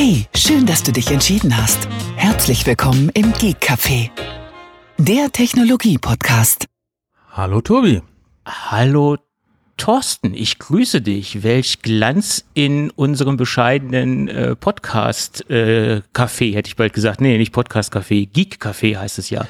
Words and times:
Hey, 0.00 0.26
schön, 0.32 0.64
dass 0.64 0.84
du 0.84 0.92
dich 0.92 1.10
entschieden 1.10 1.56
hast. 1.56 1.88
Herzlich 2.14 2.64
willkommen 2.64 3.10
im 3.14 3.32
Geek 3.32 3.56
Café, 3.60 4.10
der 4.96 5.32
Technologie-Podcast. 5.32 6.66
Hallo 7.32 7.60
Tobi. 7.60 8.00
Hallo 8.46 9.16
Thorsten, 9.76 10.34
ich 10.34 10.60
grüße 10.60 11.02
dich. 11.02 11.42
Welch 11.42 11.82
Glanz 11.82 12.44
in 12.54 12.90
unserem 12.90 13.36
bescheidenen 13.36 14.28
äh, 14.28 14.54
Podcast-Café, 14.54 16.44
äh, 16.44 16.54
hätte 16.54 16.68
ich 16.68 16.76
bald 16.76 16.92
gesagt. 16.92 17.20
Nee, 17.20 17.36
nicht 17.36 17.52
Podcast-Café, 17.52 18.30
Geek-Café 18.32 18.98
heißt 18.98 19.18
es 19.18 19.30
ja. 19.30 19.48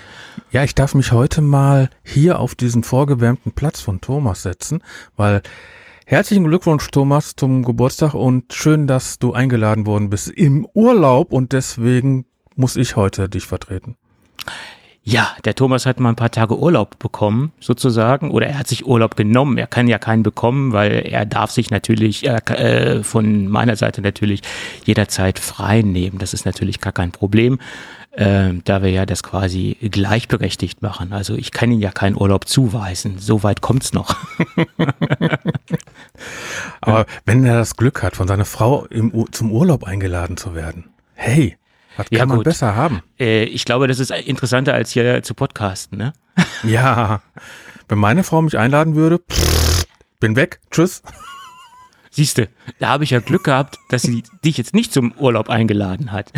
Ja, 0.50 0.64
ich 0.64 0.74
darf 0.74 0.94
mich 0.94 1.12
heute 1.12 1.42
mal 1.42 1.90
hier 2.02 2.38
auf 2.38 2.54
diesen 2.54 2.84
vorgewärmten 2.84 3.52
Platz 3.52 3.82
von 3.82 4.00
Thomas 4.00 4.44
setzen, 4.44 4.82
weil 5.14 5.42
herzlichen 6.10 6.44
Glückwunsch, 6.44 6.90
Thomas, 6.90 7.36
zum 7.36 7.62
Geburtstag 7.62 8.14
und 8.14 8.54
schön, 8.54 8.86
dass 8.86 9.18
du 9.18 9.34
eingeladen 9.34 9.84
worden 9.84 10.08
bist 10.08 10.28
im 10.30 10.66
Urlaub 10.72 11.34
und 11.34 11.52
deswegen 11.52 12.24
muss 12.56 12.76
ich 12.76 12.96
heute 12.96 13.28
dich 13.28 13.46
vertreten. 13.46 13.96
Ja, 15.02 15.36
der 15.44 15.54
Thomas 15.54 15.84
hat 15.84 16.00
mal 16.00 16.08
ein 16.08 16.16
paar 16.16 16.30
Tage 16.30 16.58
Urlaub 16.58 16.98
bekommen, 16.98 17.52
sozusagen, 17.60 18.30
oder 18.30 18.46
er 18.46 18.58
hat 18.58 18.68
sich 18.68 18.86
Urlaub 18.86 19.16
genommen. 19.16 19.58
Er 19.58 19.66
kann 19.66 19.86
ja 19.86 19.98
keinen 19.98 20.22
bekommen, 20.22 20.72
weil 20.72 21.06
er 21.06 21.26
darf 21.26 21.50
sich 21.50 21.70
natürlich 21.70 22.26
äh, 22.26 23.02
von 23.02 23.46
meiner 23.46 23.76
Seite 23.76 24.00
natürlich 24.00 24.40
jederzeit 24.84 25.38
frei 25.38 25.82
nehmen. 25.82 26.18
Das 26.18 26.32
ist 26.32 26.46
natürlich 26.46 26.80
gar 26.80 26.92
kein 26.92 27.12
Problem, 27.12 27.58
äh, 28.18 28.52
da 28.64 28.82
wir 28.82 28.90
ja 28.90 29.06
das 29.06 29.22
quasi 29.22 29.76
gleichberechtigt 29.80 30.82
machen. 30.82 31.12
Also 31.12 31.36
ich 31.36 31.52
kann 31.52 31.70
ihm 31.70 31.78
ja 31.78 31.92
keinen 31.92 32.16
Urlaub 32.16 32.48
zuweisen. 32.48 33.18
So 33.18 33.44
weit 33.44 33.60
kommt's 33.60 33.92
noch. 33.92 34.16
Aber 36.80 37.06
wenn 37.26 37.44
er 37.44 37.54
das 37.54 37.76
Glück 37.76 38.02
hat, 38.02 38.16
von 38.16 38.26
seiner 38.26 38.44
Frau 38.44 38.86
im, 38.86 39.12
zum 39.30 39.52
Urlaub 39.52 39.84
eingeladen 39.84 40.36
zu 40.36 40.56
werden, 40.56 40.90
hey, 41.14 41.56
was 41.96 42.10
kann 42.10 42.18
ja, 42.18 42.26
man 42.26 42.42
besser 42.42 42.74
haben? 42.74 43.02
Äh, 43.20 43.44
ich 43.44 43.64
glaube, 43.64 43.86
das 43.86 44.00
ist 44.00 44.10
interessanter 44.10 44.74
als 44.74 44.90
hier 44.90 45.22
zu 45.22 45.34
podcasten, 45.34 45.98
ne? 45.98 46.12
Ja. 46.64 47.22
Wenn 47.88 47.98
meine 47.98 48.24
Frau 48.24 48.42
mich 48.42 48.58
einladen 48.58 48.96
würde, 48.96 49.18
pff, 49.18 49.86
bin 50.18 50.34
weg, 50.34 50.60
tschüss. 50.72 51.02
Siehste, 52.10 52.48
da 52.80 52.88
habe 52.88 53.04
ich 53.04 53.10
ja 53.10 53.20
Glück 53.20 53.44
gehabt, 53.44 53.78
dass 53.90 54.02
sie 54.02 54.24
dich 54.44 54.58
jetzt 54.58 54.74
nicht 54.74 54.92
zum 54.92 55.12
Urlaub 55.12 55.48
eingeladen 55.48 56.10
hat. 56.10 56.32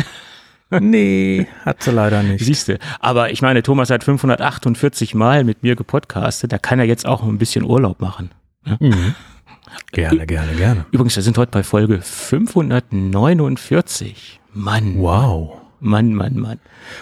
Nee, 0.79 1.47
hat 1.65 1.83
sie 1.83 1.91
leider 1.91 2.23
nicht. 2.23 2.45
Siehste, 2.45 2.79
aber 2.99 3.31
ich 3.31 3.41
meine, 3.41 3.63
Thomas 3.63 3.89
hat 3.89 4.03
548 4.03 5.15
Mal 5.15 5.43
mit 5.43 5.63
mir 5.63 5.75
gepodcastet, 5.75 6.53
da 6.53 6.57
kann 6.57 6.79
er 6.79 6.85
jetzt 6.85 7.05
auch 7.05 7.23
ein 7.23 7.37
bisschen 7.37 7.63
Urlaub 7.63 7.99
machen. 7.99 8.31
Ne? 8.65 8.77
Mhm. 8.79 9.15
Gerne, 9.91 10.25
gerne, 10.25 10.53
gerne. 10.53 10.85
Übrigens, 10.91 11.15
wir 11.15 11.23
sind 11.23 11.37
heute 11.37 11.51
bei 11.51 11.63
Folge 11.63 12.01
549. 12.01 14.39
Mann. 14.53 14.97
Wow. 14.97 15.57
Mann, 15.79 16.13
Mann, 16.13 16.37
Mann. 16.37 16.59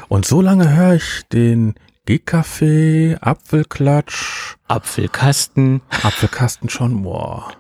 Und 0.08 0.26
so 0.26 0.42
lange 0.42 0.76
höre 0.76 0.96
ich 0.96 1.24
den 1.32 1.76
Geekkaffee, 2.06 3.18
Apfelklatsch. 3.22 4.56
Apfelkasten. 4.68 5.82
Apfelkasten 6.02 6.70
schon, 6.70 7.04
wow. 7.04 7.52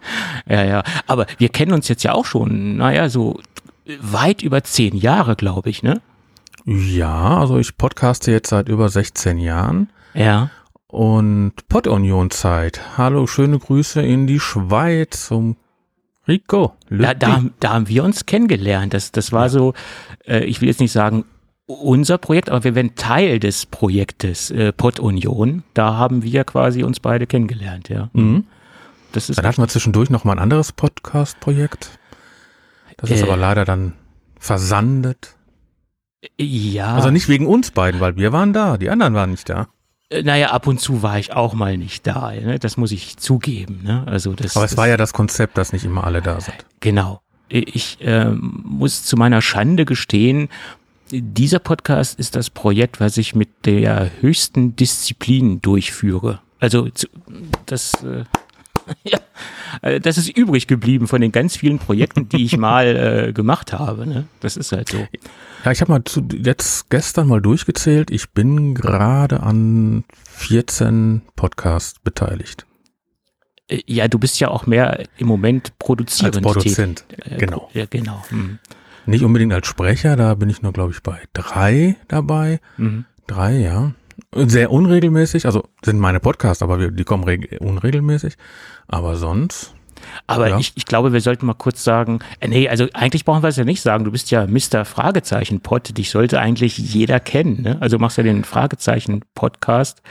Ja, 0.47 0.63
ja. 0.63 0.83
Aber 1.07 1.27
wir 1.37 1.49
kennen 1.49 1.73
uns 1.73 1.87
jetzt 1.87 2.03
ja 2.03 2.13
auch 2.13 2.25
schon, 2.25 2.77
naja, 2.77 3.09
so 3.09 3.39
weit 3.99 4.41
über 4.41 4.63
zehn 4.63 4.95
Jahre, 4.95 5.35
glaube 5.35 5.69
ich, 5.69 5.83
ne? 5.83 6.01
Ja, 6.65 7.39
also 7.39 7.57
ich 7.57 7.77
podcaste 7.77 8.31
jetzt 8.31 8.49
seit 8.49 8.69
über 8.69 8.89
16 8.89 9.37
Jahren. 9.39 9.89
Ja. 10.13 10.51
Und 10.87 11.53
Pod-Union-Zeit. 11.67 12.97
Hallo, 12.97 13.27
schöne 13.27 13.59
Grüße 13.59 14.01
in 14.01 14.27
die 14.27 14.39
Schweiz 14.39 15.27
zum 15.27 15.55
Rico. 16.27 16.73
Da, 16.89 17.13
da, 17.13 17.43
da, 17.59 17.73
haben 17.73 17.87
wir 17.87 18.03
uns 18.03 18.25
kennengelernt. 18.25 18.93
Das, 18.93 19.11
das 19.11 19.31
war 19.31 19.49
so, 19.49 19.73
äh, 20.27 20.43
ich 20.45 20.61
will 20.61 20.67
jetzt 20.67 20.79
nicht 20.79 20.91
sagen 20.91 21.25
unser 21.65 22.17
Projekt, 22.17 22.49
aber 22.49 22.63
wir 22.63 22.75
werden 22.75 22.95
Teil 22.95 23.39
des 23.39 23.65
Projektes 23.65 24.49
äh, 24.51 24.73
Pod 24.73 24.99
Union. 24.99 25.63
Da 25.73 25.95
haben 25.95 26.23
wir 26.23 26.43
quasi 26.43 26.83
uns 26.83 26.99
beide 26.99 27.27
kennengelernt, 27.27 27.89
ja. 27.89 28.09
Mhm. 28.13 28.45
Das 29.11 29.29
ist 29.29 29.37
dann 29.37 29.45
hatten 29.45 29.61
wir 29.61 29.67
zwischendurch 29.67 30.09
noch 30.09 30.23
mal 30.23 30.33
ein 30.33 30.39
anderes 30.39 30.71
Podcast-Projekt. 30.71 31.98
Das 33.01 33.11
ist 33.11 33.21
äh, 33.21 33.23
aber 33.23 33.37
leider 33.37 33.65
dann 33.65 33.93
versandet. 34.39 35.35
Ja. 36.37 36.95
Also 36.95 37.11
nicht 37.11 37.29
wegen 37.29 37.47
uns 37.47 37.71
beiden, 37.71 37.99
weil 37.99 38.17
wir 38.17 38.31
waren 38.31 38.53
da, 38.53 38.77
die 38.77 38.89
anderen 38.89 39.13
waren 39.13 39.31
nicht 39.31 39.49
da. 39.49 39.67
Äh, 40.09 40.23
naja, 40.23 40.51
ab 40.51 40.67
und 40.67 40.79
zu 40.79 41.01
war 41.01 41.19
ich 41.19 41.33
auch 41.33 41.53
mal 41.53 41.77
nicht 41.77 42.05
da. 42.07 42.31
Ne? 42.31 42.59
Das 42.59 42.77
muss 42.77 42.91
ich 42.91 43.17
zugeben. 43.17 43.81
Ne? 43.83 44.03
Also 44.05 44.33
das, 44.33 44.55
Aber 44.55 44.65
es 44.65 44.71
das, 44.71 44.77
war 44.77 44.87
ja 44.87 44.97
das 44.97 45.13
Konzept, 45.13 45.57
dass 45.57 45.71
nicht 45.73 45.85
immer 45.85 46.03
alle 46.03 46.21
da 46.21 46.41
sind. 46.41 46.65
Genau. 46.79 47.21
Ich 47.51 47.99
äh, 48.01 48.29
muss 48.29 49.05
zu 49.05 49.17
meiner 49.17 49.41
Schande 49.41 49.85
gestehen, 49.85 50.49
dieser 51.11 51.57
Podcast 51.57 52.19
ist 52.19 52.35
das 52.35 52.51
Projekt, 52.51 52.99
was 52.99 53.17
ich 53.17 53.33
mit 53.33 53.65
der 53.65 54.11
höchsten 54.21 54.75
Disziplin 54.75 55.59
durchführe. 55.61 56.41
Also 56.59 56.89
das, 57.65 57.93
äh, 58.03 58.25
ja, 59.03 59.19
äh, 59.81 59.99
das 59.99 60.17
ist 60.17 60.29
übrig 60.35 60.67
geblieben 60.67 61.07
von 61.07 61.21
den 61.21 61.31
ganz 61.31 61.57
vielen 61.57 61.79
Projekten, 61.79 62.29
die 62.29 62.45
ich 62.45 62.57
mal 62.57 63.27
äh, 63.29 63.33
gemacht 63.33 63.73
habe. 63.73 64.07
Ne? 64.07 64.25
Das 64.39 64.57
ist 64.57 64.71
halt 64.71 64.89
so. 64.89 65.07
Ja, 65.65 65.71
ich 65.71 65.81
habe 65.81 65.91
mal 65.91 66.03
zu, 66.03 66.27
jetzt 66.31 66.89
gestern 66.89 67.27
mal 67.27 67.41
durchgezählt. 67.41 68.11
Ich 68.11 68.31
bin 68.31 68.75
gerade 68.75 69.41
an 69.41 70.03
14 70.25 71.21
Podcasts 71.35 71.99
beteiligt. 71.99 72.65
Äh, 73.67 73.81
ja, 73.85 74.07
du 74.07 74.19
bist 74.19 74.39
ja 74.39 74.49
auch 74.49 74.65
mehr 74.65 75.03
im 75.17 75.27
Moment 75.27 75.77
produzierend. 75.79 76.37
Als 76.37 76.43
Produzent, 76.43 77.05
äh, 77.17 77.37
genau. 77.37 77.69
Ja, 77.73 77.85
genau. 77.85 78.23
Mhm. 78.29 78.59
Nicht 79.05 79.23
unbedingt 79.23 79.53
als 79.53 79.67
Sprecher, 79.67 80.15
da 80.15 80.35
bin 80.35 80.49
ich 80.49 80.61
nur, 80.61 80.71
glaube 80.71 80.91
ich, 80.91 81.01
bei 81.01 81.19
drei 81.33 81.95
dabei. 82.07 82.59
Mhm. 82.77 83.05
Drei, 83.27 83.57
ja. 83.57 83.93
Sehr 84.33 84.71
unregelmäßig, 84.71 85.45
also 85.45 85.63
sind 85.83 85.99
meine 85.99 86.19
Podcasts, 86.19 86.61
aber 86.61 86.79
wir, 86.79 86.91
die 86.91 87.03
kommen 87.03 87.23
unregelmäßig. 87.59 88.35
Aber 88.87 89.15
sonst 89.15 89.73
aber 90.27 90.49
ja. 90.49 90.57
ich, 90.57 90.73
ich 90.75 90.85
glaube, 90.85 91.13
wir 91.13 91.21
sollten 91.21 91.45
mal 91.45 91.53
kurz 91.53 91.83
sagen, 91.83 92.19
äh, 92.39 92.47
nee, 92.47 92.69
also 92.69 92.87
eigentlich 92.93 93.25
brauchen 93.25 93.43
wir 93.43 93.49
es 93.49 93.57
ja 93.57 93.65
nicht 93.65 93.81
sagen. 93.81 94.03
Du 94.03 94.11
bist 94.11 94.31
ja 94.31 94.47
Mr. 94.47 94.85
Fragezeichen 94.85 95.61
Pod. 95.61 95.97
Dich 95.97 96.09
sollte 96.09 96.39
eigentlich 96.39 96.77
jeder 96.77 97.19
kennen. 97.19 97.61
Ne? 97.61 97.77
Also 97.79 97.97
machst 97.99 98.17
ja 98.17 98.23
den 98.23 98.43
Fragezeichen 98.43 99.21
Podcast. 99.35 100.01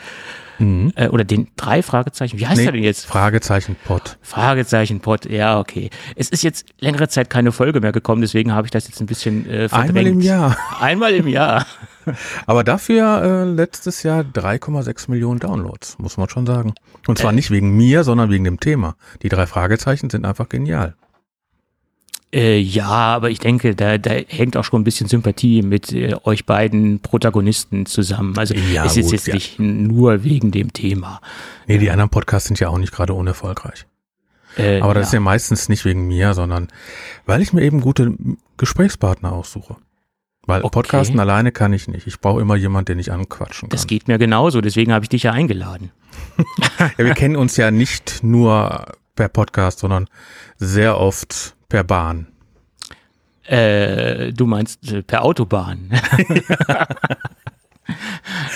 Mhm. 0.58 0.92
Äh, 0.96 1.08
oder 1.08 1.24
den 1.24 1.48
drei 1.56 1.82
Fragezeichen. 1.82 2.38
Wie 2.38 2.46
heißt 2.46 2.58
nee, 2.58 2.64
der 2.64 2.72
denn 2.72 2.82
jetzt? 2.82 3.06
Fragezeichen 3.06 3.76
Pod. 3.84 4.19
Fragezeichen 4.22 5.00
Pod, 5.00 5.26
ja, 5.26 5.58
okay. 5.58 5.91
Es 6.16 6.28
ist 6.28 6.42
jetzt 6.42 6.66
längere 6.78 7.08
Zeit 7.08 7.30
keine 7.30 7.52
Folge 7.52 7.80
mehr 7.80 7.92
gekommen, 7.92 8.20
deswegen 8.20 8.52
habe 8.52 8.66
ich 8.66 8.70
das 8.70 8.88
jetzt 8.88 9.00
ein 9.00 9.06
bisschen 9.06 9.48
äh, 9.48 9.69
verdrängt. 9.69 9.96
Einmal 9.96 10.06
im 10.06 10.20
Jahr. 10.20 10.56
Einmal 10.80 11.14
im 11.14 11.28
Jahr. 11.28 11.66
Aber 12.46 12.64
dafür 12.64 13.22
äh, 13.22 13.44
letztes 13.44 14.02
Jahr 14.02 14.22
3,6 14.22 15.10
Millionen 15.10 15.41
Downloads, 15.41 15.98
muss 15.98 16.16
man 16.16 16.28
schon 16.28 16.46
sagen. 16.46 16.75
Und 17.06 17.19
zwar 17.19 17.32
äh. 17.32 17.34
nicht 17.34 17.50
wegen 17.50 17.76
mir, 17.76 18.04
sondern 18.04 18.30
wegen 18.30 18.44
dem 18.44 18.60
Thema. 18.60 18.96
Die 19.22 19.28
drei 19.28 19.46
Fragezeichen 19.46 20.10
sind 20.10 20.25
einfach 20.25 20.48
genial. 20.48 20.94
Äh, 22.30 22.58
ja, 22.58 22.88
aber 22.88 23.30
ich 23.30 23.38
denke, 23.38 23.74
da, 23.74 23.96
da 23.96 24.10
hängt 24.10 24.56
auch 24.56 24.64
schon 24.64 24.82
ein 24.82 24.84
bisschen 24.84 25.08
Sympathie 25.08 25.62
mit 25.62 25.92
äh, 25.92 26.14
euch 26.24 26.44
beiden 26.44 27.00
Protagonisten 27.00 27.86
zusammen. 27.86 28.36
Also 28.36 28.54
ja, 28.54 28.84
es 28.84 28.98
ist 28.98 29.06
gut, 29.06 29.12
jetzt 29.12 29.26
ja. 29.28 29.34
nicht 29.34 29.58
nur 29.58 30.24
wegen 30.24 30.50
dem 30.50 30.72
Thema. 30.74 31.20
Nee, 31.66 31.78
die 31.78 31.90
anderen 31.90 32.10
Podcasts 32.10 32.48
sind 32.48 32.60
ja 32.60 32.68
auch 32.68 32.78
nicht 32.78 32.92
gerade 32.92 33.14
unerfolgreich. 33.14 33.86
Äh, 34.58 34.80
aber 34.80 34.92
das 34.92 35.04
ja. 35.04 35.06
ist 35.06 35.12
ja 35.14 35.20
meistens 35.20 35.68
nicht 35.70 35.84
wegen 35.86 36.06
mir, 36.06 36.34
sondern 36.34 36.68
weil 37.24 37.40
ich 37.40 37.54
mir 37.54 37.62
eben 37.62 37.80
gute 37.80 38.14
Gesprächspartner 38.58 39.32
aussuche. 39.32 39.76
Weil 40.46 40.62
okay. 40.62 40.70
Podcasten 40.72 41.20
alleine 41.20 41.52
kann 41.52 41.72
ich 41.72 41.88
nicht. 41.88 42.06
Ich 42.06 42.20
brauche 42.20 42.40
immer 42.40 42.56
jemanden, 42.56 42.86
den 42.92 42.98
ich 42.98 43.12
anquatschen 43.12 43.68
kann. 43.68 43.76
Das 43.76 43.86
geht 43.86 44.08
mir 44.08 44.18
genauso, 44.18 44.60
deswegen 44.60 44.92
habe 44.92 45.04
ich 45.04 45.08
dich 45.08 45.22
ja 45.22 45.32
eingeladen. 45.32 45.92
ja, 46.78 47.04
wir 47.04 47.14
kennen 47.14 47.36
uns 47.36 47.56
ja 47.56 47.70
nicht 47.70 48.22
nur 48.22 48.86
per 49.14 49.28
Podcast, 49.28 49.80
sondern 49.80 50.08
sehr 50.56 50.98
oft 50.98 51.54
per 51.68 51.84
Bahn. 51.84 52.28
Äh, 53.44 54.32
du 54.32 54.46
meinst 54.46 54.93
äh, 54.93 55.02
per 55.02 55.25
Autobahn. 55.25 55.90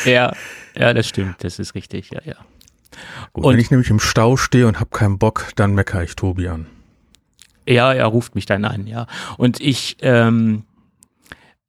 ja, 0.05 0.35
ja, 0.75 0.95
das 0.95 1.09
stimmt, 1.09 1.37
das 1.45 1.59
ist 1.59 1.75
richtig, 1.75 2.11
ja, 2.11 2.21
ja. 2.25 2.37
Gut, 3.33 3.45
und 3.45 3.55
wenn 3.55 3.61
ich 3.61 3.71
nämlich 3.71 3.89
im 3.89 4.01
Stau 4.01 4.37
stehe 4.37 4.67
und 4.67 4.81
habe 4.81 4.91
keinen 4.91 5.19
Bock, 5.19 5.53
dann 5.57 5.75
meckere 5.75 6.05
ich 6.05 6.15
Tobi 6.15 6.49
an. 6.49 6.67
Ja, 7.67 7.93
er 7.93 8.07
ruft 8.07 8.35
mich 8.35 8.45
dann 8.45 8.65
an, 8.67 8.87
ja. 8.87 9.07
Und 9.39 9.61
ich, 9.61 9.97
ähm, 10.03 10.65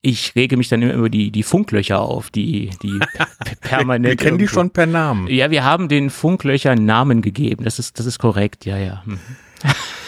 ich 0.02 0.36
rege 0.36 0.58
mich 0.58 0.68
dann 0.68 0.82
immer 0.82 0.94
über 0.94 1.10
die, 1.10 1.32
die 1.32 1.44
Funklöcher 1.44 2.02
auf, 2.02 2.30
die, 2.30 2.72
die 2.82 3.00
permanent. 3.62 4.06
wir 4.06 4.16
kennen 4.18 4.38
die 4.38 4.50
schon 4.50 4.72
per 4.72 4.86
Namen. 4.86 5.28
Ja, 5.28 5.50
wir 5.50 5.64
haben 5.64 5.88
den 5.88 6.10
Funklöchern 6.10 6.86
Namen 6.86 7.22
gegeben. 7.22 7.64
Das 7.64 7.80
ist, 7.80 8.00
das 8.00 8.06
ist 8.06 8.20
korrekt, 8.20 8.66
ja, 8.66 8.78
ja. 8.78 9.04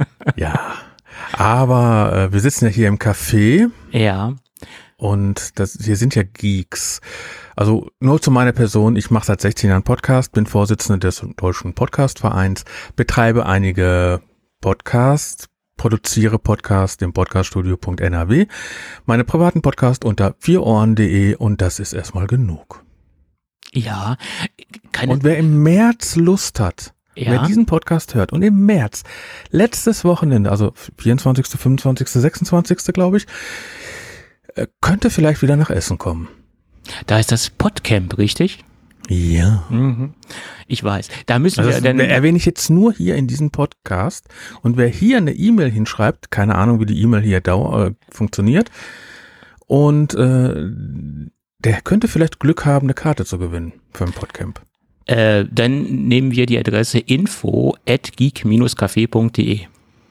Ja. 0.36 0.74
Aber 1.32 2.12
äh, 2.14 2.32
wir 2.32 2.40
sitzen 2.40 2.66
ja 2.66 2.70
hier 2.70 2.88
im 2.88 2.98
Café. 2.98 3.70
Ja. 3.90 4.34
Und 4.96 5.58
das, 5.58 5.78
hier 5.82 5.96
sind 5.96 6.14
ja 6.14 6.22
Geeks. 6.22 7.00
Also 7.54 7.90
nur 8.00 8.20
zu 8.20 8.30
meiner 8.30 8.52
Person, 8.52 8.96
ich 8.96 9.10
mache 9.10 9.26
seit 9.26 9.40
16 9.40 9.70
Jahren 9.70 9.82
Podcast, 9.82 10.32
bin 10.32 10.46
Vorsitzender 10.46 10.98
des 10.98 11.24
Deutschen 11.36 11.74
Podcastvereins, 11.74 12.64
betreibe 12.96 13.46
einige 13.46 14.22
Podcasts, 14.60 15.48
produziere 15.76 16.38
Podcast 16.38 17.02
im 17.02 17.12
podcaststudio.nrw, 17.12 18.46
meine 19.04 19.24
privaten 19.24 19.60
Podcast 19.62 20.04
unter 20.04 20.34
vierohren.de 20.38 21.34
und 21.36 21.60
das 21.60 21.78
ist 21.78 21.92
erstmal 21.92 22.26
genug. 22.26 22.82
Ja, 23.72 24.16
keine, 24.92 25.12
Und 25.12 25.24
wer 25.24 25.36
im 25.36 25.62
März 25.62 26.16
Lust 26.16 26.60
hat, 26.60 26.94
Ja. 27.16 27.30
wer 27.32 27.42
diesen 27.46 27.66
Podcast 27.66 28.14
hört 28.14 28.32
und 28.32 28.42
im 28.42 28.66
März, 28.66 29.02
letztes 29.50 30.04
Wochenende, 30.04 30.50
also 30.50 30.72
24., 30.98 31.46
25., 31.46 32.08
26., 32.08 32.92
glaube 32.92 33.16
ich, 33.16 33.26
äh, 34.54 34.66
könnte 34.80 35.10
vielleicht 35.10 35.42
wieder 35.42 35.56
nach 35.56 35.70
Essen 35.70 35.98
kommen. 35.98 36.28
da 37.06 37.18
ist 37.18 37.32
das 37.32 37.50
Podcamp, 37.50 38.18
richtig? 38.18 38.64
Ja. 39.08 39.64
Mhm. 39.70 40.14
Ich 40.66 40.82
weiß. 40.82 41.08
Da 41.26 41.38
müssen 41.38 41.60
Also 41.60 41.72
wir 41.72 41.80
dann. 41.80 42.00
erwähne 42.00 42.36
ich 42.38 42.44
jetzt 42.44 42.70
nur 42.70 42.92
hier 42.92 43.14
in 43.14 43.28
diesem 43.28 43.50
Podcast. 43.52 44.28
Und 44.62 44.76
wer 44.76 44.88
hier 44.88 45.18
eine 45.18 45.32
E-Mail 45.32 45.70
hinschreibt, 45.70 46.30
keine 46.32 46.56
Ahnung, 46.56 46.80
wie 46.80 46.86
die 46.86 47.00
E-Mail 47.00 47.22
hier 47.22 47.40
dau 47.40 47.84
äh, 47.86 47.94
funktioniert, 48.10 48.70
und 49.68 50.14
äh, 50.14 50.54
der 51.58 51.80
könnte 51.82 52.08
vielleicht 52.08 52.40
Glück 52.40 52.64
haben, 52.64 52.86
eine 52.86 52.94
Karte 52.94 53.24
zu 53.24 53.38
gewinnen 53.38 53.72
für 53.92 54.04
ein 54.04 54.12
Podcamp. 54.12 54.60
Äh, 55.06 55.44
dann 55.50 55.82
nehmen 56.08 56.32
wir 56.32 56.46
die 56.46 56.58
Adresse 56.58 56.98
info 56.98 57.76
at 57.88 58.16
geek-café.de. 58.16 59.60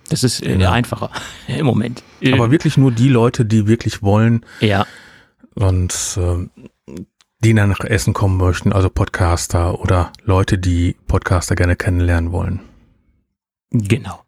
Das 0.09 0.23
ist 0.23 0.41
äh, 0.41 0.53
Genau. 0.53 0.71
einfacher 0.71 1.09
im 1.47 1.65
Moment. 1.65 2.03
Äh, 2.21 2.33
Aber 2.33 2.51
wirklich 2.51 2.77
nur 2.77 2.91
die 2.91 3.09
Leute, 3.09 3.45
die 3.45 3.67
wirklich 3.67 4.01
wollen, 4.01 4.45
ja, 4.61 4.85
sonst 5.55 6.17
ähm, 6.17 6.49
die 7.43 7.53
dann 7.53 7.69
nach 7.69 7.79
Essen 7.81 8.13
kommen 8.13 8.37
möchten, 8.37 8.71
also 8.73 8.89
Podcaster 8.89 9.79
oder 9.81 10.11
Leute, 10.23 10.57
die 10.57 10.95
Podcaster 11.07 11.55
gerne 11.55 11.75
kennenlernen 11.75 12.31
wollen. 12.31 12.61
genau. 13.71 14.21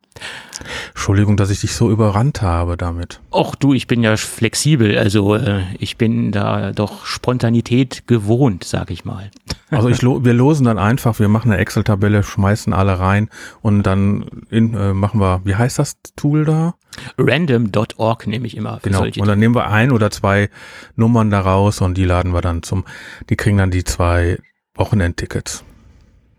Entschuldigung, 0.90 1.38
dass 1.38 1.50
ich 1.50 1.62
dich 1.62 1.74
so 1.76 1.90
überrannt 1.92 2.42
habe 2.42 2.78
damit. 2.78 3.20
Och 3.32 3.56
du, 3.56 3.74
ich 3.74 3.88
bin 3.88 4.04
ja 4.04 4.18
flexibel, 4.18 4.98
also 4.98 5.36
äh, 5.36 5.62
ich 5.80 5.98
bin 5.98 6.32
da 6.32 6.72
doch 6.72 7.06
Spontanität 7.06 8.08
gewohnt, 8.08 8.64
sag 8.64 8.90
ich 8.92 9.06
mal. 9.06 9.30
Also 9.70 9.90
ich 9.90 10.02
lo 10.02 10.24
wir 10.24 10.32
losen 10.34 10.66
dann 10.66 10.78
einfach, 10.80 11.20
wir 11.20 11.28
machen 11.28 11.52
eine 11.52 11.60
Excel-Tabelle, 11.60 12.24
schmeißen 12.24 12.72
alle 12.72 13.00
rein 13.00 13.30
und 13.62 13.84
dann 13.84 14.24
in, 14.50 14.74
äh, 14.74 14.94
machen 14.94 15.20
wir, 15.20 15.42
wie 15.44 15.56
heißt 15.56 15.78
das 15.78 15.98
Tool 16.16 16.46
da? 16.46 16.76
Random.org 17.18 18.28
nehme 18.28 18.48
ich 18.48 18.56
immer 18.56 18.76
für 18.78 18.84
Genau. 18.90 19.00
solche 19.00 19.20
Und 19.20 19.28
dann 19.28 19.40
nehmen 19.40 19.54
wir 19.56 19.68
ein 19.70 19.92
oder 19.92 20.10
zwei 20.10 20.50
Nummern 20.96 21.30
da 21.32 21.42
raus 21.42 21.82
und 21.82 21.98
die 21.98 22.06
laden 22.06 22.34
wir 22.34 22.40
dann 22.40 22.64
zum, 22.64 22.86
die 23.30 23.36
kriegen 23.36 23.58
dann 23.58 23.70
die 23.70 23.84
zwei 23.84 24.38
Wochenendtickets. 24.76 25.66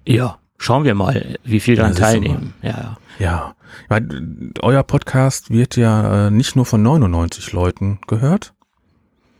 Ja, 0.07 0.39
schauen 0.57 0.85
wir 0.85 0.95
mal, 0.95 1.37
wie 1.45 1.61
viel 1.61 1.77
daran 1.77 1.93
Ja, 1.93 1.99
teilnehmen. 1.99 2.55
Ja, 2.63 2.71
ja. 2.71 2.97
Ja. 3.19 3.55
Weil, 3.89 4.03
äh, 4.13 4.61
euer 4.61 4.83
Podcast 4.83 5.51
wird 5.51 5.77
ja 5.77 6.27
äh, 6.27 6.31
nicht 6.31 6.57
nur 6.57 6.67
von 6.67 6.83
99 6.83 7.53
Leuten 7.53 7.99
gehört. 8.07 8.55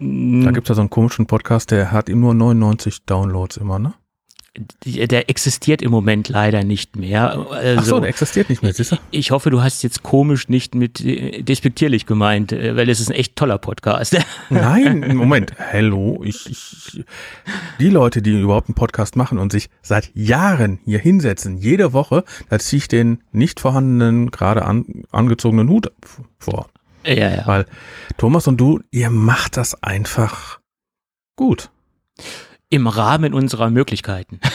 Da 0.01 0.51
gibt's 0.53 0.69
ja 0.69 0.77
so 0.77 0.81
einen 0.81 0.91
komischen 0.91 1.27
Podcast, 1.27 1.73
der 1.73 1.91
hat 1.91 2.09
nur 2.09 2.33
99 2.33 3.05
Downloads 3.05 3.57
immer, 3.57 3.81
ne? 3.81 3.95
Der 4.85 5.31
existiert 5.31 5.83
im 5.83 5.91
Moment 5.91 6.29
leider 6.29 6.65
nicht 6.65 6.97
mehr. 6.97 7.47
Also, 7.51 7.81
Ach 7.81 7.85
so, 7.85 8.01
der 8.01 8.09
existiert 8.09 8.49
nicht 8.49 8.63
mehr, 8.63 8.73
siehst 8.73 8.93
du? 8.93 8.97
ich 9.11 9.31
hoffe, 9.31 9.51
du 9.51 9.63
hast 9.63 9.83
jetzt 9.83 10.03
komisch 10.03 10.49
nicht 10.49 10.75
mit 10.75 11.01
äh, 11.01 11.43
despektierlich 11.43 12.07
gemeint, 12.07 12.53
äh, 12.53 12.75
weil 12.75 12.89
es 12.89 12.99
ist 12.99 13.09
ein 13.09 13.15
echt 13.15 13.37
toller 13.37 13.59
Podcast. 13.59 14.17
Nein, 14.51 15.17
Moment, 15.17 15.53
hello, 15.57 16.23
ich, 16.25 16.51
ich, 16.51 17.05
die 17.79 17.91
Leute, 17.91 18.21
die 18.21 18.41
überhaupt 18.41 18.69
einen 18.69 18.75
Podcast 18.75 19.15
machen 19.17 19.39
und 19.39 19.53
sich 19.53 19.69
seit 19.83 20.11
Jahren 20.15 20.81
hier 20.85 20.99
hinsetzen, 20.99 21.59
jede 21.59 21.93
Woche, 21.93 22.25
da 22.49 22.59
ziehe 22.59 22.79
ich 22.79 22.89
den 22.89 23.23
nicht 23.31 23.61
vorhandenen, 23.61 24.31
gerade 24.31 24.65
an, 24.65 25.05
angezogenen 25.13 25.69
Hut 25.69 25.93
vor. 26.39 26.69
ja, 27.05 27.15
ja. 27.15 27.47
Weil 27.47 27.67
Thomas 28.17 28.49
und 28.49 28.57
du, 28.57 28.81
ihr 28.91 29.11
macht 29.11 29.57
das 29.57 29.81
einfach 29.83 30.59
gut. 31.37 31.71
Im 32.71 32.87
Rahmen 32.87 33.33
unserer 33.35 33.71
Möglichkeiten. 33.71 34.41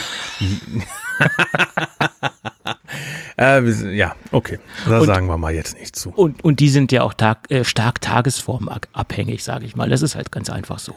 Äh, 3.36 3.62
sind- 3.72 3.94
ja, 3.94 4.14
okay, 4.30 4.60
da 4.86 5.00
Und- 5.00 5.06
sagen 5.06 5.26
wir 5.26 5.36
mal 5.36 5.52
jetzt 5.52 5.76
nicht 5.78 5.96
zu. 5.96 6.10
Und, 6.10 6.44
und 6.44 6.60
die 6.60 6.68
sind 6.68 6.92
ja 6.92 7.02
auch 7.02 7.14
tag, 7.14 7.50
äh, 7.50 7.64
stark 7.64 8.00
tagesformabhängig, 8.00 9.42
sage 9.42 9.66
ich 9.66 9.74
mal. 9.74 9.88
Das 9.88 10.02
ist 10.02 10.14
halt 10.14 10.30
ganz 10.30 10.50
einfach 10.50 10.78
so. 10.78 10.94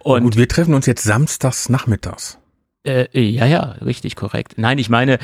Und 0.00 0.22
Gut, 0.24 0.36
wir 0.36 0.48
treffen 0.48 0.74
uns 0.74 0.84
jetzt 0.84 1.02
samstags 1.02 1.70
nachmittags. 1.70 2.38
Äh, 2.86 3.06
ja, 3.18 3.46
ja, 3.46 3.62
richtig 3.82 4.16
korrekt. 4.16 4.54
Nein, 4.58 4.76
ich 4.78 4.90
meine, 4.90 5.18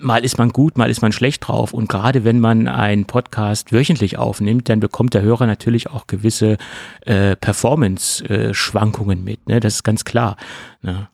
mal 0.00 0.24
ist 0.24 0.38
man 0.38 0.50
gut, 0.50 0.78
mal 0.78 0.90
ist 0.90 1.02
man 1.02 1.12
schlecht 1.12 1.46
drauf. 1.46 1.72
Und 1.72 1.88
gerade 1.88 2.24
wenn 2.24 2.40
man 2.40 2.68
einen 2.68 3.04
Podcast 3.04 3.72
wöchentlich 3.72 4.18
aufnimmt, 4.18 4.68
dann 4.68 4.80
bekommt 4.80 5.14
der 5.14 5.22
Hörer 5.22 5.46
natürlich 5.46 5.88
auch 5.88 6.06
gewisse 6.06 6.56
äh, 7.02 7.36
Performance-Schwankungen 7.36 9.22
mit. 9.22 9.48
Ne? 9.48 9.60
Das 9.60 9.76
ist 9.76 9.82
ganz 9.84 10.04
klar. 10.04 10.36
Ne? 10.82 11.08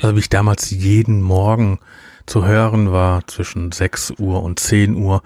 Also 0.00 0.16
wie 0.16 0.20
ich 0.20 0.28
damals 0.28 0.70
jeden 0.70 1.22
Morgen 1.22 1.78
zu 2.26 2.46
hören 2.46 2.92
war, 2.92 3.26
zwischen 3.26 3.70
6 3.70 4.14
Uhr 4.18 4.42
und 4.42 4.58
10 4.58 4.96
Uhr. 4.96 5.22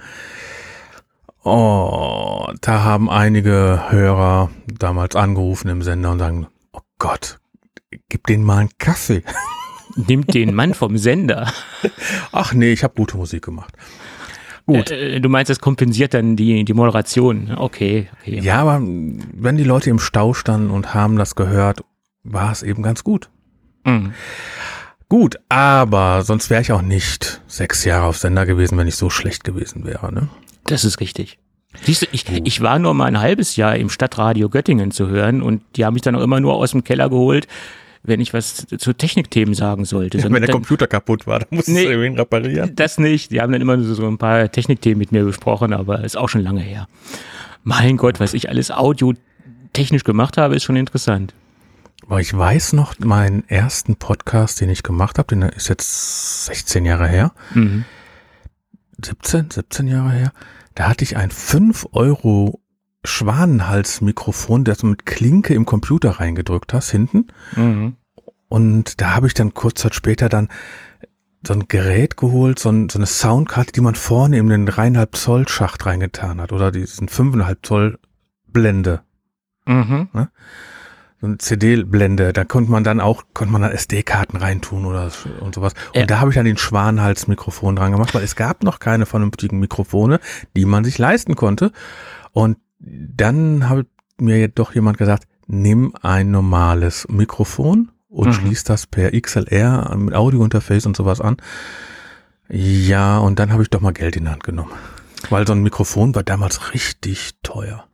Oh, 1.45 2.49
da 2.61 2.83
haben 2.83 3.09
einige 3.09 3.85
Hörer 3.89 4.51
damals 4.67 5.17
angerufen 5.17 5.69
im 5.69 5.83
Sender 5.83 6.11
und 6.11 6.19
sagen, 6.19 6.47
oh 6.73 6.81
Gott, 6.99 7.39
gib 8.09 8.27
denen 8.27 8.45
mal 8.45 8.59
einen 8.59 8.79
Kaffee. 8.79 9.23
Nimmt 10.07 10.33
den 10.33 10.55
Mann 10.55 10.75
vom 10.75 10.97
Sender. 10.97 11.53
Ach 12.33 12.53
nee, 12.53 12.73
ich 12.73 12.85
habe 12.85 12.95
gute 12.95 13.17
Musik 13.17 13.45
gemacht. 13.45 13.75
Gut. 14.67 14.91
Äh, 14.91 15.21
du 15.21 15.29
meinst, 15.29 15.51
das 15.51 15.61
kompensiert 15.61 16.15
dann 16.15 16.37
die, 16.37 16.65
die 16.65 16.75
Moderation. 16.75 17.55
Okay, 17.57 18.09
okay. 18.21 18.41
Ja, 18.41 18.61
aber 18.61 18.81
wenn 18.83 19.57
die 19.57 19.65
Leute 19.65 19.91
im 19.91 19.99
Stau 19.99 20.35
standen 20.35 20.71
und 20.71 20.95
haben 20.95 21.17
das 21.17 21.35
gehört, 21.35 21.81
war 22.23 22.53
es 22.53 22.63
eben 22.63 22.83
ganz 22.83 23.03
gut. 23.03 23.29
Mhm. 23.85 24.13
Gut, 25.09 25.37
aber 25.49 26.23
sonst 26.23 26.51
wäre 26.51 26.61
ich 26.61 26.71
auch 26.71 26.83
nicht 26.83 27.41
sechs 27.47 27.85
Jahre 27.85 28.07
auf 28.07 28.19
Sender 28.19 28.45
gewesen, 28.45 28.77
wenn 28.77 28.87
ich 28.87 28.97
so 28.97 29.09
schlecht 29.09 29.43
gewesen 29.43 29.87
wäre. 29.87 30.13
Ne? 30.13 30.29
Das 30.65 30.85
ist 30.85 31.01
richtig. 31.01 31.39
Siehst 31.83 32.03
du, 32.03 32.07
ich, 32.13 32.27
ich 32.45 32.61
war 32.61 32.79
nur 32.79 32.93
mal 32.93 33.07
ein 33.07 33.21
halbes 33.21 33.57
Jahr 33.57 33.77
im 33.77 33.89
Stadtradio 33.89 34.49
Göttingen 34.51 34.91
zu 34.91 35.09
hören 35.09 35.43
und 35.43 35.63
die 35.77 35.85
haben 35.85 35.95
mich 35.95 36.03
dann 36.03 36.15
auch 36.15 36.23
immer 36.23 36.41
nur 36.41 36.55
aus 36.55 36.73
dem 36.73 36.85
Keller 36.85 37.09
geholt, 37.09 37.47
wenn 38.03 38.21
ich 38.21 38.33
was 38.33 38.67
zu 38.79 38.93
Technikthemen 38.93 39.55
sagen 39.55 39.85
sollte. 39.85 40.23
Wenn 40.23 40.33
der 40.33 40.41
dann, 40.43 40.51
Computer 40.53 40.87
kaputt 40.87 41.27
war, 41.27 41.41
dann 41.41 41.49
musst 41.51 41.69
Nee. 41.69 41.85
du 41.85 42.07
ihn 42.07 42.17
reparieren. 42.17 42.75
das 42.77 42.99
nicht. 42.99 43.31
Die 43.33 43.41
haben 43.41 43.53
dann 43.53 43.61
immer 43.63 43.81
so, 43.83 44.07
ein 44.07 44.19
paar 44.19 44.51
Technikthemen 44.51 44.99
mit 44.99 45.13
mir 45.13 45.25
besprochen, 45.25 45.73
aber 45.73 46.05
ist 46.05 46.17
auch 46.17 46.29
schon 46.29 46.43
lange 46.43 46.61
her. 46.61 46.87
Mein 47.65 47.97
Gott, 47.97 48.21
was 48.21 48.35
ich 48.35 48.49
alles 48.49 48.71
audiotechnisch 48.71 50.05
gemacht 50.05 50.37
habe, 50.37 50.55
ist 50.57 50.65
schon 50.65 50.77
interessant. 50.77 51.35
Aber 52.07 52.21
ich 52.21 52.33
weiß 52.37 52.73
noch, 52.73 52.99
meinen 53.01 53.47
ersten 53.49 53.97
Podcast, 53.97 54.61
den 54.61 54.71
ich 54.71 54.83
gemacht 54.83 55.19
habe, 55.19 55.29
den 55.29 55.43
ist 55.43 55.69
jetzt 55.69 56.47
16 56.47 56.87
Jahre 56.87 57.07
her, 57.09 57.33
Mhm. 57.55 57.85
17, 59.05 59.51
17 59.51 59.87
Jahre 59.89 60.11
her, 60.13 60.33
da 60.75 60.89
hatte 60.89 61.05
ich 61.05 61.17
ein 61.17 61.31
5 61.31 61.87
Euro 61.93 62.61
Schwanenhals-Mikrofon, 63.05 64.65
das 64.65 64.79
du 64.79 64.87
mit 64.87 65.07
Klinke 65.07 65.55
im 65.55 65.67
Computer 65.67 66.11
reingedrückt 66.13 66.73
hast, 66.73 66.91
hinten. 66.91 67.27
Mhm. 67.57 67.97
Und 68.49 69.01
da 69.01 69.15
habe 69.15 69.27
ich 69.27 69.35
dann 69.35 69.55
kurz 69.55 69.81
Zeit 69.83 69.95
später 69.95 70.29
dann 70.29 70.49
so 71.47 71.53
ein 71.53 71.69
Gerät 71.69 72.17
geholt, 72.17 72.59
so, 72.59 72.71
ein, 72.71 72.89
so 72.89 72.99
eine 72.99 73.07
Soundkarte, 73.07 73.73
die 73.73 73.81
man 73.81 73.95
vorne 73.95 74.39
in 74.39 74.49
den 74.49 74.67
dreieinhalb 74.67 75.15
Zoll 75.17 75.47
Schacht 75.49 75.87
reingetan 75.87 76.41
hat 76.41 76.53
oder 76.53 76.73
diesen 76.73 77.09
fünfeinhalb 77.09 77.65
Zoll 77.65 77.99
Blende, 78.51 79.03
Mhm. 79.67 80.09
so 81.21 81.27
eine 81.27 81.37
CD-Blende. 81.39 82.33
Da 82.33 82.45
konnte 82.45 82.71
man 82.71 82.83
dann 82.85 83.01
auch, 83.01 83.25
konnte 83.35 83.53
man 83.53 83.61
dann 83.63 83.73
SD-Karten 83.73 84.39
reintun 84.39 84.87
oder 84.87 85.11
so- 85.11 85.29
und 85.41 85.55
sowas. 85.55 85.75
Und 85.95 86.01
Ja. 86.01 86.07
da 86.07 86.21
habe 86.21 86.31
ich 86.31 86.37
dann 86.37 86.47
den 86.47 86.57
Schwanenhals-Mikrofon 86.57 87.77
dran 87.77 87.93
gemacht, 87.93 88.15
weil 88.15 88.25
es 88.25 88.35
gab 88.35 88.63
noch 88.65 88.79
keine 88.79 89.05
vernünftigen 89.05 89.59
Mikrofone, 89.61 90.21
die 90.57 90.65
man 90.65 90.85
sich 90.85 90.97
leisten 90.99 91.37
konnte. 91.37 91.71
Und 92.33 92.57
dann 92.81 93.69
hat 93.69 93.87
mir 94.21 94.49
doch 94.49 94.75
jemand 94.75 94.99
gesagt, 94.99 95.25
nimm 95.47 95.95
ein 96.03 96.31
normales 96.31 97.07
Mikrofon 97.09 97.91
und 98.09 98.29
Mhm. 98.29 98.33
schließ 98.33 98.65
das 98.65 98.87
per 98.87 99.13
XLR 99.13 99.95
mit 99.97 100.15
Audiointerface 100.15 100.87
und 100.87 100.97
sowas 100.97 101.21
an. 101.21 101.37
Ja, 102.51 103.19
und 103.19 103.39
dann 103.39 103.53
habe 103.53 103.63
ich 103.63 103.71
doch 103.71 103.81
mal 103.81 103.93
Geld 103.93 104.17
in 104.17 104.25
die 104.25 104.31
Hand 104.31 104.45
genommen. 104.45 104.73
Weil 105.31 105.47
so 105.47 105.53
ein 105.53 105.63
Mikrofon 105.63 106.15
war 106.15 106.23
damals 106.23 106.73
richtig 106.73 107.33
teuer. 107.43 107.85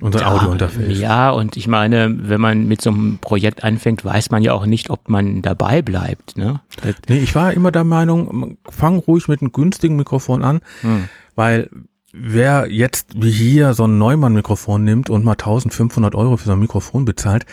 Und 0.00 0.12
so 0.12 0.18
ein 0.20 0.24
Audiointerface. 0.24 0.98
Ja, 0.98 1.30
und 1.30 1.56
ich 1.56 1.66
meine, 1.66 2.28
wenn 2.28 2.40
man 2.40 2.66
mit 2.66 2.80
so 2.80 2.90
einem 2.90 3.18
Projekt 3.20 3.64
anfängt, 3.64 4.04
weiß 4.04 4.30
man 4.30 4.42
ja 4.42 4.52
auch 4.54 4.64
nicht, 4.66 4.88
ob 4.88 5.08
man 5.08 5.42
dabei 5.42 5.82
bleibt. 5.82 6.38
Ne? 6.38 6.60
Nee, 7.08 7.18
ich 7.18 7.34
war 7.34 7.52
immer 7.52 7.70
der 7.70 7.84
Meinung, 7.84 8.56
fang 8.70 8.96
ruhig 8.96 9.28
mit 9.28 9.42
einem 9.42 9.52
günstigen 9.52 9.96
Mikrofon 9.96 10.42
an, 10.42 10.60
hm. 10.82 11.08
weil 11.34 11.68
wer 12.12 12.66
jetzt 12.70 13.12
wie 13.22 13.30
hier 13.30 13.74
so 13.74 13.84
ein 13.86 13.98
Neumann-Mikrofon 13.98 14.82
nimmt 14.84 15.10
und 15.10 15.24
mal 15.24 15.32
1500 15.32 16.14
Euro 16.14 16.36
für 16.36 16.46
so 16.46 16.52
ein 16.52 16.58
Mikrofon 16.58 17.04
bezahlt 17.04 17.46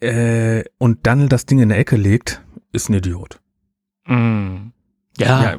äh, 0.00 0.64
und 0.78 1.06
dann 1.06 1.28
das 1.28 1.46
Ding 1.46 1.58
in 1.60 1.68
der 1.68 1.78
Ecke 1.78 1.96
legt, 1.96 2.42
ist 2.72 2.88
ein 2.88 2.94
Idiot. 2.94 3.40
Mm. 4.06 4.72
Ja, 5.18 5.42
Ja, 5.42 5.56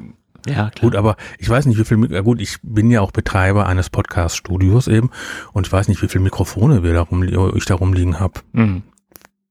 Ja, 0.47 0.69
klar. 0.69 0.71
Gut, 0.81 0.95
aber 0.95 1.15
ich 1.39 1.49
weiß 1.49 1.65
nicht, 1.65 1.79
wie 1.79 1.85
viel, 1.85 1.97
Mik- 1.97 2.11
äh, 2.11 2.21
gut, 2.21 2.39
ich 2.41 2.57
bin 2.61 2.91
ja 2.91 3.01
auch 3.01 3.11
Betreiber 3.11 3.65
eines 3.65 3.89
Podcast-Studios 3.89 4.87
eben 4.87 5.09
und 5.53 5.65
ich 5.67 5.73
weiß 5.73 5.87
nicht, 5.87 6.01
wie 6.03 6.07
viele 6.07 6.23
Mikrofone 6.23 6.83
wir 6.83 6.93
da 6.93 7.01
rum, 7.01 7.23
ich 7.55 7.65
da 7.65 7.75
rumliegen 7.75 8.19
habe. 8.19 8.41
Mhm. 8.51 8.83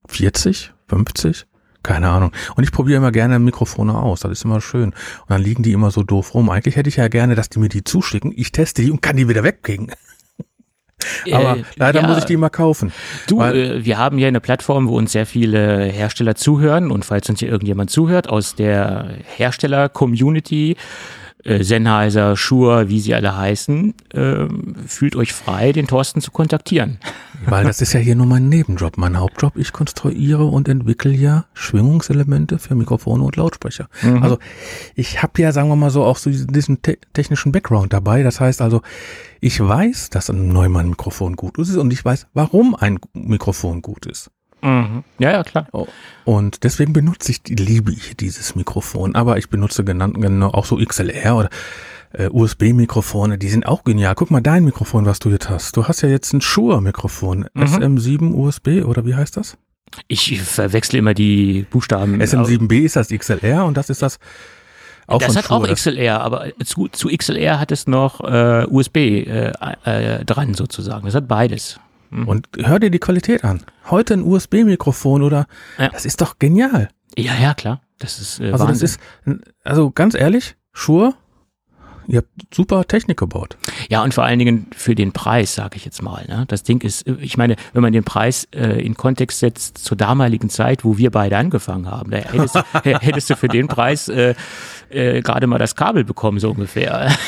40, 0.06 0.72
50? 0.88 1.46
Keine 1.84 2.08
Ahnung. 2.08 2.32
Und 2.56 2.64
ich 2.64 2.72
probiere 2.72 2.96
immer 2.96 3.12
gerne 3.12 3.38
Mikrofone 3.38 3.96
aus. 3.96 4.20
Das 4.20 4.32
ist 4.32 4.44
immer 4.44 4.60
schön. 4.60 4.86
Und 4.86 4.94
dann 5.28 5.42
liegen 5.42 5.62
die 5.62 5.72
immer 5.72 5.92
so 5.92 6.02
doof 6.02 6.34
rum. 6.34 6.50
Eigentlich 6.50 6.74
hätte 6.74 6.88
ich 6.88 6.96
ja 6.96 7.06
gerne, 7.06 7.36
dass 7.36 7.50
die 7.50 7.60
mir 7.60 7.68
die 7.68 7.84
zuschicken. 7.84 8.32
Ich 8.34 8.50
teste 8.50 8.82
die 8.82 8.90
und 8.90 9.02
kann 9.02 9.16
die 9.16 9.28
wieder 9.28 9.44
wegkriegen. 9.44 9.92
Aber 11.30 11.58
Äh, 11.58 11.64
leider 11.76 12.00
ja. 12.00 12.06
muss 12.06 12.18
ich 12.18 12.24
die 12.24 12.32
immer 12.32 12.50
kaufen. 12.50 12.92
Du, 13.26 13.42
äh, 13.42 13.84
wir 13.84 13.98
haben 13.98 14.16
hier 14.16 14.28
eine 14.28 14.40
Plattform, 14.40 14.88
wo 14.88 14.96
uns 14.96 15.12
sehr 15.12 15.26
viele 15.26 15.84
Hersteller 15.84 16.34
zuhören 16.34 16.90
und 16.90 17.04
falls 17.04 17.28
uns 17.28 17.40
hier 17.40 17.50
irgendjemand 17.50 17.90
zuhört 17.90 18.28
aus 18.28 18.54
der 18.54 19.10
Hersteller-Community, 19.36 20.76
äh, 21.44 21.62
Sennheiser, 21.62 22.36
Shure, 22.36 22.88
wie 22.88 23.00
sie 23.00 23.14
alle 23.14 23.36
heißen, 23.36 23.94
ähm, 24.14 24.74
fühlt 24.86 25.16
euch 25.16 25.32
frei, 25.32 25.72
den 25.72 25.86
Thorsten 25.86 26.20
zu 26.20 26.30
kontaktieren. 26.30 26.98
Weil 27.46 27.64
das 27.64 27.80
ist 27.82 27.92
ja 27.92 28.00
hier 28.00 28.16
nur 28.16 28.26
mein 28.26 28.48
Nebenjob. 28.48 28.96
Mein 28.96 29.18
Hauptjob, 29.18 29.56
ich 29.56 29.72
konstruiere 29.72 30.44
und 30.44 30.68
entwickle 30.68 31.12
ja 31.12 31.44
Schwingungselemente 31.52 32.58
für 32.58 32.74
Mikrofone 32.74 33.22
und 33.22 33.36
Lautsprecher. 33.36 33.88
Also 34.22 34.38
ich 34.94 35.22
habe 35.22 35.42
ja, 35.42 35.52
sagen 35.52 35.68
wir 35.68 35.76
mal 35.76 35.90
so, 35.90 36.04
auch 36.04 36.16
so 36.16 36.30
diesen, 36.30 36.52
diesen 36.52 36.80
te 36.80 36.96
technischen 37.12 37.52
Background 37.52 37.92
dabei. 37.92 38.22
Das 38.22 38.40
heißt 38.40 38.62
also, 38.62 38.80
ich 39.40 39.60
weiß, 39.60 40.08
dass 40.08 40.30
ein 40.30 40.48
Neumann-Mikrofon 40.48 41.36
gut 41.36 41.58
ist 41.58 41.76
und 41.76 41.92
ich 41.92 42.02
weiß, 42.02 42.28
warum 42.32 42.74
ein 42.74 42.98
Mikrofon 43.12 43.82
gut 43.82 44.06
ist. 44.06 44.30
Ja, 45.18 45.30
ja, 45.30 45.42
klar. 45.44 45.66
Und 46.24 46.64
deswegen 46.64 46.92
benutze 46.92 47.32
ich, 47.32 47.42
liebe 47.46 47.92
ich 47.92 48.16
dieses 48.16 48.54
Mikrofon. 48.54 49.14
Aber 49.14 49.36
ich 49.36 49.50
benutze 49.50 49.84
genannt, 49.84 50.16
genau 50.20 50.48
auch 50.50 50.64
so 50.64 50.76
XLR 50.76 51.36
oder 51.36 51.50
äh, 52.12 52.28
USB-Mikrofone, 52.28 53.38
die 53.38 53.48
sind 53.48 53.66
auch 53.66 53.84
genial. 53.84 54.14
Guck 54.14 54.30
mal 54.30 54.40
dein 54.40 54.64
Mikrofon, 54.64 55.04
was 55.06 55.18
du 55.18 55.30
jetzt 55.30 55.50
hast. 55.50 55.76
Du 55.76 55.86
hast 55.86 56.00
ja 56.02 56.08
jetzt 56.08 56.32
ein 56.32 56.40
Shure-Mikrofon. 56.40 57.46
SM7 57.54 58.32
USB 58.32 58.84
oder 58.84 59.04
wie 59.04 59.14
heißt 59.14 59.36
das? 59.36 59.56
Ich 60.08 60.40
verwechsel 60.40 60.98
immer 60.98 61.14
die 61.14 61.66
Buchstaben. 61.70 62.20
SM7B 62.20 62.80
ist 62.80 62.96
das 62.96 63.08
XLR 63.08 63.64
und 63.64 63.76
das 63.76 63.90
ist 63.90 64.02
das 64.02 64.18
auch 65.06 65.18
das 65.18 65.36
hat 65.36 65.50
auch 65.50 65.64
Shure. 65.64 65.74
XLR, 65.74 66.20
aber 66.20 66.46
zu, 66.64 66.88
zu 66.88 67.08
XLR 67.08 67.60
hat 67.60 67.72
es 67.72 67.86
noch 67.86 68.20
äh, 68.20 68.66
USB 68.68 68.96
äh, 68.96 69.52
äh, 69.84 70.24
dran 70.24 70.54
sozusagen. 70.54 71.04
Das 71.04 71.14
hat 71.14 71.28
beides. 71.28 71.78
Und 72.26 72.48
hör 72.62 72.78
dir 72.78 72.90
die 72.90 72.98
Qualität 73.00 73.42
an. 73.44 73.60
Heute 73.90 74.14
ein 74.14 74.22
USB-Mikrofon 74.22 75.22
oder 75.22 75.46
Ja. 75.78 75.88
das 75.88 76.04
ist 76.06 76.20
doch 76.20 76.38
genial. 76.38 76.88
Ja, 77.18 77.32
ja, 77.40 77.54
klar. 77.54 77.80
Das 77.98 78.20
ist 78.20 78.40
äh, 78.40 78.52
Also 78.52 78.66
das 78.66 78.82
ist, 78.82 79.00
also 79.64 79.90
ganz 79.90 80.14
ehrlich, 80.14 80.56
Shure, 80.72 81.14
ihr 82.06 82.18
habt 82.18 82.28
super 82.54 82.86
Technik 82.86 83.18
gebaut. 83.18 83.56
Ja, 83.88 84.02
und 84.02 84.12
vor 84.14 84.24
allen 84.24 84.38
Dingen 84.38 84.66
für 84.76 84.94
den 84.94 85.12
Preis, 85.12 85.54
sage 85.54 85.76
ich 85.76 85.84
jetzt 85.84 86.02
mal. 86.02 86.24
Ne? 86.28 86.44
Das 86.48 86.62
Ding 86.62 86.80
ist, 86.82 87.06
äh, 87.06 87.16
ich 87.20 87.36
meine, 87.36 87.56
wenn 87.72 87.82
man 87.82 87.92
den 87.92 88.04
Preis 88.04 88.46
äh, 88.54 88.84
in 88.84 88.94
Kontext 88.94 89.38
setzt 89.40 89.78
zur 89.78 89.96
damaligen 89.96 90.50
Zeit, 90.50 90.84
wo 90.84 90.98
wir 90.98 91.10
beide 91.10 91.36
angefangen 91.36 91.90
haben, 91.90 92.10
da 92.10 92.18
hättest, 92.18 92.54
du- 92.56 92.62
hättest 92.84 93.30
du 93.30 93.36
für 93.36 93.48
den 93.48 93.68
Preis 93.68 94.08
äh, 94.08 94.34
äh, 94.90 95.20
gerade 95.22 95.46
mal 95.46 95.58
das 95.58 95.74
Kabel 95.76 96.04
bekommen, 96.04 96.38
so 96.38 96.50
ungefähr. 96.50 97.10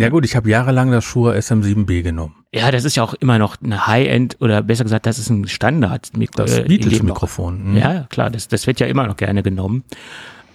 Ja 0.00 0.08
gut, 0.08 0.24
ich 0.24 0.36
habe 0.36 0.48
jahrelang 0.50 0.90
das 0.90 1.04
Shure 1.04 1.36
SM7B 1.36 2.02
genommen. 2.02 2.34
Ja, 2.52 2.70
das 2.70 2.84
ist 2.84 2.96
ja 2.96 3.02
auch 3.02 3.14
immer 3.14 3.38
noch 3.38 3.56
eine 3.62 3.86
High-End 3.86 4.36
oder 4.40 4.62
besser 4.62 4.84
gesagt, 4.84 5.06
das 5.06 5.18
ist 5.18 5.30
ein 5.30 5.46
Standard. 5.48 6.10
Das 6.34 6.64
Beatles-Mikrofon. 6.64 7.72
mhm. 7.72 7.76
Ja, 7.76 8.06
klar, 8.10 8.30
das, 8.30 8.48
das 8.48 8.66
wird 8.66 8.80
ja 8.80 8.86
immer 8.86 9.06
noch 9.06 9.16
gerne 9.16 9.42
genommen. 9.42 9.84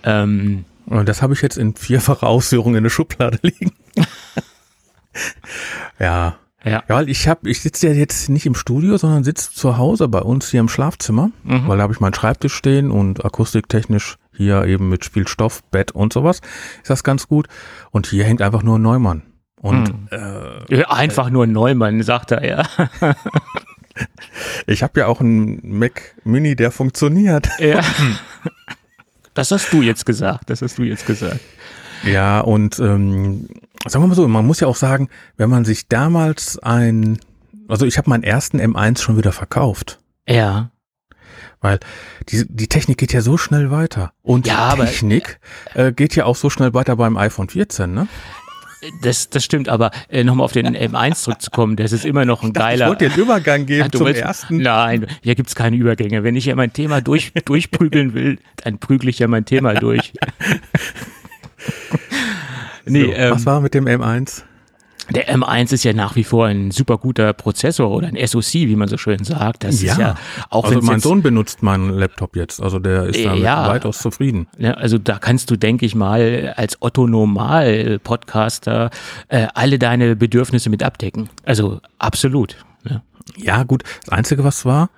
Ähm, 0.03 0.65
Und 0.87 1.07
das 1.07 1.21
habe 1.21 1.33
ich 1.33 1.41
jetzt 1.41 1.57
in 1.57 1.75
vierfacher 1.75 2.27
Ausführung 2.27 2.75
in 2.75 2.83
der 2.83 2.89
Schublade 2.89 3.37
liegen. 3.43 3.71
ja. 5.99 6.05
ja. 6.09 6.37
Ja, 6.63 6.83
weil 6.89 7.09
ich 7.09 7.27
habe, 7.27 7.49
ich 7.49 7.61
sitze 7.61 7.87
ja 7.87 7.93
jetzt 7.93 8.29
nicht 8.29 8.45
im 8.45 8.53
Studio, 8.53 8.95
sondern 8.97 9.23
sitze 9.23 9.51
zu 9.51 9.77
Hause 9.77 10.07
bei 10.07 10.19
uns 10.19 10.51
hier 10.51 10.59
im 10.59 10.69
Schlafzimmer, 10.69 11.31
weil 11.43 11.77
da 11.77 11.83
habe 11.83 11.93
ich 11.93 11.99
meinen 11.99 12.13
Schreibtisch 12.13 12.53
stehen 12.53 12.91
und 12.91 13.25
akustiktechnisch 13.25 14.17
hier 14.31 14.65
eben 14.65 14.87
mit 14.87 15.03
Spielstoff, 15.03 15.63
Bett 15.71 15.91
und 15.91 16.13
sowas 16.13 16.39
ist 16.81 16.89
das 16.91 17.03
ganz 17.03 17.27
gut. 17.27 17.47
Und 17.89 18.05
hier 18.05 18.25
hängt 18.25 18.43
einfach 18.43 18.61
nur 18.61 18.77
ein 18.77 18.81
Neumann. 18.83 19.23
Und 19.61 19.93
äh, 20.11 20.75
Ja, 20.79 20.89
Einfach 20.89 21.29
nur 21.29 21.45
Neumann, 21.47 22.01
sagt 22.03 22.31
er, 22.31 22.43
ja. 22.45 22.63
ich 24.67 24.83
habe 24.83 24.99
ja 25.01 25.07
auch 25.07 25.21
einen 25.21 25.59
Mac 25.77 26.15
Mini, 26.23 26.55
der 26.55 26.71
funktioniert. 26.71 27.47
ja. 27.59 27.81
Das 29.33 29.49
hast 29.51 29.71
du 29.71 29.81
jetzt 29.81 30.05
gesagt, 30.05 30.49
das 30.49 30.61
hast 30.61 30.77
du 30.77 30.83
jetzt 30.83 31.05
gesagt. 31.05 31.39
Ja, 32.03 32.41
und 32.41 32.77
ähm, 32.79 33.47
sagen 33.87 34.03
wir 34.03 34.07
mal 34.09 34.13
so, 34.15 34.27
man 34.27 34.45
muss 34.45 34.59
ja 34.59 34.67
auch 34.67 34.75
sagen, 34.75 35.07
wenn 35.37 35.49
man 35.49 35.63
sich 35.63 35.87
damals 35.87 36.59
ein, 36.59 37.17
also 37.69 37.85
ich 37.85 37.97
habe 37.97 38.09
meinen 38.09 38.23
ersten 38.23 38.59
M1 38.59 38.99
schon 39.01 39.15
wieder 39.15 39.31
verkauft, 39.31 39.99
Ja. 40.27 40.71
weil 41.61 41.79
die, 42.27 42.45
die 42.49 42.67
Technik 42.67 42.97
geht 42.97 43.13
ja 43.13 43.21
so 43.21 43.37
schnell 43.37 43.71
weiter. 43.71 44.11
Und 44.21 44.47
Ja, 44.47 44.57
aber- 44.57 44.85
Technik 44.85 45.39
äh, 45.75 45.93
geht 45.93 46.13
ja 46.17 46.25
auch 46.25 46.35
so 46.35 46.49
schnell 46.49 46.73
weiter 46.73 46.97
beim 46.97 47.15
iPhone 47.15 47.47
14, 47.47 47.93
ne? 47.93 48.09
Das, 49.03 49.29
das 49.29 49.45
stimmt, 49.45 49.69
aber 49.69 49.91
äh, 50.09 50.23
nochmal 50.23 50.45
auf 50.45 50.53
den 50.53 50.65
M1 50.75 51.15
zurückzukommen, 51.23 51.75
das 51.75 51.91
ist 51.91 52.03
immer 52.05 52.25
noch 52.25 52.43
ein 52.43 52.51
geiler. 52.53 52.85
Ich 52.85 52.89
wollte 52.89 53.05
einen 53.05 53.15
Übergang 53.15 53.65
geben 53.65 53.89
du 53.91 53.99
zum 53.99 54.07
willst- 54.07 54.21
ersten. 54.21 54.57
Nein, 54.57 55.07
hier 55.21 55.35
gibt's 55.35 55.55
keine 55.55 55.75
Übergänge. 55.77 56.23
Wenn 56.23 56.35
ich 56.35 56.45
ja 56.45 56.55
mein 56.55 56.73
Thema 56.73 57.01
durch, 57.01 57.31
durchprügeln 57.45 58.13
will, 58.13 58.39
dann 58.63 58.79
prügle 58.79 59.09
ich 59.09 59.19
ja 59.19 59.27
mein 59.27 59.45
Thema 59.45 59.73
durch. 59.75 60.13
nee, 62.85 63.05
so, 63.05 63.11
ähm, 63.13 63.31
was 63.31 63.45
war 63.45 63.61
mit 63.61 63.73
dem 63.73 63.85
M1? 63.85 64.43
Der 65.13 65.29
M1 65.35 65.73
ist 65.73 65.83
ja 65.83 65.93
nach 65.93 66.15
wie 66.15 66.23
vor 66.23 66.47
ein 66.47 66.71
super 66.71 66.97
guter 66.97 67.33
Prozessor 67.33 67.89
oder 67.91 68.07
ein 68.07 68.17
SoC, 68.27 68.53
wie 68.53 68.75
man 68.75 68.87
so 68.87 68.97
schön 68.97 69.23
sagt. 69.23 69.63
Das 69.63 69.75
ist 69.81 69.97
ja 69.97 70.15
auch 70.49 70.65
also 70.65 70.81
mein 70.81 70.99
Sohn 70.99 71.21
benutzt 71.21 71.63
meinen 71.63 71.89
Laptop 71.91 72.35
jetzt, 72.35 72.61
also 72.61 72.79
der 72.79 73.05
ist 73.05 73.23
damit 73.23 73.39
Ja. 73.43 73.67
weitaus 73.67 73.99
zufrieden. 73.99 74.47
Ja, 74.57 74.73
also 74.73 74.97
da 74.97 75.19
kannst 75.19 75.49
du, 75.51 75.55
denke 75.57 75.85
ich 75.85 75.95
mal, 75.95 76.53
als 76.57 76.81
Otto 76.81 77.07
Normal-Podcaster 77.07 78.89
äh, 79.27 79.47
alle 79.53 79.79
deine 79.79 80.15
Bedürfnisse 80.15 80.69
mit 80.69 80.83
abdecken. 80.83 81.29
Also 81.43 81.79
absolut. 81.99 82.57
Ja. 82.89 83.03
Ja, 83.37 83.63
gut. 83.63 83.83
Das 84.05 84.09
Einzige, 84.17 84.43
was 84.43 84.65
war, 84.65 84.89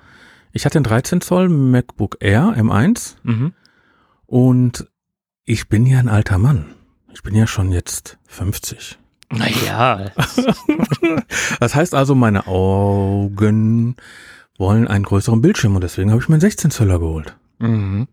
ich 0.52 0.66
hatte 0.66 0.78
einen 0.78 0.86
13 0.86 1.22
Zoll 1.22 1.50
MacBook 1.50 2.18
Air 2.20 2.54
M1 2.58 3.16
Mhm. 3.24 3.54
und 4.26 4.88
ich 5.46 5.68
bin 5.68 5.86
ja 5.86 6.00
ein 6.00 6.10
alter 6.10 6.38
Mann. 6.38 6.66
Ich 7.14 7.22
bin 7.22 7.36
ja 7.36 7.48
schon 7.48 7.72
jetzt 7.72 8.18
50. 8.28 8.98
Naja, 9.38 10.12
Das 11.60 11.76
heißt 11.76 11.94
also, 11.96 12.16
meine 12.16 12.48
Augen 12.48 13.96
wollen 14.58 14.88
einen 14.88 15.04
größeren 15.06 15.42
Bildschirm 15.42 15.76
und 15.76 15.84
deswegen 15.84 16.12
habe 16.12 16.22
ich 16.22 16.30
meinen 16.30 16.42
16 16.42 16.72
Zöller 16.72 17.00
geholt. 17.00 17.36
mhm. 17.60 18.08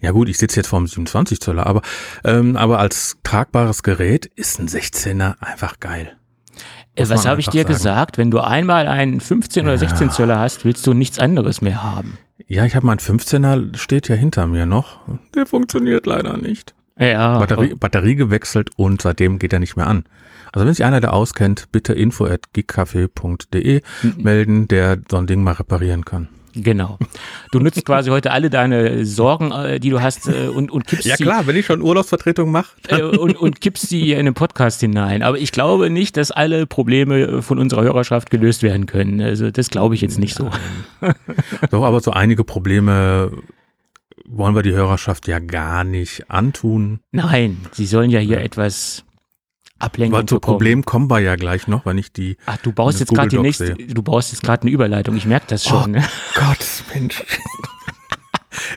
Ja 0.00 0.10
gut, 0.10 0.28
ich 0.28 0.36
sitze 0.36 0.56
jetzt 0.56 0.66
vor 0.66 0.78
einem 0.78 0.86
27 0.86 1.40
Zöller, 1.40 1.66
aber, 1.66 1.80
ähm, 2.24 2.56
aber 2.58 2.78
als 2.78 3.16
tragbares 3.22 3.82
Gerät 3.82 4.26
ist 4.26 4.60
ein 4.60 4.68
16er 4.68 5.36
einfach 5.40 5.80
geil. 5.80 6.14
Äh, 6.94 7.02
Muss 7.02 7.08
was 7.10 7.26
habe 7.26 7.40
ich 7.40 7.46
dir 7.48 7.62
sagen. 7.62 7.72
gesagt? 7.72 8.18
Wenn 8.18 8.30
du 8.30 8.40
einmal 8.40 8.86
einen 8.86 9.20
15 9.20 9.64
oder 9.64 9.78
16 9.78 10.10
Zöller 10.10 10.38
hast, 10.38 10.66
willst 10.66 10.86
du 10.86 10.92
nichts 10.92 11.18
anderes 11.18 11.62
mehr 11.62 11.82
haben. 11.82 12.18
Ja, 12.46 12.66
ich 12.66 12.76
habe 12.76 12.84
meinen 12.84 12.98
15er, 12.98 13.74
steht 13.78 14.08
ja 14.08 14.14
hinter 14.14 14.46
mir 14.46 14.66
noch. 14.66 15.00
Der 15.34 15.46
funktioniert 15.46 16.04
leider 16.04 16.36
nicht. 16.36 16.74
Ja, 16.98 17.38
Batterie, 17.38 17.74
Batterie 17.74 18.14
gewechselt 18.14 18.70
und 18.76 19.00
seitdem 19.00 19.38
geht 19.38 19.54
er 19.54 19.58
nicht 19.58 19.76
mehr 19.76 19.86
an. 19.86 20.04
Also 20.52 20.66
wenn 20.66 20.74
sich 20.74 20.84
einer 20.84 21.00
da 21.00 21.08
auskennt, 21.08 21.68
bitte 21.72 21.94
info 21.94 22.26
at 22.26 22.52
gigcafé.de 22.54 23.80
melden, 24.18 24.68
der 24.68 24.98
so 25.10 25.16
ein 25.16 25.26
Ding 25.26 25.42
mal 25.42 25.52
reparieren 25.52 26.04
kann. 26.04 26.28
genau. 26.54 26.98
Du 27.50 27.58
nutzt 27.58 27.82
quasi 27.86 28.10
heute 28.10 28.30
alle 28.30 28.50
deine 28.50 29.06
Sorgen, 29.06 29.50
äh, 29.50 29.80
die 29.80 29.88
du 29.88 30.02
hast, 30.02 30.28
äh, 30.28 30.48
und, 30.48 30.70
und 30.70 30.86
kippst 30.86 31.04
sie 31.16 31.26
wenn 31.26 31.56
ich 31.56 31.64
schon 31.64 31.80
Urlaubsvertretung 31.80 32.50
mache. 32.50 32.76
äh, 32.88 33.02
und, 33.02 33.36
und 33.36 33.60
kippst 33.62 33.88
sie 33.88 34.12
in 34.12 34.26
den 34.26 34.34
Podcast 34.34 34.80
hinein. 34.80 35.22
Aber 35.22 35.38
ich 35.38 35.52
glaube 35.52 35.88
nicht, 35.88 36.18
dass 36.18 36.30
alle 36.30 36.66
Probleme 36.66 37.40
von 37.40 37.58
unserer 37.58 37.82
Hörerschaft 37.82 38.30
gelöst 38.30 38.62
werden 38.62 38.84
können. 38.84 39.20
Also 39.22 39.50
das 39.50 39.70
glaube 39.70 39.94
ich 39.94 40.02
jetzt 40.02 40.18
nicht 40.18 40.34
so. 40.34 40.50
So, 41.70 41.84
aber 41.84 42.00
so 42.00 42.10
einige 42.10 42.44
Probleme 42.44 43.32
wollen 44.26 44.54
wir 44.54 44.62
die 44.62 44.72
Hörerschaft 44.72 45.26
ja 45.28 45.38
gar 45.38 45.84
nicht 45.84 46.30
antun. 46.30 47.00
Nein, 47.10 47.58
sie 47.72 47.86
sollen 47.86 48.10
ja 48.10 48.20
hier 48.20 48.40
etwas 48.40 49.04
Ablenkung 49.82 50.18
Weil 50.20 50.26
zu 50.26 50.36
bekommen. 50.36 50.56
Problem 50.56 50.84
kommen 50.84 51.10
wir 51.10 51.20
ja 51.20 51.36
gleich 51.36 51.66
noch, 51.66 51.84
wenn 51.86 51.98
ich 51.98 52.12
die. 52.12 52.36
Ach, 52.46 52.56
du 52.58 52.72
baust 52.72 53.00
jetzt 53.00 53.12
gerade 53.12 53.28
die 53.28 53.38
nächste, 53.38 53.74
du 53.74 54.02
baust 54.02 54.32
jetzt 54.32 54.42
gerade 54.42 54.62
eine 54.62 54.70
Überleitung. 54.70 55.16
Ich 55.16 55.26
merke 55.26 55.46
das 55.48 55.64
schon. 55.64 55.92
ne? 55.92 56.04
Gott, 56.34 56.64
Mensch. 56.94 57.22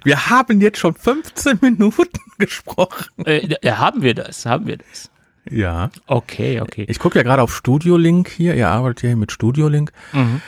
Wir 0.03 0.29
haben 0.29 0.61
jetzt 0.61 0.77
schon 0.79 0.95
15 0.95 1.59
Minuten 1.61 2.19
gesprochen. 2.37 3.25
Äh, 3.25 3.55
haben 3.71 4.01
wir 4.01 4.13
das? 4.13 4.45
Haben 4.45 4.67
wir 4.67 4.77
das? 4.77 5.11
Ja. 5.49 5.91
Okay, 6.07 6.61
okay. 6.61 6.85
Ich 6.89 6.99
gucke 6.99 7.19
ja 7.19 7.23
gerade 7.23 7.41
auf 7.41 7.55
Studio 7.55 7.97
Link 7.97 8.29
hier. 8.29 8.55
Ihr 8.55 8.69
arbeitet 8.69 9.03
ja 9.03 9.09
hier 9.09 9.17
mit 9.17 9.31
Studio 9.31 9.67
Link. 9.67 9.91
Mhm. 10.13 10.41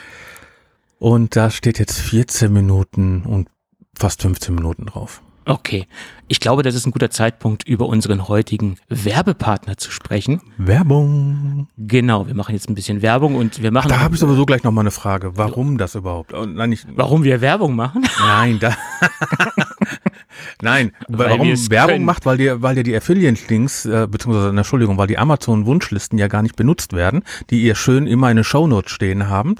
Und 0.98 1.36
da 1.36 1.50
steht 1.50 1.78
jetzt 1.78 1.98
14 1.98 2.52
Minuten 2.52 3.22
und 3.22 3.48
fast 3.96 4.22
15 4.22 4.54
Minuten 4.54 4.86
drauf. 4.86 5.22
Okay. 5.48 5.86
Ich 6.30 6.40
glaube, 6.40 6.62
das 6.62 6.74
ist 6.74 6.86
ein 6.86 6.90
guter 6.90 7.08
Zeitpunkt, 7.10 7.66
über 7.66 7.86
unseren 7.86 8.28
heutigen 8.28 8.76
Werbepartner 8.90 9.78
zu 9.78 9.90
sprechen. 9.90 10.42
Werbung. 10.58 11.68
Genau, 11.78 12.26
wir 12.26 12.34
machen 12.34 12.54
jetzt 12.54 12.68
ein 12.68 12.74
bisschen 12.74 13.00
Werbung 13.00 13.34
und 13.34 13.62
wir 13.62 13.70
machen. 13.72 13.88
Da 13.88 14.00
habe 14.00 14.14
ich 14.14 14.20
sowieso 14.20 14.44
gleich 14.44 14.62
noch 14.62 14.72
mal 14.72 14.82
eine 14.82 14.90
Frage. 14.90 15.38
Warum 15.38 15.78
das 15.78 15.94
überhaupt? 15.94 16.32
Nein, 16.32 16.68
nicht, 16.68 16.86
Warum 16.94 17.24
wir 17.24 17.40
Werbung 17.40 17.74
machen? 17.74 18.06
nein, 18.20 18.58
da. 18.58 18.76
Nein, 20.62 20.92
Weil 21.08 21.30
warum 21.30 21.70
Werbung 21.70 21.94
können. 21.94 22.04
macht, 22.04 22.26
weil 22.26 22.36
dir, 22.36 22.62
weil 22.62 22.74
dir 22.74 22.82
die 22.82 22.96
Affiliate-Links, 22.96 23.86
äh, 23.86 24.06
beziehungsweise, 24.10 24.50
Entschuldigung, 24.50 24.98
weil 24.98 25.06
die 25.06 25.18
Amazon-Wunschlisten 25.18 26.18
ja 26.18 26.28
gar 26.28 26.42
nicht 26.42 26.56
benutzt 26.56 26.92
werden, 26.92 27.22
die 27.50 27.62
ihr 27.62 27.74
schön 27.74 28.06
immer 28.06 28.30
in 28.30 28.36
den 28.36 28.44
Shownotes 28.44 28.92
stehen 28.92 29.28
haben, 29.28 29.56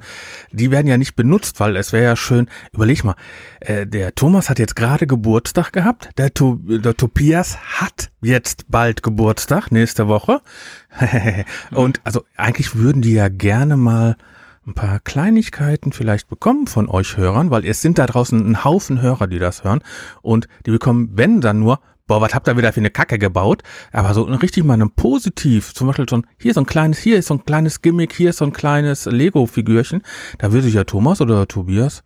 die 0.52 0.70
werden 0.70 0.86
ja 0.86 0.96
nicht 0.98 1.16
benutzt, 1.16 1.60
weil 1.60 1.76
es 1.76 1.92
wäre 1.92 2.04
ja 2.04 2.16
schön, 2.16 2.48
überleg 2.72 3.04
mal, 3.04 3.16
äh, 3.60 3.86
der 3.86 4.14
Thomas 4.14 4.50
hat 4.50 4.58
jetzt 4.58 4.76
gerade 4.76 5.06
Geburtstag 5.06 5.72
gehabt, 5.72 6.10
der, 6.18 6.34
to 6.34 6.56
der 6.62 6.96
Tobias 6.96 7.58
hat 7.80 8.10
jetzt 8.20 8.66
bald 8.68 9.02
Geburtstag, 9.02 9.70
nächste 9.70 10.08
Woche. 10.08 10.40
Und 11.70 12.00
also 12.04 12.24
eigentlich 12.36 12.74
würden 12.74 13.02
die 13.02 13.12
ja 13.12 13.28
gerne 13.28 13.76
mal 13.76 14.16
ein 14.68 14.74
paar 14.74 15.00
Kleinigkeiten 15.00 15.92
vielleicht 15.92 16.28
bekommen 16.28 16.66
von 16.66 16.88
euch 16.88 17.16
Hörern, 17.16 17.50
weil 17.50 17.64
es 17.64 17.80
sind 17.80 17.98
da 17.98 18.06
draußen 18.06 18.38
ein 18.38 18.64
Haufen 18.64 19.00
Hörer, 19.00 19.26
die 19.26 19.38
das 19.38 19.64
hören 19.64 19.80
und 20.22 20.46
die 20.66 20.70
bekommen, 20.70 21.10
wenn 21.14 21.40
dann 21.40 21.58
nur, 21.58 21.80
boah, 22.06 22.20
was 22.20 22.34
habt 22.34 22.48
ihr 22.48 22.56
wieder 22.56 22.72
für 22.72 22.80
eine 22.80 22.90
Kacke 22.90 23.18
gebaut, 23.18 23.62
aber 23.92 24.12
so 24.14 24.22
richtig 24.24 24.64
mal 24.64 24.80
ein 24.80 24.90
Positiv, 24.90 25.74
zum 25.74 25.86
Beispiel 25.86 26.08
so 26.08 26.18
ein, 26.18 26.26
hier 26.38 26.52
so 26.52 26.60
ein 26.60 26.66
kleines, 26.66 26.98
hier 26.98 27.18
ist 27.18 27.28
so 27.28 27.34
ein 27.34 27.44
kleines 27.44 27.82
Gimmick, 27.82 28.12
hier 28.12 28.30
ist 28.30 28.38
so 28.38 28.44
ein 28.44 28.52
kleines 28.52 29.06
Lego-Figürchen, 29.06 30.02
da 30.38 30.52
würde 30.52 30.64
sich 30.64 30.74
ja 30.74 30.84
Thomas 30.84 31.20
oder 31.20 31.48
Tobias 31.48 32.02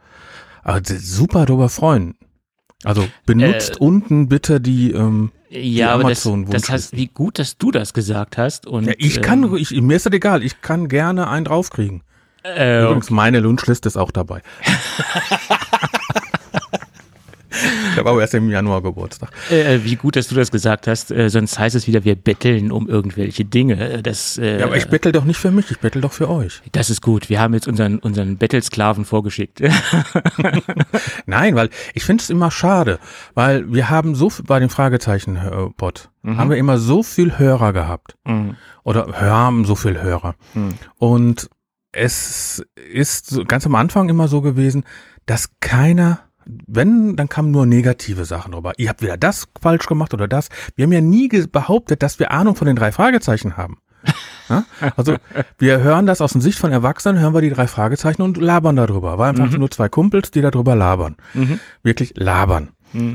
also 0.62 0.94
super 0.96 1.44
darüber 1.46 1.68
freuen. 1.68 2.14
Also 2.84 3.08
benutzt 3.26 3.76
Äh, 3.76 3.84
unten 3.84 4.28
bitte 4.28 4.60
die, 4.60 4.92
ähm, 4.92 5.30
Ja, 5.50 5.92
aber 5.92 6.08
das, 6.08 6.28
das 6.48 6.68
heißt, 6.68 6.96
wie 6.96 7.08
gut, 7.08 7.38
dass 7.38 7.58
du 7.58 7.70
das 7.70 7.92
gesagt 7.92 8.38
hast. 8.38 8.66
Und, 8.66 8.86
ja, 8.86 8.94
ich 8.98 9.16
ähm, 9.16 9.22
kann, 9.22 9.56
ich, 9.56 9.70
mir 9.70 9.96
ist 9.96 10.06
das 10.06 10.12
egal, 10.12 10.42
ich 10.42 10.62
kann 10.62 10.88
gerne 10.88 11.28
einen 11.28 11.44
draufkriegen. 11.44 12.02
Äh, 12.44 12.82
Übrigens, 12.84 13.10
meine 13.10 13.42
Wunschliste 13.44 13.88
ist 13.88 13.96
auch 13.96 14.10
dabei. 14.10 14.42
ich 17.92 17.98
habe 17.98 18.08
aber 18.10 18.20
erst 18.22 18.32
im 18.34 18.48
Januar 18.48 18.82
Geburtstag. 18.82 19.30
äh, 19.50 19.80
wie 19.84 19.96
gut, 19.96 20.16
dass 20.16 20.26
du 20.28 20.34
das 20.34 20.50
gesagt 20.50 20.86
hast. 20.86 21.10
Äh, 21.10 21.28
sonst 21.28 21.58
heißt 21.58 21.76
es 21.76 21.86
wieder, 21.86 22.02
wir 22.04 22.16
betteln 22.16 22.72
um 22.72 22.88
irgendwelche 22.88 23.44
Dinge. 23.44 23.78
Äh, 23.98 24.02
Das, 24.02 24.38
äh, 24.38 24.60
Ja, 24.60 24.66
aber 24.66 24.76
ich 24.78 24.88
bettel 24.88 25.12
doch 25.12 25.24
nicht 25.24 25.36
für 25.38 25.50
mich, 25.50 25.70
ich 25.70 25.78
bettel 25.78 26.00
doch 26.00 26.12
für 26.12 26.30
euch. 26.30 26.62
das 26.72 26.88
ist 26.88 27.02
gut. 27.02 27.28
Wir 27.28 27.40
haben 27.40 27.52
jetzt 27.52 27.68
unseren, 27.68 27.98
unseren 27.98 28.38
Bettelsklaven 28.38 29.04
vorgeschickt. 29.04 29.60
Nein, 31.26 31.54
weil 31.54 31.68
ich 31.94 32.04
finde 32.04 32.22
es 32.22 32.30
immer 32.30 32.50
schade, 32.50 32.98
weil 33.34 33.70
wir 33.72 33.90
haben 33.90 34.14
so 34.14 34.30
viel 34.30 34.44
bei 34.46 34.58
dem 34.58 34.70
Fragezeichen-Bot, 34.70 36.10
haben 36.24 36.50
wir 36.50 36.56
immer 36.56 36.78
so 36.78 37.02
viel 37.02 37.38
Hörer 37.38 37.72
gehabt. 37.74 38.16
Mhm. 38.24 38.56
Oder 38.84 39.06
haben 39.20 39.64
so 39.66 39.74
viel 39.76 40.00
Hörer. 40.00 40.34
Und 40.98 41.50
es 41.92 42.64
ist 42.74 43.46
ganz 43.48 43.66
am 43.66 43.74
Anfang 43.74 44.08
immer 44.08 44.28
so 44.28 44.40
gewesen, 44.40 44.84
dass 45.26 45.50
keiner, 45.60 46.20
wenn, 46.44 47.16
dann 47.16 47.28
kamen 47.28 47.50
nur 47.50 47.66
negative 47.66 48.24
Sachen 48.24 48.52
drüber. 48.52 48.72
Ihr 48.78 48.88
habt 48.88 49.02
wieder 49.02 49.16
das 49.16 49.48
falsch 49.60 49.86
gemacht 49.86 50.14
oder 50.14 50.26
das. 50.26 50.48
Wir 50.74 50.84
haben 50.84 50.92
ja 50.92 51.00
nie 51.00 51.28
behauptet, 51.28 52.02
dass 52.02 52.18
wir 52.18 52.30
Ahnung 52.30 52.56
von 52.56 52.66
den 52.66 52.76
drei 52.76 52.92
Fragezeichen 52.92 53.56
haben. 53.56 53.78
Ja? 54.48 54.64
Also 54.96 55.16
wir 55.56 55.80
hören 55.80 56.04
das 56.04 56.20
aus 56.20 56.32
der 56.32 56.42
Sicht 56.42 56.58
von 56.58 56.72
Erwachsenen, 56.72 57.20
hören 57.20 57.32
wir 57.32 57.40
die 57.40 57.48
drei 57.48 57.68
Fragezeichen 57.68 58.20
und 58.20 58.36
labern 58.36 58.74
darüber. 58.74 59.16
War 59.16 59.28
einfach 59.28 59.56
nur 59.56 59.70
zwei 59.70 59.88
Kumpels, 59.88 60.32
die 60.32 60.42
darüber 60.42 60.74
labern. 60.74 61.16
Wirklich 61.84 62.14
labern. 62.16 62.70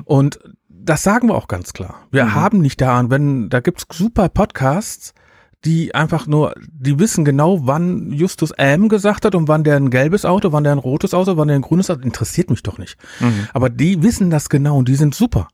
Und 0.06 0.40
das 0.70 1.04
sagen 1.04 1.28
wir 1.28 1.36
auch 1.36 1.50
ganz 1.50 1.74
klar. 1.74 2.08
Wir 2.12 2.34
haben 2.34 2.60
nicht 2.62 2.80
da 2.80 2.98
an, 2.98 3.12
wenn, 3.12 3.50
da 3.50 3.60
gibt's 3.60 3.86
super 3.92 4.30
Podcasts, 4.30 5.14
die 5.66 5.96
einfach 5.96 6.28
nur, 6.28 6.54
die 6.72 7.00
wissen 7.00 7.26
genau, 7.26 7.66
wann 7.68 8.12
Justus 8.12 8.52
M 8.52 8.90
gesagt 8.90 9.26
hat 9.26 9.36
und 9.36 9.48
wann 9.48 9.64
der 9.64 9.76
ein 9.78 9.90
gelbes 9.90 10.24
Auto, 10.26 10.52
wann 10.52 10.64
der 10.64 10.74
ein 10.74 10.78
rotes 10.78 11.14
Auto, 11.14 11.38
wann 11.38 11.48
der 11.48 11.58
ein 11.58 11.62
grünes 11.62 11.90
Auto, 11.90 12.02
interessiert 12.02 12.50
mich 12.50 12.64
doch 12.64 12.78
nicht. 12.78 12.98
Aber 13.54 13.70
die 13.70 14.04
wissen 14.04 14.30
das 14.30 14.50
genau 14.50 14.78
und 14.78 14.88
die 14.88 14.96
sind 14.96 15.16
super. 15.16 15.48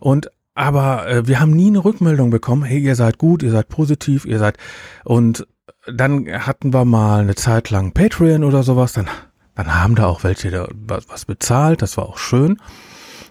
Und 0.00 0.30
aber 0.54 1.08
äh, 1.08 1.26
wir 1.26 1.40
haben 1.40 1.52
nie 1.52 1.68
eine 1.68 1.82
Rückmeldung 1.84 2.30
bekommen, 2.30 2.62
hey, 2.62 2.78
ihr 2.78 2.94
seid 2.94 3.16
gut, 3.18 3.42
ihr 3.42 3.50
seid 3.50 3.68
positiv, 3.68 4.26
ihr 4.26 4.38
seid 4.38 4.58
und 5.04 5.46
dann 5.86 6.26
hatten 6.46 6.72
wir 6.72 6.84
mal 6.84 7.20
eine 7.20 7.34
Zeit 7.34 7.70
lang 7.70 7.92
Patreon 7.92 8.44
oder 8.44 8.62
sowas, 8.62 8.92
dann 8.92 9.08
dann 9.54 9.74
haben 9.74 9.94
da 9.94 10.06
auch 10.06 10.24
welche 10.24 10.50
da 10.50 10.68
was, 10.72 11.08
was 11.08 11.24
bezahlt, 11.24 11.82
das 11.82 11.96
war 11.96 12.06
auch 12.08 12.18
schön. 12.18 12.58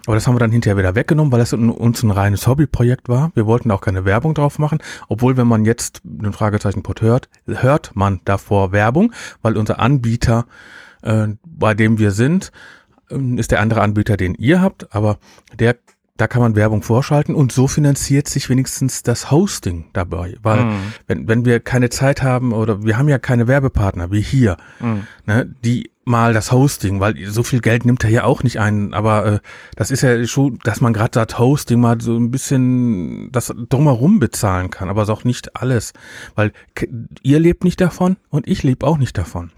Aber 0.06 0.16
das 0.16 0.26
haben 0.26 0.34
wir 0.34 0.40
dann 0.40 0.50
hinterher 0.50 0.76
wieder 0.76 0.94
weggenommen, 0.94 1.32
weil 1.32 1.38
das 1.38 1.52
uns 1.52 2.02
ein 2.02 2.10
reines 2.10 2.46
Hobbyprojekt 2.46 3.08
war. 3.08 3.30
Wir 3.34 3.46
wollten 3.46 3.70
auch 3.70 3.80
keine 3.80 4.04
Werbung 4.04 4.34
drauf 4.34 4.58
machen, 4.58 4.78
obwohl 5.08 5.36
wenn 5.36 5.46
man 5.46 5.64
jetzt 5.64 6.00
den 6.04 6.32
Fragezeichen-Pod 6.32 7.02
hört, 7.02 7.28
hört 7.46 7.92
man 7.94 8.20
davor 8.24 8.72
Werbung, 8.72 9.12
weil 9.42 9.56
unser 9.56 9.78
Anbieter, 9.78 10.46
äh, 11.02 11.28
bei 11.44 11.74
dem 11.74 11.98
wir 11.98 12.10
sind, 12.10 12.50
ähm, 13.10 13.38
ist 13.38 13.52
der 13.52 13.60
andere 13.60 13.80
Anbieter, 13.82 14.16
den 14.16 14.34
ihr 14.34 14.60
habt, 14.60 14.94
aber 14.94 15.18
der 15.58 15.76
da 16.18 16.28
kann 16.28 16.42
man 16.42 16.54
Werbung 16.54 16.82
vorschalten 16.82 17.34
und 17.34 17.52
so 17.52 17.66
finanziert 17.66 18.28
sich 18.28 18.48
wenigstens 18.48 19.02
das 19.02 19.30
Hosting 19.30 19.86
dabei. 19.92 20.36
Weil 20.42 20.58
wenn, 21.06 21.26
wenn 21.26 21.44
wir 21.44 21.58
keine 21.58 21.88
Zeit 21.88 22.22
haben 22.22 22.52
oder 22.52 22.84
wir 22.84 22.98
haben 22.98 23.08
ja 23.08 23.18
keine 23.18 23.48
Werbepartner 23.48 24.12
wie 24.12 24.20
hier, 24.20 24.56
ne, 25.26 25.52
die 25.64 25.90
mal 26.04 26.34
das 26.34 26.50
Hosting, 26.50 27.00
weil 27.00 27.14
so 27.26 27.42
viel 27.42 27.60
Geld 27.60 27.84
nimmt 27.84 28.02
er 28.04 28.10
ja 28.10 28.24
auch 28.24 28.42
nicht 28.42 28.58
ein, 28.58 28.92
aber 28.92 29.26
äh, 29.26 29.38
das 29.76 29.90
ist 29.90 30.02
ja 30.02 30.24
schon, 30.26 30.58
dass 30.64 30.80
man 30.80 30.92
gerade 30.92 31.10
sagt, 31.14 31.38
Hosting 31.38 31.80
mal 31.80 32.00
so 32.00 32.16
ein 32.16 32.30
bisschen 32.30 33.30
das 33.30 33.54
drumherum 33.68 34.18
bezahlen 34.18 34.70
kann, 34.70 34.88
aber 34.88 35.08
auch 35.08 35.24
nicht 35.24 35.56
alles, 35.56 35.92
weil 36.34 36.52
ihr 37.22 37.40
lebt 37.40 37.64
nicht 37.64 37.80
davon 37.80 38.16
und 38.30 38.48
ich 38.48 38.62
lebe 38.62 38.86
auch 38.86 38.98
nicht 38.98 39.16
davon. 39.18 39.50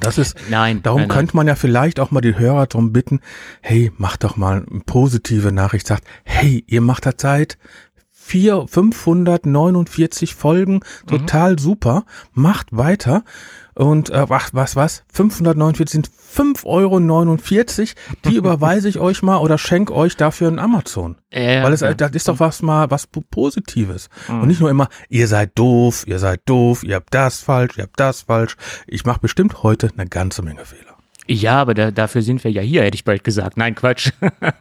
Das 0.00 0.16
ist, 0.16 0.36
Nein, 0.48 0.82
darum 0.82 1.00
nein, 1.00 1.08
nein. 1.08 1.16
könnte 1.16 1.36
man 1.36 1.48
ja 1.48 1.54
vielleicht 1.54 1.98
auch 1.98 2.10
mal 2.10 2.20
die 2.20 2.38
Hörer 2.38 2.66
darum 2.66 2.92
bitten, 2.92 3.20
hey, 3.62 3.90
macht 3.96 4.22
doch 4.22 4.36
mal 4.36 4.64
eine 4.70 4.80
positive 4.80 5.50
Nachricht, 5.50 5.86
sagt, 5.86 6.04
hey, 6.24 6.64
ihr 6.68 6.80
macht 6.80 7.04
da 7.04 7.16
Zeit, 7.16 7.58
vier, 8.10 8.66
549 8.68 10.36
Folgen, 10.36 10.80
total 11.06 11.58
super, 11.58 12.04
macht 12.32 12.68
weiter 12.70 13.24
und 13.74 14.10
äh, 14.10 14.26
ach, 14.28 14.50
was, 14.52 14.76
was, 14.76 15.04
549 15.12 15.88
sind 15.90 16.10
5,49 16.10 16.64
Euro, 16.66 16.98
die 18.24 18.36
überweise 18.36 18.88
ich 18.88 18.98
euch 18.98 19.22
mal 19.22 19.38
oder 19.38 19.58
schenk 19.58 19.90
euch 19.90 20.16
dafür 20.16 20.48
ein 20.48 20.58
Amazon. 20.58 21.16
Ja, 21.32 21.62
Weil 21.62 21.72
es, 21.72 21.80
ja. 21.80 21.94
das 21.94 22.12
ist 22.12 22.28
doch 22.28 22.40
was 22.40 22.62
mal 22.62 22.90
was 22.90 23.06
Po- 23.06 23.22
Positives. 23.30 24.08
Und 24.28 24.46
nicht 24.48 24.60
nur 24.60 24.70
immer, 24.70 24.88
ihr 25.08 25.28
seid 25.28 25.58
doof, 25.58 26.04
ihr 26.06 26.18
seid 26.18 26.42
doof, 26.46 26.82
ihr 26.84 26.96
habt 26.96 27.14
das 27.14 27.40
falsch, 27.40 27.76
ihr 27.78 27.84
habt 27.84 27.98
das 28.00 28.22
falsch. 28.22 28.56
Ich 28.86 29.04
mache 29.04 29.20
bestimmt 29.20 29.62
heute 29.62 29.90
eine 29.96 30.08
ganze 30.08 30.42
Menge 30.42 30.64
Fehler. 30.64 30.89
Ja, 31.32 31.60
aber 31.60 31.74
da, 31.74 31.92
dafür 31.92 32.22
sind 32.22 32.42
wir 32.42 32.50
ja 32.50 32.60
hier, 32.60 32.82
hätte 32.82 32.96
ich 32.96 33.04
bald 33.04 33.22
gesagt. 33.22 33.56
Nein, 33.56 33.76
Quatsch. 33.76 34.10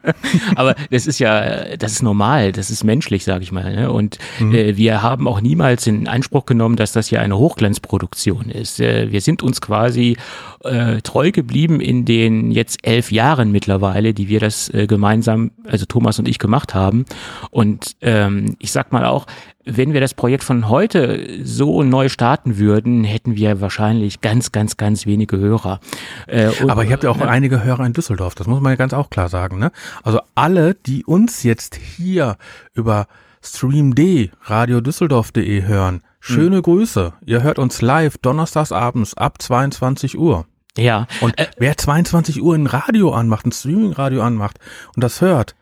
aber 0.55 0.75
das 0.91 1.07
ist 1.07 1.17
ja, 1.17 1.75
das 1.75 1.93
ist 1.93 2.03
normal, 2.03 2.51
das 2.51 2.69
ist 2.69 2.83
menschlich, 2.83 3.23
sage 3.23 3.41
ich 3.41 3.51
mal. 3.51 3.75
Ne? 3.75 3.91
Und 3.91 4.19
äh, 4.39 4.77
wir 4.77 5.01
haben 5.01 5.27
auch 5.27 5.41
niemals 5.41 5.87
in 5.87 6.07
Anspruch 6.07 6.45
genommen, 6.45 6.75
dass 6.75 6.91
das 6.91 7.07
hier 7.07 7.21
eine 7.21 7.39
Hochglanzproduktion 7.39 8.51
ist. 8.51 8.79
Äh, 8.79 9.11
wir 9.11 9.21
sind 9.21 9.41
uns 9.41 9.61
quasi 9.61 10.17
äh, 10.63 11.01
treu 11.01 11.31
geblieben 11.31 11.81
in 11.81 12.05
den 12.05 12.51
jetzt 12.51 12.85
elf 12.85 13.11
Jahren 13.11 13.51
mittlerweile, 13.51 14.13
die 14.13 14.27
wir 14.27 14.39
das 14.39 14.71
äh, 14.71 14.85
gemeinsam, 14.85 15.49
also 15.65 15.87
Thomas 15.87 16.19
und 16.19 16.27
ich 16.27 16.37
gemacht 16.37 16.75
haben. 16.75 17.05
Und 17.49 17.95
ähm, 18.01 18.57
ich 18.59 18.71
sag 18.71 18.91
mal 18.91 19.05
auch, 19.05 19.25
wenn 19.65 19.93
wir 19.93 20.01
das 20.01 20.13
Projekt 20.13 20.43
von 20.43 20.69
heute 20.69 21.43
so 21.43 21.83
neu 21.83 22.09
starten 22.09 22.57
würden, 22.57 23.03
hätten 23.03 23.35
wir 23.35 23.61
wahrscheinlich 23.61 24.21
ganz, 24.21 24.51
ganz, 24.51 24.77
ganz 24.77 25.05
wenige 25.05 25.37
Hörer. 25.37 25.79
Äh, 26.27 26.49
Aber 26.67 26.83
ihr 26.85 26.91
habt 26.93 27.03
ja 27.03 27.09
auch 27.09 27.19
einige 27.19 27.63
Hörer 27.63 27.85
in 27.85 27.93
Düsseldorf, 27.93 28.35
das 28.35 28.47
muss 28.47 28.61
man 28.61 28.71
ja 28.71 28.77
ganz 28.77 28.93
auch 28.93 29.09
klar 29.09 29.29
sagen. 29.29 29.59
Ne? 29.59 29.71
Also 30.03 30.21
alle, 30.35 30.75
die 30.75 31.05
uns 31.05 31.43
jetzt 31.43 31.75
hier 31.75 32.37
über 32.73 33.07
streamd, 33.41 34.31
radiodüsseldorf.de 34.43 35.63
hören, 35.63 36.01
schöne 36.19 36.61
Grüße. 36.61 37.13
Ihr 37.25 37.43
hört 37.43 37.59
uns 37.59 37.81
live 37.81 38.17
donnerstags 38.17 38.71
abends 38.71 39.13
ab 39.15 39.41
22 39.41 40.17
Uhr. 40.17 40.45
Ja, 40.77 41.07
Und 41.19 41.35
wer 41.57 41.75
22 41.75 42.41
Uhr 42.41 42.55
ein 42.55 42.67
Radio 42.67 43.11
anmacht, 43.11 43.45
ein 43.45 43.51
Streaming-Radio 43.51 44.21
anmacht 44.21 44.59
und 44.95 45.03
das 45.03 45.19
hört, 45.19 45.55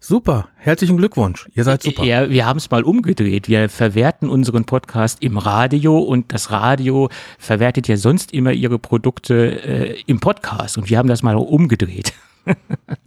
super, 0.00 0.48
herzlichen 0.56 0.96
Glückwunsch, 0.96 1.48
ihr 1.54 1.64
seid 1.64 1.82
super. 1.82 2.04
Ja, 2.04 2.30
wir 2.30 2.46
haben 2.46 2.58
es 2.58 2.70
mal 2.70 2.82
umgedreht. 2.84 3.48
Wir 3.48 3.68
verwerten 3.68 4.28
unseren 4.28 4.64
Podcast 4.64 5.22
im 5.22 5.38
Radio 5.38 5.98
und 5.98 6.32
das 6.32 6.50
Radio 6.50 7.08
verwertet 7.38 7.88
ja 7.88 7.96
sonst 7.96 8.32
immer 8.32 8.52
ihre 8.52 8.78
Produkte 8.78 9.34
äh, 9.62 10.00
im 10.06 10.20
Podcast 10.20 10.78
und 10.78 10.88
wir 10.90 10.98
haben 10.98 11.08
das 11.08 11.22
mal 11.22 11.36
umgedreht. 11.36 12.12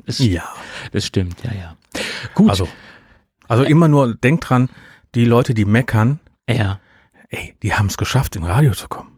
das, 0.05 0.19
Ja. 0.19 0.43
das 0.91 1.05
stimmt, 1.05 1.37
ja, 1.43 1.51
ja. 1.53 1.75
Gut. 2.35 2.49
Also, 2.49 2.67
also 3.47 3.63
immer 3.63 3.87
nur, 3.87 4.15
denkt 4.15 4.49
dran, 4.49 4.69
die 5.15 5.25
Leute, 5.25 5.53
die 5.53 5.65
meckern, 5.65 6.19
ja. 6.49 6.79
ey, 7.29 7.55
die 7.63 7.73
haben 7.73 7.87
es 7.87 7.97
geschafft, 7.97 8.35
im 8.35 8.43
Radio 8.43 8.73
zu 8.73 8.87
kommen. 8.87 9.10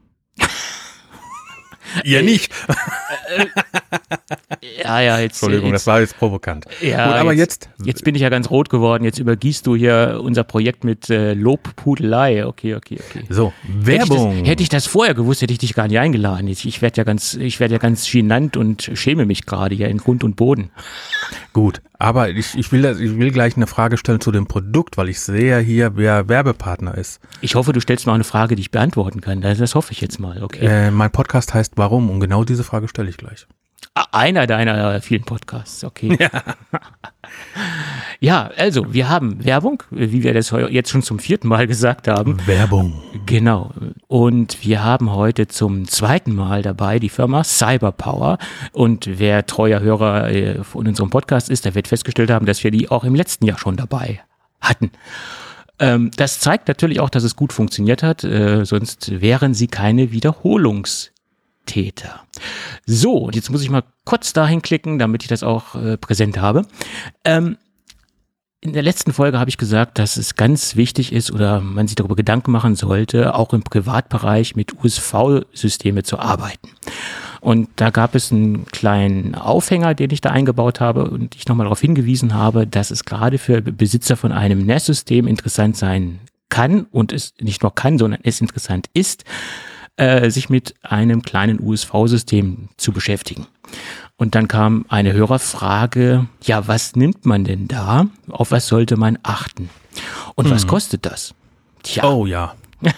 Ihr 2.04 2.22
nicht. 2.24 2.52
Ja, 4.84 5.02
ja, 5.02 5.20
jetzt. 5.20 5.36
Entschuldigung, 5.36 5.72
jetzt, 5.72 5.82
das 5.82 5.88
war 5.88 6.00
jetzt 6.02 6.18
provokant. 6.18 6.66
Ja, 6.82 7.08
Gut, 7.08 7.16
aber 7.16 7.34
jetzt, 7.34 7.70
Jetzt 7.84 8.04
bin 8.04 8.16
ich 8.16 8.22
ja 8.22 8.30
ganz 8.30 8.50
rot 8.50 8.70
geworden. 8.70 9.04
Jetzt 9.04 9.20
übergießt 9.20 9.66
du 9.68 9.76
hier 9.76 10.20
unser 10.24 10.44
Projekt 10.44 10.84
mit 10.84 11.10
äh, 11.10 11.34
Lobpudelei. 11.34 12.46
Okay, 12.46 12.76
okay, 12.76 13.00
okay. 13.00 13.24
so, 13.30 13.52
Hätte 13.62 14.04
ich, 14.04 14.10
Werbung. 14.10 14.40
das, 14.40 14.50
hätte 14.50 14.64
ich 14.64 14.70
das 14.70 14.88
vorher 14.88 15.14
gewusst, 15.14 15.42
hätte 15.42 15.54
ich 15.54 15.60
dich 15.60 15.74
gar 15.74 15.88
nicht 15.88 16.00
eingeladen. 16.00 16.48
Ich, 16.48 16.66
ich 16.66 16.82
werde 16.82 16.98
ja 16.98 17.04
ganz, 17.04 17.34
ich 17.34 17.60
werde 17.60 17.74
ja 17.74 17.80
ganz 17.80 18.10
genannt 18.10 18.58
und 18.58 18.90
schäme 18.94 19.26
mich 19.26 19.46
gerade 19.46 19.76
hier 19.76 19.90
in 19.90 19.98
Grund 19.98 20.24
und 20.24 20.36
Boden. 20.36 20.72
Gut, 21.52 21.82
aber 22.04 22.30
ich, 22.30 22.58
ich, 22.58 22.72
will 22.74 22.82
das, 22.82 23.00
ich 23.00 23.18
will 23.18 23.32
gleich 23.32 23.56
eine 23.56 23.66
Frage 23.66 23.98
stellen 23.98 24.20
zu 24.20 24.32
dem 24.32 24.46
Produkt, 24.46 24.98
weil 24.98 25.08
ich 25.08 25.22
sehe 25.22 25.60
hier, 25.60 25.96
wer 25.96 26.28
Werbepartner 26.28 26.98
ist. 26.98 27.22
Ich 27.40 27.56
hoffe, 27.56 27.72
du 27.72 27.80
stellst 27.80 28.08
auch 28.10 28.14
eine 28.14 28.26
Frage, 28.26 28.56
die 28.56 28.62
ich 28.62 28.72
beantworten 28.72 29.22
kann. 29.22 29.40
Das, 29.40 29.58
das 29.58 29.74
hoffe 29.74 29.94
ich 29.94 30.02
jetzt 30.02 30.20
mal. 30.20 30.44
Okay. 30.44 30.66
Äh, 30.66 30.92
mein 30.92 31.12
Podcast 31.12 31.54
heißt 31.54 31.74
Warum? 31.78 32.10
Und 32.10 32.20
genau 32.20 32.44
diese 32.44 32.66
Frage 32.66 32.90
stelle 32.90 33.10
ich 33.10 33.16
gleich. 33.16 33.48
Ah, 33.96 34.08
Einer 34.12 34.48
deiner 34.48 35.02
vielen 35.02 35.24
Podcasts, 35.24 35.84
okay. 35.86 36.18
Ja. 36.20 36.30
ja, 38.20 38.50
also 38.58 38.94
wir 38.94 39.10
haben 39.10 39.44
Werbung, 39.44 39.84
wie 39.92 40.24
wir 40.24 40.34
das 40.34 40.54
jetzt 40.70 40.90
schon 40.90 41.02
zum 41.04 41.20
vierten 41.20 41.48
Mal 41.48 41.68
gesagt 41.68 42.08
haben. 42.08 42.38
Werbung. 42.46 43.02
Genau. 43.26 43.72
Und 44.08 44.64
wir 44.64 44.84
haben 44.84 45.12
heute 45.12 45.48
zum 45.48 45.88
zweiten 45.88 46.34
Mal 46.34 46.62
dabei 46.62 47.00
die 47.00 47.10
Firma 47.10 47.44
Cyberpower. 47.44 48.38
Und 48.72 49.08
wer 49.20 49.46
treuer 49.46 49.82
Hörer 49.82 50.30
äh, 50.30 50.64
von 50.64 50.88
unserem 50.88 51.10
Podcast 51.10 51.50
ist, 51.50 51.66
der 51.66 51.76
wird 51.76 51.88
festgestellt 51.88 52.32
haben, 52.32 52.46
dass 52.46 52.64
wir 52.64 52.72
die 52.72 52.90
auch 52.90 53.04
im 53.04 53.16
letzten 53.16 53.46
Jahr 53.46 53.58
schon 53.58 53.76
dabei 53.76 54.22
hatten. 54.62 54.92
Ähm, 55.80 56.12
das 56.16 56.40
zeigt 56.40 56.68
natürlich 56.68 57.00
auch, 57.00 57.10
dass 57.10 57.24
es 57.24 57.36
gut 57.36 57.52
funktioniert 57.52 58.04
hat, 58.04 58.24
äh, 58.24 58.64
sonst 58.66 59.22
wären 59.22 59.54
sie 59.54 59.68
keine 59.68 60.12
Wiederholungstäter. 61.64 62.22
So, 62.86 63.18
und 63.18 63.36
jetzt 63.36 63.50
muss 63.50 63.62
ich 63.62 63.70
mal 63.70 63.84
kurz 64.06 64.34
dahin 64.34 64.62
klicken, 64.62 65.00
damit 65.00 65.24
ich 65.24 65.30
das 65.30 65.44
auch 65.44 65.76
äh, 65.76 65.98
präsent 65.98 66.40
habe. 66.40 66.66
Ähm, 67.24 67.58
in 68.62 68.74
der 68.74 68.84
letzten 68.84 69.12
Folge 69.12 69.40
habe 69.40 69.50
ich 69.50 69.58
gesagt, 69.58 70.00
dass 70.00 70.16
es 70.16 70.36
ganz 70.36 70.78
wichtig 70.78 71.12
ist 71.12 71.32
oder 71.32 71.60
man 71.60 71.88
sich 71.88 71.96
darüber 71.96 72.16
Gedanken 72.16 72.52
machen 72.52 72.76
sollte, 72.76 73.36
auch 73.36 73.54
im 73.54 73.62
Privatbereich 73.62 74.56
mit 74.56 74.82
USV-Systeme 74.82 76.04
zu 76.04 76.18
arbeiten. 76.18 76.70
Und 77.42 77.68
da 77.76 77.90
gab 77.90 78.16
es 78.16 78.32
einen 78.32 78.66
kleinen 78.68 79.36
Aufhänger, 79.36 79.96
den 79.96 80.12
ich 80.12 80.22
da 80.22 80.30
eingebaut 80.30 80.80
habe 80.80 81.10
und 81.10 81.36
ich 81.36 81.46
nochmal 81.46 81.66
darauf 81.66 81.82
hingewiesen 81.82 82.34
habe, 82.34 82.66
dass 82.66 82.90
es 82.90 83.04
gerade 83.04 83.38
für 83.38 83.62
Besitzer 83.62 84.16
von 84.16 84.32
einem 84.32 84.66
NAS-System 84.66 85.28
interessant 85.28 85.76
sein 85.76 86.22
kann 86.48 86.86
und 86.92 87.12
es 87.12 87.34
nicht 87.42 87.64
nur 87.64 87.76
kann, 87.76 87.98
sondern 87.98 88.22
es 88.24 88.40
interessant 88.40 88.88
ist, 88.94 89.26
äh, 89.98 90.30
sich 90.30 90.50
mit 90.50 90.76
einem 90.82 91.22
kleinen 91.22 91.60
USV-System 91.60 92.70
zu 92.78 92.92
beschäftigen. 92.92 93.48
Und 94.16 94.36
dann 94.36 94.48
kam 94.48 94.86
eine 94.90 95.14
Hörerfrage, 95.14 96.28
ja, 96.44 96.68
was 96.68 96.96
nimmt 96.96 97.26
man 97.26 97.44
denn 97.44 97.68
da? 97.68 98.08
Auf 98.30 98.52
was 98.52 98.68
sollte 98.68 98.98
man 98.98 99.18
achten? 99.24 99.70
Und 100.36 100.50
was 100.50 100.68
kostet 100.68 101.06
das? 101.06 101.34
Tja, 101.84 102.04
Oh 102.06 102.26
ja. 102.26 102.56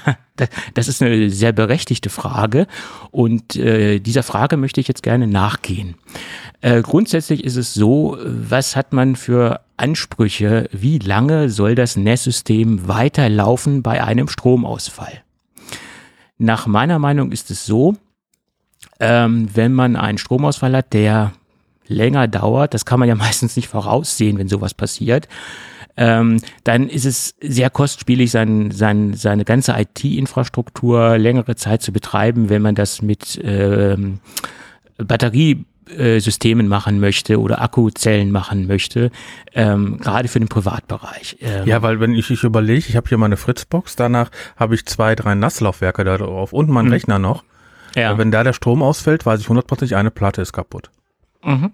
das, 0.74 0.88
ist 0.88 1.02
eine 1.02 1.30
sehr 1.30 1.52
berechtigte 1.52 2.10
Frage 2.10 2.66
und 3.12 3.56
äh, 3.56 4.00
dieser 4.00 4.24
Frage 4.24 4.58
möchte 4.58 4.82
ich 4.82 4.88
jetzt 4.88 5.04
gerne 5.04 5.28
nachgehen. 5.28 5.96
Äh, 6.62 6.82
grundsätzlich 6.82 7.44
ist 7.44 7.56
es 7.56 7.74
so, 7.74 8.18
was 8.24 8.76
hat 8.76 8.94
man 8.94 9.16
für 9.16 9.62
Ansprüche? 9.78 10.70
Wie 10.72 10.98
lange 10.98 11.50
soll 11.50 11.76
das 11.76 11.98
NAS-System 11.98 12.88
weiterlaufen 12.88 13.84
bei 13.84 14.04
einem 14.04 14.28
Stromausfall? 14.28 15.25
Nach 16.38 16.68
meiner 16.68 17.00
Meinung 17.00 17.32
ist 17.32 17.52
es 17.52 17.66
so, 17.66 17.96
ähm, 19.00 19.50
wenn 19.54 19.74
man 19.74 19.96
einen 19.96 20.18
Stromausfall 20.18 20.76
hat, 20.76 20.94
der 20.94 21.34
länger 21.88 22.28
dauert, 22.28 22.74
das 22.74 22.86
kann 22.86 23.00
man 23.00 23.10
ja 23.10 23.16
meistens 23.26 23.56
nicht 23.56 23.68
voraussehen, 23.68 24.38
wenn 24.38 24.48
sowas 24.48 24.74
passiert, 24.74 25.28
ähm, 25.98 26.42
dann 26.66 26.90
ist 26.90 27.06
es 27.06 27.36
sehr 27.42 27.70
kostspielig, 27.70 28.32
sein, 28.32 28.72
sein, 28.72 29.14
seine 29.14 29.46
ganze 29.46 29.74
IT-Infrastruktur 29.78 31.18
längere 31.18 31.56
Zeit 31.56 31.82
zu 31.82 31.94
betreiben, 31.94 32.50
wenn 32.50 32.62
man 32.62 32.76
das 32.76 33.02
mit 33.02 33.40
ähm, 33.44 34.20
Batteriesystemen 35.86 36.68
machen 36.68 37.00
möchte 37.00 37.40
oder 37.40 37.62
Akkuzellen 37.62 38.32
machen 38.32 38.68
möchte, 38.68 39.12
ähm, 39.54 39.98
gerade 40.00 40.28
für 40.28 40.40
den 40.40 40.50
Privatbereich. 40.50 41.38
Ähm, 41.42 41.68
Ja, 41.68 41.82
weil 41.82 42.00
wenn 42.00 42.14
ich, 42.14 42.30
ich 42.32 42.44
überlege, 42.44 42.86
ich 42.90 42.96
habe 42.96 43.08
hier 43.08 43.18
meine 43.18 43.38
Fritzbox, 43.38 43.96
danach 43.96 44.32
habe 44.58 44.76
ich 44.76 44.86
zwei, 44.86 45.16
drei 45.16 45.36
Nasslaufwerke 45.36 46.04
da 46.04 46.18
drauf 46.18 46.54
und 46.54 46.70
meinen 46.70 46.90
Rechner 46.92 47.20
noch. 47.20 47.44
ja. 47.96 48.18
Wenn 48.18 48.32
da 48.32 48.44
der 48.44 48.54
Strom 48.54 48.82
ausfällt, 48.84 49.26
weiß 49.26 49.40
ich 49.40 49.50
hundertprozentig, 49.50 49.96
eine 49.96 50.12
Platte 50.12 50.42
ist 50.42 50.54
kaputt. 50.54 50.90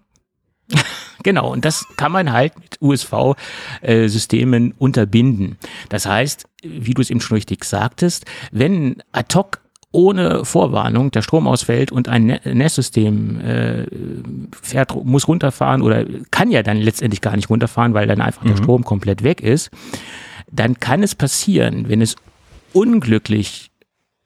Genau, 1.24 1.52
und 1.52 1.66
das 1.66 1.86
kann 1.98 2.12
man 2.12 2.32
halt 2.32 2.58
mit 2.60 2.82
USV-Systemen 2.82 4.74
unterbinden. 4.78 5.58
Das 5.90 6.08
heißt, 6.08 6.48
wie 6.64 6.96
du 6.96 7.02
es 7.04 7.12
eben 7.12 7.22
schon 7.22 7.36
richtig 7.36 7.64
sagtest, 7.64 8.26
wenn 8.52 9.04
ad 9.12 9.36
hoc 9.36 9.62
ohne 9.92 10.46
Vorwarnung 10.46 11.12
der 11.12 11.22
Strom 11.22 11.48
ausfällt 11.48 11.92
und 11.92 12.08
ein 12.08 12.26
Ne- 12.26 12.42
NAS-System 12.46 13.40
äh, 13.42 13.86
fährt, 14.62 14.96
muss 15.04 15.28
runterfahren 15.28 15.82
oder 15.82 16.06
kann 16.32 16.50
ja 16.50 16.64
dann 16.64 16.78
letztendlich 16.78 17.22
gar 17.22 17.36
nicht 17.36 17.50
runterfahren, 17.50 17.94
weil 17.94 18.08
dann 18.08 18.22
einfach 18.22 18.44
der 18.46 18.56
Strom 18.58 18.84
komplett 18.86 19.24
weg 19.24 19.42
ist, 19.42 19.70
dann 20.52 20.80
kann 20.80 21.04
es 21.04 21.16
passieren, 21.16 21.90
wenn 21.90 22.02
es 22.02 22.16
unglücklich 22.74 23.72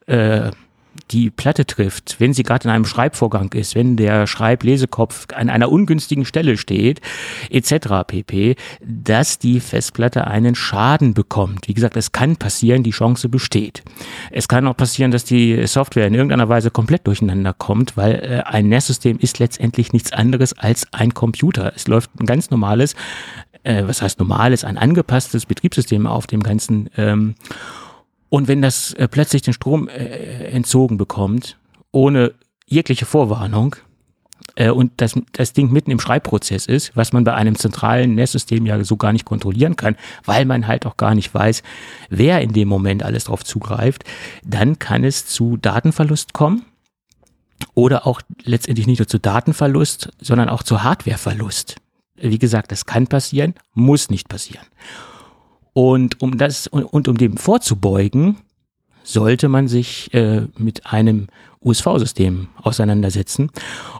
äh, 0.08 0.51
die 1.11 1.29
Platte 1.29 1.65
trifft, 1.65 2.15
wenn 2.19 2.33
sie 2.33 2.43
gerade 2.43 2.67
in 2.67 2.73
einem 2.73 2.85
Schreibvorgang 2.85 3.53
ist, 3.53 3.75
wenn 3.75 3.95
der 3.95 4.27
Schreiblesekopf 4.27 5.27
an 5.35 5.49
einer 5.49 5.71
ungünstigen 5.71 6.25
Stelle 6.25 6.57
steht, 6.57 7.01
etc. 7.49 8.03
pp, 8.07 8.55
dass 8.81 9.37
die 9.39 9.59
Festplatte 9.59 10.27
einen 10.27 10.55
Schaden 10.55 11.13
bekommt. 11.13 11.67
Wie 11.67 11.73
gesagt, 11.73 11.95
es 11.95 12.11
kann 12.11 12.37
passieren, 12.37 12.83
die 12.83 12.91
Chance 12.91 13.29
besteht. 13.29 13.83
Es 14.31 14.47
kann 14.47 14.67
auch 14.67 14.77
passieren, 14.77 15.11
dass 15.11 15.23
die 15.23 15.67
Software 15.67 16.07
in 16.07 16.13
irgendeiner 16.13 16.49
Weise 16.49 16.71
komplett 16.71 17.05
durcheinander 17.07 17.53
kommt, 17.53 17.97
weil 17.97 18.15
äh, 18.15 18.43
ein 18.45 18.69
NAS-System 18.69 19.17
ist 19.19 19.39
letztendlich 19.39 19.93
nichts 19.93 20.11
anderes 20.11 20.57
als 20.57 20.91
ein 20.91 21.13
Computer. 21.13 21.73
Es 21.75 21.87
läuft 21.87 22.09
ein 22.19 22.25
ganz 22.25 22.49
normales, 22.49 22.95
äh, 23.63 23.83
was 23.85 24.01
heißt 24.01 24.19
normales, 24.19 24.63
ein 24.63 24.77
angepasstes 24.77 25.45
Betriebssystem 25.45 26.07
auf 26.07 26.27
dem 26.27 26.41
ganzen 26.41 26.89
ähm, 26.97 27.35
und 28.29 28.47
wenn 28.47 28.61
das 28.61 28.93
äh, 28.93 29.07
plötzlich 29.07 29.41
den 29.41 29.53
Strom 29.53 29.88
äh, 29.88 30.47
entzogen 30.51 30.97
bekommt, 30.97 31.57
ohne 31.91 32.33
jegliche 32.67 33.05
Vorwarnung, 33.05 33.75
äh, 34.55 34.69
und 34.69 34.91
das, 34.97 35.19
das 35.33 35.53
Ding 35.53 35.71
mitten 35.71 35.91
im 35.91 35.99
Schreibprozess 35.99 36.65
ist, 36.65 36.95
was 36.95 37.13
man 37.13 37.23
bei 37.23 37.33
einem 37.33 37.55
zentralen 37.55 38.15
NAS-System 38.15 38.65
ja 38.65 38.83
so 38.83 38.97
gar 38.97 39.13
nicht 39.13 39.25
kontrollieren 39.25 39.75
kann, 39.75 39.95
weil 40.23 40.45
man 40.45 40.67
halt 40.67 40.85
auch 40.85 40.97
gar 40.97 41.15
nicht 41.15 41.33
weiß, 41.33 41.63
wer 42.09 42.41
in 42.41 42.53
dem 42.53 42.67
Moment 42.67 43.03
alles 43.03 43.25
drauf 43.25 43.43
zugreift, 43.43 44.03
dann 44.43 44.79
kann 44.79 45.03
es 45.03 45.25
zu 45.25 45.57
Datenverlust 45.57 46.33
kommen 46.33 46.65
oder 47.73 48.07
auch 48.07 48.21
letztendlich 48.43 48.88
nicht 48.88 48.99
nur 48.99 49.07
zu 49.07 49.19
Datenverlust, 49.19 50.09
sondern 50.19 50.49
auch 50.49 50.63
zu 50.63 50.83
Hardwareverlust. 50.83 51.75
Wie 52.15 52.39
gesagt, 52.39 52.71
das 52.71 52.85
kann 52.85 53.07
passieren, 53.07 53.55
muss 53.73 54.09
nicht 54.09 54.29
passieren. 54.29 54.65
Und 55.75 56.21
um 56.21 56.38
das 56.38 56.67
und, 56.67 56.85
und 56.85 57.09
um 57.09 57.17
dem 57.17 57.35
vorzubeugen, 57.35 58.38
sollte 59.03 59.49
man 59.49 59.67
sich 59.67 60.13
äh, 60.13 60.43
mit 60.57 60.85
einem 60.85 61.27
USV-System 61.61 62.47
auseinandersetzen. 62.61 63.51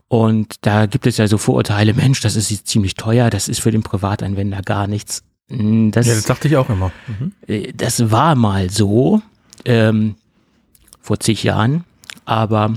Und 0.08 0.56
da 0.62 0.86
gibt 0.86 1.06
es 1.06 1.18
ja 1.18 1.28
so 1.28 1.38
Vorurteile, 1.38 1.94
Mensch, 1.94 2.22
das 2.22 2.38
ist 2.38 2.66
ziemlich 2.66 2.94
teuer, 2.96 3.30
das 3.30 3.50
ist 3.50 3.60
für 3.60 3.72
den 3.72 3.84
Privatanwender 3.84 4.62
gar 4.62 4.88
nichts. 4.88 5.26
Mm, 5.50 5.90
Das, 5.92 6.08
Ja, 6.08 6.16
das 6.16 6.24
dachte 6.24 6.48
ich 6.48 6.56
auch 6.56 6.70
immer. 6.70 6.94
Mhm. 7.08 7.34
äh, 7.46 7.74
das 7.74 8.10
war 8.10 8.36
mal 8.36 8.70
so, 8.70 9.22
ähm, 9.66 10.16
vor 11.02 11.20
zig 11.20 11.44
Jahren, 11.44 11.84
aber 12.24 12.76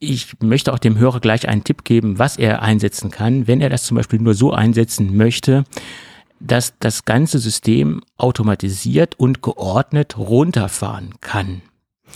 ich 0.00 0.34
möchte 0.42 0.72
auch 0.72 0.80
dem 0.80 0.98
Hörer 0.98 1.20
gleich 1.20 1.48
einen 1.48 1.62
Tipp 1.62 1.84
geben, 1.84 2.18
was 2.18 2.36
er 2.36 2.62
einsetzen 2.62 3.12
kann, 3.12 3.46
wenn 3.46 3.60
er 3.60 3.70
das 3.70 3.84
zum 3.84 3.96
Beispiel 3.96 4.18
nur 4.18 4.34
so 4.34 4.52
einsetzen 4.52 5.16
möchte, 5.16 5.64
dass 6.40 6.74
das 6.78 7.04
ganze 7.04 7.38
System 7.38 8.02
automatisiert 8.16 9.18
und 9.18 9.42
geordnet 9.42 10.18
runterfahren 10.18 11.14
kann. 11.20 11.62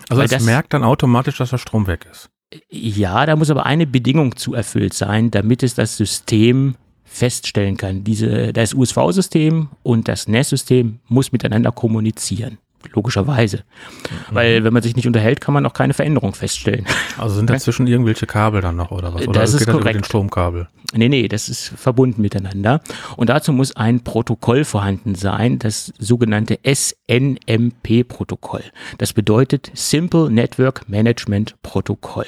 Also 0.08 0.22
es 0.22 0.42
merkt 0.44 0.72
dann 0.74 0.84
automatisch, 0.84 1.38
dass 1.38 1.50
der 1.50 1.58
Strom 1.58 1.86
weg 1.86 2.06
ist. 2.10 2.30
Ja, 2.68 3.26
da 3.26 3.36
muss 3.36 3.50
aber 3.50 3.66
eine 3.66 3.86
Bedingung 3.86 4.36
zu 4.36 4.54
erfüllt 4.54 4.94
sein, 4.94 5.30
damit 5.30 5.62
es 5.62 5.74
das 5.74 5.96
System 5.96 6.74
feststellen 7.04 7.76
kann. 7.76 8.04
Diese, 8.04 8.52
das 8.52 8.74
USV-System 8.74 9.68
und 9.82 10.08
das 10.08 10.28
NAS-System 10.28 11.00
muss 11.08 11.32
miteinander 11.32 11.72
kommunizieren. 11.72 12.58
Logischerweise. 12.92 13.58
Mhm. 13.58 14.34
Weil 14.34 14.64
wenn 14.64 14.72
man 14.72 14.82
sich 14.82 14.96
nicht 14.96 15.06
unterhält, 15.06 15.40
kann 15.40 15.54
man 15.54 15.64
auch 15.66 15.72
keine 15.72 15.94
Veränderung 15.94 16.34
feststellen. 16.34 16.86
Also 17.18 17.36
sind 17.36 17.50
dazwischen 17.50 17.86
irgendwelche 17.86 18.26
Kabel 18.26 18.60
dann 18.60 18.76
noch 18.76 18.90
oder 18.90 19.14
was? 19.14 19.26
Oder 19.26 19.40
das 19.40 19.54
ist 19.54 19.60
geht 19.60 19.68
korrekt. 19.68 19.84
das 19.84 19.90
über 19.90 20.00
den 20.00 20.04
Stromkabel? 20.04 20.68
Nee, 20.92 21.08
nee, 21.08 21.28
das 21.28 21.48
ist 21.48 21.72
verbunden 21.76 22.20
miteinander. 22.20 22.82
Und 23.16 23.30
dazu 23.30 23.52
muss 23.52 23.76
ein 23.76 24.00
Protokoll 24.00 24.64
vorhanden 24.64 25.14
sein, 25.14 25.60
das 25.60 25.92
sogenannte 25.98 26.58
SNMP-Protokoll. 26.64 28.64
Das 28.98 29.12
bedeutet 29.12 29.70
Simple 29.74 30.30
Network 30.30 30.88
Management 30.88 31.54
Protokoll. 31.62 32.26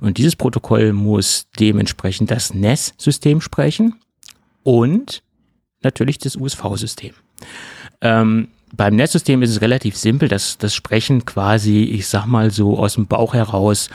Und 0.00 0.18
dieses 0.18 0.36
Protokoll 0.36 0.92
muss 0.92 1.46
dementsprechend 1.58 2.30
das 2.30 2.52
NES-System 2.52 3.40
sprechen 3.40 3.94
und 4.62 5.22
natürlich 5.82 6.18
das 6.18 6.36
USV-System. 6.36 7.14
Ähm, 8.00 8.48
beim 8.76 8.96
Netzsystem 8.96 9.42
ist 9.42 9.50
es 9.50 9.60
relativ 9.60 9.96
simpel. 9.96 10.28
Das, 10.28 10.58
das 10.58 10.74
sprechen 10.74 11.24
quasi, 11.24 11.82
ich 11.84 12.06
sag 12.08 12.26
mal 12.26 12.50
so 12.50 12.78
aus 12.78 12.94
dem 12.94 13.06
Bauch 13.06 13.34
heraus, 13.34 13.90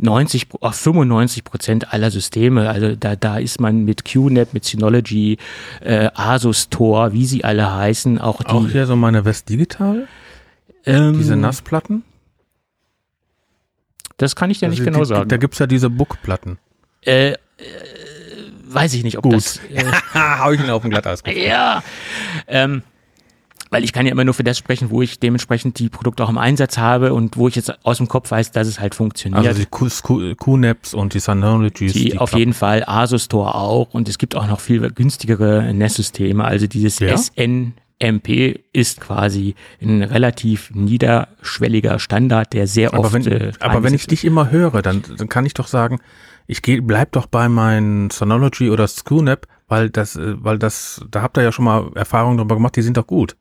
90, 0.00 0.48
95 0.60 1.44
Prozent 1.44 1.92
aller 1.92 2.10
Systeme. 2.10 2.68
Also 2.68 2.96
da, 2.96 3.14
da 3.16 3.38
ist 3.38 3.60
man 3.60 3.84
mit 3.84 4.04
QNAP, 4.04 4.52
mit 4.52 4.64
Synology, 4.64 5.38
äh, 5.80 6.10
Asus 6.14 6.68
Tor, 6.68 7.12
wie 7.12 7.26
sie 7.26 7.44
alle 7.44 7.72
heißen, 7.72 8.18
auch 8.20 8.42
die. 8.42 8.46
Auch 8.50 8.68
hier 8.68 8.86
so 8.86 8.96
meine 8.96 9.24
West 9.24 9.48
Digital? 9.48 10.08
ähm, 10.84 11.16
Diese 11.18 11.36
NAS-Platten? 11.36 12.02
Das 14.16 14.36
kann 14.36 14.50
ich 14.50 14.58
dir 14.60 14.68
nicht 14.68 14.80
Also 14.80 14.90
genau 14.90 15.00
die- 15.00 15.06
sagen. 15.06 15.28
Da 15.28 15.36
gibt's 15.36 15.58
ja 15.58 15.66
diese 15.66 15.90
Book-Platten. 15.90 16.58
äh, 17.04 17.30
äh, 17.32 17.36
weiß 18.66 18.94
ich 18.94 19.04
nicht, 19.04 19.16
ob 19.18 19.24
Gut. 19.24 19.34
das. 19.34 19.60
Äh, 19.72 19.84
Hau 20.14 20.50
ich 20.50 20.60
ihn 20.60 20.70
auf 20.70 20.82
den 20.82 20.90
Glatteis. 20.90 21.22
Ja. 21.26 21.82
Ähm, 22.48 22.82
weil 23.74 23.82
ich 23.82 23.92
kann 23.92 24.06
ja 24.06 24.12
immer 24.12 24.22
nur 24.22 24.34
für 24.34 24.44
das 24.44 24.56
sprechen, 24.56 24.90
wo 24.90 25.02
ich 25.02 25.18
dementsprechend 25.18 25.80
die 25.80 25.88
Produkte 25.88 26.22
auch 26.22 26.28
im 26.28 26.38
Einsatz 26.38 26.78
habe 26.78 27.12
und 27.12 27.36
wo 27.36 27.48
ich 27.48 27.56
jetzt 27.56 27.84
aus 27.84 27.96
dem 27.96 28.06
Kopf 28.06 28.30
weiß, 28.30 28.52
dass 28.52 28.68
es 28.68 28.78
halt 28.78 28.94
funktioniert. 28.94 29.44
Also 29.44 29.64
die 29.64 30.36
QNAPs 30.36 30.94
und 30.94 31.12
die 31.12 31.18
Synologies. 31.18 31.92
die, 31.92 32.16
auf 32.16 32.34
jeden 32.34 32.52
Fall 32.52 32.84
Asus 32.86 33.24
Store 33.24 33.56
auch 33.56 33.92
und 33.92 34.08
es 34.08 34.18
gibt 34.18 34.36
auch 34.36 34.46
noch 34.46 34.60
viel 34.60 34.88
günstigere 34.92 35.74
NES-Systeme. 35.74 36.44
Also 36.44 36.68
dieses 36.68 37.00
Ja? 37.00 37.16
SNMP 37.18 38.60
ist 38.72 39.00
quasi 39.00 39.56
ein 39.82 40.04
relativ 40.04 40.70
niederschwelliger 40.72 41.98
Standard, 41.98 42.52
der 42.52 42.68
sehr 42.68 42.94
Aber 42.94 43.06
oft. 43.06 43.14
wenn, 43.14 43.26
äh, 43.26 43.52
aber 43.58 43.82
wenn 43.82 43.94
ich 43.94 44.06
dich 44.06 44.24
immer 44.24 44.52
höre, 44.52 44.82
dann, 44.82 45.02
dann 45.18 45.28
kann 45.28 45.46
ich 45.46 45.54
doch 45.54 45.66
sagen, 45.66 45.98
ich 46.46 46.62
geh, 46.62 46.80
bleib 46.80 47.10
doch 47.10 47.26
bei 47.26 47.48
meinen 47.48 48.10
Synology 48.10 48.70
oder 48.70 48.86
SQNAP, 48.86 49.48
weil 49.66 49.90
das, 49.90 50.14
äh, 50.14 50.36
weil 50.36 50.60
das, 50.60 51.04
da 51.10 51.22
habt 51.22 51.36
ihr 51.38 51.42
ja 51.42 51.50
schon 51.50 51.64
mal 51.64 51.90
Erfahrungen 51.96 52.38
drüber 52.38 52.54
gemacht, 52.54 52.76
die 52.76 52.82
sind 52.82 52.96
doch 52.96 53.08
gut. 53.08 53.34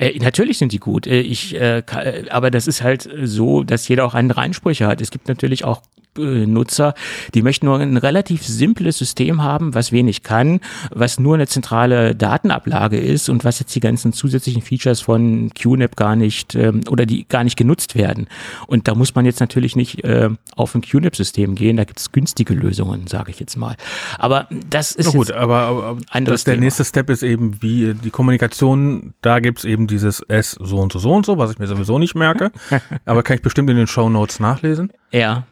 Äh, 0.00 0.18
natürlich 0.18 0.56
sind 0.56 0.72
die 0.72 0.78
gut. 0.78 1.06
Äh, 1.06 1.20
ich, 1.20 1.54
äh, 1.54 1.80
äh, 1.80 2.28
aber 2.30 2.50
das 2.50 2.66
ist 2.66 2.82
halt 2.82 3.08
so, 3.22 3.62
dass 3.62 3.86
jeder 3.86 4.06
auch 4.06 4.14
andere 4.14 4.40
Ansprüche 4.40 4.86
hat. 4.86 5.00
Es 5.00 5.10
gibt 5.10 5.28
natürlich 5.28 5.64
auch 5.64 5.82
Nutzer, 6.18 6.94
die 7.34 7.42
möchten 7.42 7.66
nur 7.66 7.78
ein 7.78 7.96
relativ 7.96 8.46
simples 8.46 8.98
System 8.98 9.42
haben, 9.42 9.74
was 9.74 9.92
wenig 9.92 10.22
kann, 10.22 10.60
was 10.90 11.18
nur 11.18 11.34
eine 11.34 11.46
zentrale 11.46 12.14
Datenablage 12.14 12.98
ist 12.98 13.28
und 13.28 13.44
was 13.44 13.60
jetzt 13.60 13.74
die 13.74 13.80
ganzen 13.80 14.12
zusätzlichen 14.12 14.62
Features 14.62 15.00
von 15.00 15.50
QNAP 15.54 15.96
gar 15.96 16.16
nicht 16.16 16.54
ähm, 16.54 16.80
oder 16.88 17.06
die 17.06 17.26
gar 17.28 17.44
nicht 17.44 17.56
genutzt 17.56 17.94
werden. 17.94 18.28
Und 18.66 18.88
da 18.88 18.94
muss 18.94 19.14
man 19.14 19.24
jetzt 19.24 19.40
natürlich 19.40 19.76
nicht 19.76 20.04
äh, 20.04 20.30
auf 20.56 20.74
ein 20.74 20.82
QNAP-System 20.82 21.54
gehen. 21.54 21.76
Da 21.76 21.84
gibt 21.84 22.00
es 22.00 22.12
günstige 22.12 22.54
Lösungen, 22.54 23.06
sage 23.06 23.30
ich 23.30 23.40
jetzt 23.40 23.56
mal. 23.56 23.76
Aber 24.18 24.46
das 24.68 24.92
ist 24.92 25.06
Na 25.06 25.12
gut, 25.12 25.30
aber, 25.32 25.58
aber 25.58 25.98
anderes 26.10 26.40
das, 26.40 26.44
der 26.44 26.54
Thema. 26.54 26.64
nächste 26.64 26.84
Step 26.84 27.10
ist 27.10 27.22
eben 27.22 27.62
wie 27.62 27.94
die 27.94 28.10
Kommunikation, 28.10 29.14
da 29.22 29.40
gibt's 29.40 29.64
eben 29.64 29.86
dieses 29.86 30.20
S 30.28 30.52
so 30.60 30.78
und 30.78 30.92
so 30.92 30.98
so 30.98 31.12
und 31.12 31.26
so, 31.26 31.38
was 31.38 31.50
ich 31.50 31.58
mir 31.58 31.66
sowieso 31.66 31.98
nicht 31.98 32.14
merke, 32.14 32.52
aber 33.04 33.22
kann 33.22 33.36
ich 33.36 33.42
bestimmt 33.42 33.70
in 33.70 33.76
den 33.76 33.86
Show 33.86 34.08
Notes 34.08 34.40
nachlesen. 34.40 34.92
Ja. 35.12 35.44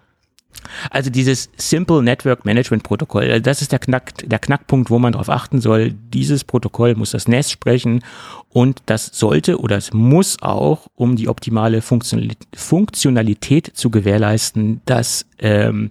Also 0.91 1.11
dieses 1.11 1.51
Simple 1.57 2.03
Network 2.03 2.45
Management 2.45 2.83
Protokoll, 2.83 3.25
äh, 3.25 3.41
das 3.41 3.63
ist 3.63 3.73
der, 3.73 3.79
Knack, 3.79 4.15
der 4.29 4.39
Knackpunkt, 4.39 4.91
wo 4.91 4.99
man 4.99 5.13
darauf 5.13 5.29
achten 5.29 5.61
soll. 5.61 5.93
Dieses 5.93 6.45
Protokoll 6.45 6.95
muss 6.95 7.13
das 7.13 7.29
NES 7.29 7.51
sprechen 7.51 8.05
und 8.49 8.83
das 8.87 9.07
sollte 9.07 9.61
oder 9.61 9.77
es 9.77 9.93
muss 9.93 10.41
auch, 10.43 10.87
um 10.95 11.17
die 11.17 11.29
optimale 11.29 11.83
Funktionalität, 11.83 12.47
Funktionalität 12.55 13.71
zu 13.75 13.91
gewährleisten, 13.91 14.81
das 14.85 15.27
ähm, 15.39 15.91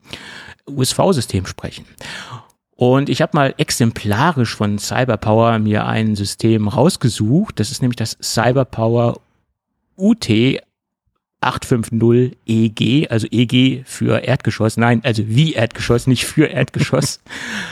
USV-System 0.68 1.46
sprechen. 1.46 1.86
Und 2.76 3.10
ich 3.10 3.22
habe 3.22 3.32
mal 3.36 3.56
exemplarisch 3.58 4.56
von 4.56 4.78
Cyberpower 4.78 5.58
mir 5.58 5.88
ein 5.88 6.16
System 6.16 6.68
rausgesucht. 6.68 7.60
Das 7.60 7.72
ist 7.72 7.82
nämlich 7.82 7.96
das 7.96 8.18
Cyberpower 8.22 9.20
UT 9.98 10.30
850 11.42 12.38
EG, 12.46 13.08
also 13.10 13.28
EG 13.30 13.84
für 13.86 14.24
Erdgeschoss, 14.24 14.78
nein, 14.78 15.02
also 15.04 15.24
wie 15.28 15.54
Erdgeschoss, 15.54 16.08
nicht 16.08 16.26
für 16.26 16.46
Erdgeschoss. 16.46 17.20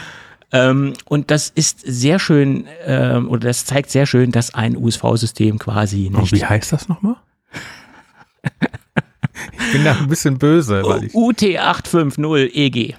ähm, 0.52 0.94
und 1.06 1.32
das 1.32 1.50
ist 1.50 1.82
sehr 1.82 2.20
schön, 2.20 2.68
ähm, 2.86 3.30
oder 3.30 3.48
das 3.48 3.66
zeigt 3.66 3.90
sehr 3.90 4.06
schön, 4.06 4.32
dass 4.32 4.54
ein 4.54 4.78
USV-System 4.78 5.60
quasi 5.60 6.08
Und 6.14 6.20
nicht 6.22 6.34
wie 6.34 6.46
heißt 6.46 6.72
das 6.72 6.88
nochmal? 6.88 7.16
ich 9.54 9.72
bin 9.72 9.84
da 9.84 9.96
ein 9.96 10.08
bisschen 10.08 10.38
böse, 10.38 10.84
weil 10.84 11.06
ich. 11.06 11.16
UT 11.16 11.42
850 11.44 12.56
EG. 12.56 12.96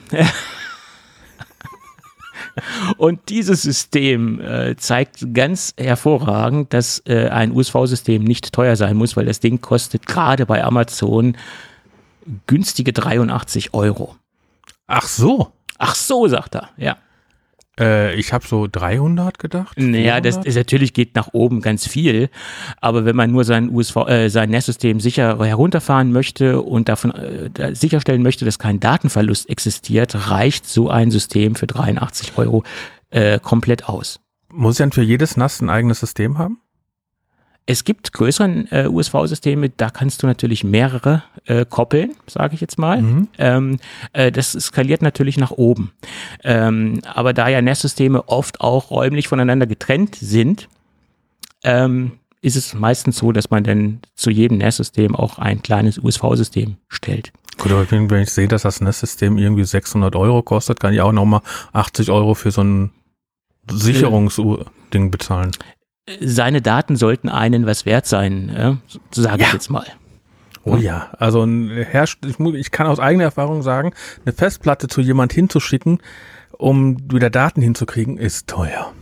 Und 2.96 3.28
dieses 3.28 3.62
System 3.62 4.40
äh, 4.40 4.76
zeigt 4.76 5.34
ganz 5.34 5.74
hervorragend, 5.78 6.72
dass 6.72 7.02
äh, 7.06 7.28
ein 7.28 7.52
USV-System 7.52 8.22
nicht 8.22 8.52
teuer 8.52 8.76
sein 8.76 8.96
muss, 8.96 9.16
weil 9.16 9.26
das 9.26 9.40
Ding 9.40 9.60
kostet 9.60 10.06
gerade 10.06 10.46
bei 10.46 10.64
Amazon 10.64 11.36
günstige 12.46 12.92
83 12.92 13.74
Euro. 13.74 14.16
Ach 14.86 15.06
so. 15.06 15.52
Ach 15.78 15.94
so, 15.94 16.26
sagt 16.26 16.54
er, 16.54 16.70
ja. 16.76 16.96
Äh, 17.78 18.14
ich 18.14 18.32
habe 18.32 18.46
so 18.46 18.66
300 18.70 19.38
gedacht. 19.38 19.78
Naja, 19.78 20.20
das 20.20 20.36
400? 20.36 20.46
ist 20.46 20.54
natürlich 20.56 20.94
geht 20.94 21.14
nach 21.14 21.28
oben 21.32 21.60
ganz 21.60 21.86
viel, 21.86 22.30
aber 22.80 23.04
wenn 23.04 23.16
man 23.16 23.30
nur 23.30 23.44
sein 23.44 23.70
USV, 23.70 23.96
äh, 24.08 24.28
sein 24.28 24.50
NES-System 24.50 25.00
sicher 25.00 25.38
herunterfahren 25.44 26.12
möchte 26.12 26.62
und 26.62 26.88
davon 26.88 27.12
äh, 27.12 27.74
sicherstellen 27.74 28.22
möchte, 28.22 28.44
dass 28.44 28.58
kein 28.58 28.80
Datenverlust 28.80 29.48
existiert, 29.48 30.30
reicht 30.30 30.66
so 30.66 30.88
ein 30.88 31.10
System 31.10 31.54
für 31.54 31.66
83 31.66 32.38
Euro 32.38 32.64
äh, 33.10 33.38
komplett 33.38 33.88
aus. 33.88 34.20
Muss 34.48 34.74
ich 34.74 34.78
dann 34.78 34.92
für 34.92 35.02
jedes 35.02 35.36
NAS 35.36 35.60
ein 35.60 35.68
eigenes 35.68 36.00
System 36.00 36.38
haben? 36.38 36.60
Es 37.68 37.82
gibt 37.82 38.12
größere 38.12 38.64
äh, 38.70 38.86
USV-Systeme, 38.86 39.70
da 39.70 39.90
kannst 39.90 40.22
du 40.22 40.28
natürlich 40.28 40.62
mehrere 40.62 41.24
äh, 41.46 41.66
koppeln, 41.68 42.14
sage 42.28 42.54
ich 42.54 42.60
jetzt 42.60 42.78
mal. 42.78 43.02
Mhm. 43.02 43.28
Ähm, 43.38 43.78
äh, 44.12 44.30
das 44.30 44.52
skaliert 44.52 45.02
natürlich 45.02 45.36
nach 45.36 45.50
oben. 45.50 45.90
Ähm, 46.44 47.00
aber 47.04 47.32
da 47.32 47.48
ja 47.48 47.60
NES-Systeme 47.60 48.28
oft 48.28 48.60
auch 48.60 48.90
räumlich 48.92 49.26
voneinander 49.26 49.66
getrennt 49.66 50.14
sind, 50.14 50.68
ähm, 51.64 52.12
ist 52.40 52.54
es 52.54 52.74
meistens 52.74 53.18
so, 53.18 53.32
dass 53.32 53.50
man 53.50 53.64
dann 53.64 54.00
zu 54.14 54.30
jedem 54.30 54.58
NES-System 54.58 55.16
auch 55.16 55.40
ein 55.40 55.60
kleines 55.60 55.98
USV-System 55.98 56.76
stellt. 56.86 57.32
Gut, 57.58 57.72
aber 57.72 57.90
wenn 57.90 58.08
wenn 58.10 58.22
ich 58.22 58.30
sehe, 58.30 58.46
dass 58.46 58.62
das 58.62 58.80
NAS-System 58.80 59.38
irgendwie 59.38 59.64
600 59.64 60.14
Euro 60.14 60.42
kostet, 60.42 60.78
kann 60.78 60.94
ich 60.94 61.00
auch 61.00 61.12
nochmal 61.12 61.40
80 61.72 62.10
Euro 62.10 62.34
für 62.34 62.52
so 62.52 62.62
ein 62.62 62.90
Sicherungsding 63.68 65.10
bezahlen. 65.10 65.50
Seine 66.20 66.62
Daten 66.62 66.96
sollten 66.96 67.28
einen 67.28 67.66
was 67.66 67.84
wert 67.84 68.06
sein, 68.06 68.48
äh, 68.48 68.74
sage 69.12 69.42
ich 69.42 69.48
Ja. 69.48 69.52
jetzt 69.54 69.70
mal. 69.70 69.86
Oh 70.64 70.76
ja, 70.76 71.10
also 71.18 71.42
ein 71.44 71.68
Herst 71.70 72.18
ich, 72.26 72.38
mu- 72.38 72.52
ich 72.54 72.70
kann 72.70 72.86
aus 72.86 72.98
eigener 73.00 73.24
Erfahrung 73.24 73.62
sagen, 73.62 73.92
eine 74.24 74.32
Festplatte 74.32 74.88
zu 74.88 75.00
jemand 75.00 75.32
hinzuschicken, 75.32 75.98
um 76.58 76.96
wieder 77.12 77.30
Daten 77.30 77.60
hinzukriegen, 77.62 78.18
ist 78.18 78.48
teuer. 78.48 78.92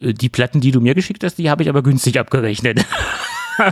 Äh, 0.00 0.14
Die 0.14 0.28
Platten, 0.28 0.60
die 0.60 0.70
du 0.70 0.80
mir 0.80 0.94
geschickt 0.94 1.24
hast, 1.24 1.36
die 1.36 1.50
habe 1.50 1.62
ich 1.62 1.68
aber 1.68 1.82
günstig 1.82 2.18
abgerechnet. 2.20 2.84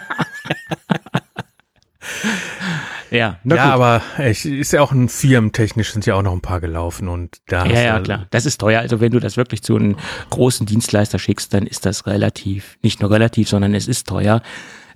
ja, 3.16 3.38
ja, 3.44 3.64
aber 3.72 4.02
ich, 4.18 4.44
ist 4.44 4.72
ja 4.72 4.82
auch 4.82 4.92
ein 4.92 5.08
firmentechnisch 5.08 5.92
sind 5.92 6.06
ja 6.06 6.14
auch 6.14 6.22
noch 6.22 6.32
ein 6.32 6.40
paar 6.40 6.60
gelaufen 6.60 7.08
und 7.08 7.38
da 7.46 7.66
Ja, 7.66 7.80
ja, 7.80 8.00
klar. 8.00 8.26
Das 8.30 8.46
ist 8.46 8.60
teuer. 8.60 8.80
Also 8.80 9.00
wenn 9.00 9.12
du 9.12 9.20
das 9.20 9.36
wirklich 9.36 9.62
zu 9.62 9.76
einem 9.76 9.96
großen 10.30 10.66
Dienstleister 10.66 11.18
schickst, 11.18 11.52
dann 11.54 11.66
ist 11.66 11.86
das 11.86 12.06
relativ, 12.06 12.78
nicht 12.82 13.00
nur 13.00 13.10
relativ, 13.10 13.48
sondern 13.48 13.74
es 13.74 13.88
ist 13.88 14.06
teuer. 14.08 14.42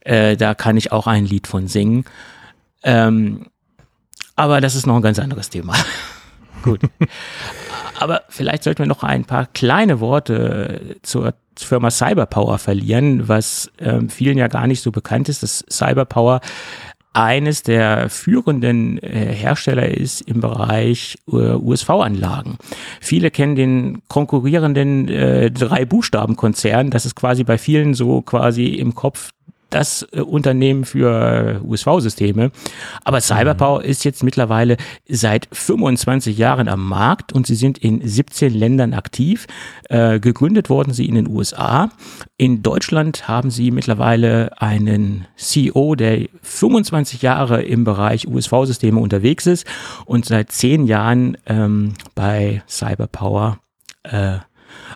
Äh, 0.00 0.36
da 0.36 0.54
kann 0.54 0.76
ich 0.76 0.92
auch 0.92 1.06
ein 1.06 1.24
Lied 1.24 1.46
von 1.46 1.68
singen. 1.68 2.04
Ähm, 2.82 3.46
aber 4.36 4.60
das 4.60 4.74
ist 4.74 4.86
noch 4.86 4.96
ein 4.96 5.02
ganz 5.02 5.18
anderes 5.18 5.50
Thema. 5.50 5.74
Gut. 6.62 6.80
aber 7.98 8.22
vielleicht 8.28 8.64
sollten 8.64 8.80
wir 8.80 8.86
noch 8.86 9.02
ein 9.02 9.24
paar 9.24 9.46
kleine 9.46 10.00
Worte 10.00 10.96
zur 11.02 11.34
Firma 11.56 11.90
Cyberpower 11.90 12.58
verlieren, 12.58 13.28
was 13.28 13.70
ähm, 13.78 14.08
vielen 14.08 14.38
ja 14.38 14.48
gar 14.48 14.66
nicht 14.66 14.82
so 14.82 14.90
bekannt 14.90 15.28
ist, 15.28 15.42
dass 15.42 15.64
Cyberpower 15.70 16.40
eines 17.12 17.62
der 17.62 18.08
führenden 18.08 18.98
äh, 18.98 19.34
Hersteller 19.34 19.88
ist 19.88 20.20
im 20.22 20.40
Bereich 20.40 21.18
äh, 21.28 21.54
USV-Anlagen. 21.54 22.56
Viele 23.00 23.30
kennen 23.30 23.56
den 23.56 24.02
konkurrierenden 24.08 25.08
äh, 25.08 25.50
drei 25.50 25.84
Buchstaben-Konzern. 25.84 26.90
Das 26.90 27.06
ist 27.06 27.16
quasi 27.16 27.42
bei 27.42 27.58
vielen 27.58 27.94
so 27.94 28.22
quasi 28.22 28.66
im 28.66 28.94
Kopf 28.94 29.30
das 29.70 30.06
äh, 30.12 30.20
Unternehmen 30.20 30.84
für 30.84 31.60
USV-Systeme. 31.64 32.50
Aber 33.04 33.20
Cyberpower 33.20 33.80
mhm. 33.80 33.86
ist 33.86 34.04
jetzt 34.04 34.22
mittlerweile 34.22 34.76
seit 35.08 35.48
25 35.52 36.36
Jahren 36.36 36.68
am 36.68 36.86
Markt 36.86 37.32
und 37.32 37.46
sie 37.46 37.54
sind 37.54 37.78
in 37.78 38.06
17 38.06 38.52
Ländern 38.52 38.94
aktiv. 38.94 39.46
Äh, 39.88 40.20
gegründet 40.20 40.70
wurden 40.70 40.92
sie 40.92 41.06
in 41.06 41.14
den 41.14 41.28
USA. 41.28 41.90
In 42.36 42.62
Deutschland 42.62 43.28
haben 43.28 43.50
sie 43.50 43.70
mittlerweile 43.70 44.60
einen 44.60 45.26
CEO, 45.36 45.94
der 45.94 46.26
25 46.42 47.22
Jahre 47.22 47.62
im 47.62 47.84
Bereich 47.84 48.26
USV-Systeme 48.26 49.00
unterwegs 49.00 49.46
ist 49.46 49.66
und 50.04 50.24
seit 50.24 50.52
10 50.52 50.86
Jahren 50.86 51.36
ähm, 51.46 51.94
bei 52.14 52.62
Cyberpower 52.68 53.58
äh, 54.04 54.38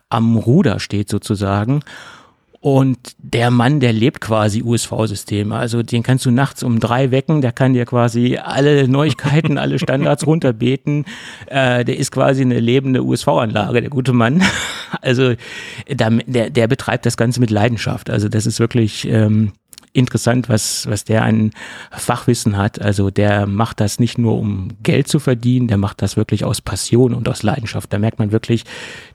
am 0.08 0.36
Ruder 0.36 0.80
steht 0.80 1.08
sozusagen. 1.08 1.80
Und 2.64 3.14
der 3.18 3.50
Mann, 3.50 3.78
der 3.78 3.92
lebt 3.92 4.22
quasi 4.22 4.62
USV-Systeme. 4.62 5.54
Also 5.54 5.82
den 5.82 6.02
kannst 6.02 6.24
du 6.24 6.30
nachts 6.30 6.62
um 6.62 6.80
drei 6.80 7.10
wecken, 7.10 7.42
der 7.42 7.52
kann 7.52 7.74
dir 7.74 7.84
quasi 7.84 8.38
alle 8.42 8.88
Neuigkeiten, 8.88 9.58
alle 9.58 9.78
Standards 9.78 10.26
runterbeten. 10.26 11.04
Äh, 11.44 11.84
der 11.84 11.98
ist 11.98 12.10
quasi 12.10 12.40
eine 12.40 12.58
lebende 12.60 13.04
USV-Anlage, 13.04 13.82
der 13.82 13.90
gute 13.90 14.14
Mann. 14.14 14.42
Also 15.02 15.34
der, 15.88 16.10
der 16.50 16.68
betreibt 16.68 17.04
das 17.04 17.18
Ganze 17.18 17.40
mit 17.40 17.50
Leidenschaft. 17.50 18.08
Also 18.08 18.28
das 18.30 18.46
ist 18.46 18.60
wirklich 18.60 19.06
ähm, 19.08 19.52
interessant, 19.92 20.48
was, 20.48 20.86
was 20.88 21.04
der 21.04 21.24
an 21.24 21.50
Fachwissen 21.90 22.56
hat. 22.56 22.80
Also 22.80 23.10
der 23.10 23.46
macht 23.46 23.80
das 23.80 23.98
nicht 23.98 24.16
nur, 24.16 24.38
um 24.38 24.68
Geld 24.82 25.08
zu 25.08 25.18
verdienen, 25.18 25.68
der 25.68 25.76
macht 25.76 26.00
das 26.00 26.16
wirklich 26.16 26.44
aus 26.44 26.62
Passion 26.62 27.12
und 27.12 27.28
aus 27.28 27.42
Leidenschaft. 27.42 27.92
Da 27.92 27.98
merkt 27.98 28.20
man 28.20 28.32
wirklich, 28.32 28.64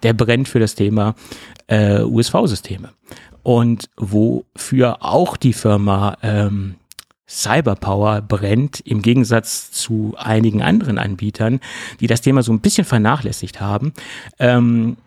der 0.03 0.13
brennt 0.13 0.47
für 0.47 0.59
das 0.59 0.75
Thema 0.75 1.15
äh, 1.67 2.01
USV-Systeme 2.01 2.89
und 3.43 3.89
wofür 3.97 4.97
auch 5.01 5.37
die 5.37 5.53
Firma 5.53 6.17
ähm, 6.21 6.75
Cyberpower 7.29 8.21
brennt, 8.21 8.79
im 8.81 9.01
Gegensatz 9.01 9.71
zu 9.71 10.15
einigen 10.17 10.63
anderen 10.63 10.97
Anbietern, 10.97 11.59
die 11.99 12.07
das 12.07 12.21
Thema 12.21 12.41
so 12.41 12.51
ein 12.51 12.59
bisschen 12.59 12.85
vernachlässigt 12.85 13.61
haben. 13.61 13.93
Ähm, 14.39 14.97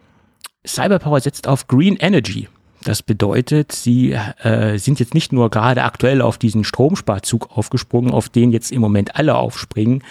Cyberpower 0.65 1.21
setzt 1.21 1.49
auf 1.49 1.67
Green 1.67 1.97
Energy. 1.97 2.49
Das 2.85 3.03
bedeutet, 3.03 3.73
sie 3.73 4.13
äh, 4.13 4.79
sind 4.79 5.01
jetzt 5.01 5.15
nicht 5.15 5.33
nur 5.33 5.51
gerade 5.51 5.83
aktuell 5.83 6.21
auf 6.21 6.39
diesen 6.39 6.65
Stromsparzug 6.65 7.57
aufgesprungen, 7.57 8.13
auf 8.13 8.29
den 8.29 8.53
jetzt 8.53 8.73
im 8.73 8.81
Moment 8.81 9.17
alle 9.17 9.35
aufspringen, 9.37 10.03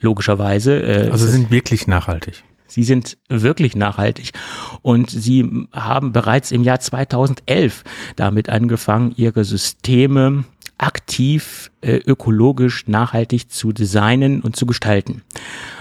logischerweise. 0.00 0.80
Äh, 0.80 1.10
also 1.10 1.26
sind 1.26 1.50
wirklich 1.50 1.86
nachhaltig. 1.86 2.44
Sie 2.70 2.84
sind 2.84 3.18
wirklich 3.28 3.74
nachhaltig 3.74 4.30
und 4.82 5.10
sie 5.10 5.66
haben 5.72 6.12
bereits 6.12 6.52
im 6.52 6.62
Jahr 6.62 6.80
2011 6.80 7.82
damit 8.16 8.48
angefangen, 8.48 9.12
ihre 9.16 9.44
Systeme 9.44 10.44
aktiv 10.78 11.70
äh, 11.82 11.96
ökologisch 11.96 12.86
nachhaltig 12.86 13.50
zu 13.50 13.72
designen 13.72 14.40
und 14.40 14.56
zu 14.56 14.66
gestalten. 14.66 15.22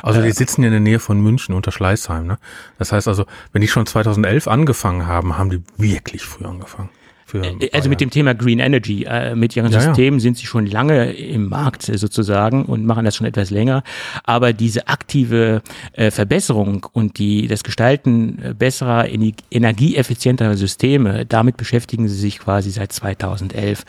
Also 0.01 0.21
die 0.21 0.27
äh, 0.27 0.33
sitzen 0.33 0.63
in 0.63 0.71
der 0.71 0.79
Nähe 0.81 0.99
von 0.99 1.21
München 1.21 1.55
unter 1.55 1.71
Schleißheim. 1.71 2.27
Ne? 2.27 2.37
Das 2.77 2.91
heißt 2.91 3.07
also, 3.07 3.25
wenn 3.53 3.61
die 3.61 3.67
schon 3.67 3.85
2011 3.85 4.47
angefangen 4.47 5.07
haben, 5.07 5.37
haben 5.37 5.51
die 5.51 5.63
wirklich 5.77 6.23
früh 6.23 6.45
angefangen. 6.45 6.89
Äh, 7.33 7.69
also 7.73 7.89
mit 7.89 8.01
dem 8.01 8.09
Thema 8.09 8.33
Green 8.33 8.59
Energy, 8.59 9.03
äh, 9.03 9.35
mit 9.35 9.55
ihren 9.55 9.71
ja, 9.71 9.79
Systemen 9.79 10.19
ja. 10.19 10.23
sind 10.23 10.37
sie 10.37 10.45
schon 10.45 10.65
lange 10.65 11.11
im 11.13 11.49
Markt 11.49 11.89
äh, 11.89 11.97
sozusagen 11.97 12.65
und 12.65 12.85
machen 12.85 13.05
das 13.05 13.15
schon 13.15 13.27
etwas 13.27 13.49
länger. 13.49 13.83
Aber 14.23 14.53
diese 14.53 14.87
aktive 14.87 15.61
äh, 15.93 16.11
Verbesserung 16.11 16.87
und 16.91 17.19
die, 17.19 17.47
das 17.47 17.63
Gestalten 17.63 18.39
äh, 18.43 18.53
besserer, 18.53 19.07
energieeffizienterer 19.51 20.55
Systeme, 20.55 21.25
damit 21.25 21.57
beschäftigen 21.57 22.07
sie 22.07 22.15
sich 22.15 22.39
quasi 22.39 22.71
seit 22.71 22.91
2011. 22.91 23.85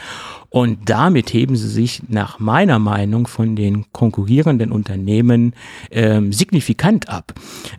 Und 0.50 0.90
damit 0.90 1.32
heben 1.32 1.54
sie 1.54 1.68
sich 1.68 2.02
nach 2.08 2.40
meiner 2.40 2.80
Meinung 2.80 3.28
von 3.28 3.54
den 3.54 3.86
konkurrierenden 3.92 4.72
Unternehmen 4.72 5.54
ähm, 5.92 6.32
signifikant 6.32 7.08
ab. 7.08 7.32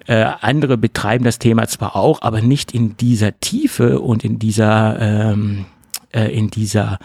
Äh, 0.08 0.26
andere 0.40 0.78
betreiben 0.78 1.26
das 1.26 1.38
Thema 1.38 1.68
zwar 1.68 1.98
auch, 1.98 2.22
aber 2.22 2.42
nicht 2.42 2.74
in 2.74 2.96
dieser 2.96 3.40
Tiefe 3.42 4.00
und 4.00 4.24
in 4.24 4.40
dieser, 4.40 5.00
ähm, 5.00 5.66
äh, 6.14 6.34
in 6.34 6.50
dieser 6.50 7.00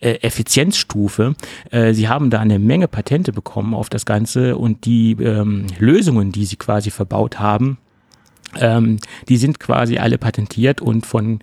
äh, 0.00 0.18
Effizienzstufe. 0.22 1.36
Äh, 1.70 1.94
sie 1.94 2.08
haben 2.08 2.30
da 2.30 2.40
eine 2.40 2.58
Menge 2.58 2.88
Patente 2.88 3.32
bekommen 3.32 3.72
auf 3.72 3.88
das 3.88 4.04
Ganze 4.04 4.58
und 4.58 4.84
die 4.84 5.12
ähm, 5.12 5.66
Lösungen, 5.78 6.32
die 6.32 6.44
sie 6.44 6.56
quasi 6.56 6.90
verbaut 6.90 7.38
haben, 7.38 7.78
ähm, 8.56 8.98
die 9.28 9.36
sind 9.36 9.60
quasi 9.60 9.98
alle 9.98 10.18
patentiert 10.18 10.80
und 10.80 11.06
von 11.06 11.40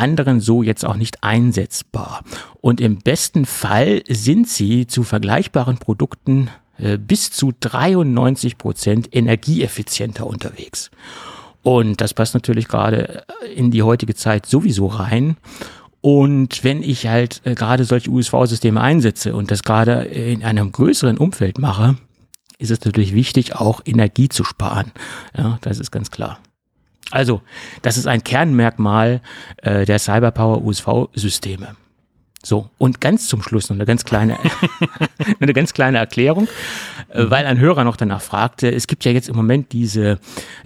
anderen 0.00 0.40
so 0.40 0.62
jetzt 0.62 0.84
auch 0.84 0.96
nicht 0.96 1.22
einsetzbar. 1.22 2.24
Und 2.60 2.80
im 2.80 2.98
besten 2.98 3.46
Fall 3.46 4.02
sind 4.08 4.48
sie 4.48 4.86
zu 4.86 5.04
vergleichbaren 5.04 5.78
Produkten 5.78 6.50
äh, 6.78 6.98
bis 6.98 7.30
zu 7.30 7.52
93 7.58 8.58
Prozent 8.58 9.14
energieeffizienter 9.14 10.26
unterwegs. 10.26 10.90
Und 11.62 12.00
das 12.00 12.14
passt 12.14 12.34
natürlich 12.34 12.68
gerade 12.68 13.24
äh, 13.42 13.52
in 13.52 13.70
die 13.70 13.82
heutige 13.82 14.14
Zeit 14.14 14.46
sowieso 14.46 14.86
rein. 14.86 15.36
Und 16.00 16.64
wenn 16.64 16.82
ich 16.82 17.06
halt 17.06 17.42
äh, 17.44 17.54
gerade 17.54 17.84
solche 17.84 18.10
USV-Systeme 18.10 18.80
einsetze 18.80 19.34
und 19.34 19.50
das 19.50 19.62
gerade 19.62 20.02
in 20.04 20.42
einem 20.42 20.72
größeren 20.72 21.18
Umfeld 21.18 21.58
mache, 21.58 21.96
ist 22.58 22.70
es 22.70 22.84
natürlich 22.84 23.14
wichtig, 23.14 23.56
auch 23.56 23.80
Energie 23.84 24.28
zu 24.28 24.44
sparen. 24.44 24.92
Ja, 25.36 25.58
das 25.62 25.78
ist 25.78 25.90
ganz 25.90 26.10
klar. 26.10 26.38
Also, 27.10 27.42
das 27.82 27.96
ist 27.96 28.06
ein 28.06 28.22
Kernmerkmal 28.22 29.20
äh, 29.58 29.84
der 29.84 29.98
Cyberpower 29.98 30.62
USV-Systeme. 30.62 31.76
So, 32.42 32.70
und 32.78 33.02
ganz 33.02 33.28
zum 33.28 33.42
Schluss 33.42 33.68
noch 33.68 33.76
eine 33.76 33.84
ganz 33.84 34.04
kleine, 34.04 34.38
eine 35.40 35.52
ganz 35.52 35.74
kleine 35.74 35.98
Erklärung, 35.98 36.48
äh, 37.10 37.24
weil 37.28 37.46
ein 37.46 37.58
Hörer 37.58 37.84
noch 37.84 37.96
danach 37.96 38.22
fragte, 38.22 38.72
es 38.72 38.86
gibt 38.86 39.04
ja 39.04 39.12
jetzt 39.12 39.28
im 39.28 39.36
Moment 39.36 39.72
diese 39.72 40.18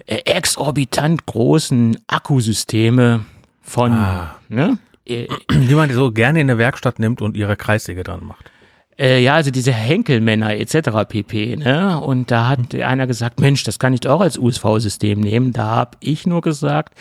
äh, 0.05 0.17
exorbitant 0.25 1.25
großen 1.25 1.97
Akkusysteme 2.07 3.25
von, 3.61 3.91
ah. 3.91 4.35
ne? 4.47 4.77
Äh, 5.05 5.27
die 5.51 5.75
man 5.75 5.91
so 5.91 6.11
gerne 6.11 6.41
in 6.41 6.47
der 6.47 6.57
Werkstatt 6.57 6.97
nimmt 6.97 7.21
und 7.21 7.37
ihre 7.37 7.55
Kreissäge 7.55 8.03
dran 8.03 8.25
macht. 8.25 8.51
Äh, 8.97 9.21
ja, 9.21 9.35
also 9.35 9.51
diese 9.51 9.73
Henkelmänner 9.73 10.55
etc. 10.55 11.07
pp. 11.07 11.57
Ne? 11.57 11.99
Und 11.99 12.31
da 12.31 12.47
hat 12.47 12.73
mhm. 12.73 12.81
einer 12.81 13.07
gesagt, 13.07 13.39
Mensch, 13.39 13.63
das 13.63 13.79
kann 13.79 13.93
ich 13.93 14.01
doch 14.01 14.11
auch 14.15 14.21
als 14.21 14.37
USV-System 14.37 15.19
nehmen. 15.19 15.51
Da 15.53 15.65
habe 15.65 15.97
ich 15.99 16.25
nur 16.25 16.41
gesagt, 16.41 16.93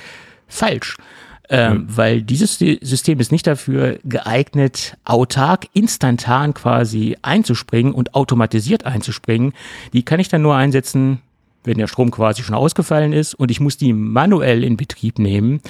falsch. 0.49 0.97
Ähm, 1.51 1.73
mhm. 1.73 1.97
Weil 1.97 2.23
dieses 2.23 2.59
System 2.59 3.21
ist 3.21 3.31
nicht 3.31 3.47
dafür 3.47 3.99
geeignet, 4.05 4.97
autark, 5.05 5.67
instantan 5.75 6.55
quasi 6.55 7.17
einzuspringen 7.23 7.93
und 7.93 8.15
automatisiert 8.15 8.87
einzuspringen. 8.87 9.53
Die 9.93 10.05
kann 10.05 10.21
ich 10.21 10.29
dann 10.29 10.43
nur 10.43 10.57
einsetzen, 10.57 11.21
wenn 11.63 11.79
der 11.79 11.87
Strom 11.87 12.11
quasi 12.11 12.43
schon 12.43 12.55
ausgefallen 12.55 13.13
ist 13.13 13.35
und 13.35 13.51
ich 13.51 13.61
muss 13.61 13.77
die 13.77 13.93
manuell 13.93 14.65
in 14.65 14.77
Betrieb 14.77 15.19
nehmen. 15.19 15.61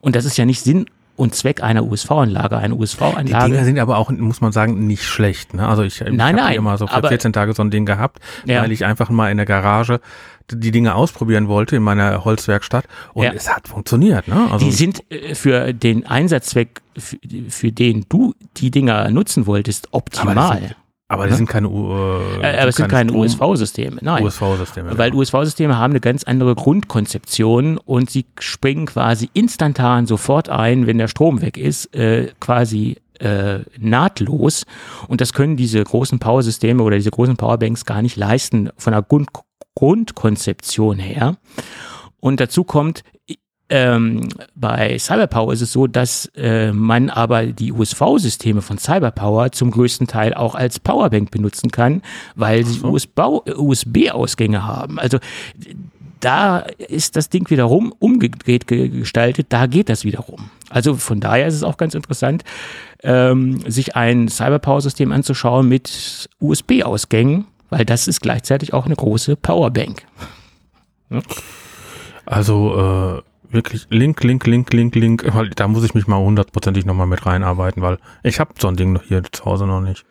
Und 0.00 0.16
das 0.16 0.24
ist 0.24 0.36
ja 0.36 0.44
nicht 0.44 0.60
Sinn 0.60 0.86
und 1.16 1.34
Zweck 1.34 1.62
einer 1.62 1.84
USV-Anlage. 1.84 2.56
Eine 2.58 2.74
USV-Anlage. 2.74 3.44
Die 3.46 3.52
Dinger 3.52 3.64
sind 3.64 3.78
aber 3.78 3.98
auch, 3.98 4.10
muss 4.10 4.40
man 4.40 4.52
sagen, 4.52 4.86
nicht 4.86 5.04
schlecht. 5.04 5.54
Ne? 5.54 5.66
Also 5.66 5.82
ich, 5.82 6.00
ich 6.00 6.20
habe 6.20 6.54
immer 6.54 6.78
so 6.78 6.86
für 6.86 7.06
14 7.06 7.32
Tage 7.32 7.52
so 7.54 7.62
ein 7.62 7.70
Ding 7.70 7.86
gehabt, 7.86 8.18
ja. 8.44 8.62
weil 8.62 8.72
ich 8.72 8.84
einfach 8.84 9.10
mal 9.10 9.30
in 9.30 9.36
der 9.36 9.46
Garage 9.46 10.00
die 10.50 10.70
Dinge 10.70 10.94
ausprobieren 10.94 11.48
wollte 11.48 11.76
in 11.76 11.82
meiner 11.82 12.24
Holzwerkstatt 12.24 12.84
und 13.14 13.24
ja. 13.24 13.32
es 13.32 13.54
hat 13.54 13.66
funktioniert. 13.66 14.28
Ne? 14.28 14.48
Also 14.50 14.66
die 14.66 14.72
sind 14.72 15.10
äh, 15.10 15.34
für 15.34 15.72
den 15.72 16.06
Einsatzzweck, 16.06 16.82
für, 16.98 17.16
für 17.48 17.72
den 17.72 18.04
du 18.08 18.34
die 18.58 18.70
Dinger 18.70 19.10
nutzen 19.10 19.46
wolltest, 19.46 19.88
optimal. 19.92 20.76
Aber 21.08 21.26
die 21.28 21.34
sind 21.34 21.48
keine, 21.48 21.68
äh, 21.68 22.40
äh, 22.40 22.60
aber 22.60 22.68
es 22.68 22.76
sind 22.76 22.88
keine, 22.88 23.12
keine 23.12 23.24
USV-Systeme, 23.24 23.98
nein. 24.00 24.24
USV-Systeme. 24.24 24.96
Weil 24.96 25.10
genau. 25.10 25.20
USV-Systeme 25.20 25.76
haben 25.76 25.92
eine 25.92 26.00
ganz 26.00 26.24
andere 26.24 26.54
Grundkonzeption 26.54 27.76
und 27.76 28.08
sie 28.08 28.24
springen 28.38 28.86
quasi 28.86 29.28
instantan 29.34 30.06
sofort 30.06 30.48
ein, 30.48 30.86
wenn 30.86 30.96
der 30.96 31.08
Strom 31.08 31.42
weg 31.42 31.58
ist, 31.58 31.94
äh, 31.94 32.32
quasi 32.40 32.96
äh, 33.20 33.60
nahtlos. 33.78 34.64
Und 35.06 35.20
das 35.20 35.34
können 35.34 35.56
diese 35.56 35.84
großen 35.84 36.18
Power-Systeme 36.18 36.82
oder 36.82 36.96
diese 36.96 37.10
großen 37.10 37.36
Powerbanks 37.36 37.84
gar 37.84 38.00
nicht 38.00 38.16
leisten 38.16 38.70
von 38.76 38.92
der 38.92 39.02
Grund 39.02 39.28
Grundkonzeption 39.76 40.98
her. 40.98 41.36
Und 42.20 42.40
dazu 42.40 42.64
kommt, 42.64 43.02
ähm, 43.70 44.28
bei 44.54 44.98
Cyberpower 44.98 45.52
ist 45.52 45.62
es 45.62 45.72
so, 45.72 45.86
dass 45.86 46.26
äh, 46.36 46.72
man 46.72 47.08
aber 47.08 47.46
die 47.46 47.72
USV-Systeme 47.72 48.60
von 48.60 48.78
Cyberpower 48.78 49.52
zum 49.52 49.70
größten 49.70 50.06
Teil 50.06 50.34
auch 50.34 50.54
als 50.54 50.78
Powerbank 50.78 51.30
benutzen 51.30 51.70
kann, 51.70 52.02
weil 52.34 52.64
sie 52.66 52.80
USB-Ausgänge 52.82 54.66
haben. 54.66 54.98
Also 54.98 55.18
da 56.20 56.58
ist 56.58 57.16
das 57.16 57.28
Ding 57.28 57.48
wiederum 57.50 57.94
umgedreht 57.98 58.66
gestaltet, 58.66 59.46
da 59.50 59.66
geht 59.66 59.88
das 59.88 60.04
wiederum. 60.04 60.50
Also 60.70 60.94
von 60.94 61.20
daher 61.20 61.46
ist 61.46 61.54
es 61.54 61.62
auch 61.62 61.76
ganz 61.76 61.94
interessant. 61.94 62.44
ähm, 63.02 63.60
sich 63.70 63.96
ein 63.96 64.28
Cyberpower-System 64.28 65.12
anzuschauen 65.12 65.68
mit 65.68 66.28
USB-Ausgängen, 66.40 67.46
weil 67.68 67.84
das 67.84 68.08
ist 68.08 68.20
gleichzeitig 68.22 68.72
auch 68.72 68.86
eine 68.86 68.96
große 68.96 69.36
Powerbank. 69.36 70.06
Also 72.24 73.20
äh, 73.20 73.33
wirklich 73.54 73.86
Link, 73.90 74.22
Link, 74.22 74.46
Link, 74.46 74.72
Link, 74.72 74.94
Link. 74.94 75.32
Da 75.56 75.68
muss 75.68 75.84
ich 75.84 75.94
mich 75.94 76.06
mal 76.06 76.18
hundertprozentig 76.18 76.84
nochmal 76.84 77.06
mit 77.06 77.24
reinarbeiten, 77.24 77.82
weil 77.82 77.98
ich 78.22 78.40
habe 78.40 78.52
so 78.58 78.68
ein 78.68 78.76
Ding 78.76 79.00
hier 79.06 79.22
zu 79.30 79.44
Hause 79.44 79.66
noch 79.66 79.80
nicht. 79.80 80.04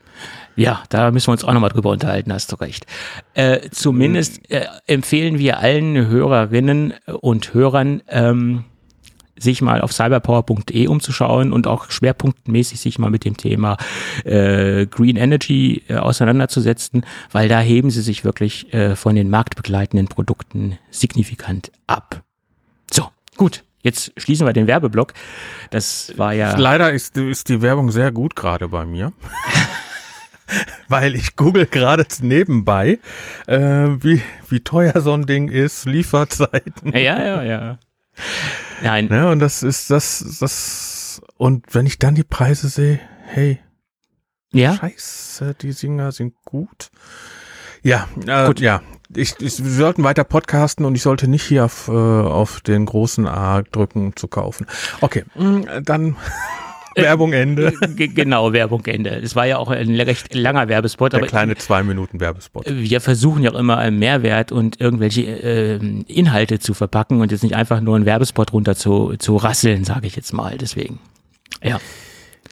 Ja, 0.56 0.84
da 0.90 1.12
müssen 1.12 1.28
wir 1.28 1.32
uns 1.34 1.44
auch 1.44 1.54
nochmal 1.54 1.72
drüber 1.72 1.90
unterhalten, 1.90 2.32
hast 2.32 2.52
du 2.52 2.56
recht. 2.58 2.86
Äh, 3.34 3.70
zumindest 3.72 4.50
äh, 4.52 4.66
empfehlen 4.86 5.40
wir 5.40 5.60
allen 5.60 6.08
Hörerinnen 6.08 6.94
und 7.22 7.54
Hörern, 7.54 8.04
ähm, 8.08 8.66
sich 9.36 9.62
mal 9.62 9.82
auf 9.82 9.92
cyberpower.de 9.92 10.88
umzuschauen 10.88 11.52
und 11.52 11.68
auch 11.68 11.90
schwerpunktmäßig 11.90 12.80
sich 12.80 13.00
mal 13.00 13.10
mit 13.10 13.26
dem 13.26 13.36
Thema 13.36 13.78
äh, 14.24 14.86
Green 14.86 15.18
Energy 15.18 15.84
äh, 15.88 15.96
auseinanderzusetzen, 15.96 17.06
weil 17.32 17.50
da 17.50 17.60
heben 17.60 17.90
sie 17.90 18.02
sich 18.02 18.24
wirklich 18.24 18.74
äh, 18.74 18.96
von 18.96 19.16
den 19.16 19.30
marktbegleitenden 19.30 20.08
Produkten 20.08 20.78
signifikant 20.92 21.72
ab. 21.88 22.24
Gut. 23.38 23.64
Jetzt 23.82 24.14
schließen 24.16 24.48
wir 24.48 24.54
den 24.54 24.68
Werbeblock. 24.68 25.14
Das 25.70 26.14
war 26.18 26.34
ja. 26.34 26.56
Leider 26.56 26.94
ist, 26.94 27.18
ist 27.18 27.50
die 27.50 27.62
Werbung 27.62 27.92
sehr 27.92 28.14
gut 28.14 28.36
gerade 28.36 28.70
bei 28.70 28.86
mir. 28.86 29.12
weil 30.88 31.16
ich 31.16 31.36
google 31.36 31.66
gerade 31.66 32.06
nebenbei, 32.22 33.00
äh, 33.48 33.58
wie, 33.58 34.22
wie 34.50 34.60
teuer 34.62 35.02
so 35.02 35.14
ein 35.14 35.26
Ding 35.26 35.50
ist, 35.50 35.86
Lieferzeiten. 35.86 36.92
Ja, 36.94 37.24
ja, 37.24 37.44
ja. 37.44 37.80
Nein. 38.82 39.08
Ne, 39.08 39.30
und 39.30 39.40
das 39.40 39.64
ist 39.64 39.90
das, 39.90 40.38
das, 40.40 41.22
und 41.38 41.74
wenn 41.74 41.86
ich 41.86 42.00
dann 42.00 42.16
die 42.16 42.24
Preise 42.24 42.70
sehe, 42.70 43.00
hey, 43.26 43.60
ja? 44.52 44.76
scheiße, 44.76 45.56
die 45.56 45.72
Singer 45.72 46.12
sind 46.12 46.36
gut. 46.46 46.90
Ja, 47.82 48.08
äh, 48.28 48.48
gut. 48.48 48.60
ja. 48.60 48.82
Ich, 49.16 49.36
ich, 49.40 49.64
wir 49.64 49.72
sollten 49.72 50.04
weiter 50.04 50.24
podcasten 50.24 50.86
und 50.86 50.96
ich 50.96 51.02
sollte 51.02 51.28
nicht 51.28 51.44
hier 51.44 51.66
auf, 51.66 51.88
äh, 51.88 51.92
auf 51.92 52.62
den 52.62 52.86
großen 52.86 53.28
A 53.28 53.62
drücken, 53.64 54.08
um 54.08 54.16
zu 54.16 54.28
kaufen. 54.28 54.68
Okay, 55.02 55.24
mm, 55.36 55.84
dann 55.84 56.16
Werbung 56.96 57.34
Ende. 57.34 57.74
Äh, 57.82 58.08
genau, 58.08 58.54
Werbung 58.54 58.86
Ende. 58.86 59.10
Es 59.22 59.36
war 59.36 59.46
ja 59.46 59.58
auch 59.58 59.70
ein 59.70 60.00
recht 60.00 60.34
langer 60.34 60.68
Werbespot. 60.68 61.14
Der 61.14 61.20
aber 61.20 61.28
kleine 61.28 61.56
zwei 61.56 61.84
Minuten 61.84 62.20
Werbespot. 62.20 62.66
Wir 62.68 63.02
versuchen 63.02 63.44
ja 63.44 63.52
auch 63.52 63.60
immer 63.60 63.78
einen 63.78 64.00
Mehrwert 64.00 64.52
und 64.52 64.80
irgendwelche 64.80 65.22
äh, 65.22 65.76
Inhalte 66.08 66.60
zu 66.60 66.74
verpacken 66.74 67.22
und 67.22 67.32
jetzt 67.32 67.44
nicht 67.44 67.56
einfach 67.56 67.82
nur 67.82 67.96
einen 67.96 68.06
Werbespot 68.06 68.54
runter 68.54 68.76
zu, 68.76 69.16
zu 69.18 69.38
rasseln, 69.38 69.84
sage 69.84 70.08
ich 70.08 70.16
jetzt 70.16 70.34
mal. 70.34 70.58
Deswegen. 70.58 71.00
Ja. 71.64 71.80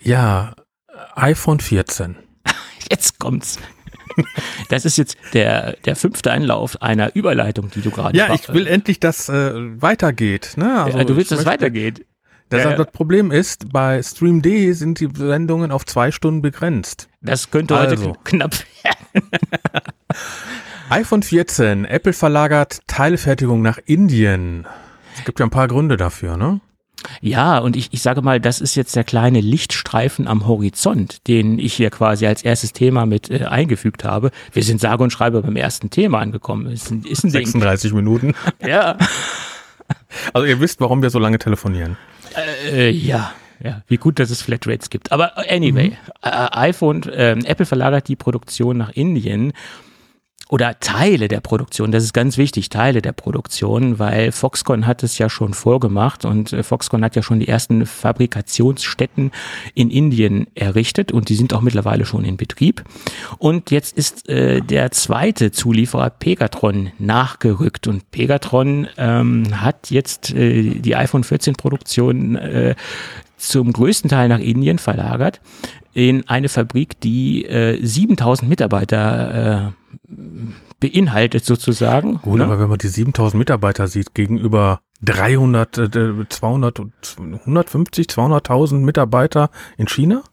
Ja, 0.04 0.56
iPhone 1.16 1.60
14. 1.60 2.16
Jetzt 2.90 3.20
kommt's. 3.20 3.60
Das 4.70 4.86
ist 4.86 4.98
jetzt 4.98 5.18
der, 5.34 5.76
der 5.86 5.96
fünfte 5.96 6.32
Einlauf 6.32 6.82
einer 6.82 7.16
Überleitung, 7.16 7.70
die 7.72 7.82
du 7.82 7.92
gerade 7.92 8.18
Ja, 8.18 8.34
ich 8.34 8.48
will 8.54 8.68
endlich, 8.68 9.00
dass 9.00 9.28
äh, 9.28 9.54
weitergeht. 9.82 10.54
Ne? 10.56 10.84
Also 10.84 11.04
du 11.04 11.18
willst, 11.18 11.32
dass 11.32 11.42
es 11.42 11.46
weitergeht. 11.46 12.06
Das, 12.50 12.66
ja, 12.66 12.76
das 12.76 12.92
Problem 12.92 13.32
ist, 13.32 13.72
bei 13.72 14.02
StreamD 14.04 14.76
sind 14.76 15.00
die 15.00 15.10
Sendungen 15.14 15.72
auf 15.72 15.86
zwei 15.86 16.12
Stunden 16.12 16.42
begrenzt. 16.42 17.08
Das 17.22 17.50
könnte 17.50 17.78
also. 17.78 18.10
heute 18.10 18.20
knapp 18.26 18.54
werden. 18.84 19.30
iPhone 20.90 21.24
14, 21.24 21.86
Apple 21.86 22.12
verlagert 22.12 22.80
Teilfertigung 22.88 23.62
nach 23.62 23.80
Indien. 23.86 24.68
Es 25.16 25.24
gibt 25.24 25.40
ja 25.40 25.46
ein 25.46 25.50
paar 25.50 25.70
Gründe 25.70 25.96
dafür, 25.96 26.36
ne? 26.36 26.60
Ja, 27.22 27.58
und 27.58 27.76
ich, 27.76 27.90
ich 27.92 28.02
sage 28.02 28.22
mal, 28.22 28.40
das 28.40 28.62
ist 28.62 28.76
jetzt 28.76 28.96
der 28.96 29.04
kleine 29.04 29.42
Lichtstreifen 29.42 30.28
am 30.28 30.48
Horizont, 30.48 31.28
den 31.28 31.60
ich 31.60 31.74
hier 31.74 31.90
quasi 31.90 32.28
als 32.28 32.44
erstes 32.44 32.74
Thema 32.74 33.06
mit 33.06 33.30
äh, 33.30 33.46
eingefügt 33.46 34.04
habe. 34.04 34.32
Wir 34.52 34.64
sind 34.64 34.82
sage 34.82 35.04
und 35.04 35.12
schreibe 35.12 35.42
beim 35.42 35.56
ersten 35.56 35.90
Thema 35.90 36.20
angekommen. 36.20 36.72
Ist 36.72 36.92
ein, 36.92 37.04
ist 37.04 37.24
ein 37.24 37.32
36 37.32 37.92
Ding. 37.92 37.98
Minuten. 37.98 38.36
Ja. 38.66 38.98
Also 40.34 40.46
ihr 40.46 40.60
wisst, 40.60 40.80
warum 40.82 41.02
wir 41.02 41.10
so 41.10 41.20
lange 41.20 41.40
telefonieren. 41.40 41.98
Äh, 42.72 42.90
ja. 42.92 43.34
Ja, 43.64 43.84
wie 43.88 43.98
gut, 43.98 44.18
dass 44.20 44.32
es 44.32 44.42
Flatrates 44.42 44.90
gibt. 44.90 45.12
Aber 45.12 45.38
anyway, 45.38 45.90
mhm. 45.90 45.96
äh, 46.24 46.48
iPhone, 46.52 47.04
äh, 47.04 47.34
Apple 47.46 47.66
verlagert 47.66 48.08
die 48.08 48.16
Produktion 48.16 48.78
nach 48.78 48.90
Indien 48.92 49.54
oder 50.52 50.78
Teile 50.82 51.30
der 51.30 51.40
Produktion, 51.40 51.94
das 51.94 52.04
ist 52.04 52.14
ganz 52.14 52.38
wichtig, 52.38 52.68
Teile 52.68 53.02
der 53.02 53.14
Produktion, 53.14 54.00
weil 54.00 54.34
Foxconn 54.34 54.86
hat 54.86 55.02
es 55.02 55.18
ja 55.18 55.30
schon 55.30 55.54
vorgemacht 55.54 56.26
und 56.26 56.52
äh, 56.52 56.62
Foxconn 56.62 57.06
hat 57.06 57.16
ja 57.16 57.24
schon 57.24 57.40
die 57.40 57.48
ersten 57.48 57.86
Fabrikationsstätten 57.86 59.32
in 59.76 59.90
Indien 59.90 60.48
errichtet 60.54 61.14
und 61.14 61.30
die 61.30 61.36
sind 61.36 61.54
auch 61.54 61.62
mittlerweile 61.62 62.04
schon 62.04 62.26
in 62.26 62.36
Betrieb. 62.36 62.84
Und 63.38 63.72
jetzt 63.72 63.98
ist 63.98 64.28
äh, 64.28 64.60
der 64.60 64.92
zweite 64.92 65.52
Zulieferer 65.52 66.10
Pegatron 66.10 66.92
nachgerückt 67.00 67.88
und 67.88 68.12
Pegatron 68.12 68.90
ähm, 68.98 69.62
hat 69.62 69.90
jetzt 69.90 70.34
äh, 70.34 70.64
die 70.64 70.98
iPhone 70.98 71.24
14 71.24 71.54
Produktion 71.56 72.36
äh, 72.36 72.76
zum 73.38 73.72
größten 73.72 74.10
Teil 74.10 74.28
nach 74.28 74.40
Indien 74.40 74.80
verlagert 74.80 75.40
in 75.94 76.28
eine 76.28 76.50
Fabrik, 76.50 77.00
die 77.00 77.46
äh, 77.46 77.78
7000 77.82 78.50
Mitarbeiter 78.50 79.74
äh, 79.74 79.81
beinhaltet 80.80 81.46
sozusagen. 81.46 82.20
Gut, 82.22 82.40
ne? 82.40 82.46
aber 82.46 82.60
wenn 82.60 82.70
man 82.70 82.78
die 82.78 82.88
7000 82.88 83.38
Mitarbeiter 83.38 83.88
sieht 83.88 84.14
gegenüber 84.14 84.82
300, 85.04 85.78
äh, 85.78 85.90
200, 86.28 86.82
150, 87.18 88.08
200.000 88.08 88.80
Mitarbeiter 88.80 89.50
in 89.78 89.88
China? 89.88 90.24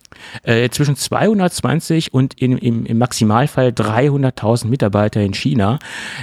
Äh, 0.43 0.69
zwischen 0.71 0.97
220 0.97 2.13
und 2.13 2.35
in, 2.35 2.57
im, 2.59 2.87
im 2.87 2.99
Maximalfall 2.99 3.69
300.000 3.69 4.67
Mitarbeiter 4.69 5.21
in 5.21 5.35
China. 5.35 5.79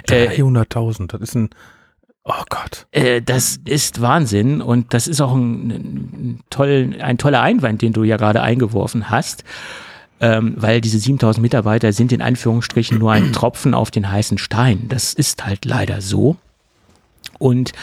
300.000, 0.08 1.04
äh, 1.04 1.08
das 1.08 1.22
ist 1.22 1.36
ein 1.36 1.50
Oh 2.28 2.44
Gott. 2.50 2.88
Äh, 2.92 3.22
das 3.22 3.60
ist 3.66 4.02
Wahnsinn 4.02 4.60
und 4.60 4.96
das 4.96 5.08
ist 5.08 5.22
auch 5.22 5.36
ein, 5.36 5.70
ein, 5.70 6.40
toll, 6.50 6.96
ein 7.00 7.20
toller 7.20 7.42
Einwand, 7.42 7.84
den 7.84 7.94
du 7.94 8.04
ja 8.04 8.18
gerade 8.18 8.42
eingeworfen 8.42 9.12
hast 9.12 9.44
ähm, 10.26 10.56
weil 10.58 10.82
diese 10.82 10.98
7000 10.98 11.40
Mitarbeiter 11.40 11.94
sind 11.94 12.12
in 12.12 12.22
Anführungsstrichen 12.22 12.98
nur 12.98 13.12
ein 13.12 13.32
Tropfen 13.32 13.76
auf 13.76 13.92
den 13.92 14.12
heißen 14.12 14.40
Stein. 14.40 14.88
Das 14.90 15.14
ist 15.14 15.46
halt 15.46 15.66
leider 15.66 16.02
so. 16.02 16.36
Und 17.38 17.74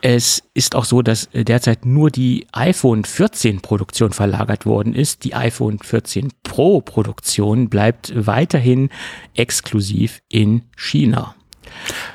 es 0.00 0.44
ist 0.54 0.76
auch 0.76 0.84
so, 0.84 1.02
dass 1.02 1.28
derzeit 1.32 1.84
nur 1.84 2.10
die 2.10 2.46
iPhone 2.52 3.04
14 3.04 3.62
Produktion 3.62 4.12
verlagert 4.12 4.64
worden 4.64 4.94
ist. 4.94 5.24
Die 5.24 5.34
iPhone 5.34 5.80
14 5.80 6.28
Pro 6.44 6.80
Produktion 6.80 7.68
bleibt 7.68 8.12
weiterhin 8.14 8.90
exklusiv 9.34 10.22
in 10.28 10.62
China. 10.76 11.34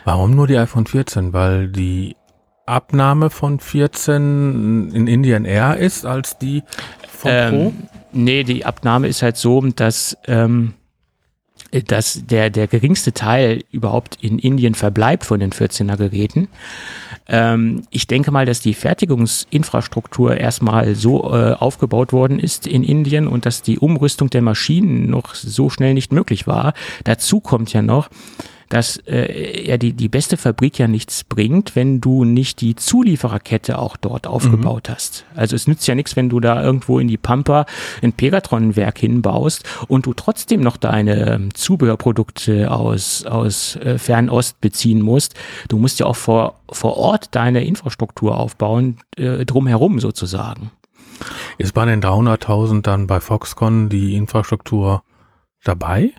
Warum 0.05 0.33
nur 0.33 0.47
die 0.47 0.57
iPhone 0.57 0.85
14? 0.85 1.33
Weil 1.33 1.67
die 1.67 2.15
Abnahme 2.65 3.29
von 3.29 3.59
14 3.59 4.91
in 4.93 5.07
Indien 5.07 5.43
eher 5.43 5.75
ist 5.75 6.05
als 6.05 6.37
die 6.37 6.63
von 7.09 7.31
ähm, 7.33 7.51
Pro? 7.51 7.73
Nee, 8.17 8.43
die 8.43 8.65
Abnahme 8.65 9.07
ist 9.07 9.21
halt 9.21 9.37
so, 9.37 9.61
dass, 9.61 10.17
ähm, 10.25 10.73
dass 11.85 12.25
der, 12.25 12.49
der 12.49 12.65
geringste 12.65 13.13
Teil 13.13 13.63
überhaupt 13.69 14.17
in 14.21 14.39
Indien 14.39 14.73
verbleibt 14.73 15.23
von 15.23 15.39
den 15.39 15.51
14er 15.51 15.97
Geräten. 15.97 16.47
Ähm, 17.27 17.83
ich 17.91 18.07
denke 18.07 18.31
mal, 18.31 18.47
dass 18.47 18.59
die 18.59 18.73
Fertigungsinfrastruktur 18.73 20.35
erstmal 20.35 20.95
so 20.95 21.31
äh, 21.31 21.53
aufgebaut 21.53 22.11
worden 22.11 22.39
ist 22.39 22.65
in 22.65 22.83
Indien 22.83 23.27
und 23.27 23.45
dass 23.45 23.61
die 23.61 23.77
Umrüstung 23.77 24.31
der 24.31 24.41
Maschinen 24.41 25.11
noch 25.11 25.35
so 25.35 25.69
schnell 25.69 25.93
nicht 25.93 26.11
möglich 26.11 26.47
war. 26.47 26.73
Dazu 27.03 27.39
kommt 27.39 27.71
ja 27.71 27.83
noch, 27.83 28.09
dass 28.69 28.97
äh, 29.07 29.67
ja 29.67 29.77
die, 29.77 29.93
die 29.93 30.09
beste 30.09 30.37
Fabrik 30.37 30.79
ja 30.79 30.87
nichts 30.87 31.23
bringt, 31.23 31.75
wenn 31.75 32.01
du 32.01 32.23
nicht 32.23 32.61
die 32.61 32.75
Zuliefererkette 32.75 33.79
auch 33.79 33.97
dort 33.97 34.27
aufgebaut 34.27 34.89
mhm. 34.89 34.93
hast. 34.93 35.25
Also 35.35 35.55
es 35.55 35.67
nützt 35.67 35.87
ja 35.87 35.95
nichts, 35.95 36.15
wenn 36.15 36.29
du 36.29 36.39
da 36.39 36.61
irgendwo 36.61 36.99
in 36.99 37.07
die 37.07 37.17
Pampa 37.17 37.65
ein 38.01 38.13
Pegatron-Werk 38.13 38.97
hinbaust 38.99 39.63
und 39.87 40.05
du 40.05 40.13
trotzdem 40.13 40.61
noch 40.61 40.77
deine 40.77 41.33
ähm, 41.33 41.53
Zubehörprodukte 41.53 42.71
aus, 42.71 43.25
aus 43.25 43.75
äh, 43.77 43.97
Fernost 43.97 44.59
beziehen 44.61 45.01
musst. 45.01 45.35
Du 45.69 45.77
musst 45.77 45.99
ja 45.99 46.05
auch 46.05 46.15
vor, 46.15 46.55
vor 46.71 46.97
Ort 46.97 47.35
deine 47.35 47.63
Infrastruktur 47.63 48.37
aufbauen, 48.37 48.97
äh, 49.15 49.45
drumherum 49.45 49.99
sozusagen. 49.99 50.71
Ist 51.57 51.73
bei 51.73 51.85
den 51.85 52.01
300.000 52.01 52.81
dann 52.81 53.07
bei 53.07 53.19
Foxconn 53.19 53.89
die 53.89 54.15
Infrastruktur 54.15 55.03
dabei? 55.63 56.11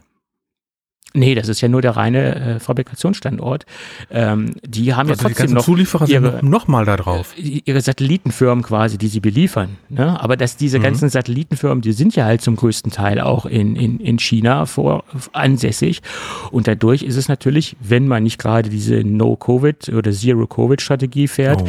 Nee, 1.15 1.35
das 1.35 1.49
ist 1.49 1.63
ja 1.63 1.69
nur 1.69 1.81
der 1.81 1.97
reine 1.97 2.35
äh, 2.57 2.61
Fabrikationsstandort. 2.61 3.65
Ähm, 4.11 4.53
die 4.63 4.95
haben 4.95 5.09
also 5.09 5.23
ja 5.23 5.29
trotzdem 5.29 5.55
noch 5.55 5.65
Zulieferer 5.65 6.07
ihre, 6.07 6.33
sind 6.33 6.51
noch 6.51 6.69
mal 6.69 6.85
da 6.85 6.97
drauf. 6.97 7.35
Äh, 7.39 7.63
ihre 7.65 7.81
Satellitenfirmen 7.81 8.63
quasi, 8.63 8.99
die 8.99 9.09
sie 9.09 9.21
beliefern. 9.21 9.79
Ne? 9.89 10.21
Aber 10.21 10.37
dass 10.37 10.57
diese 10.57 10.79
mhm. 10.79 10.83
ganzen 10.83 11.09
Satellitenfirmen, 11.09 11.81
die 11.81 11.93
sind 11.93 12.15
ja 12.15 12.27
halt 12.27 12.43
zum 12.43 12.57
größten 12.57 12.93
Teil 12.93 13.21
auch 13.21 13.47
in, 13.47 13.75
in, 13.75 14.01
in 14.01 14.19
China 14.19 14.67
vor, 14.67 15.05
ansässig. 15.33 16.03
Und 16.51 16.69
dadurch 16.69 17.03
ist 17.03 17.17
es 17.17 17.29
natürlich, 17.29 17.77
wenn 17.81 18.07
man 18.07 18.23
nicht 18.23 18.39
gerade 18.39 18.69
diese 18.69 19.03
No-Covid 19.03 19.89
oder 19.89 20.13
Zero-Covid-Strategie 20.13 21.27
fährt, 21.27 21.63
oh. 21.63 21.69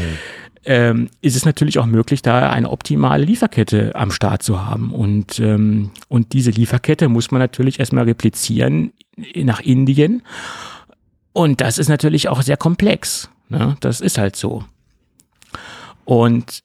ähm, 0.66 1.08
ist 1.22 1.38
es 1.38 1.46
natürlich 1.46 1.80
auch 1.80 1.86
möglich, 1.86 2.22
da 2.22 2.50
eine 2.50 2.70
optimale 2.70 3.24
Lieferkette 3.24 3.96
am 3.96 4.12
Start 4.12 4.44
zu 4.44 4.66
haben. 4.66 4.92
Und, 4.92 5.40
ähm, 5.40 5.92
und 6.10 6.34
diese 6.34 6.52
Lieferkette 6.52 7.08
muss 7.08 7.32
man 7.32 7.40
natürlich 7.40 7.80
erstmal 7.80 8.04
replizieren 8.04 8.92
nach 9.36 9.60
Indien. 9.60 10.24
Und 11.34 11.62
das 11.62 11.78
ist 11.78 11.90
natürlich 11.90 12.30
auch 12.30 12.42
sehr 12.42 12.58
komplex. 12.58 13.30
Ne? 13.50 13.78
Das 13.80 14.02
ist 14.02 14.18
halt 14.18 14.36
so. 14.36 14.64
Und 16.06 16.64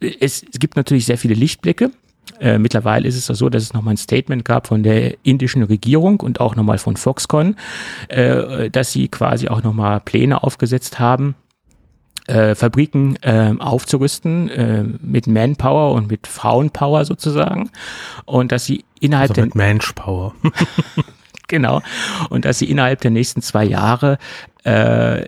es, 0.00 0.42
es 0.42 0.58
gibt 0.58 0.76
natürlich 0.76 1.06
sehr 1.06 1.18
viele 1.18 1.34
Lichtblicke. 1.34 1.90
Äh, 2.40 2.58
mittlerweile 2.58 3.06
ist 3.06 3.16
es 3.16 3.26
so, 3.26 3.48
dass 3.48 3.62
es 3.62 3.72
nochmal 3.72 3.94
ein 3.94 3.98
Statement 3.98 4.44
gab 4.44 4.66
von 4.66 4.82
der 4.82 5.16
indischen 5.24 5.62
Regierung 5.62 6.20
und 6.20 6.40
auch 6.40 6.56
nochmal 6.56 6.78
von 6.78 6.96
Foxconn, 6.96 7.56
äh, 8.08 8.70
dass 8.70 8.92
sie 8.92 9.08
quasi 9.08 9.48
auch 9.48 9.62
nochmal 9.62 10.00
Pläne 10.00 10.42
aufgesetzt 10.42 10.98
haben, 10.98 11.34
äh, 12.26 12.54
Fabriken 12.54 13.16
äh, 13.22 13.54
aufzurüsten 13.58 14.48
äh, 14.48 14.84
mit 15.02 15.26
Manpower 15.26 15.92
und 15.92 16.10
mit 16.10 16.26
Frauenpower 16.26 17.04
sozusagen 17.04 17.70
und 18.24 18.52
dass 18.52 18.64
sie 18.64 18.84
innerhalb 19.00 19.30
also 19.30 19.42
mit 19.42 19.54
der 19.54 19.66
Manpower 19.66 20.34
genau 21.50 21.82
und 22.30 22.46
dass 22.46 22.58
sie 22.58 22.70
innerhalb 22.70 23.02
der 23.02 23.10
nächsten 23.10 23.42
zwei 23.42 23.64
Jahre 23.64 24.16
äh, 24.64 25.24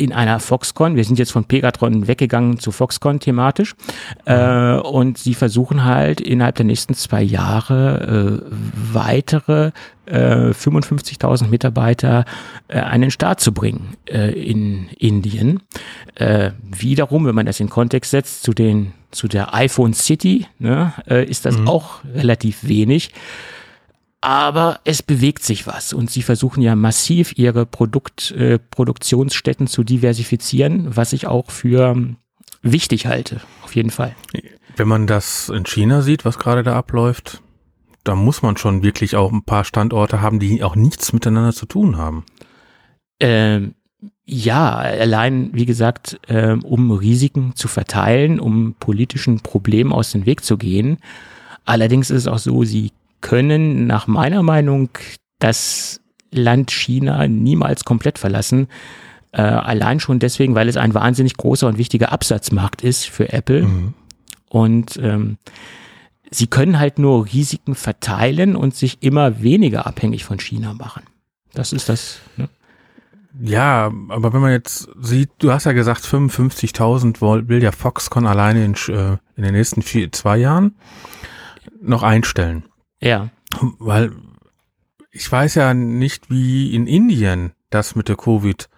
in 0.00 0.12
einer 0.12 0.40
Foxconn, 0.40 0.96
wir 0.96 1.04
sind 1.04 1.18
jetzt 1.18 1.32
von 1.32 1.44
Pegatron 1.44 2.06
weggegangen 2.06 2.58
zu 2.58 2.72
Foxconn 2.72 3.20
thematisch, 3.20 3.74
äh, 4.24 4.74
und 4.76 5.18
sie 5.18 5.34
versuchen 5.34 5.84
halt 5.84 6.22
innerhalb 6.22 6.54
der 6.54 6.64
nächsten 6.64 6.94
zwei 6.94 7.22
Jahre 7.22 8.40
äh, 8.40 8.54
weitere 8.94 9.72
äh, 10.06 10.52
55.000 10.52 11.48
Mitarbeiter 11.48 12.24
äh, 12.68 12.78
an 12.78 13.02
den 13.02 13.10
Start 13.10 13.40
zu 13.40 13.52
bringen 13.52 13.96
äh, 14.06 14.30
in 14.30 14.88
Indien. 14.98 15.60
Äh, 16.14 16.52
wiederum, 16.62 17.26
wenn 17.26 17.34
man 17.34 17.46
das 17.46 17.60
in 17.60 17.68
Kontext 17.68 18.12
setzt 18.12 18.42
zu 18.42 18.52
den 18.52 18.92
zu 19.10 19.26
der 19.26 19.54
iPhone 19.54 19.92
City, 19.92 20.46
ne, 20.60 20.92
äh, 21.08 21.24
ist 21.24 21.44
das 21.44 21.58
mhm. 21.58 21.68
auch 21.68 22.04
relativ 22.14 22.66
wenig 22.66 23.10
aber 24.20 24.80
es 24.84 25.02
bewegt 25.02 25.42
sich 25.42 25.66
was 25.66 25.92
und 25.92 26.10
sie 26.10 26.22
versuchen 26.22 26.62
ja 26.62 26.76
massiv 26.76 27.38
ihre 27.38 27.64
Produkt, 27.64 28.32
äh, 28.32 28.58
Produktionsstätten 28.58 29.66
zu 29.66 29.82
diversifizieren, 29.82 30.94
was 30.94 31.12
ich 31.12 31.26
auch 31.26 31.50
für 31.50 31.90
ähm, 31.90 32.16
wichtig 32.62 33.06
halte, 33.06 33.40
auf 33.62 33.74
jeden 33.74 33.90
Fall. 33.90 34.14
Wenn 34.76 34.88
man 34.88 35.06
das 35.06 35.48
in 35.48 35.64
China 35.64 36.02
sieht, 36.02 36.24
was 36.24 36.38
gerade 36.38 36.62
da 36.62 36.76
abläuft, 36.76 37.42
da 38.04 38.14
muss 38.14 38.42
man 38.42 38.56
schon 38.56 38.82
wirklich 38.82 39.16
auch 39.16 39.32
ein 39.32 39.44
paar 39.44 39.64
Standorte 39.64 40.20
haben, 40.20 40.38
die 40.38 40.62
auch 40.62 40.76
nichts 40.76 41.12
miteinander 41.12 41.52
zu 41.52 41.66
tun 41.66 41.96
haben. 41.96 42.24
Ähm, 43.20 43.74
ja, 44.24 44.76
allein, 44.76 45.50
wie 45.52 45.66
gesagt, 45.66 46.20
ähm, 46.28 46.62
um 46.64 46.90
Risiken 46.90 47.56
zu 47.56 47.68
verteilen, 47.68 48.38
um 48.40 48.74
politischen 48.78 49.40
Problemen 49.40 49.92
aus 49.92 50.12
dem 50.12 50.24
Weg 50.24 50.44
zu 50.44 50.56
gehen. 50.56 50.98
Allerdings 51.64 52.10
ist 52.10 52.22
es 52.22 52.26
auch 52.26 52.38
so, 52.38 52.64
sie 52.64 52.92
können 53.20 53.86
nach 53.86 54.06
meiner 54.06 54.42
Meinung 54.42 54.90
das 55.38 56.00
Land 56.32 56.70
China 56.70 57.26
niemals 57.26 57.84
komplett 57.84 58.18
verlassen. 58.18 58.68
Äh, 59.32 59.42
allein 59.42 60.00
schon 60.00 60.18
deswegen, 60.18 60.54
weil 60.54 60.68
es 60.68 60.76
ein 60.76 60.94
wahnsinnig 60.94 61.36
großer 61.36 61.66
und 61.66 61.78
wichtiger 61.78 62.12
Absatzmarkt 62.12 62.82
ist 62.82 63.04
für 63.06 63.32
Apple. 63.32 63.62
Mhm. 63.62 63.94
Und 64.48 64.98
ähm, 65.02 65.38
sie 66.30 66.46
können 66.46 66.78
halt 66.78 66.98
nur 66.98 67.26
Risiken 67.26 67.74
verteilen 67.74 68.56
und 68.56 68.74
sich 68.74 69.02
immer 69.02 69.42
weniger 69.42 69.86
abhängig 69.86 70.24
von 70.24 70.38
China 70.38 70.74
machen. 70.74 71.02
Das 71.52 71.72
ist 71.72 71.88
das. 71.88 72.20
Ne? 72.36 72.48
Ja, 73.40 73.92
aber 74.08 74.32
wenn 74.32 74.40
man 74.40 74.50
jetzt 74.50 74.88
sieht, 75.00 75.30
du 75.38 75.52
hast 75.52 75.64
ja 75.64 75.72
gesagt, 75.72 76.04
55.000 76.04 77.48
will 77.48 77.62
ja 77.62 77.72
Foxconn 77.72 78.26
alleine 78.26 78.64
in, 78.64 78.74
äh, 78.74 79.16
in 79.36 79.44
den 79.44 79.54
nächsten 79.54 79.82
vier, 79.82 80.10
zwei 80.12 80.36
Jahren 80.36 80.74
noch 81.80 82.02
einstellen. 82.02 82.64
Ja. 83.00 83.30
Weil 83.78 84.12
ich 85.10 85.30
weiß 85.30 85.56
ja 85.56 85.74
nicht, 85.74 86.30
wie 86.30 86.74
in 86.74 86.86
Indien 86.86 87.52
das 87.70 87.96
mit 87.96 88.08
der 88.08 88.16
Covid 88.16 88.68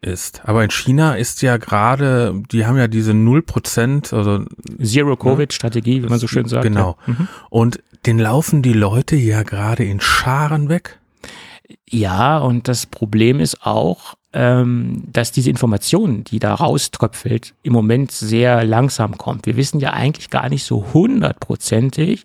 ist. 0.00 0.42
Aber 0.44 0.62
in 0.62 0.70
China 0.70 1.14
ist 1.14 1.42
ja 1.42 1.56
gerade, 1.56 2.42
die 2.52 2.66
haben 2.66 2.78
ja 2.78 2.88
diese 2.88 3.12
0%, 3.12 4.14
also 4.14 4.44
Zero-Covid-Strategie, 4.82 6.02
wie 6.02 6.08
man 6.08 6.18
so 6.18 6.28
schön 6.28 6.46
sagt. 6.46 6.62
Genau. 6.62 6.96
Ja. 7.06 7.12
Mhm. 7.12 7.28
Und 7.50 7.82
den 8.06 8.18
laufen 8.18 8.62
die 8.62 8.72
Leute 8.72 9.16
ja 9.16 9.42
gerade 9.42 9.84
in 9.84 10.00
Scharen 10.00 10.68
weg. 10.68 10.98
Ja, 11.90 12.38
und 12.38 12.68
das 12.68 12.86
Problem 12.86 13.40
ist 13.40 13.66
auch, 13.66 14.14
ähm, 14.32 15.04
dass 15.06 15.32
diese 15.32 15.50
Information, 15.50 16.22
die 16.24 16.38
da 16.38 16.54
rauströpfelt, 16.54 17.54
im 17.62 17.72
Moment 17.72 18.12
sehr 18.12 18.64
langsam 18.64 19.18
kommt. 19.18 19.46
Wir 19.46 19.56
wissen 19.56 19.80
ja 19.80 19.92
eigentlich 19.92 20.30
gar 20.30 20.48
nicht 20.48 20.64
so 20.64 20.86
hundertprozentig, 20.92 22.24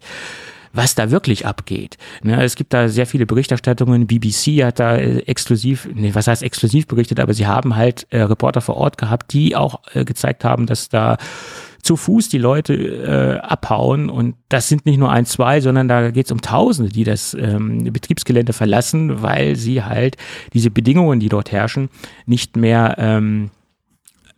was 0.74 0.96
da 0.96 1.12
wirklich 1.12 1.46
abgeht. 1.46 1.98
Ne, 2.24 2.44
es 2.44 2.56
gibt 2.56 2.74
da 2.74 2.90
sehr 2.90 3.06
viele 3.06 3.26
Berichterstattungen. 3.26 4.08
BBC 4.08 4.64
hat 4.64 4.80
da 4.80 4.98
äh, 4.98 5.20
exklusiv, 5.20 5.88
nee, 5.94 6.14
was 6.14 6.28
heißt 6.28 6.44
exklusiv 6.44 6.88
berichtet, 6.88 7.20
aber 7.20 7.34
sie 7.34 7.48
haben 7.48 7.76
halt 7.76 8.08
äh, 8.10 8.22
Reporter 8.24 8.60
vor 8.60 8.76
Ort 8.76 8.98
gehabt, 8.98 9.32
die 9.34 9.56
auch 9.56 9.82
äh, 9.94 10.04
gezeigt 10.04 10.44
haben, 10.44 10.66
dass 10.66 10.90
da 10.90 11.18
zu 11.84 11.98
Fuß 11.98 12.30
die 12.30 12.38
Leute 12.38 12.74
äh, 12.74 13.40
abhauen 13.40 14.10
und 14.10 14.36
das 14.50 14.70
sind 14.70 14.86
nicht 14.86 14.98
nur 14.98 15.12
ein, 15.12 15.26
zwei, 15.26 15.60
sondern 15.60 15.90
da 15.90 16.12
geht 16.12 16.26
es 16.26 16.32
um 16.32 16.42
Tausende, 16.42 16.92
die 16.92 17.04
das 17.04 17.34
ähm, 17.34 17.84
Betriebsgelände 17.92 18.54
verlassen, 18.54 19.22
weil 19.22 19.58
sie 19.58 19.84
halt 19.84 20.16
diese 20.54 20.72
Bedingungen, 20.72 21.20
die 21.20 21.30
dort 21.30 21.52
herrschen, 21.52 21.90
nicht 22.26 22.56
mehr 22.56 22.96
ähm, 22.98 23.52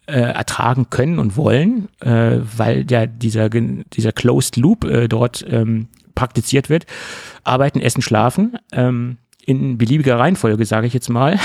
äh, 0.08 0.20
ertragen 0.20 0.90
können 0.90 1.20
und 1.20 1.38
wollen, 1.38 1.88
äh, 2.02 2.40
weil 2.58 2.86
ja 2.90 3.06
dieser, 3.06 3.50
dieser 3.50 4.12
Closed 4.12 4.58
Loop 4.58 4.84
äh, 4.84 5.08
dort 5.08 5.46
ähm, 5.48 5.88
praktiziert 6.16 6.70
wird. 6.70 6.86
Arbeiten, 7.44 7.82
essen, 7.82 8.02
schlafen, 8.02 8.58
ähm, 8.72 9.18
in 9.46 9.78
beliebiger 9.78 10.18
Reihenfolge, 10.18 10.66
sage 10.66 10.88
ich 10.88 10.94
jetzt 10.94 11.10
mal. 11.10 11.40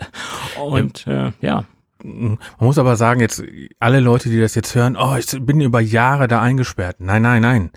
Und 0.60 1.06
äh, 1.06 1.32
ja. 1.40 1.64
Man 2.02 2.38
muss 2.60 2.78
aber 2.78 2.96
sagen, 2.96 3.20
jetzt 3.20 3.42
alle 3.80 4.00
Leute, 4.00 4.28
die 4.28 4.38
das 4.38 4.54
jetzt 4.54 4.74
hören, 4.74 4.96
oh, 4.96 5.16
ich 5.16 5.26
bin 5.40 5.60
über 5.60 5.80
Jahre 5.80 6.28
da 6.28 6.42
eingesperrt. 6.42 7.00
Nein, 7.00 7.22
nein, 7.22 7.42
nein. 7.42 7.70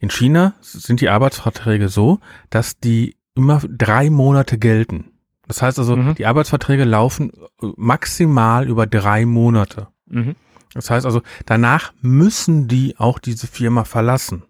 In 0.00 0.10
China 0.10 0.54
sind 0.60 1.00
die 1.00 1.08
Arbeitsverträge 1.08 1.88
so, 1.88 2.20
dass 2.50 2.78
die 2.78 3.16
immer 3.34 3.62
drei 3.66 4.10
Monate 4.10 4.58
gelten. 4.58 5.12
Das 5.46 5.62
heißt 5.62 5.78
also, 5.78 5.96
mhm. 5.96 6.14
die 6.14 6.26
Arbeitsverträge 6.26 6.84
laufen 6.84 7.32
maximal 7.60 8.68
über 8.68 8.86
drei 8.86 9.26
Monate. 9.26 9.88
Mhm. 10.06 10.36
Das 10.74 10.90
heißt 10.90 11.06
also, 11.06 11.22
danach 11.46 11.92
müssen 12.00 12.68
die 12.68 12.96
auch 12.98 13.18
diese 13.18 13.46
Firma 13.46 13.84
verlassen. 13.84 14.44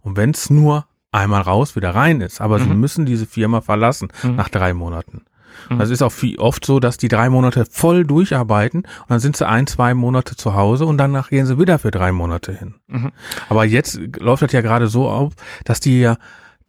Und 0.00 0.16
wenn 0.16 0.30
es 0.30 0.50
nur 0.50 0.86
einmal 1.12 1.42
raus, 1.42 1.76
wieder 1.76 1.94
rein 1.94 2.20
ist, 2.20 2.40
aber 2.40 2.58
mhm. 2.58 2.62
sie 2.64 2.74
müssen 2.74 3.06
diese 3.06 3.26
Firma 3.26 3.60
verlassen 3.60 4.08
mhm. 4.22 4.36
nach 4.36 4.48
drei 4.48 4.74
Monaten. 4.74 5.22
Mhm. 5.70 5.80
Also 5.80 5.92
ist 5.92 6.02
auch 6.02 6.12
viel, 6.12 6.38
oft 6.38 6.64
so, 6.64 6.80
dass 6.80 6.96
die 6.98 7.08
drei 7.08 7.30
Monate 7.30 7.64
voll 7.64 8.04
durcharbeiten 8.04 8.82
und 8.82 9.10
dann 9.10 9.20
sind 9.20 9.36
sie 9.36 9.46
ein, 9.46 9.66
zwei 9.66 9.94
Monate 9.94 10.36
zu 10.36 10.54
Hause 10.54 10.84
und 10.86 10.98
danach 10.98 11.30
gehen 11.30 11.46
sie 11.46 11.58
wieder 11.58 11.78
für 11.78 11.90
drei 11.90 12.12
Monate 12.12 12.52
hin. 12.52 12.74
Mhm. 12.88 13.12
Aber 13.48 13.64
jetzt 13.64 13.98
läuft 14.18 14.42
das 14.42 14.52
ja 14.52 14.60
gerade 14.60 14.88
so 14.88 15.08
auf, 15.08 15.32
dass 15.64 15.80
die 15.80 16.00
ja 16.00 16.16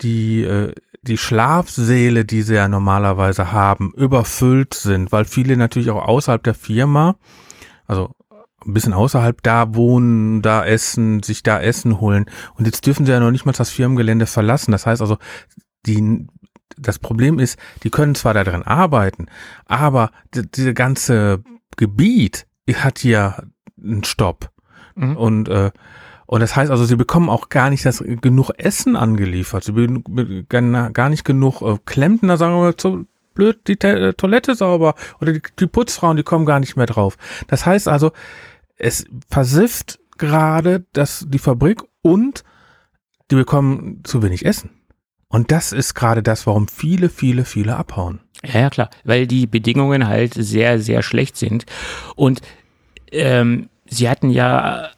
die 0.01 0.43
äh, 0.43 0.73
die 1.03 1.17
Schlafsäle, 1.17 2.25
die 2.25 2.41
sie 2.41 2.55
ja 2.55 2.67
normalerweise 2.67 3.51
haben, 3.51 3.93
überfüllt 3.95 4.73
sind, 4.73 5.11
weil 5.11 5.25
viele 5.25 5.55
natürlich 5.55 5.89
auch 5.89 6.05
außerhalb 6.05 6.43
der 6.43 6.53
Firma, 6.53 7.15
also 7.85 8.11
ein 8.65 8.73
bisschen 8.73 8.93
außerhalb 8.93 9.41
da 9.43 9.75
wohnen, 9.75 10.41
da 10.41 10.65
essen, 10.65 11.23
sich 11.23 11.43
da 11.43 11.59
Essen 11.61 11.99
holen. 11.99 12.25
Und 12.55 12.65
jetzt 12.65 12.85
dürfen 12.85 13.05
sie 13.05 13.11
ja 13.11 13.19
noch 13.19 13.31
nicht 13.31 13.45
mal 13.45 13.51
das 13.51 13.69
Firmengelände 13.69 14.25
verlassen. 14.25 14.71
Das 14.71 14.85
heißt 14.85 15.01
also, 15.01 15.17
die, 15.85 16.27
das 16.77 16.99
Problem 16.99 17.39
ist, 17.39 17.59
die 17.83 17.89
können 17.89 18.15
zwar 18.15 18.33
da 18.33 18.43
drin 18.43 18.63
arbeiten, 18.63 19.27
aber 19.65 20.11
diese 20.33 20.73
ganze 20.73 21.43
Gebiet 21.77 22.47
hat 22.73 23.03
ja 23.03 23.43
einen 23.81 24.03
Stopp. 24.03 24.49
Mhm. 24.95 25.15
Und, 25.15 25.49
äh, 25.49 25.71
und 26.25 26.41
das 26.41 26.55
heißt 26.55 26.71
also, 26.71 26.83
sie 26.83 26.97
bekommen 26.97 27.29
auch 27.29 27.49
gar 27.49 27.69
nicht 27.69 27.85
das 27.85 28.03
genug 28.03 28.51
Essen 28.57 28.95
angeliefert. 28.95 29.63
Sie 29.63 29.71
bekommen 29.71 30.47
gar 30.47 31.09
nicht 31.09 31.23
genug 31.23 31.61
äh, 31.61 31.77
Klempner, 31.85 32.37
sagen 32.37 32.55
wir 32.55 32.61
mal, 32.61 32.75
zu, 32.75 33.05
blöd, 33.37 33.67
die 33.67 33.77
Toilette 33.77 34.55
sauber 34.55 34.95
oder 35.21 35.33
die, 35.33 35.41
die 35.59 35.67
Putzfrauen, 35.67 36.17
die 36.17 36.23
kommen 36.23 36.45
gar 36.45 36.59
nicht 36.59 36.75
mehr 36.75 36.87
drauf. 36.87 37.17
Das 37.47 37.65
heißt 37.65 37.87
also, 37.87 38.11
es 38.75 39.05
versifft 39.29 39.99
gerade 40.17 40.85
das, 40.93 41.25
die 41.29 41.39
Fabrik 41.39 41.83
und 42.01 42.43
die 43.31 43.35
bekommen 43.35 44.01
zu 44.03 44.23
wenig 44.23 44.45
Essen. 44.45 44.71
Und 45.29 45.51
das 45.51 45.71
ist 45.71 45.93
gerade 45.93 46.23
das, 46.23 46.47
warum 46.47 46.67
viele, 46.67 47.09
viele, 47.09 47.45
viele 47.45 47.75
abhauen. 47.75 48.21
Ja, 48.43 48.61
ja, 48.61 48.69
klar, 48.69 48.89
weil 49.03 49.27
die 49.27 49.45
Bedingungen 49.45 50.07
halt 50.07 50.33
sehr, 50.33 50.79
sehr 50.79 51.03
schlecht 51.03 51.37
sind. 51.37 51.65
Und 52.15 52.41
ähm, 53.11 53.69
sie 53.85 54.09
hatten 54.09 54.29
ja 54.29 54.89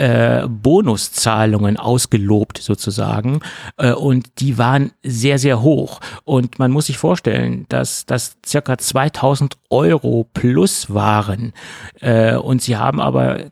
äh, 0.00 0.48
Bonuszahlungen 0.48 1.76
ausgelobt 1.76 2.56
sozusagen 2.56 3.40
äh, 3.76 3.92
und 3.92 4.40
die 4.40 4.56
waren 4.56 4.92
sehr, 5.02 5.38
sehr 5.38 5.60
hoch. 5.60 6.00
Und 6.24 6.58
man 6.58 6.70
muss 6.70 6.86
sich 6.86 6.96
vorstellen, 6.96 7.66
dass 7.68 8.06
das 8.06 8.38
circa 8.46 8.78
2000 8.78 9.58
Euro 9.68 10.26
plus 10.32 10.94
waren 10.94 11.52
äh, 12.00 12.34
und 12.34 12.62
sie 12.62 12.78
haben 12.78 12.98
aber 12.98 13.50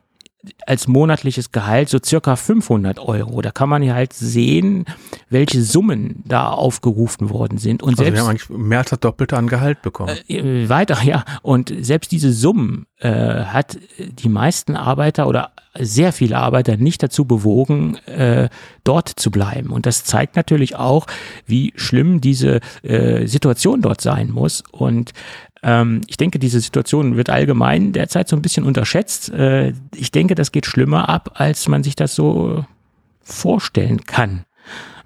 als 0.65 0.87
monatliches 0.87 1.51
Gehalt 1.51 1.89
so 1.89 1.97
circa 2.03 2.35
500 2.35 2.99
Euro. 2.99 3.41
Da 3.41 3.51
kann 3.51 3.67
man 3.67 3.83
ja 3.83 3.93
halt 3.93 4.13
sehen, 4.13 4.85
welche 5.29 5.61
Summen 5.61 6.23
da 6.25 6.49
aufgerufen 6.49 7.29
worden 7.29 7.57
sind. 7.57 7.83
Und 7.83 7.91
Also 7.91 8.03
selbst 8.03 8.17
wir 8.17 8.21
haben 8.23 8.29
eigentlich 8.29 8.49
mehr 8.49 8.79
als 8.79 8.89
das 8.91 8.99
Doppelte 8.99 9.37
an 9.37 9.47
Gehalt 9.47 9.81
bekommen. 9.81 10.15
äh, 10.27 10.69
weiter, 10.69 11.01
ja. 11.03 11.25
Und 11.41 11.73
selbst 11.81 12.11
diese 12.11 12.31
Summen 12.31 12.85
äh, 12.99 13.09
hat 13.09 13.77
die 13.97 14.29
meisten 14.29 14.75
Arbeiter 14.77 15.27
oder 15.27 15.51
sehr 15.77 16.13
viele 16.13 16.37
Arbeiter 16.37 16.77
nicht 16.77 17.03
dazu 17.03 17.25
bewogen, 17.25 17.95
äh, 18.07 18.49
dort 18.83 19.09
zu 19.09 19.31
bleiben. 19.31 19.69
Und 19.69 19.85
das 19.85 20.03
zeigt 20.03 20.35
natürlich 20.35 20.75
auch, 20.75 21.05
wie 21.45 21.73
schlimm 21.75 22.21
diese 22.21 22.59
äh, 22.81 23.27
Situation 23.27 23.81
dort 23.81 24.01
sein 24.01 24.31
muss. 24.31 24.63
Und 24.71 25.11
ähm, 25.63 26.01
ich 26.07 26.17
denke, 26.17 26.39
diese 26.39 26.59
Situation 26.59 27.17
wird 27.17 27.29
allgemein 27.29 27.91
derzeit 27.91 28.27
so 28.27 28.35
ein 28.35 28.41
bisschen 28.41 28.63
unterschätzt. 28.63 29.29
Äh, 29.29 29.73
ich 29.95 30.11
denke, 30.11 30.35
das 30.35 30.51
geht 30.51 30.65
schlimmer 30.65 31.09
ab, 31.09 31.31
als 31.35 31.67
man 31.67 31.83
sich 31.83 31.95
das 31.95 32.15
so 32.15 32.65
vorstellen 33.21 34.05
kann. 34.05 34.45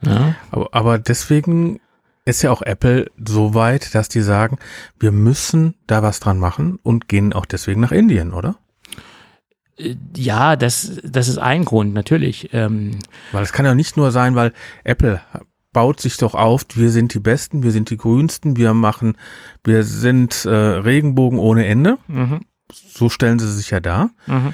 Ja? 0.06 0.36
Aber, 0.52 0.70
aber 0.72 1.00
deswegen 1.00 1.80
ist 2.26 2.42
ja 2.42 2.52
auch 2.52 2.62
Apple 2.62 3.12
so 3.24 3.54
weit, 3.54 3.96
dass 3.96 4.10
die 4.10 4.22
sagen, 4.22 4.58
wir 5.00 5.12
müssen 5.12 5.76
da 5.88 6.04
was 6.04 6.20
dran 6.20 6.40
machen 6.40 6.80
und 6.84 7.08
gehen 7.08 7.34
auch 7.34 7.46
deswegen 7.46 7.82
nach 7.82 7.92
Indien, 7.92 8.34
oder? 8.34 8.56
Äh, 9.78 9.96
Ja, 10.16 10.56
das, 10.56 11.02
das 11.04 11.28
ist 11.28 11.38
ein 11.38 11.66
Grund, 11.66 11.94
natürlich. 11.94 12.54
Ähm, 12.54 13.00
Weil 13.32 13.44
es 13.44 13.54
kann 13.54 13.66
ja 13.66 13.76
nicht 13.76 13.98
nur 13.98 14.12
sein, 14.12 14.36
weil 14.36 14.54
Apple 14.84 15.22
baut 15.74 16.00
sich 16.00 16.18
doch 16.18 16.36
auf, 16.36 16.66
wir 16.76 16.90
sind 16.92 17.14
die 17.14 17.20
Besten, 17.20 17.64
wir 17.64 17.72
sind 17.72 17.90
die 17.90 17.98
Grünsten, 17.98 18.56
wir 18.58 18.74
machen, 18.74 19.18
wir 19.64 19.84
sind 19.84 20.46
äh, 20.46 20.50
Regenbogen 20.50 21.40
ohne 21.40 21.66
Ende. 21.66 21.98
mhm, 22.08 22.42
So 22.72 23.10
stellen 23.10 23.40
sie 23.40 23.52
sich 23.52 23.72
ja 23.72 23.80
dar. 23.80 24.12
mhm. 24.28 24.54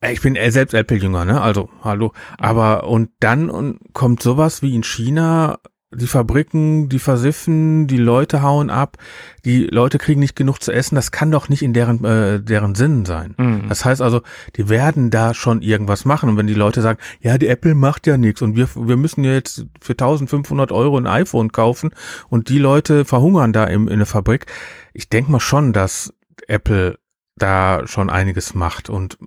Äh, 0.00 0.12
Ich 0.12 0.22
bin 0.22 0.36
äh, 0.36 0.50
selbst 0.50 0.72
Apple-Jünger, 0.74 1.24
ne? 1.24 1.40
Also, 1.42 1.68
hallo. 1.82 2.12
Aber 2.38 2.84
und 2.86 3.10
dann 3.20 3.50
und 3.50 3.80
kommt 3.92 4.22
sowas 4.22 4.62
wie 4.62 4.74
in 4.74 4.82
China, 4.84 5.58
die 5.92 6.06
Fabriken, 6.06 6.88
die 6.88 7.00
versiffen, 7.00 7.88
die 7.88 7.96
Leute 7.96 8.42
hauen 8.42 8.70
ab, 8.70 8.96
die 9.44 9.64
Leute 9.66 9.98
kriegen 9.98 10.20
nicht 10.20 10.36
genug 10.36 10.62
zu 10.62 10.70
essen. 10.72 10.94
Das 10.94 11.10
kann 11.10 11.32
doch 11.32 11.48
nicht 11.48 11.62
in 11.62 11.72
deren 11.72 12.04
äh, 12.04 12.40
deren 12.40 12.76
Sinn 12.76 13.04
sein. 13.04 13.34
Mhm. 13.36 13.68
Das 13.68 13.84
heißt 13.84 14.00
also, 14.00 14.22
die 14.56 14.68
werden 14.68 15.10
da 15.10 15.34
schon 15.34 15.62
irgendwas 15.62 16.04
machen. 16.04 16.28
Und 16.28 16.36
wenn 16.36 16.46
die 16.46 16.54
Leute 16.54 16.80
sagen, 16.80 17.00
ja, 17.20 17.38
die 17.38 17.48
Apple 17.48 17.74
macht 17.74 18.06
ja 18.06 18.16
nichts 18.16 18.40
und 18.40 18.54
wir 18.54 18.68
wir 18.76 18.96
müssen 18.96 19.24
ja 19.24 19.32
jetzt 19.32 19.66
für 19.80 19.92
1500 19.92 20.70
Euro 20.70 20.96
ein 20.96 21.08
iPhone 21.08 21.50
kaufen 21.50 21.90
und 22.28 22.48
die 22.48 22.58
Leute 22.58 23.04
verhungern 23.04 23.52
da 23.52 23.64
im, 23.64 23.88
in 23.88 23.98
der 23.98 24.06
Fabrik. 24.06 24.46
Ich 24.92 25.08
denke 25.08 25.32
mal 25.32 25.40
schon, 25.40 25.72
dass 25.72 26.14
Apple 26.46 26.98
da 27.36 27.86
schon 27.86 28.10
einiges 28.10 28.54
macht 28.54 28.90
und 28.90 29.18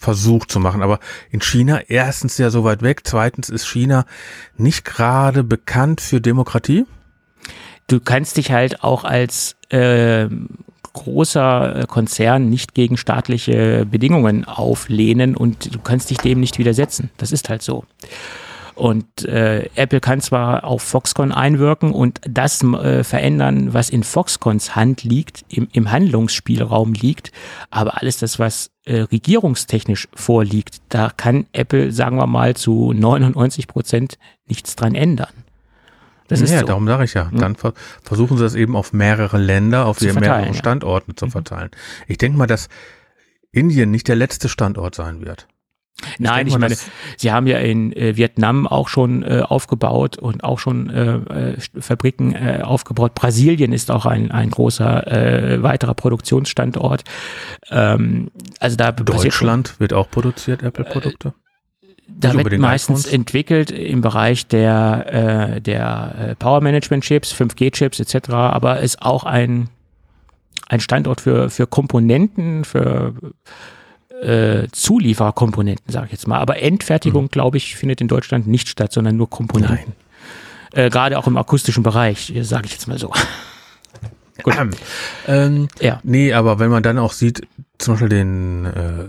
versucht 0.00 0.50
zu 0.50 0.58
machen. 0.58 0.82
Aber 0.82 0.98
in 1.30 1.40
China 1.40 1.82
erstens 1.86 2.38
ja 2.38 2.50
so 2.50 2.64
weit 2.64 2.82
weg, 2.82 3.02
zweitens 3.04 3.50
ist 3.50 3.68
China 3.68 4.06
nicht 4.56 4.84
gerade 4.84 5.44
bekannt 5.44 6.00
für 6.00 6.20
Demokratie. 6.20 6.86
du 7.86 8.00
kannst 8.00 8.36
dich 8.36 8.50
halt 8.50 8.82
auch 8.82 9.04
als 9.04 9.56
äh, 9.68 10.28
großer 10.92 11.84
Konzern 11.86 12.48
nicht 12.48 12.74
gegen 12.74 12.96
staatliche 12.96 13.86
Bedingungen 13.88 14.44
auflehnen 14.44 15.36
und 15.36 15.74
du 15.74 15.78
kannst 15.78 16.10
dich 16.10 16.18
dem 16.18 16.40
nicht 16.40 16.58
widersetzen. 16.58 17.10
Das 17.16 17.30
ist 17.30 17.48
halt 17.48 17.62
so. 17.62 17.84
Und 18.80 19.26
äh, 19.26 19.68
Apple 19.74 20.00
kann 20.00 20.22
zwar 20.22 20.64
auf 20.64 20.80
Foxconn 20.82 21.32
einwirken 21.32 21.92
und 21.92 22.18
das 22.26 22.62
äh, 22.62 23.04
verändern, 23.04 23.74
was 23.74 23.90
in 23.90 24.02
Foxconns 24.02 24.74
Hand 24.74 25.04
liegt, 25.04 25.44
im, 25.50 25.68
im 25.72 25.92
Handlungsspielraum 25.92 26.94
liegt, 26.94 27.30
aber 27.68 28.00
alles 28.00 28.16
das, 28.16 28.38
was 28.38 28.70
äh, 28.86 29.02
regierungstechnisch 29.02 30.08
vorliegt, 30.14 30.80
da 30.88 31.10
kann 31.14 31.44
Apple, 31.52 31.92
sagen 31.92 32.16
wir 32.16 32.26
mal, 32.26 32.56
zu 32.56 32.94
99 32.94 33.68
Prozent 33.68 34.16
nichts 34.46 34.76
dran 34.76 34.94
ändern. 34.94 35.44
Das 36.28 36.40
ist 36.40 36.50
ja, 36.50 36.60
so. 36.60 36.66
darum 36.66 36.86
sage 36.86 37.04
ich 37.04 37.12
ja. 37.12 37.30
Dann 37.34 37.56
ver 37.56 37.74
versuchen 38.02 38.38
sie 38.38 38.44
das 38.44 38.54
eben 38.54 38.76
auf 38.76 38.94
mehrere 38.94 39.36
Länder, 39.36 39.84
auf 39.84 40.00
mehrere 40.00 40.24
ja. 40.24 40.48
Mhm. 40.52 40.54
Standorte 40.54 41.14
zu 41.14 41.28
verteilen. 41.28 41.70
Ich 42.08 42.16
denke 42.16 42.38
mal, 42.38 42.46
dass 42.46 42.70
Indien 43.52 43.90
nicht 43.90 44.08
der 44.08 44.16
letzte 44.16 44.48
Standort 44.48 44.94
sein 44.94 45.20
wird. 45.20 45.48
Nein, 46.18 46.46
denk 46.46 46.48
ich 46.48 46.58
meine, 46.58 46.76
sie 47.16 47.32
haben 47.32 47.46
ja 47.46 47.58
in 47.58 47.92
äh, 47.92 48.16
Vietnam 48.16 48.66
auch 48.66 48.88
schon 48.88 49.22
äh, 49.22 49.42
aufgebaut 49.46 50.18
und 50.18 50.44
auch 50.44 50.58
schon 50.58 50.90
äh, 50.90 51.14
äh, 51.16 51.56
Fabriken 51.80 52.34
äh, 52.34 52.60
aufgebaut. 52.62 53.14
Brasilien 53.14 53.72
ist 53.72 53.90
auch 53.90 54.06
ein, 54.06 54.30
ein 54.30 54.50
großer 54.50 55.06
äh, 55.06 55.62
weiterer 55.62 55.94
Produktionsstandort. 55.94 57.04
Ähm, 57.70 58.30
also 58.58 58.76
da 58.76 58.92
Deutschland 58.92 59.78
wird 59.78 59.92
auch 59.92 60.10
produziert, 60.10 60.62
Apple-Produkte. 60.62 61.34
da 62.08 62.34
wird 62.34 62.58
meistens 62.58 63.00
iPhones. 63.00 63.14
entwickelt 63.14 63.70
im 63.70 64.00
Bereich 64.00 64.46
der, 64.46 65.60
der 65.60 66.36
Power 66.38 66.60
Management 66.60 67.04
Chips, 67.04 67.32
5G 67.32 67.72
Chips 67.72 68.00
etc., 68.00 68.30
aber 68.30 68.80
ist 68.80 69.02
auch 69.02 69.24
ein, 69.24 69.68
ein 70.68 70.80
Standort 70.80 71.20
für, 71.20 71.50
für 71.50 71.66
Komponenten, 71.66 72.64
für 72.64 73.14
äh, 74.22 74.68
Zuliefererkomponenten, 74.72 75.92
sage 75.92 76.06
ich 76.06 76.12
jetzt 76.12 76.26
mal. 76.28 76.38
Aber 76.38 76.60
Endfertigung, 76.60 77.28
glaube 77.28 77.56
ich, 77.56 77.76
findet 77.76 78.00
in 78.00 78.08
Deutschland 78.08 78.46
nicht 78.46 78.68
statt, 78.68 78.92
sondern 78.92 79.16
nur 79.16 79.28
Komponenten. 79.30 79.94
Äh, 80.72 80.90
Gerade 80.90 81.18
auch 81.18 81.26
im 81.26 81.36
akustischen 81.36 81.82
Bereich, 81.82 82.32
sage 82.42 82.66
ich 82.66 82.72
jetzt 82.72 82.86
mal 82.88 82.98
so. 82.98 83.12
Gut. 84.42 84.54
Ähm, 85.26 85.68
Ja. 85.80 86.00
nee, 86.02 86.32
aber 86.32 86.58
wenn 86.58 86.70
man 86.70 86.82
dann 86.82 86.98
auch 86.98 87.12
sieht, 87.12 87.46
zum 87.78 87.94
Beispiel 87.94 88.08
den, 88.08 88.64
äh, 88.66 89.04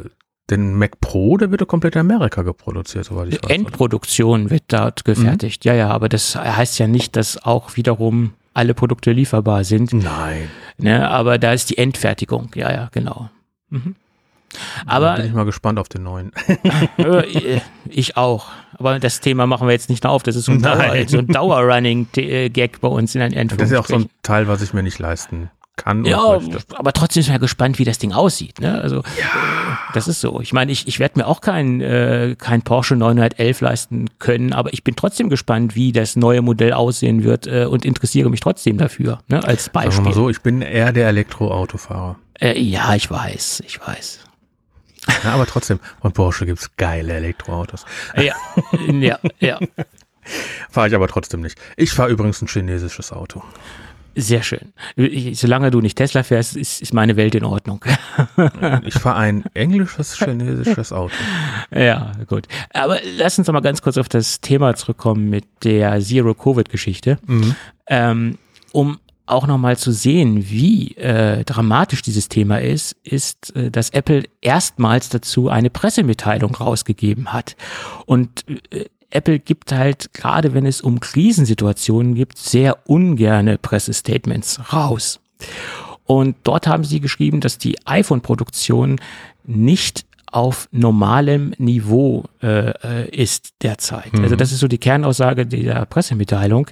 den 0.49 0.75
Mac 0.75 0.99
Pro, 0.99 1.37
der 1.37 1.51
wird 1.51 1.61
ja 1.61 1.65
komplett 1.65 1.95
in 1.95 2.01
Amerika 2.01 2.41
geproduziert, 2.41 3.05
soweit 3.05 3.27
ich 3.29 3.35
weiß. 3.35 3.43
oder? 3.43 3.53
Endproduktion 3.55 4.49
wird 4.49 4.63
dort 4.67 5.05
gefertigt. 5.05 5.63
Ja, 5.63 5.73
ja, 5.73 5.89
aber 5.89 6.09
das 6.09 6.35
heißt 6.35 6.79
ja 6.79 6.87
nicht, 6.87 7.15
dass 7.15 7.41
auch 7.41 7.77
wiederum 7.77 8.33
alle 8.53 8.73
Produkte 8.73 9.13
lieferbar 9.13 9.63
sind. 9.63 9.93
Nein. 9.93 10.49
Ne, 10.77 11.07
aber 11.09 11.37
da 11.37 11.53
ist 11.53 11.69
die 11.69 11.77
Endfertigung. 11.77 12.51
Ja, 12.55 12.71
ja, 12.73 12.89
genau. 12.91 13.29
Mhm. 13.69 13.95
Aber 14.85 15.15
bin 15.15 15.25
ich 15.25 15.33
mal 15.33 15.45
gespannt 15.45 15.79
auf 15.79 15.89
den 15.89 16.03
neuen. 16.03 16.31
äh, 16.97 17.61
ich 17.89 18.17
auch. 18.17 18.47
Aber 18.77 18.99
das 18.99 19.19
Thema 19.19 19.47
machen 19.47 19.67
wir 19.67 19.73
jetzt 19.73 19.89
nicht 19.89 20.03
noch 20.03 20.11
auf. 20.11 20.23
Das 20.23 20.35
ist 20.35 20.45
so 20.45 20.51
ein, 20.51 20.61
Dauer, 20.61 20.93
so 21.07 21.19
ein 21.19 21.27
Dauer-Running-Gag 21.27 22.81
bei 22.81 22.87
uns 22.87 23.15
in 23.15 23.21
ein 23.21 23.47
Das 23.47 23.59
ist 23.59 23.71
ja 23.71 23.79
auch 23.79 23.87
so 23.87 23.95
ein 23.95 24.09
Teil, 24.23 24.47
was 24.47 24.61
ich 24.61 24.73
mir 24.73 24.83
nicht 24.83 24.99
leisten 24.99 25.49
kann. 25.77 26.05
Ja, 26.05 26.39
aber 26.75 26.93
trotzdem 26.93 27.21
ist 27.21 27.27
man 27.27 27.35
ja 27.35 27.39
gespannt, 27.39 27.79
wie 27.79 27.85
das 27.85 27.97
Ding 27.97 28.11
aussieht. 28.13 28.59
Ne? 28.59 28.79
Also 28.81 28.99
äh, 28.99 29.03
das 29.93 30.07
ist 30.07 30.21
so. 30.21 30.39
Ich 30.41 30.53
meine, 30.53 30.71
ich, 30.71 30.87
ich 30.87 30.99
werde 30.99 31.19
mir 31.19 31.27
auch 31.27 31.41
kein, 31.41 31.81
äh, 31.81 32.35
kein 32.37 32.61
Porsche 32.61 32.95
911 32.95 33.61
leisten 33.61 34.09
können, 34.19 34.53
aber 34.53 34.73
ich 34.73 34.83
bin 34.83 34.95
trotzdem 34.95 35.29
gespannt, 35.29 35.75
wie 35.75 35.91
das 35.91 36.15
neue 36.15 36.41
Modell 36.41 36.73
aussehen 36.73 37.23
wird 37.23 37.47
äh, 37.47 37.65
und 37.65 37.85
interessiere 37.85 38.29
mich 38.29 38.41
trotzdem 38.41 38.77
dafür, 38.77 39.19
ne? 39.27 39.43
als 39.43 39.65
Sagen 39.65 39.73
wir 39.73 39.81
Beispiel. 39.85 40.05
mal 40.05 40.13
so, 40.13 40.29
ich 40.29 40.41
bin 40.41 40.61
eher 40.61 40.91
der 40.91 41.07
Elektroautofahrer. 41.07 42.17
Äh, 42.39 42.59
ja, 42.59 42.93
ich 42.95 43.09
weiß, 43.09 43.63
ich 43.65 43.79
weiß. 43.85 44.19
Na, 45.23 45.33
aber 45.33 45.45
trotzdem, 45.45 45.79
von 46.01 46.11
Porsche 46.11 46.45
gibt's 46.45 46.75
geile 46.77 47.13
Elektroautos. 47.13 47.85
Ja, 48.15 48.35
ja, 48.87 49.19
ja. 49.39 49.59
Fahre 50.69 50.87
ich 50.87 50.95
aber 50.95 51.07
trotzdem 51.07 51.41
nicht. 51.41 51.59
Ich 51.77 51.91
fahre 51.91 52.11
übrigens 52.11 52.41
ein 52.41 52.47
chinesisches 52.47 53.11
Auto. 53.11 53.43
Sehr 54.13 54.43
schön. 54.43 54.73
Solange 55.33 55.71
du 55.71 55.79
nicht 55.79 55.97
Tesla 55.97 56.23
fährst, 56.23 56.57
ist, 56.57 56.81
ist 56.81 56.93
meine 56.93 57.15
Welt 57.15 57.33
in 57.33 57.45
Ordnung. 57.45 57.83
Ich 58.83 58.95
fahre 58.95 59.17
ein 59.17 59.45
englisches 59.53 60.17
chinesisches 60.17 60.91
Auto. 60.91 61.13
ja, 61.73 62.11
gut. 62.27 62.47
Aber 62.73 62.99
lass 63.17 63.37
uns 63.37 63.47
doch 63.47 63.53
mal 63.53 63.61
ganz 63.61 63.81
kurz 63.81 63.97
auf 63.97 64.09
das 64.09 64.41
Thema 64.41 64.75
zurückkommen 64.75 65.29
mit 65.29 65.45
der 65.63 66.01
Zero-Covid-Geschichte. 66.01 67.19
Ähm, 67.87 68.37
um 68.73 68.99
auch 69.25 69.47
nochmal 69.47 69.77
zu 69.77 69.91
sehen, 69.91 70.49
wie 70.49 70.95
äh, 70.97 71.43
dramatisch 71.43 72.01
dieses 72.01 72.29
Thema 72.29 72.59
ist, 72.59 72.95
ist, 73.03 73.55
äh, 73.55 73.71
dass 73.71 73.91
Apple 73.91 74.23
erstmals 74.41 75.09
dazu 75.09 75.49
eine 75.49 75.69
Pressemitteilung 75.69 76.55
rausgegeben 76.55 77.31
hat. 77.33 77.55
Und 78.05 78.45
äh, 78.71 78.85
Apple 79.09 79.39
gibt 79.39 79.71
halt, 79.71 80.13
gerade 80.13 80.53
wenn 80.53 80.65
es 80.65 80.81
um 80.81 80.99
Krisensituationen 80.99 82.15
gibt, 82.15 82.37
sehr 82.37 82.89
ungerne 82.89 83.57
Pressestatements 83.57 84.73
raus. 84.73 85.19
Und 86.05 86.35
dort 86.43 86.67
haben 86.67 86.83
sie 86.83 86.99
geschrieben, 86.99 87.41
dass 87.41 87.57
die 87.57 87.75
iPhone-Produktion 87.85 88.99
nicht 89.45 90.05
auf 90.31 90.69
normalem 90.71 91.53
Niveau 91.57 92.23
äh, 92.41 92.69
äh, 92.69 93.09
ist 93.09 93.53
derzeit. 93.61 94.13
Also 94.21 94.35
das 94.37 94.53
ist 94.53 94.59
so 94.59 94.67
die 94.69 94.77
Kernaussage 94.77 95.45
dieser 95.45 95.85
Pressemitteilung. 95.85 96.67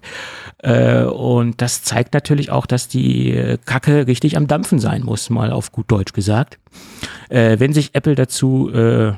Äh, 0.62 1.03
und 1.03 1.62
das 1.62 1.84
zeigt 1.84 2.14
natürlich 2.14 2.51
auch, 2.51 2.66
dass 2.66 2.88
die 2.88 3.32
äh, 3.32 3.57
Kacke 3.66 4.07
richtig 4.07 4.38
am 4.38 4.47
Dampfen 4.47 4.80
sein 4.80 5.03
muss, 5.03 5.30
mal 5.30 5.51
auf 5.51 5.72
gut 5.72 5.89
Deutsch 5.89 6.14
gesagt. 6.14 6.60
Äh, 7.30 7.60
wenn 7.60 7.74
sich 7.74 7.91
Apple 7.93 8.16
dazu 8.16 8.70
äh, 8.74 9.10
äh, 9.10 9.16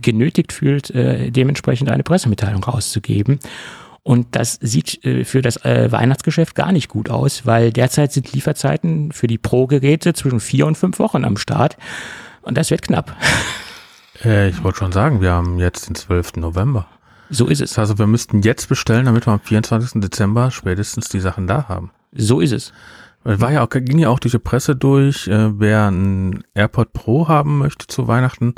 genötigt 0.00 0.52
fühlt, 0.52 0.92
dementsprechend 0.94 1.90
eine 1.90 2.04
Pressemitteilung 2.04 2.62
rauszugeben. 2.62 3.40
Und 4.04 4.28
das 4.36 4.56
sieht 4.62 5.00
für 5.24 5.42
das 5.42 5.56
Weihnachtsgeschäft 5.64 6.54
gar 6.54 6.70
nicht 6.70 6.88
gut 6.88 7.10
aus, 7.10 7.46
weil 7.46 7.72
derzeit 7.72 8.12
sind 8.12 8.32
Lieferzeiten 8.32 9.10
für 9.10 9.26
die 9.26 9.38
Pro-Geräte 9.38 10.14
zwischen 10.14 10.38
vier 10.38 10.68
und 10.68 10.78
fünf 10.78 11.00
Wochen 11.00 11.24
am 11.24 11.36
Start. 11.36 11.76
Und 12.42 12.56
das 12.56 12.70
wird 12.70 12.82
knapp. 12.82 13.16
Ich 14.22 14.62
wollte 14.62 14.78
schon 14.78 14.92
sagen, 14.92 15.20
wir 15.20 15.32
haben 15.32 15.58
jetzt 15.58 15.88
den 15.88 15.96
12. 15.96 16.36
November. 16.36 16.86
So 17.30 17.46
ist 17.46 17.60
es. 17.60 17.78
Also 17.78 17.98
wir 17.98 18.06
müssten 18.06 18.42
jetzt 18.42 18.68
bestellen, 18.68 19.06
damit 19.06 19.26
wir 19.26 19.32
am 19.32 19.40
24. 19.40 20.00
Dezember 20.00 20.50
spätestens 20.50 21.08
die 21.08 21.20
Sachen 21.20 21.46
da 21.46 21.68
haben. 21.68 21.90
So 22.12 22.40
ist 22.40 22.52
es. 22.52 22.72
War 23.24 23.52
ja 23.52 23.64
auch, 23.64 23.68
ging 23.68 23.98
ja 23.98 24.08
auch 24.08 24.20
diese 24.20 24.38
Presse 24.38 24.76
durch, 24.76 25.28
äh, 25.28 25.58
wer 25.58 25.90
ein 25.90 26.44
AirPod 26.54 26.92
Pro 26.92 27.28
haben 27.28 27.58
möchte 27.58 27.86
zu 27.86 28.08
Weihnachten, 28.08 28.54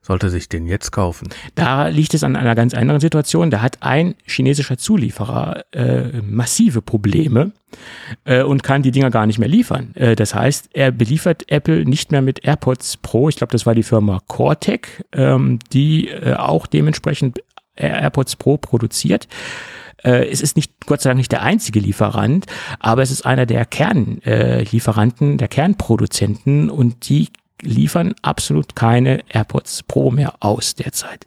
sollte 0.00 0.30
sich 0.30 0.48
den 0.48 0.66
jetzt 0.66 0.90
kaufen. 0.90 1.28
Da 1.54 1.88
liegt 1.88 2.14
es 2.14 2.24
an 2.24 2.34
einer 2.34 2.54
ganz 2.54 2.72
anderen 2.72 3.00
Situation. 3.00 3.50
Da 3.50 3.60
hat 3.60 3.82
ein 3.82 4.14
chinesischer 4.24 4.78
Zulieferer 4.78 5.64
äh, 5.72 6.22
massive 6.22 6.80
Probleme 6.80 7.52
äh, 8.24 8.42
und 8.42 8.62
kann 8.62 8.82
die 8.82 8.90
Dinger 8.90 9.10
gar 9.10 9.26
nicht 9.26 9.38
mehr 9.38 9.48
liefern. 9.48 9.94
Äh, 9.94 10.16
das 10.16 10.34
heißt, 10.34 10.70
er 10.72 10.90
beliefert 10.90 11.44
Apple 11.52 11.84
nicht 11.84 12.10
mehr 12.10 12.22
mit 12.22 12.44
AirPods 12.44 12.96
Pro. 12.96 13.28
Ich 13.28 13.36
glaube, 13.36 13.52
das 13.52 13.66
war 13.66 13.74
die 13.74 13.82
Firma 13.82 14.20
Cortec, 14.26 15.04
ähm, 15.12 15.58
die 15.72 16.08
äh, 16.08 16.34
auch 16.34 16.66
dementsprechend 16.66 17.40
AirPods 17.78 18.36
Pro 18.36 18.56
produziert. 18.56 19.28
Äh, 20.02 20.28
es 20.28 20.40
ist 20.40 20.56
nicht, 20.56 20.86
Gott 20.86 21.00
sei 21.00 21.10
Dank, 21.10 21.18
nicht 21.18 21.32
der 21.32 21.42
einzige 21.42 21.80
Lieferant, 21.80 22.46
aber 22.78 23.02
es 23.02 23.10
ist 23.10 23.26
einer 23.26 23.46
der 23.46 23.64
Kernlieferanten, 23.64 25.34
äh, 25.34 25.36
der 25.36 25.48
Kernproduzenten 25.48 26.70
und 26.70 27.08
die 27.08 27.28
liefern 27.62 28.14
absolut 28.22 28.76
keine 28.76 29.24
AirPods 29.28 29.82
Pro 29.82 30.10
mehr 30.10 30.34
aus 30.40 30.74
derzeit. 30.74 31.26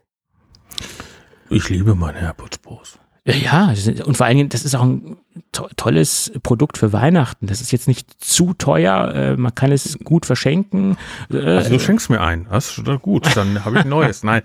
Ich 1.50 1.68
liebe 1.70 1.96
meine 1.96 2.20
AirPods 2.22 2.60
Pros. 2.60 3.01
Ja, 3.24 3.72
und 4.06 4.18
vor 4.18 4.26
allen 4.26 4.38
Dingen, 4.38 4.50
das 4.50 4.66
ist 4.66 4.74
auch 4.74 4.82
ein 4.82 5.18
to 5.52 5.68
tolles 5.76 6.32
Produkt 6.42 6.80
für 6.80 6.92
Weihnachten. 6.92 7.46
Das 7.46 7.62
ist 7.62 7.72
jetzt 7.72 7.88
nicht 7.88 8.08
zu 8.24 8.54
teuer, 8.56 9.14
äh, 9.14 9.38
man 9.38 9.54
kann 9.54 9.72
es 9.72 10.00
gut 10.04 10.26
verschenken. 10.26 10.98
Äh, 11.32 11.38
also 11.38 11.70
du 11.70 11.80
schenkst 11.80 12.10
mir 12.10 12.20
ein, 12.20 12.48
das 12.50 12.80
ist 12.80 13.02
gut, 13.04 13.28
dann 13.36 13.64
habe 13.64 13.78
ich 13.78 13.84
ein 13.84 13.90
neues. 13.90 14.24
Nein, 14.24 14.42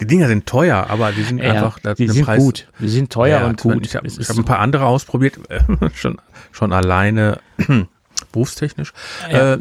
die 0.00 0.06
Dinger 0.06 0.28
sind 0.28 0.46
teuer, 0.46 0.86
aber 0.88 1.10
die 1.10 1.24
sind 1.24 1.38
ja, 1.38 1.52
einfach 1.52 1.80
die 1.96 2.06
sind 2.06 2.24
Preis. 2.24 2.40
gut. 2.40 2.68
Die 2.78 2.88
sind 2.88 3.12
teuer 3.12 3.40
ja, 3.40 3.46
und 3.46 3.60
gut. 3.60 3.84
Ich 3.84 3.96
habe 3.96 4.08
hab 4.08 4.36
ein 4.36 4.44
paar 4.44 4.60
andere 4.60 4.86
ausprobiert, 4.86 5.40
schon 5.94 6.18
schon 6.52 6.72
alleine 6.72 7.40
berufstechnisch. 8.32 8.92
Ja. 9.32 9.54
Äh, 9.54 9.58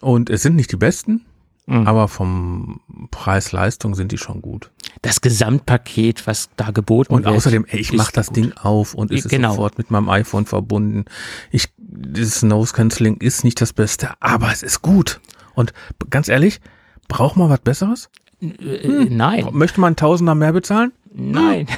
und 0.00 0.30
es 0.30 0.42
sind 0.42 0.56
nicht 0.56 0.72
die 0.72 0.76
besten, 0.76 1.24
mhm. 1.66 1.86
aber 1.86 2.08
vom 2.08 2.80
Preis-Leistung 3.10 3.94
sind 3.94 4.12
die 4.12 4.18
schon 4.18 4.42
gut. 4.42 4.70
Das 5.02 5.20
Gesamtpaket, 5.20 6.26
was 6.26 6.50
da 6.56 6.70
geboten 6.70 7.12
und 7.12 7.24
wird. 7.24 7.30
Und 7.30 7.36
außerdem, 7.36 7.66
ey, 7.68 7.80
ich 7.80 7.92
mache 7.92 8.12
das 8.12 8.28
gut. 8.28 8.36
Ding 8.36 8.52
auf 8.52 8.94
und 8.94 9.10
es 9.10 9.28
genau. 9.28 9.50
ist 9.50 9.54
sofort 9.56 9.78
mit 9.78 9.90
meinem 9.90 10.08
iPhone 10.08 10.46
verbunden. 10.46 11.04
Ich, 11.50 11.68
dieses 11.78 12.42
Nose 12.42 12.72
Cancelling 12.72 13.16
ist 13.16 13.44
nicht 13.44 13.60
das 13.60 13.72
Beste, 13.72 14.10
aber 14.20 14.52
es 14.52 14.62
ist 14.62 14.82
gut. 14.82 15.20
Und 15.54 15.72
ganz 16.10 16.28
ehrlich, 16.28 16.60
braucht 17.08 17.36
man 17.36 17.50
was 17.50 17.60
Besseres? 17.60 18.10
Äh, 18.40 18.82
hm. 18.82 19.16
Nein. 19.16 19.48
Möchte 19.52 19.80
man 19.80 19.96
Tausender 19.96 20.34
mehr 20.34 20.52
bezahlen? 20.52 20.92
Nein. 21.12 21.66
Hm. 21.68 21.76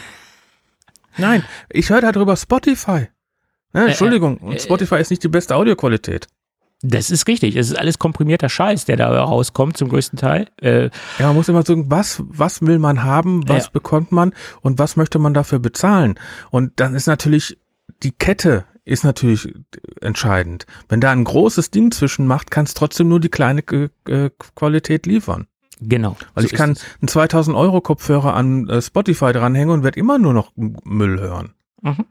Nein, 1.16 1.44
ich 1.70 1.90
höre 1.90 2.00
darüber 2.00 2.36
Spotify. 2.36 3.08
Ja, 3.72 3.82
äh, 3.82 3.88
Entschuldigung, 3.88 4.40
äh, 4.42 4.54
äh, 4.54 4.60
Spotify 4.60 4.96
ist 4.96 5.10
nicht 5.10 5.22
die 5.22 5.28
beste 5.28 5.54
Audioqualität. 5.56 6.26
Das 6.86 7.10
ist 7.10 7.26
richtig. 7.28 7.56
Es 7.56 7.70
ist 7.70 7.78
alles 7.78 7.98
komprimierter 7.98 8.50
Scheiß, 8.50 8.84
der 8.84 8.96
da 8.96 9.08
rauskommt 9.08 9.76
zum 9.76 9.88
größten 9.88 10.18
Teil. 10.18 10.48
Äh, 10.60 10.90
ja, 11.18 11.28
man 11.28 11.36
muss 11.36 11.48
immer 11.48 11.62
sagen, 11.62 11.90
was, 11.90 12.22
was 12.28 12.60
will 12.60 12.78
man 12.78 13.02
haben, 13.02 13.48
was 13.48 13.64
ja. 13.64 13.70
bekommt 13.72 14.12
man 14.12 14.34
und 14.60 14.78
was 14.78 14.96
möchte 14.96 15.18
man 15.18 15.32
dafür 15.32 15.60
bezahlen? 15.60 16.18
Und 16.50 16.72
dann 16.76 16.94
ist 16.94 17.06
natürlich 17.06 17.58
die 18.02 18.12
Kette 18.12 18.64
ist 18.84 19.02
natürlich 19.02 19.54
entscheidend. 20.02 20.66
Wenn 20.90 21.00
da 21.00 21.10
ein 21.10 21.24
großes 21.24 21.70
Ding 21.70 21.90
zwischen 21.90 22.26
macht, 22.26 22.50
kann 22.50 22.66
es 22.66 22.74
trotzdem 22.74 23.08
nur 23.08 23.18
die 23.18 23.30
kleine 23.30 23.62
äh, 23.62 24.30
Qualität 24.54 25.06
liefern. 25.06 25.46
Genau. 25.80 26.16
Weil 26.34 26.44
so 26.44 26.50
ich 26.50 26.54
kann 26.54 26.76
einen 27.00 27.08
2000 27.08 27.56
Euro 27.56 27.80
Kopfhörer 27.80 28.34
an 28.34 28.68
äh, 28.68 28.82
Spotify 28.82 29.32
dranhängen 29.32 29.70
und 29.70 29.84
werde 29.84 29.98
immer 29.98 30.18
nur 30.18 30.34
noch 30.34 30.52
Müll 30.54 31.18
hören. 31.18 31.54
Mhm. 31.80 32.04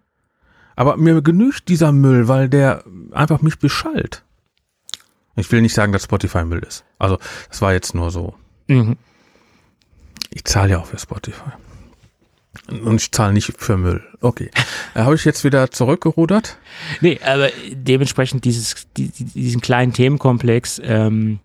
Aber 0.75 0.97
mir 0.97 1.21
genügt 1.21 1.69
dieser 1.69 1.91
Müll, 1.91 2.27
weil 2.27 2.49
der 2.49 2.83
einfach 3.11 3.43
mich 3.43 3.59
beschallt. 3.59 4.23
Ich 5.35 5.51
will 5.51 5.61
nicht 5.61 5.73
sagen, 5.73 5.91
dass 5.91 6.03
Spotify 6.03 6.43
Müll 6.43 6.59
ist. 6.59 6.83
Also, 6.99 7.17
das 7.49 7.61
war 7.61 7.73
jetzt 7.73 7.95
nur 7.95 8.11
so. 8.11 8.35
Mhm. 8.67 8.97
Ich 10.29 10.45
zahle 10.45 10.71
ja 10.71 10.79
auch 10.79 10.85
für 10.85 10.99
Spotify. 10.99 11.51
Und 12.69 13.01
ich 13.01 13.11
zahle 13.11 13.33
nicht 13.33 13.51
für 13.57 13.77
Müll. 13.77 14.03
Okay. 14.21 14.51
Äh, 14.93 15.01
Habe 15.01 15.15
ich 15.15 15.25
jetzt 15.25 15.43
wieder 15.43 15.71
zurückgerudert? 15.71 16.57
Nee, 17.01 17.19
aber 17.23 17.49
dementsprechend 17.71 18.45
dieses, 18.45 18.87
diesen 18.95 19.61
kleinen 19.61 19.91
Themenkomplex, 19.93 20.79
ähm, 20.83 21.39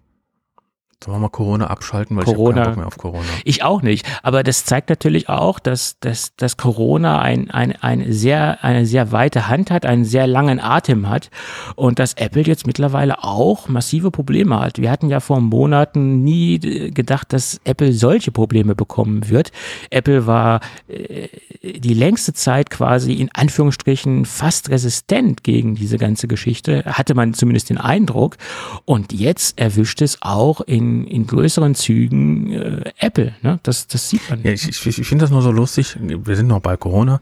Sollen 1.04 1.18
wir 1.18 1.20
mal 1.20 1.28
Corona 1.28 1.68
abschalten, 1.68 2.16
weil 2.16 2.24
Corona, 2.24 2.50
ich 2.50 2.56
habe 2.56 2.64
keinen 2.64 2.74
Bock 2.74 2.76
mehr 2.76 2.86
auf 2.88 2.98
Corona. 2.98 3.28
Ich 3.44 3.62
auch 3.62 3.82
nicht. 3.82 4.04
Aber 4.24 4.42
das 4.42 4.64
zeigt 4.64 4.90
natürlich 4.90 5.28
auch, 5.28 5.60
dass, 5.60 6.00
dass, 6.00 6.34
dass 6.34 6.56
Corona 6.56 7.20
ein, 7.20 7.52
ein, 7.52 7.70
ein 7.80 8.12
sehr, 8.12 8.64
eine 8.64 8.84
sehr 8.84 9.12
weite 9.12 9.46
Hand 9.46 9.70
hat, 9.70 9.86
einen 9.86 10.04
sehr 10.04 10.26
langen 10.26 10.58
Atem 10.58 11.08
hat 11.08 11.30
und 11.76 12.00
dass 12.00 12.14
Apple 12.14 12.42
jetzt 12.42 12.66
mittlerweile 12.66 13.22
auch 13.22 13.68
massive 13.68 14.10
Probleme 14.10 14.58
hat. 14.58 14.78
Wir 14.78 14.90
hatten 14.90 15.08
ja 15.08 15.20
vor 15.20 15.40
Monaten 15.40 16.24
nie 16.24 16.58
gedacht, 16.58 17.32
dass 17.32 17.60
Apple 17.62 17.92
solche 17.92 18.32
Probleme 18.32 18.74
bekommen 18.74 19.28
wird. 19.28 19.52
Apple 19.90 20.26
war 20.26 20.58
äh, 20.88 21.28
die 21.62 21.94
längste 21.94 22.32
Zeit 22.32 22.70
quasi 22.70 23.12
in 23.12 23.30
Anführungsstrichen 23.32 24.24
fast 24.24 24.68
resistent 24.68 25.44
gegen 25.44 25.76
diese 25.76 25.96
ganze 25.96 26.26
Geschichte, 26.26 26.82
hatte 26.86 27.14
man 27.14 27.34
zumindest 27.34 27.70
den 27.70 27.78
Eindruck. 27.78 28.36
Und 28.84 29.12
jetzt 29.12 29.60
erwischt 29.60 30.02
es 30.02 30.18
auch 30.22 30.60
in 30.62 30.87
in, 31.06 31.26
größeren 31.26 31.74
Zügen 31.74 32.52
äh, 32.52 32.92
Apple. 32.98 33.34
Ne? 33.42 33.60
Das, 33.62 33.86
das 33.86 34.08
sieht 34.08 34.28
man. 34.30 34.42
Ja, 34.42 34.52
ich, 34.52 34.68
ich, 34.68 34.86
ich 34.86 35.06
finde 35.06 35.24
das 35.24 35.30
nur 35.30 35.42
so 35.42 35.50
lustig. 35.50 35.96
Wir 36.00 36.36
sind 36.36 36.46
noch 36.46 36.60
bei 36.60 36.76
Corona. 36.76 37.20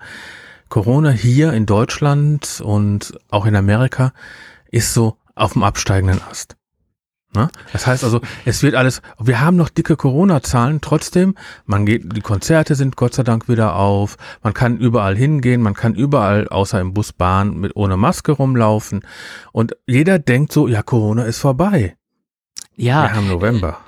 Corona 0.69 1.11
hier 1.11 1.53
in 1.53 1.67
Deutschland 1.67 2.61
und 2.65 3.19
auch 3.31 3.47
in 3.47 3.55
Amerika 3.55 4.13
ist 4.71 4.95
so 4.95 5.17
auf 5.35 5.53
dem 5.53 5.63
absteigenden 5.63 6.21
Ast. 6.29 6.57
Ne? 7.37 7.51
Das 7.73 7.87
heißt 7.87 8.03
also, 8.03 8.21
es 8.47 8.63
wird 8.63 8.75
alles, 8.75 9.03
wir 9.21 9.41
haben 9.41 9.57
noch 9.57 9.69
dicke 9.69 9.97
Corona-Zahlen, 9.97 10.81
trotzdem, 10.81 11.35
man 11.67 11.85
geht, 11.85 12.17
die 12.17 12.23
Konzerte 12.23 12.75
sind 12.75 12.97
Gott 12.97 13.15
sei 13.15 13.25
Dank 13.25 13.49
wieder 13.49 13.77
auf, 13.77 14.17
man 14.43 14.55
kann 14.55 14.79
überall 14.79 15.17
hingehen, 15.17 15.61
man 15.61 15.75
kann 15.75 15.95
überall, 15.95 16.49
außer 16.49 16.81
im 16.81 16.95
Bus, 16.95 17.13
Bahn, 17.13 17.59
mit 17.59 17.77
ohne 17.77 17.97
Maske 17.97 18.33
rumlaufen 18.33 19.03
und 19.53 19.77
jeder 19.87 20.19
denkt 20.19 20.53
so, 20.53 20.67
ja, 20.67 20.83
Corona 20.83 21.25
ist 21.25 21.39
vorbei. 21.39 21.97
Ja. 22.77 23.05
Wir 23.05 23.15
haben 23.15 23.29
November. 23.29 23.79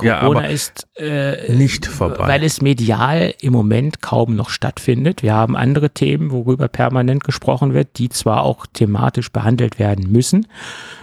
Corona 0.00 0.42
ja, 0.42 0.48
ist 0.48 0.86
äh, 0.96 1.52
nicht 1.52 1.86
vorbei. 1.86 2.26
Weil 2.26 2.44
es 2.44 2.62
medial 2.62 3.34
im 3.40 3.52
Moment 3.52 4.00
kaum 4.00 4.34
noch 4.34 4.48
stattfindet. 4.48 5.22
Wir 5.22 5.34
haben 5.34 5.56
andere 5.56 5.90
Themen, 5.90 6.30
worüber 6.30 6.68
permanent 6.68 7.24
gesprochen 7.24 7.74
wird, 7.74 7.98
die 7.98 8.08
zwar 8.08 8.42
auch 8.42 8.66
thematisch 8.72 9.30
behandelt 9.30 9.78
werden 9.78 10.10
müssen 10.10 10.46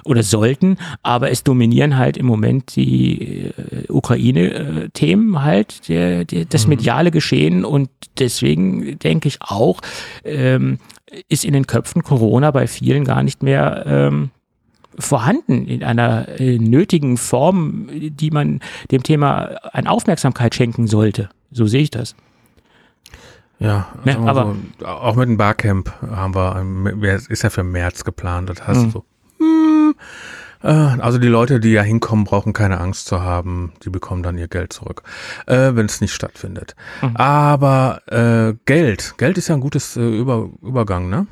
oder 0.03 0.23
sollten, 0.23 0.77
aber 1.03 1.31
es 1.31 1.43
dominieren 1.43 1.97
halt 1.97 2.17
im 2.17 2.25
Moment 2.25 2.75
die 2.75 3.51
äh, 3.51 3.53
Ukraine-Themen 3.89 5.43
halt, 5.43 5.89
der, 5.89 6.25
der, 6.25 6.45
das 6.45 6.65
mhm. 6.65 6.69
mediale 6.71 7.11
Geschehen 7.11 7.65
und 7.65 7.89
deswegen 8.17 8.97
denke 8.99 9.27
ich 9.27 9.39
auch, 9.41 9.81
ähm, 10.23 10.79
ist 11.29 11.45
in 11.45 11.53
den 11.53 11.67
Köpfen 11.67 12.03
Corona 12.03 12.51
bei 12.51 12.67
vielen 12.67 13.05
gar 13.05 13.23
nicht 13.23 13.43
mehr 13.43 13.83
ähm, 13.85 14.31
vorhanden 14.99 15.67
in 15.67 15.83
einer 15.83 16.39
äh, 16.39 16.57
nötigen 16.57 17.17
Form, 17.17 17.87
die 17.91 18.31
man 18.31 18.61
dem 18.91 19.03
Thema 19.03 19.57
an 19.73 19.87
Aufmerksamkeit 19.87 20.55
schenken 20.55 20.87
sollte. 20.87 21.29
So 21.51 21.65
sehe 21.65 21.81
ich 21.81 21.91
das. 21.91 22.15
Ja, 23.59 23.87
ne, 24.03 24.17
aber 24.19 24.55
so, 24.79 24.85
auch 24.85 25.15
mit 25.15 25.29
dem 25.29 25.37
Barcamp 25.37 25.91
haben 26.01 27.01
wir, 27.01 27.15
ist 27.15 27.41
ja 27.41 27.49
für 27.49 27.63
März 27.63 28.03
geplant. 28.03 28.49
Das 28.49 28.67
heißt 28.67 28.81
mhm. 28.81 28.91
so, 28.91 29.05
hm, 29.39 29.95
äh, 30.61 30.67
also 30.67 31.17
die 31.17 31.27
Leute, 31.27 31.59
die 31.59 31.71
ja 31.71 31.81
hinkommen, 31.81 32.25
brauchen 32.25 32.53
keine 32.53 32.79
Angst 32.79 33.07
zu 33.07 33.21
haben. 33.21 33.73
Die 33.83 33.89
bekommen 33.89 34.21
dann 34.21 34.37
ihr 34.37 34.47
Geld 34.47 34.73
zurück, 34.73 35.03
äh, 35.47 35.71
wenn 35.73 35.87
es 35.87 36.01
nicht 36.01 36.13
stattfindet. 36.13 36.75
Mhm. 37.01 37.15
Aber 37.15 38.01
äh, 38.07 38.53
Geld, 38.65 39.15
Geld 39.17 39.37
ist 39.37 39.47
ja 39.47 39.55
ein 39.55 39.61
gutes 39.61 39.97
äh, 39.97 40.01
Über, 40.01 40.49
Übergang, 40.61 41.09
ne? 41.09 41.25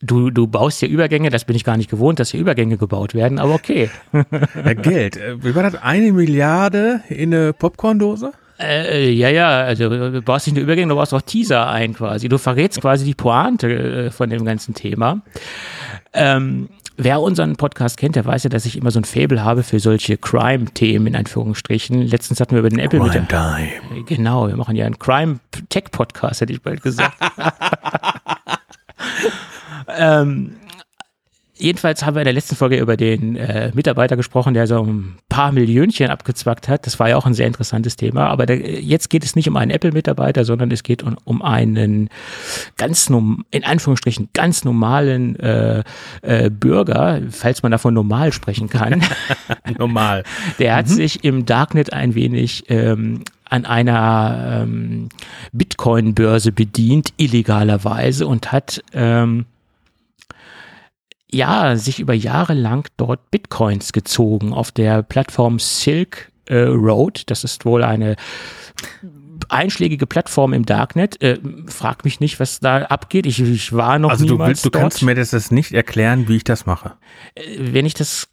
Du, 0.00 0.30
du 0.30 0.46
baust 0.46 0.80
ja 0.80 0.88
Übergänge, 0.88 1.30
das 1.30 1.44
bin 1.44 1.56
ich 1.56 1.64
gar 1.64 1.76
nicht 1.76 1.90
gewohnt, 1.90 2.20
dass 2.20 2.30
hier 2.30 2.40
Übergänge 2.40 2.76
gebaut 2.76 3.14
werden, 3.14 3.38
aber 3.38 3.54
okay. 3.54 3.90
Ja, 4.12 4.74
Geld. 4.74 5.16
Äh, 5.16 5.42
wie 5.42 5.54
war 5.54 5.64
das? 5.64 5.74
Eine 5.82 6.12
Milliarde 6.12 7.00
in 7.08 7.34
eine 7.34 7.52
Popcorndose? 7.52 8.32
Äh, 8.60 9.10
ja, 9.10 9.28
ja, 9.28 9.60
also 9.60 9.88
du 9.88 10.22
baust 10.22 10.46
nicht 10.46 10.54
nur 10.54 10.64
Übergänge, 10.64 10.88
du 10.88 10.96
baust 10.96 11.14
auch 11.14 11.22
Teaser 11.22 11.68
ein 11.68 11.94
quasi. 11.94 12.28
Du 12.28 12.38
verrätst 12.38 12.80
quasi 12.80 13.04
die 13.04 13.14
Pointe 13.14 13.68
äh, 13.68 14.10
von 14.10 14.30
dem 14.30 14.44
ganzen 14.44 14.74
Thema. 14.74 15.22
Ähm, 16.12 16.68
wer 16.96 17.20
unseren 17.20 17.56
Podcast 17.56 17.96
kennt, 17.98 18.16
der 18.16 18.24
weiß 18.24 18.44
ja, 18.44 18.50
dass 18.50 18.66
ich 18.66 18.76
immer 18.76 18.90
so 18.90 19.00
ein 19.00 19.04
Fable 19.04 19.44
habe 19.44 19.62
für 19.62 19.80
solche 19.80 20.16
Crime-Themen 20.16 21.08
in 21.08 21.16
Anführungsstrichen. 21.16 22.02
Letztens 22.02 22.40
hatten 22.40 22.52
wir 22.52 22.60
über 22.60 22.70
den 22.70 22.80
Apple 22.80 23.00
Crime 23.00 23.20
mit 23.20 23.28
Time. 23.28 24.04
Genau, 24.06 24.48
wir 24.48 24.56
machen 24.56 24.76
ja 24.76 24.86
einen 24.86 24.98
Crime-Tech-Podcast, 24.98 26.40
hätte 26.40 26.52
ich 26.52 26.62
bald 26.62 26.82
gesagt. 26.82 27.16
ähm, 29.96 30.56
Jedenfalls 31.60 32.06
haben 32.06 32.14
wir 32.14 32.20
in 32.20 32.26
der 32.26 32.34
letzten 32.34 32.54
Folge 32.54 32.78
über 32.78 32.96
den 32.96 33.34
äh, 33.34 33.72
Mitarbeiter 33.74 34.16
gesprochen, 34.16 34.54
der 34.54 34.68
so 34.68 34.80
ein 34.80 35.16
paar 35.28 35.50
Millionchen 35.50 36.08
abgezwackt 36.08 36.68
hat. 36.68 36.86
Das 36.86 37.00
war 37.00 37.08
ja 37.08 37.16
auch 37.16 37.26
ein 37.26 37.34
sehr 37.34 37.48
interessantes 37.48 37.96
Thema. 37.96 38.28
Aber 38.28 38.46
der, 38.46 38.80
jetzt 38.80 39.10
geht 39.10 39.24
es 39.24 39.34
nicht 39.34 39.48
um 39.48 39.56
einen 39.56 39.72
Apple-Mitarbeiter, 39.72 40.44
sondern 40.44 40.70
es 40.70 40.84
geht 40.84 41.02
um, 41.02 41.16
um 41.24 41.42
einen 41.42 42.10
ganz, 42.76 43.10
in 43.10 43.64
Anführungsstrichen, 43.64 44.28
ganz 44.34 44.64
normalen 44.64 45.34
äh, 45.40 45.82
äh, 46.22 46.48
Bürger, 46.48 47.22
falls 47.30 47.64
man 47.64 47.72
davon 47.72 47.92
normal 47.92 48.32
sprechen 48.32 48.68
kann. 48.68 49.02
Normal. 49.78 50.22
Der 50.60 50.76
hat 50.76 50.86
mhm. 50.86 50.92
sich 50.92 51.24
im 51.24 51.44
Darknet 51.44 51.92
ein 51.92 52.14
wenig 52.14 52.64
ähm, 52.68 53.22
an 53.44 53.64
einer 53.64 54.62
ähm, 54.62 55.08
Bitcoin-Börse 55.52 56.52
bedient, 56.52 57.14
illegalerweise, 57.16 58.26
und 58.26 58.52
hat 58.52 58.82
ähm, 58.92 59.46
ja, 61.30 61.76
sich 61.76 62.00
über 62.00 62.14
Jahre 62.14 62.54
lang 62.54 62.88
dort 62.96 63.30
Bitcoins 63.30 63.92
gezogen 63.92 64.52
auf 64.52 64.72
der 64.72 65.02
Plattform 65.02 65.58
Silk 65.58 66.32
äh, 66.46 66.60
Road. 66.60 67.24
Das 67.26 67.44
ist 67.44 67.64
wohl 67.64 67.82
eine 67.84 68.16
einschlägige 69.48 70.06
Plattform 70.06 70.52
im 70.52 70.64
Darknet. 70.64 71.20
Äh, 71.22 71.38
frag 71.66 72.04
mich 72.04 72.20
nicht, 72.20 72.40
was 72.40 72.60
da 72.60 72.82
abgeht. 72.82 73.26
Ich, 73.26 73.40
ich 73.40 73.72
war 73.72 73.98
noch 73.98 74.10
also 74.10 74.24
niemals 74.24 74.38
du 74.38 74.48
willst, 74.48 74.64
du 74.64 74.70
dort. 74.70 74.82
kannst 74.82 75.02
mir 75.02 75.14
das 75.14 75.50
nicht 75.50 75.72
erklären, 75.72 76.28
wie 76.28 76.36
ich 76.36 76.44
das 76.44 76.66
mache. 76.66 76.94
Äh, 77.34 77.42
wenn 77.58 77.86
ich 77.86 77.94
das 77.94 78.28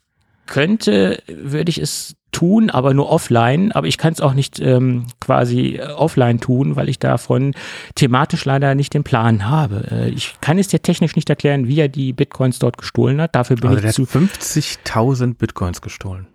könnte, 0.46 1.22
würde 1.26 1.70
ich 1.70 1.78
es 1.78 2.16
tun, 2.32 2.68
aber 2.70 2.92
nur 2.92 3.08
offline. 3.08 3.72
Aber 3.72 3.86
ich 3.86 3.98
kann 3.98 4.12
es 4.12 4.20
auch 4.20 4.34
nicht 4.34 4.60
ähm, 4.60 5.06
quasi 5.20 5.76
äh, 5.76 5.86
offline 5.92 6.38
tun, 6.38 6.76
weil 6.76 6.88
ich 6.88 6.98
davon 6.98 7.54
thematisch 7.94 8.44
leider 8.44 8.74
nicht 8.74 8.92
den 8.92 9.04
Plan 9.04 9.48
habe. 9.48 9.86
Äh, 9.90 10.08
ich 10.10 10.34
kann 10.40 10.58
es 10.58 10.68
dir 10.68 10.82
technisch 10.82 11.16
nicht 11.16 11.30
erklären, 11.30 11.66
wie 11.66 11.80
er 11.80 11.88
die 11.88 12.12
Bitcoins 12.12 12.58
dort 12.58 12.76
gestohlen 12.76 13.20
hat. 13.20 13.34
Dafür 13.34 13.56
bin 13.56 13.70
also 13.70 13.88
ich 13.88 13.94
zu. 13.94 14.02
50.000 14.02 15.34
Bitcoins 15.34 15.80
gestohlen. 15.80 16.26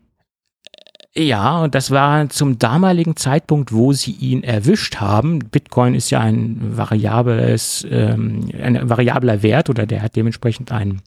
Ja, 1.14 1.62
und 1.62 1.76
das 1.76 1.91
war 1.91 2.30
zum 2.30 2.57
damaligen 2.57 3.18
Zeitpunkt, 3.18 3.74
wo 3.74 3.91
sie 3.91 4.14
ihn 4.14 4.43
erwischt 4.43 4.95
haben. 4.95 5.39
Bitcoin 5.39 5.93
ist 5.93 6.09
ja 6.09 6.22
ein 6.22 6.78
variables, 6.78 7.86
ähm, 7.91 8.49
ein 8.59 8.89
variabler 8.89 9.43
Wert 9.43 9.70
oder 9.70 9.86
der 9.86 10.01
hat 10.01 10.16
dementsprechend 10.16 10.72
einen 10.72 11.01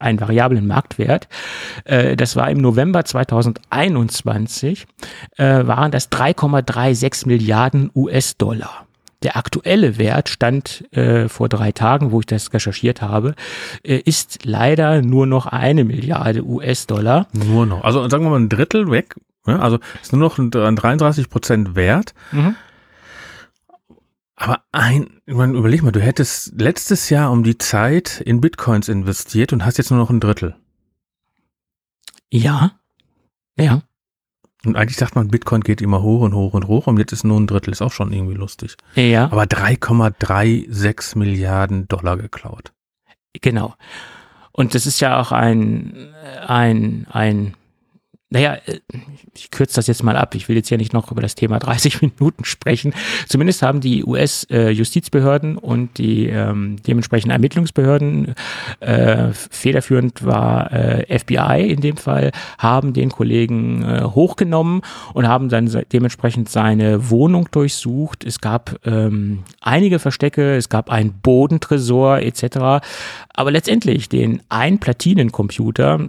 einen 0.00 0.20
variablen 0.20 0.66
Marktwert. 0.66 1.28
Äh, 1.84 2.16
das 2.16 2.36
war 2.36 2.50
im 2.50 2.58
November 2.58 3.04
2021, 3.04 4.86
äh, 5.36 5.66
waren 5.66 5.90
das 5.90 6.10
3,36 6.10 7.26
Milliarden 7.26 7.90
US-Dollar. 7.94 8.86
Der 9.22 9.36
aktuelle 9.36 9.98
Wert 9.98 10.30
stand 10.30 10.84
äh, 10.92 11.28
vor 11.28 11.50
drei 11.50 11.72
Tagen, 11.72 12.10
wo 12.10 12.20
ich 12.20 12.26
das 12.26 12.52
recherchiert 12.54 13.02
habe, 13.02 13.34
äh, 13.82 13.96
ist 13.98 14.46
leider 14.46 15.02
nur 15.02 15.26
noch 15.26 15.46
eine 15.46 15.84
Milliarde 15.84 16.42
US-Dollar. 16.42 17.26
Nur 17.32 17.66
noch. 17.66 17.84
Also 17.84 18.08
sagen 18.08 18.24
wir 18.24 18.30
mal 18.30 18.40
ein 18.40 18.48
Drittel 18.48 18.90
weg. 18.90 19.16
Ja, 19.46 19.58
also 19.58 19.78
ist 20.00 20.12
nur 20.12 20.20
noch 20.20 20.38
ein 20.38 20.50
33 20.50 21.28
Prozent 21.28 21.74
wert. 21.74 22.14
Mhm. 22.32 22.56
Aber 24.40 24.64
ein, 24.72 25.20
überleg 25.26 25.82
mal, 25.82 25.92
du 25.92 26.00
hättest 26.00 26.58
letztes 26.58 27.10
Jahr 27.10 27.30
um 27.30 27.42
die 27.42 27.58
Zeit 27.58 28.22
in 28.24 28.40
Bitcoins 28.40 28.88
investiert 28.88 29.52
und 29.52 29.66
hast 29.66 29.76
jetzt 29.76 29.90
nur 29.90 30.00
noch 30.00 30.08
ein 30.08 30.18
Drittel. 30.18 30.56
Ja. 32.32 32.72
Ja. 33.58 33.82
Und 34.64 34.76
eigentlich 34.76 34.96
sagt 34.96 35.14
man, 35.14 35.28
Bitcoin 35.28 35.60
geht 35.60 35.82
immer 35.82 36.00
hoch 36.00 36.22
und 36.22 36.34
hoch 36.34 36.54
und 36.54 36.68
hoch 36.68 36.86
und 36.86 36.98
jetzt 36.98 37.12
ist 37.12 37.22
nur 37.22 37.38
ein 37.38 37.46
Drittel, 37.46 37.70
ist 37.70 37.82
auch 37.82 37.92
schon 37.92 38.14
irgendwie 38.14 38.34
lustig. 38.34 38.78
Ja. 38.94 39.24
Aber 39.24 39.42
3,36 39.42 41.18
Milliarden 41.18 41.86
Dollar 41.88 42.16
geklaut. 42.16 42.72
Genau. 43.42 43.74
Und 44.52 44.74
das 44.74 44.86
ist 44.86 45.00
ja 45.00 45.20
auch 45.20 45.32
ein, 45.32 46.14
ein, 46.46 47.06
ein 47.10 47.56
naja, 48.30 48.58
äh, 48.66 48.80
ich 49.34 49.50
kürze 49.50 49.76
das 49.76 49.88
jetzt 49.88 50.02
mal 50.02 50.16
ab. 50.16 50.34
Ich 50.34 50.48
will 50.48 50.56
jetzt 50.56 50.70
ja 50.70 50.76
nicht 50.76 50.92
noch 50.92 51.10
über 51.10 51.20
das 51.20 51.34
Thema 51.34 51.58
30 51.60 52.00
Minuten 52.00 52.44
sprechen. 52.44 52.94
Zumindest 53.28 53.62
haben 53.62 53.80
die 53.80 54.04
US-Justizbehörden 54.04 55.58
und 55.58 55.98
die 55.98 56.26
ähm, 56.28 56.76
dementsprechenden 56.86 57.32
Ermittlungsbehörden, 57.32 58.34
äh, 58.78 59.28
federführend 59.32 60.24
war 60.24 60.72
äh, 60.72 61.18
FBI 61.18 61.68
in 61.70 61.80
dem 61.80 61.96
Fall, 61.96 62.30
haben 62.58 62.92
den 62.92 63.10
Kollegen 63.10 63.82
äh, 63.82 64.02
hochgenommen 64.02 64.82
und 65.12 65.26
haben 65.26 65.48
dann 65.48 65.70
dementsprechend 65.92 66.48
seine 66.48 67.10
Wohnung 67.10 67.48
durchsucht. 67.50 68.24
Es 68.24 68.40
gab 68.40 68.78
ähm, 68.86 69.42
einige 69.60 69.98
Verstecke, 69.98 70.56
es 70.56 70.68
gab 70.68 70.90
einen 70.90 71.14
Bodentresor 71.20 72.20
etc. 72.20 72.84
Aber 73.34 73.50
letztendlich 73.50 74.08
den 74.08 74.42
ein 74.48 74.78
Platinencomputer, 74.78 76.08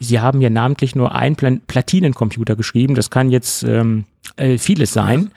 sie 0.00 0.20
haben 0.20 0.40
ja 0.40 0.48
namentlich 0.50 0.94
nur 0.94 1.14
ein 1.14 1.36
Plan 1.36 1.57
Platinencomputer 1.66 2.56
geschrieben. 2.56 2.94
Das 2.94 3.10
kann 3.10 3.30
jetzt 3.30 3.62
ähm, 3.62 4.04
äh, 4.36 4.58
vieles 4.58 4.92
sein. 4.92 5.30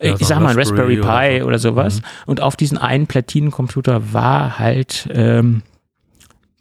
Ja, 0.00 0.14
ich 0.14 0.26
sag 0.26 0.40
mal 0.40 0.50
ein 0.50 0.58
Raspberry, 0.58 0.98
Raspberry 0.98 1.36
Pi 1.36 1.36
oder, 1.36 1.46
oder 1.46 1.58
sowas. 1.58 2.00
Mhm. 2.00 2.06
Und 2.26 2.40
auf 2.40 2.56
diesen 2.56 2.78
einen 2.78 3.06
Platinencomputer 3.06 4.12
war 4.12 4.58
halt, 4.58 5.08
ähm, 5.12 5.62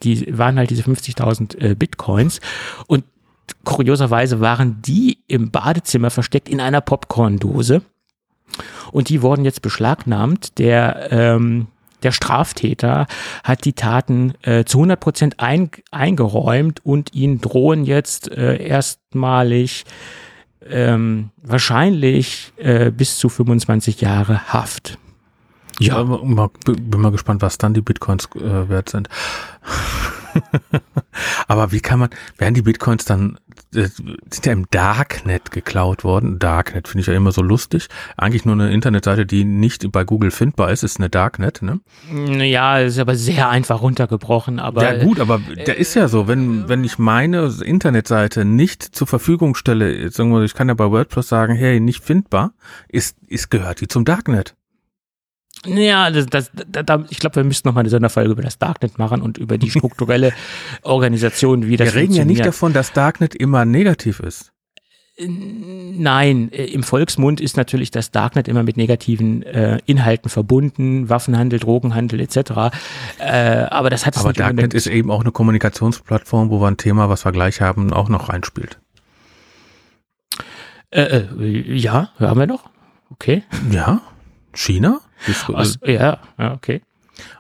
die 0.03 0.38
waren 0.38 0.58
halt 0.58 0.70
diese 0.70 0.84
50.000 0.84 1.58
äh, 1.60 1.76
Bitcoins. 1.76 2.39
Und 2.88 3.03
kurioserweise 3.64 4.39
waren 4.39 4.82
die 4.82 5.20
im 5.28 5.51
Badezimmer 5.51 6.10
versteckt 6.10 6.49
in 6.49 6.60
einer 6.60 6.82
Popcorn-Dose. 6.82 7.82
Und 8.91 9.10
die 9.10 9.22
wurden 9.22 9.45
jetzt 9.45 9.62
beschlagnahmt. 9.62 10.58
Der 10.60 11.12
ähm, 11.12 11.68
der 12.06 12.12
Straftäter 12.12 13.08
hat 13.43 13.66
die 13.66 13.74
Taten 13.74 14.34
äh, 14.43 14.64
zu 14.64 14.78
100 14.78 14.99
Prozent 14.99 15.39
ein, 15.39 15.72
eingeräumt 15.91 16.86
und 16.86 17.14
ihn 17.14 17.41
drohen 17.41 17.84
jetzt 17.84 18.32
äh, 18.32 18.64
erstmalig 18.64 19.86
ähm, 20.68 21.32
wahrscheinlich 21.41 22.53
äh, 22.58 22.91
bis 22.91 23.18
zu 23.18 23.30
25 23.30 24.01
Jahre 24.01 24.53
Haft. 24.53 24.97
Ja, 25.80 26.01
ja 26.01 26.49
bin 26.64 27.01
mal 27.01 27.12
gespannt, 27.12 27.41
was 27.41 27.58
dann 27.58 27.74
die 27.74 27.82
Bitcoins 27.82 28.30
äh, 28.36 28.70
wert 28.70 28.89
sind. 28.89 29.10
Aber 31.47 31.71
wie 31.71 31.79
kann 31.79 31.99
man, 31.99 32.09
werden 32.38 32.53
die 32.53 32.61
Bitcoins 32.61 33.05
dann 33.05 33.38
äh, 33.73 33.88
sind 34.29 34.45
ja 34.45 34.53
im 34.53 34.65
Darknet 34.71 35.51
geklaut 35.51 36.03
worden. 36.03 36.39
Darknet 36.39 36.88
finde 36.88 37.01
ich 37.01 37.07
ja 37.07 37.13
immer 37.13 37.31
so 37.31 37.41
lustig. 37.41 37.88
Eigentlich 38.17 38.45
nur 38.45 38.53
eine 38.53 38.71
Internetseite, 38.71 39.25
die 39.25 39.43
nicht 39.43 39.91
bei 39.91 40.03
Google 40.03 40.31
findbar 40.31 40.71
ist, 40.71 40.83
ist 40.83 40.99
eine 40.99 41.09
Darknet, 41.09 41.61
ne? 41.61 41.79
Ja, 42.43 42.79
ist 42.79 42.99
aber 42.99 43.15
sehr 43.15 43.49
einfach 43.49 43.81
runtergebrochen, 43.81 44.59
aber. 44.59 44.83
Ja, 44.83 45.03
gut, 45.03 45.19
aber 45.19 45.41
äh, 45.55 45.63
der 45.63 45.77
ist 45.77 45.93
ja 45.93 46.07
so, 46.07 46.27
wenn, 46.27 46.67
wenn 46.69 46.83
ich 46.83 46.97
meine 46.97 47.53
Internetseite 47.63 48.45
nicht 48.45 48.83
zur 48.83 49.07
Verfügung 49.07 49.55
stelle, 49.55 49.91
ich 49.91 50.53
kann 50.53 50.67
ja 50.67 50.73
bei 50.73 50.89
WordPress 50.89 51.27
sagen, 51.27 51.55
hey, 51.55 51.79
nicht 51.79 52.03
findbar, 52.03 52.53
ist, 52.88 53.17
ist 53.27 53.49
gehört 53.49 53.81
die 53.81 53.88
zum 53.88 54.05
Darknet. 54.05 54.55
Ja, 55.66 56.09
das, 56.11 56.26
das, 56.28 56.51
das, 56.53 57.01
ich 57.09 57.20
glaube, 57.20 57.38
wir 57.38 57.43
müssten 57.43 57.68
noch 57.68 57.76
mal 57.76 57.82
eine 57.82 57.89
Sonderfolge 57.89 58.32
über 58.32 58.41
das 58.41 58.57
Darknet 58.57 58.97
machen 58.97 59.22
und 59.22 59.38
über 59.38 59.57
die 59.57 59.70
strukturelle 59.70 60.34
Organisation, 60.84 61.68
wie 61.68 61.78
das 61.78 61.93
Wir 61.93 62.01
reden 62.01 62.13
ja 62.13 62.26
nicht 62.26 62.45
davon, 62.45 62.74
dass 62.74 62.93
Darknet 62.93 63.36
immer 63.36 63.66
negativ 63.66 64.20
ist. 64.20 64.51
Nein, 65.18 66.51
äh, 66.51 66.66
im 66.66 66.84
Volksmund 66.84 67.39
ist 67.39 67.55
natürlich 67.55 67.89
das 67.89 68.11
Darknet 68.11 68.49
immer 68.49 68.63
mit 68.63 68.76
negativen 68.76 69.43
äh, 69.43 69.80
Inhalten 69.86 70.30
verbunden, 70.30 71.07
Waffenhandel, 71.07 71.59
Drogenhandel 71.59 72.20
etc. 72.20 72.38
Äh, 73.20 73.32
aber 73.70 73.89
das 73.89 74.05
hat 74.05 74.16
es 74.16 74.22
Aber 74.22 74.34
Darknet 74.34 74.74
ist 74.74 74.88
eben 74.88 75.09
auch 75.09 75.22
eine 75.22 75.32
Kommunikationsplattform, 75.32 76.49
wo 76.49 76.59
wir 76.59 76.68
ein 76.68 76.76
Thema, 76.76 77.07
was 77.07 77.24
wir 77.24 77.32
gleich 77.32 77.61
haben, 77.61 77.93
auch 77.93 78.09
noch 78.09 78.28
reinspielt. 78.28 78.78
Äh, 80.91 81.01
äh, 81.01 81.74
ja, 81.74 82.09
hören 82.18 82.38
wir 82.38 82.47
noch. 82.47 82.70
Okay. 83.09 83.43
Ja, 83.72 84.01
China? 84.53 84.99
Aus, 85.53 85.80
ja, 85.86 86.20
ja, 86.38 86.53
okay. 86.53 86.82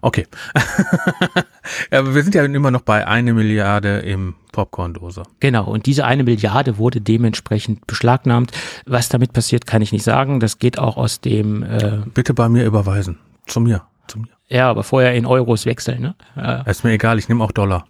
Okay. 0.01 0.25
Aber 1.91 2.15
wir 2.15 2.23
sind 2.23 2.35
ja 2.35 2.45
immer 2.45 2.71
noch 2.71 2.81
bei 2.81 3.05
eine 3.07 3.33
Milliarde 3.33 3.99
im 3.99 4.35
Popcorn-Dose. 4.51 5.23
Genau, 5.39 5.65
und 5.65 5.85
diese 5.85 6.05
eine 6.05 6.23
Milliarde 6.23 6.77
wurde 6.77 7.01
dementsprechend 7.01 7.85
beschlagnahmt. 7.87 8.51
Was 8.85 9.09
damit 9.09 9.33
passiert, 9.33 9.67
kann 9.67 9.81
ich 9.81 9.91
nicht 9.91 10.03
sagen. 10.03 10.39
Das 10.39 10.59
geht 10.59 10.79
auch 10.79 10.97
aus 10.97 11.19
dem. 11.21 11.63
Äh 11.63 11.99
Bitte 12.13 12.33
bei 12.33 12.47
mir 12.49 12.65
überweisen. 12.65 13.17
Zu 13.47 13.59
mir. 13.59 13.83
Zu 14.07 14.19
mir. 14.19 14.27
Ja, 14.47 14.69
aber 14.69 14.83
vorher 14.83 15.13
in 15.13 15.25
Euros 15.25 15.65
wechseln, 15.65 16.01
ne? 16.01 16.15
Äh. 16.37 16.69
Ist 16.69 16.83
mir 16.83 16.91
egal, 16.91 17.17
ich 17.17 17.27
nehme 17.27 17.43
auch 17.43 17.51
Dollar. 17.51 17.85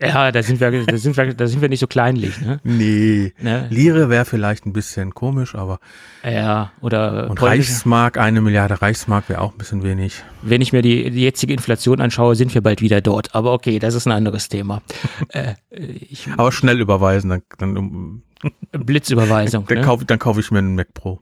Ja, 0.00 0.30
da 0.30 0.42
sind 0.44 0.60
wir, 0.60 0.84
da 0.84 0.96
sind 0.96 1.16
wir, 1.16 1.34
da 1.34 1.46
sind 1.48 1.60
wir 1.60 1.68
nicht 1.68 1.80
so 1.80 1.88
kleinlich, 1.88 2.40
ne? 2.40 2.60
Nee. 2.62 3.32
ne? 3.40 3.66
Lire 3.68 4.08
wäre 4.08 4.24
vielleicht 4.24 4.64
ein 4.64 4.72
bisschen 4.72 5.12
komisch, 5.12 5.56
aber 5.56 5.80
Ja, 6.22 6.70
oder 6.80 7.28
und 7.28 7.42
Reichsmark, 7.42 8.16
eine 8.16 8.40
Milliarde 8.40 8.80
Reichsmark 8.80 9.28
wäre 9.28 9.40
auch 9.40 9.52
ein 9.52 9.58
bisschen 9.58 9.82
wenig. 9.82 10.22
wenn 10.42 10.60
ich 10.60 10.72
mir 10.72 10.82
die, 10.82 11.10
die 11.10 11.22
jetzige 11.22 11.52
Inflation 11.52 12.00
anschaue, 12.00 12.36
sind 12.36 12.54
wir 12.54 12.60
bald 12.60 12.80
wieder 12.80 13.00
dort. 13.00 13.34
Aber 13.34 13.52
okay, 13.52 13.80
das 13.80 13.94
ist 13.94 14.06
ein 14.06 14.12
anderes 14.12 14.48
Thema. 14.48 14.82
äh, 15.30 15.54
ich, 15.70 16.28
Aber 16.36 16.52
schnell 16.52 16.80
überweisen, 16.80 17.30
dann, 17.30 17.42
dann, 17.58 18.22
Blitzüberweisung. 18.70 19.64
dann, 19.68 19.78
ne? 19.78 19.84
kauf, 19.84 20.04
dann 20.04 20.20
kaufe 20.20 20.38
ich 20.38 20.52
mir 20.52 20.60
einen 20.60 20.76
Mac 20.76 20.94
Pro. 20.94 21.20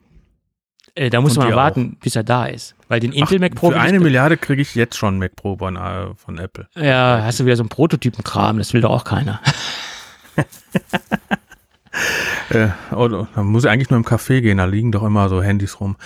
Äh, 0.96 1.10
da 1.10 1.20
muss 1.20 1.36
man 1.36 1.54
warten, 1.54 1.96
bis 2.02 2.16
er 2.16 2.24
da 2.24 2.46
ist. 2.46 2.74
Weil 2.88 3.00
den 3.00 3.12
Intel 3.12 3.38
Mac 3.38 3.54
Pro. 3.54 3.70
Für 3.70 3.80
eine 3.80 4.00
Milliarde 4.00 4.36
kriege 4.36 4.62
ich 4.62 4.74
jetzt 4.74 4.96
schon 4.96 5.18
Mac 5.18 5.36
Pro 5.36 5.56
von, 5.56 5.76
äh, 5.76 6.14
von 6.16 6.38
Apple. 6.38 6.68
ja, 6.74 7.20
hast 7.22 7.38
du 7.40 7.44
wieder 7.44 7.56
so 7.56 7.62
einen 7.62 7.68
Prototypenkram, 7.68 8.58
das 8.58 8.72
will 8.72 8.80
doch 8.80 8.90
auch 8.90 9.04
keiner. 9.04 9.40
Äh, 12.50 12.68
oder, 12.94 13.26
dann 13.34 13.46
muss 13.46 13.64
ich 13.64 13.70
eigentlich 13.70 13.88
nur 13.88 13.96
im 13.96 14.04
Café 14.04 14.40
gehen, 14.42 14.58
da 14.58 14.66
liegen 14.66 14.92
doch 14.92 15.02
immer 15.02 15.30
so 15.30 15.42
Handys 15.42 15.80
rum. 15.80 15.96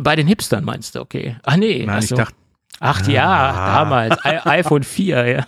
Bei 0.00 0.16
den 0.16 0.26
Hipstern 0.26 0.64
meinst 0.64 0.94
du, 0.94 1.00
okay. 1.00 1.36
Ach 1.42 1.56
nee, 1.56 1.84
Nein, 1.84 1.98
ach 1.98 2.02
ich 2.02 2.08
dachte, 2.08 2.34
Ach 2.80 3.06
ja, 3.06 3.28
Ah. 3.28 3.74
damals. 3.84 4.16
I 4.24 4.38
iPhone 4.48 4.82
4, 4.82 5.26
ja. 5.26 5.46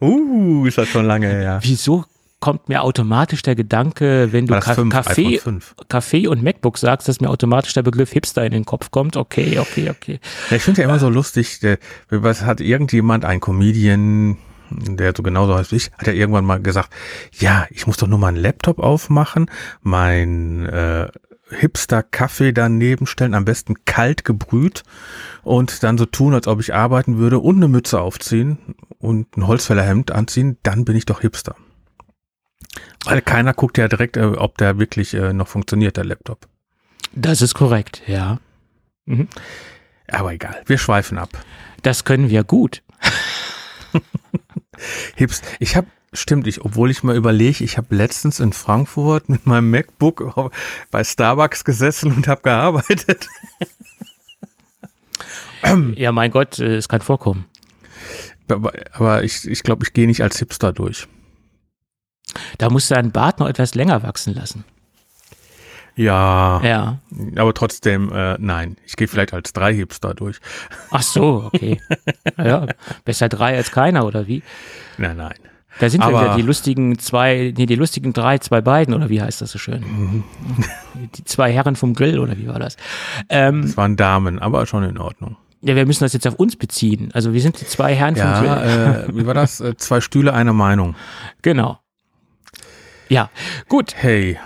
uh, 0.00 0.66
ist 0.66 0.78
das 0.78 0.88
schon 0.88 1.06
lange 1.06 1.28
her. 1.28 1.58
Wieso 1.62 2.04
kommt 2.40 2.68
mir 2.68 2.82
automatisch 2.82 3.42
der 3.42 3.54
Gedanke, 3.54 4.32
wenn 4.32 4.46
du 4.46 4.58
Ka 4.58 4.74
fünf, 4.74 4.92
Kaffee, 4.92 5.36
iPhone 5.36 5.60
5. 5.60 5.74
Kaffee 5.88 6.26
und 6.26 6.42
MacBook 6.42 6.78
sagst, 6.78 7.06
dass 7.06 7.20
mir 7.20 7.28
automatisch 7.28 7.74
der 7.74 7.82
Begriff 7.82 8.12
Hipster 8.12 8.44
in 8.44 8.52
den 8.52 8.64
Kopf 8.64 8.90
kommt? 8.90 9.16
Okay, 9.16 9.58
okay, 9.58 9.90
okay. 9.90 10.20
Ja, 10.48 10.56
ich 10.56 10.62
finde 10.62 10.80
ja 10.80 10.88
immer 10.88 10.98
so 10.98 11.10
lustig, 11.10 11.60
der, 11.60 11.78
was 12.08 12.42
hat 12.42 12.60
irgendjemand, 12.60 13.24
ein 13.24 13.40
Comedian, 13.40 14.38
der 14.70 15.12
so 15.14 15.22
genauso 15.22 15.54
heißt 15.54 15.72
wie 15.72 15.76
ich, 15.76 15.90
hat 15.92 16.06
ja 16.06 16.14
irgendwann 16.14 16.44
mal 16.46 16.60
gesagt, 16.60 16.90
ja, 17.32 17.66
ich 17.70 17.86
muss 17.86 17.98
doch 17.98 18.08
nur 18.08 18.18
mal 18.18 18.28
einen 18.28 18.38
Laptop 18.38 18.78
aufmachen, 18.78 19.50
mein 19.82 20.66
äh, 20.66 21.08
Hipster-Kaffee 21.50 22.52
daneben 22.52 23.06
stellen, 23.06 23.34
am 23.34 23.44
besten 23.44 23.84
kalt 23.84 24.24
gebrüht 24.24 24.82
und 25.42 25.82
dann 25.82 25.98
so 25.98 26.06
tun, 26.06 26.32
als 26.32 26.46
ob 26.46 26.60
ich 26.60 26.72
arbeiten 26.72 27.18
würde 27.18 27.38
und 27.38 27.56
eine 27.56 27.68
Mütze 27.68 28.00
aufziehen 28.00 28.58
und 28.98 29.36
ein 29.36 29.46
Holzfällerhemd 29.46 30.12
anziehen, 30.12 30.56
dann 30.62 30.84
bin 30.84 30.96
ich 30.96 31.06
doch 31.06 31.20
Hipster. 31.20 31.54
Weil 33.04 33.22
keiner 33.22 33.54
guckt 33.54 33.78
ja 33.78 33.88
direkt, 33.88 34.16
äh, 34.16 34.24
ob 34.24 34.58
der 34.58 34.78
wirklich 34.78 35.14
äh, 35.14 35.32
noch 35.32 35.48
funktioniert, 35.48 35.96
der 35.96 36.04
Laptop. 36.04 36.46
Das 37.12 37.42
ist 37.42 37.54
korrekt, 37.54 38.02
ja. 38.06 38.38
Aber 40.08 40.32
egal, 40.32 40.62
wir 40.66 40.78
schweifen 40.78 41.18
ab. 41.18 41.30
Das 41.82 42.04
können 42.04 42.30
wir 42.30 42.44
gut. 42.44 42.82
Hips. 45.16 45.42
Ich 45.58 45.76
habe, 45.76 45.88
stimmt, 46.12 46.46
ich, 46.46 46.64
obwohl 46.64 46.90
ich 46.90 47.02
mal 47.02 47.16
überlege, 47.16 47.64
ich 47.64 47.78
habe 47.78 47.94
letztens 47.94 48.38
in 48.38 48.52
Frankfurt 48.52 49.28
mit 49.28 49.46
meinem 49.46 49.70
MacBook 49.70 50.52
bei 50.90 51.02
Starbucks 51.02 51.64
gesessen 51.64 52.12
und 52.12 52.28
habe 52.28 52.42
gearbeitet. 52.42 53.28
Ja, 55.96 56.12
mein 56.12 56.30
Gott, 56.30 56.58
äh, 56.58 56.76
es 56.76 56.88
kann 56.88 57.00
vorkommen. 57.00 57.44
Aber, 58.48 58.72
aber 58.92 59.22
ich, 59.24 59.46
ich 59.46 59.62
glaube, 59.62 59.84
ich 59.84 59.92
gehe 59.92 60.06
nicht 60.06 60.22
als 60.22 60.38
Hipster 60.38 60.72
durch. 60.72 61.06
Da 62.58 62.70
musst 62.70 62.90
du 62.90 62.94
deinen 62.94 63.12
Bart 63.12 63.38
noch 63.40 63.48
etwas 63.48 63.74
länger 63.74 64.02
wachsen 64.02 64.34
lassen. 64.34 64.64
Ja, 65.96 66.60
Ja. 66.64 66.98
aber 67.36 67.52
trotzdem, 67.52 68.10
äh, 68.12 68.36
nein, 68.38 68.76
ich 68.86 68.96
gehe 68.96 69.08
vielleicht 69.08 69.34
als 69.34 69.52
drei 69.52 69.74
Hipster 69.74 70.14
durch. 70.14 70.38
Ach 70.90 71.02
so, 71.02 71.50
okay. 71.52 71.80
ja, 72.38 72.66
besser 73.04 73.28
drei 73.28 73.56
als 73.56 73.70
keiner, 73.70 74.06
oder 74.06 74.26
wie? 74.26 74.42
Nein, 74.98 75.16
nein. 75.16 75.34
Da 75.78 75.88
sind 75.90 76.00
wir 76.00 76.06
Aber- 76.08 76.22
wieder 76.24 76.36
die 76.36 76.42
lustigen 76.42 76.98
zwei, 76.98 77.52
nee, 77.56 77.66
die 77.66 77.74
lustigen 77.74 78.12
drei, 78.12 78.38
zwei 78.38 78.60
beiden, 78.60 78.94
oder 78.94 79.08
wie 79.08 79.20
heißt 79.20 79.40
das 79.40 79.50
so 79.50 79.58
schön? 79.58 80.24
Die 81.16 81.24
zwei 81.24 81.52
Herren 81.52 81.76
vom 81.76 81.94
Grill, 81.94 82.18
oder 82.18 82.36
wie 82.38 82.48
war 82.48 82.58
das? 82.58 82.76
Ähm, 83.28 83.60
Es 83.64 83.76
waren 83.76 83.96
Damen, 83.96 84.38
aber 84.38 84.66
schon 84.66 84.84
in 84.84 84.96
Ordnung. 84.98 85.36
ja, 85.62 85.74
wir 85.76 85.86
müssen 85.86 86.04
das 86.04 86.12
jetzt 86.12 86.26
auf 86.26 86.34
uns 86.36 86.56
beziehen. 86.56 87.10
Also 87.14 87.32
wir 87.34 87.40
sind 87.42 87.60
die 87.60 87.66
zwei 87.66 87.94
Herren 87.94 88.16
vom 88.16 88.30
Grill. 88.32 88.46
Ja, 88.46 88.62
äh, 89.02 89.06
wie 89.14 89.26
war 89.26 89.34
das? 89.34 89.60
Äh, 89.60 89.76
zwei 89.76 90.00
Stühle, 90.00 90.32
eine 90.34 90.52
Meinung. 90.52 90.94
Genau. 91.42 91.78
Ja, 93.10 93.28
gut. 93.68 93.94
Hey, 93.96 94.38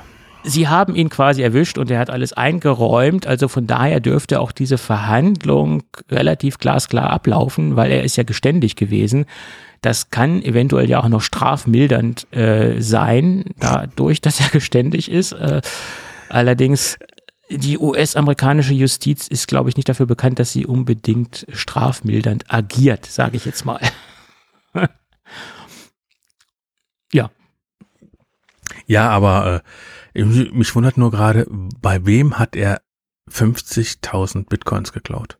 Sie 0.42 0.68
haben 0.68 0.94
ihn 0.94 1.10
quasi 1.10 1.42
erwischt 1.42 1.78
und 1.78 1.90
er 1.90 1.98
hat 1.98 2.10
alles 2.10 2.32
eingeräumt. 2.32 3.26
Also 3.26 3.46
von 3.48 3.66
daher 3.66 4.00
dürfte 4.00 4.40
auch 4.40 4.52
diese 4.52 4.78
Verhandlung 4.78 5.84
relativ 6.10 6.58
glasklar 6.58 7.10
ablaufen, 7.10 7.76
weil 7.76 7.90
er 7.90 8.04
ist 8.04 8.16
ja 8.16 8.24
geständig 8.24 8.76
gewesen. 8.76 9.26
Das 9.80 10.10
kann 10.10 10.42
eventuell 10.42 10.88
ja 10.88 11.02
auch 11.02 11.08
noch 11.08 11.20
strafmildernd 11.20 12.26
äh, 12.34 12.80
sein, 12.80 13.44
dadurch, 13.58 14.20
dass 14.20 14.40
er 14.40 14.48
geständig 14.48 15.10
ist. 15.10 15.32
Äh, 15.32 15.60
allerdings 16.30 16.98
die 17.50 17.78
US-amerikanische 17.78 18.72
Justiz 18.74 19.28
ist, 19.28 19.46
glaube 19.46 19.68
ich, 19.68 19.76
nicht 19.76 19.88
dafür 19.90 20.06
bekannt, 20.06 20.38
dass 20.38 20.52
sie 20.52 20.66
unbedingt 20.66 21.46
strafmildernd 21.52 22.52
agiert, 22.52 23.04
sage 23.04 23.36
ich 23.36 23.44
jetzt 23.44 23.66
mal. 23.66 23.80
ja. 27.12 27.30
Ja, 28.86 29.08
aber 29.10 29.62
äh, 30.14 30.24
mich 30.24 30.74
wundert 30.74 30.96
nur 30.96 31.10
gerade, 31.10 31.46
bei 31.80 32.04
wem 32.06 32.38
hat 32.38 32.56
er 32.56 32.80
50.000 33.30 34.48
Bitcoins 34.48 34.92
geklaut? 34.92 35.38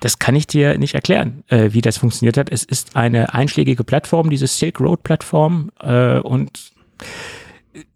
Das 0.00 0.18
kann 0.18 0.36
ich 0.36 0.46
dir 0.46 0.78
nicht 0.78 0.94
erklären, 0.94 1.42
äh, 1.48 1.72
wie 1.72 1.80
das 1.80 1.98
funktioniert 1.98 2.36
hat. 2.36 2.50
Es 2.50 2.62
ist 2.62 2.96
eine 2.96 3.34
einschlägige 3.34 3.82
Plattform, 3.82 4.30
diese 4.30 4.46
Silk 4.46 4.78
Road 4.80 5.02
Plattform, 5.02 5.70
äh, 5.80 6.18
und 6.18 6.72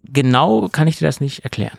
genau 0.05 0.69
kann 0.69 0.89
ich 0.89 0.99
dir 0.99 1.07
das 1.07 1.21
nicht 1.21 1.45
erklären. 1.45 1.79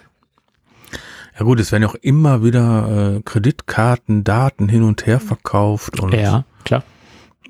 Ja 1.37 1.45
gut, 1.45 1.59
es 1.59 1.71
werden 1.71 1.83
ja 1.83 1.89
auch 1.89 1.95
immer 1.95 2.43
wieder 2.43 3.15
äh, 3.17 3.21
Kreditkartendaten 3.23 4.69
hin 4.69 4.83
und 4.83 5.05
her 5.05 5.19
verkauft 5.19 5.99
und 5.99 6.13
Ja, 6.13 6.43
klar. 6.65 6.83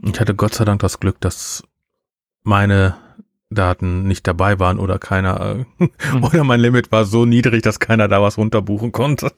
ich 0.02 0.20
hatte 0.20 0.36
Gott 0.36 0.54
sei 0.54 0.64
Dank 0.64 0.80
das 0.82 1.00
Glück, 1.00 1.20
dass 1.22 1.64
meine 2.44 2.96
Daten 3.50 4.04
nicht 4.08 4.28
dabei 4.28 4.60
waren 4.60 4.80
oder 4.80 5.00
keiner 5.00 5.66
äh, 5.80 5.86
Mhm. 6.14 6.24
oder 6.24 6.44
mein 6.44 6.60
Limit 6.60 6.92
war 6.92 7.06
so 7.06 7.26
niedrig, 7.26 7.64
dass 7.64 7.80
keiner 7.80 8.08
da 8.08 8.22
was 8.22 8.38
runterbuchen 8.38 8.92
konnte. 8.92 9.32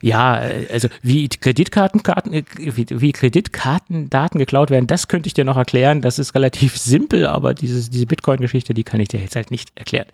Ja, 0.00 0.42
äh, 0.42 0.66
also 0.72 0.88
wie 1.02 1.28
Kreditkartenkarten, 1.28 2.32
äh, 2.32 2.44
wie, 2.58 3.12
Kreditkartendaten 3.12 4.38
geklaut 4.38 4.70
werden, 4.70 4.86
das 4.86 5.08
könnte 5.08 5.26
ich 5.28 5.34
dir 5.34 5.44
noch 5.44 5.56
erklären. 5.56 6.02
Das 6.02 6.18
ist 6.18 6.34
relativ 6.34 6.76
simpel, 6.78 7.26
aber 7.26 7.54
dieses, 7.54 7.90
diese 7.90 8.06
Bitcoin-Geschichte, 8.06 8.74
die 8.74 8.84
kann 8.84 9.00
ich 9.00 9.08
dir 9.08 9.20
jetzt 9.20 9.36
halt 9.36 9.50
nicht 9.50 9.70
erklären. 9.74 10.06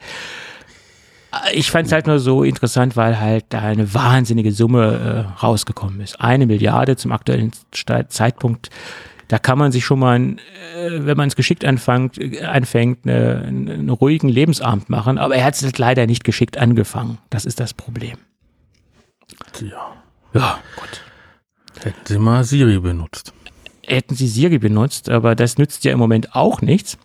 Ich 1.52 1.72
fand 1.72 1.86
es 1.88 1.92
halt 1.92 2.06
nur 2.06 2.20
so 2.20 2.44
interessant, 2.44 2.96
weil 2.96 3.18
halt 3.18 3.46
da 3.48 3.58
eine 3.58 3.92
wahnsinnige 3.92 4.52
Summe 4.52 5.26
äh, 5.36 5.40
rausgekommen 5.42 6.00
ist. 6.00 6.20
Eine 6.20 6.46
Milliarde 6.46 6.94
zum 6.94 7.10
aktuellen 7.10 7.50
Zeitpunkt. 8.08 8.70
Da 9.28 9.38
kann 9.38 9.58
man 9.58 9.72
sich 9.72 9.84
schon 9.84 9.98
mal, 9.98 10.20
äh, 10.20 10.36
wenn 10.90 11.16
man 11.16 11.28
es 11.28 11.36
geschickt 11.36 11.64
anfängt, 11.64 12.18
äh, 12.18 12.42
anfängt 12.42 13.06
eine, 13.06 13.42
einen 13.46 13.90
ruhigen 13.90 14.28
Lebensabend 14.28 14.90
machen. 14.90 15.18
Aber 15.18 15.34
er 15.36 15.44
hat 15.44 15.54
es 15.60 15.78
leider 15.78 16.06
nicht 16.06 16.24
geschickt 16.24 16.58
angefangen. 16.58 17.18
Das 17.30 17.44
ist 17.44 17.58
das 17.60 17.72
Problem. 17.74 18.18
Ja, 19.60 19.94
Ja, 20.34 20.58
gut. 20.76 21.00
hätten 21.82 22.00
sie 22.06 22.18
mal 22.18 22.44
Siri 22.44 22.78
benutzt. 22.78 23.32
hätten 23.86 24.14
sie 24.14 24.28
Siri 24.28 24.58
benutzt, 24.58 25.08
aber 25.08 25.34
das 25.34 25.58
nützt 25.58 25.84
ja 25.84 25.92
im 25.92 25.98
Moment 25.98 26.34
auch 26.34 26.60
nichts, 26.60 26.98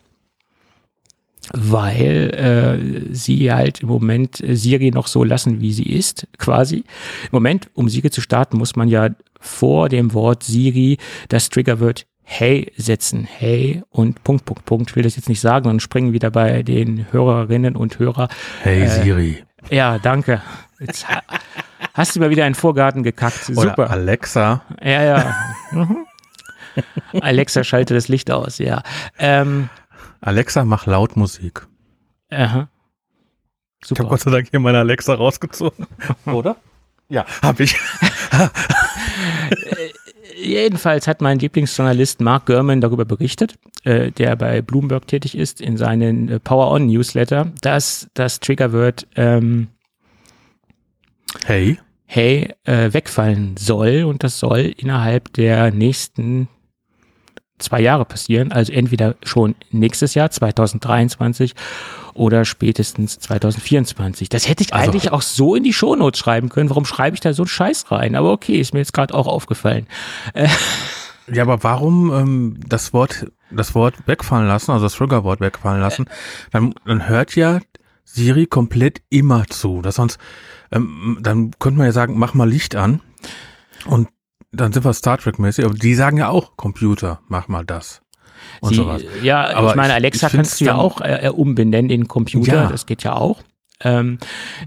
weil 1.54 3.10
äh, 3.10 3.14
sie 3.16 3.52
halt 3.52 3.82
im 3.82 3.88
Moment 3.88 4.42
äh, 4.42 4.56
Siri 4.56 4.92
noch 4.92 5.08
so 5.08 5.24
lassen, 5.24 5.62
wie 5.62 5.74
sie 5.74 5.84
ist, 5.90 6.28
quasi. 6.38 6.78
Im 7.24 7.30
Moment, 7.32 7.70
um 7.74 7.90
Siri 7.90 8.12
zu 8.12 8.22
starten, 8.22 8.58
muss 8.58 8.76
man 8.76 8.88
ja 8.90 9.10
vor 9.40 9.90
dem 9.90 10.14
Wort 10.14 10.44
Siri 10.44 10.98
das 11.30 11.50
Triggerwort 11.50 12.06
Hey 12.32 12.72
setzen. 12.78 13.26
Hey 13.26 13.82
und 13.90 14.24
Punkt, 14.24 14.46
Punkt, 14.46 14.64
Punkt. 14.66 14.90
Ich 14.92 14.96
will 14.96 15.02
das 15.04 15.16
jetzt 15.16 15.30
nicht 15.30 15.42
sagen, 15.42 15.66
dann 15.66 15.80
springen 15.80 16.14
wieder 16.14 16.30
bei 16.30 16.62
den 16.62 17.12
Hörerinnen 17.12 17.76
und 17.76 17.98
Hörer. 17.98 18.30
Hey 18.62 18.84
Äh, 18.84 18.88
Siri. 18.88 19.44
Ja, 19.72 19.98
danke. 19.98 20.40
Jetzt 20.80 21.10
ha 21.10 21.24
hast 21.96 22.16
du 22.16 22.20
mal 22.20 22.30
wieder 22.30 22.46
einen 22.46 22.54
Vorgarten 22.54 23.02
gekackt. 23.02 23.50
Oder 23.50 23.70
Super. 23.70 23.90
Alexa. 23.90 24.62
Ja, 24.82 25.04
ja. 25.04 25.36
Mhm. 25.72 26.06
Alexa, 27.20 27.64
schalte 27.64 27.96
das 27.96 28.08
Licht 28.10 28.30
aus, 28.30 28.60
ja. 28.60 28.84
Ähm, 29.18 29.70
Alexa, 30.22 30.64
mach 30.66 30.86
laut 30.86 31.18
Musik. 31.18 31.66
aha. 32.30 32.70
Ich 33.82 33.90
habe 33.90 33.98
Super. 33.98 34.04
Gott 34.06 34.20
sei 34.22 34.32
Dank 34.32 34.50
hier 34.52 34.60
meine 34.60 34.78
Alexa 34.80 35.16
rausgezogen. 35.16 35.88
Oder? 36.26 36.58
Ja, 37.10 37.26
habe 37.42 37.64
ich. 37.64 37.76
Jedenfalls 40.42 41.08
hat 41.08 41.22
mein 41.22 41.40
Lieblingsjournalist 41.40 42.22
Mark 42.22 42.46
Gurman 42.46 42.82
darüber 42.82 43.06
berichtet, 43.06 43.56
äh, 43.84 44.12
der 44.12 44.36
bei 44.36 44.62
Bloomberg 44.62 45.08
tätig 45.08 45.38
ist, 45.38 45.60
in 45.62 45.78
seinen 45.78 46.30
äh, 46.30 46.40
Power 46.40 46.72
On 46.72 46.88
Newsletter, 46.88 47.52
dass 47.62 48.10
das 48.14 48.40
Triggerwort 48.40 49.08
ähm, 49.16 49.68
Hey. 51.46 51.78
Hey 52.06 52.54
äh, 52.64 52.92
wegfallen 52.92 53.56
soll 53.58 54.04
und 54.04 54.24
das 54.24 54.40
soll 54.40 54.74
innerhalb 54.78 55.32
der 55.34 55.72
nächsten 55.72 56.48
zwei 57.60 57.82
Jahre 57.82 58.06
passieren, 58.06 58.52
also 58.52 58.72
entweder 58.72 59.16
schon 59.24 59.56
nächstes 59.72 60.14
Jahr, 60.16 60.32
2023 60.32 61.54
oder 62.14 62.44
spätestens 62.46 63.20
2024. 63.20 64.30
Das 64.30 64.48
hätte 64.50 64.64
ich 64.64 64.74
Also- 64.74 64.90
eigentlich 64.92 65.12
auch 65.12 65.22
so 65.22 65.56
in 65.56 65.64
die 65.64 65.74
Shownotes 65.74 66.20
schreiben 66.20 66.50
können. 66.50 66.70
Warum 66.70 66.86
schreibe 66.86 67.14
ich 67.16 67.22
da 67.22 67.34
so 67.34 67.44
einen 67.44 67.48
Scheiß 67.50 67.92
rein? 67.92 68.16
Aber 68.16 68.32
okay, 68.32 68.56
ist 68.60 68.74
mir 68.74 68.80
jetzt 68.80 68.94
gerade 68.94 69.14
auch 69.14 69.28
aufgefallen. 69.28 69.88
Ja, 71.32 71.44
aber 71.44 71.62
warum 71.64 72.12
ähm, 72.12 72.60
das 72.68 72.92
Wort 72.92 73.28
das 73.52 73.76
Wort 73.76 73.94
wegfallen 74.08 74.48
lassen, 74.48 74.72
also 74.72 74.86
das 74.86 74.96
Triggerwort 74.96 75.40
wegfallen 75.42 75.80
lassen? 75.80 76.06
Dann, 76.52 76.74
dann 76.86 77.08
hört 77.08 77.36
ja 77.36 77.60
Siri 78.04 78.48
komplett 78.48 79.04
immer 79.12 79.46
zu. 79.48 79.84
Das 79.84 79.94
sonst, 79.96 80.18
ähm, 80.72 81.20
dann 81.22 81.52
könnte 81.60 81.78
man 81.78 81.86
ja 81.86 81.92
sagen, 81.92 82.18
mach 82.18 82.34
mal 82.34 82.50
Licht 82.50 82.76
an 82.76 83.02
und 83.86 84.08
dann 84.52 84.74
sind 84.74 84.84
wir 84.86 84.94
Star 84.94 85.18
Trek 85.18 85.40
mäßig. 85.40 85.66
Aber 85.66 85.74
die 85.74 85.96
sagen 85.96 86.18
ja 86.18 86.30
auch 86.30 86.58
Computer, 86.58 87.20
mach 87.28 87.48
mal 87.48 87.66
das 87.66 88.02
und 88.62 88.70
Sie, 88.70 88.76
sowas. 88.76 89.04
Ja, 89.22 89.50
Aber 89.56 89.70
ich 89.70 89.76
meine, 89.76 89.94
Alexa 89.94 90.28
ich 90.28 90.34
kannst 90.34 90.62
du 90.62 90.66
ja 90.66 90.76
auch 90.76 91.02
äh, 91.02 91.28
äh, 91.28 91.30
umbenennen 91.30 91.90
in 91.92 92.08
Computer, 92.08 92.64
Ja. 92.64 92.68
das 92.70 92.86
geht 92.86 93.04
ja 93.04 93.14
auch. 93.14 93.42
Ähm, 93.82 94.18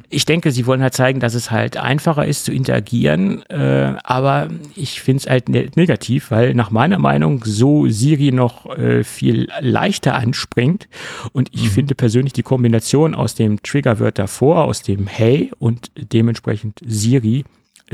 ich 0.09 0.25
denke, 0.25 0.53
sie 0.53 0.65
wollen 0.65 0.81
halt 0.81 0.95
zeigen, 0.95 1.21
dass 1.21 1.35
es 1.35 1.51
halt 1.51 1.77
einfacher 1.77 2.25
ist 2.27 2.47
zu 2.47 2.53
interagieren, 2.53 3.43
äh, 3.51 3.95
aber 4.05 4.49
ich 4.75 5.03
finde 5.03 5.21
es 5.25 5.29
halt 5.29 5.51
ne 5.51 5.69
negativ, 5.77 6.31
weil 6.31 6.55
nach 6.55 6.71
meiner 6.71 6.99
Meinung 6.99 7.45
so 7.45 7.87
Siri 7.89 8.33
noch 8.33 8.65
äh, 8.79 9.05
viel 9.05 9.49
leichter 9.61 10.15
anspringt 10.15 10.89
und 11.33 11.51
ich 11.53 11.69
finde 11.69 11.95
persönlich 11.95 12.33
die 12.33 12.43
Kombination 12.43 13.15
aus 13.15 13.35
dem 13.35 13.63
Triggerwort 13.63 14.19
davor, 14.19 14.65
aus 14.65 14.81
dem 14.83 15.07
Hey 15.09 15.51
und 15.59 15.91
dementsprechend 15.95 16.81
Siri 16.83 17.45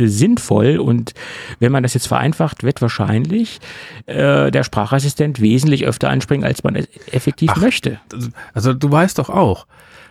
sinnvoll 0.07 0.78
und 0.78 1.14
wenn 1.59 1.72
man 1.72 1.82
das 1.82 1.94
jetzt 1.94 2.07
vereinfacht, 2.09 2.62
wird 2.62 2.80
wahrscheinlich 2.82 3.61
äh, 4.07 4.51
der 4.51 4.62
Sprachassistent 4.62 5.40
wesentlich 5.40 5.84
öfter 5.86 6.11
anspringen, 6.11 6.46
als 6.46 6.62
man 6.64 6.76
es 6.76 6.86
effektiv 7.12 7.57
möchte. 7.57 8.01
Also 8.55 8.74
du 8.74 8.90
weißt 8.90 9.18
doch 9.18 9.30
auch, 9.30 9.66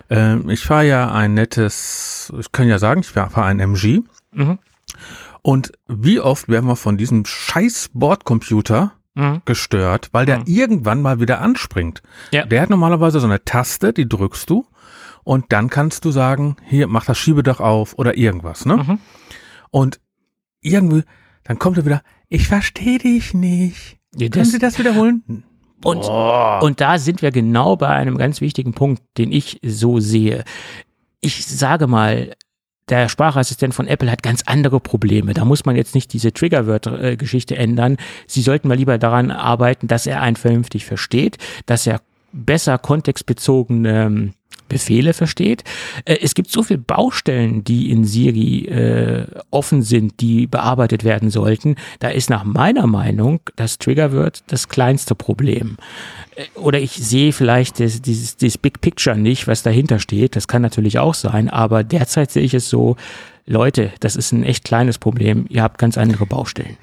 ähm, 0.10 0.50
ich 0.50 0.62
fahre 0.62 0.88
ja 0.88 1.12
ein 1.12 1.34
nettes, 1.34 2.32
ich 2.40 2.52
kann 2.52 2.68
ja 2.68 2.80
sagen, 2.80 3.02
ich 3.02 3.08
fahre 3.08 3.44
ein 3.44 3.60
MG. 3.60 4.02
Mhm. 4.34 4.60
Und 5.42 5.72
wie 5.88 6.20
oft 6.20 6.50
werden 6.50 6.68
wir 6.68 6.76
von 6.76 6.98
diesem 6.98 7.26
scheiß 7.26 7.92
Bordcomputer 7.94 8.92
Mhm. 9.18 9.42
gestört, 9.46 10.10
weil 10.12 10.28
der 10.28 10.44
irgendwann 10.46 11.02
mal 11.02 11.20
wieder 11.20 11.42
anspringt. 11.42 12.04
Ja. 12.32 12.46
Der 12.46 12.62
hat 12.62 12.70
normalerweise 12.70 13.20
so 13.20 13.26
eine 13.26 13.44
Taste, 13.44 13.92
die 13.92 14.08
drückst 14.08 14.48
du 14.48 14.68
und 15.24 15.46
dann 15.50 15.72
kannst 15.72 16.06
du 16.06 16.12
sagen, 16.12 16.56
hier, 16.64 16.86
mach 16.86 17.04
das 17.06 17.18
Schiebedach 17.18 17.60
auf 17.60 17.98
oder 17.98 18.16
irgendwas, 18.16 18.68
ne? 18.68 19.00
Und 19.72 20.00
irgendwie, 20.62 21.04
dann 21.44 21.60
kommt 21.60 21.78
er 21.78 21.86
wieder, 21.86 22.02
ich 22.30 22.48
verstehe 22.48 23.00
dich 23.00 23.34
nicht. 23.34 23.98
Ja, 24.16 24.30
Können 24.30 24.46
Sie 24.46 24.60
das 24.60 24.80
wiederholen? 24.80 25.44
Und, 25.84 26.06
und 26.08 26.82
da 26.82 26.98
sind 26.98 27.22
wir 27.22 27.32
genau 27.32 27.76
bei 27.76 27.90
einem 27.90 28.18
ganz 28.18 28.42
wichtigen 28.42 28.74
Punkt, 28.74 29.04
den 29.18 29.32
ich 29.32 29.60
so 29.64 30.00
sehe. 30.00 30.44
Ich 31.22 31.46
sage 31.46 31.88
mal, 31.88 32.36
der 32.90 33.10
Sprachassistent 33.10 33.74
von 33.74 33.88
Apple 33.88 34.10
hat 34.10 34.24
ganz 34.24 34.44
andere 34.46 34.80
Probleme. 34.80 35.34
Da 35.34 35.46
muss 35.46 35.66
man 35.66 35.76
jetzt 35.76 35.94
nicht 35.94 36.14
diese 36.14 36.32
Triggerwörter-Geschichte 36.32 37.56
ändern. 37.56 37.98
Sie 38.28 38.42
sollten 38.42 38.68
mal 38.70 38.78
lieber 38.78 38.98
daran 38.98 39.30
arbeiten, 39.30 39.88
dass 39.88 40.08
er 40.08 40.22
einen 40.22 40.38
vernünftig 40.38 40.86
versteht, 40.86 41.38
dass 41.66 41.86
er 41.86 42.02
besser 42.32 42.78
kontextbezogene 42.78 44.06
ähm, 44.06 44.34
Befehle 44.68 45.14
versteht. 45.14 45.64
Äh, 46.06 46.18
Es 46.22 46.36
gibt 46.36 46.52
so 46.52 46.64
viele 46.64 46.80
Baustellen, 46.80 47.64
die 47.64 47.92
in 47.92 48.04
Siri 48.06 48.66
äh, 48.66 49.28
offen 49.52 49.82
sind, 49.82 50.20
die 50.22 50.48
bearbeitet 50.48 51.04
werden 51.04 51.30
sollten. 51.30 51.76
Da 52.00 52.10
ist 52.10 52.30
nach 52.30 52.44
meiner 52.44 52.88
Meinung 52.88 53.40
das 53.56 53.78
Triggerwort 53.78 54.44
das 54.48 54.68
kleinste 54.70 55.16
Problem. 55.16 55.78
Äh, 56.36 56.46
Oder 56.60 56.80
ich 56.80 56.92
sehe 56.92 57.34
vielleicht 57.34 57.80
das, 57.80 58.02
dieses, 58.02 58.38
dieses 58.38 58.58
Big 58.58 58.82
Picture 58.82 59.18
nicht, 59.18 59.48
was 59.48 59.64
dahinter 59.64 60.00
steht. 60.00 60.36
Das 60.36 60.48
kann 60.48 60.62
natürlich 60.62 61.00
auch 61.00 61.14
sein. 61.14 61.50
Aber 61.50 61.84
derzeit 61.84 62.32
sehe 62.32 62.44
ich 62.44 62.54
es 62.54 62.70
so, 62.70 62.96
Leute, 63.46 63.92
das 64.02 64.16
ist 64.16 64.34
ein 64.34 64.44
echt 64.44 64.66
kleines 64.66 64.98
Problem. 64.98 65.46
Ihr 65.50 65.64
habt 65.64 65.78
ganz 65.78 65.98
andere 65.98 66.26
Baustellen. 66.26 66.78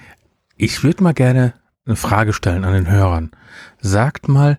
Ich 0.56 0.82
würde 0.82 1.02
mal 1.02 1.12
gerne 1.12 1.52
eine 1.86 1.96
Frage 1.96 2.32
stellen 2.32 2.64
an 2.64 2.72
den 2.72 2.90
Hörern. 2.90 3.30
Sagt 3.80 4.28
mal 4.28 4.58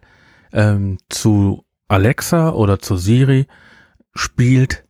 ähm, 0.53 0.99
zu 1.09 1.64
Alexa 1.95 2.49
oder 2.49 2.79
zu 2.79 2.97
Siri, 2.97 3.47
spielt 4.13 4.83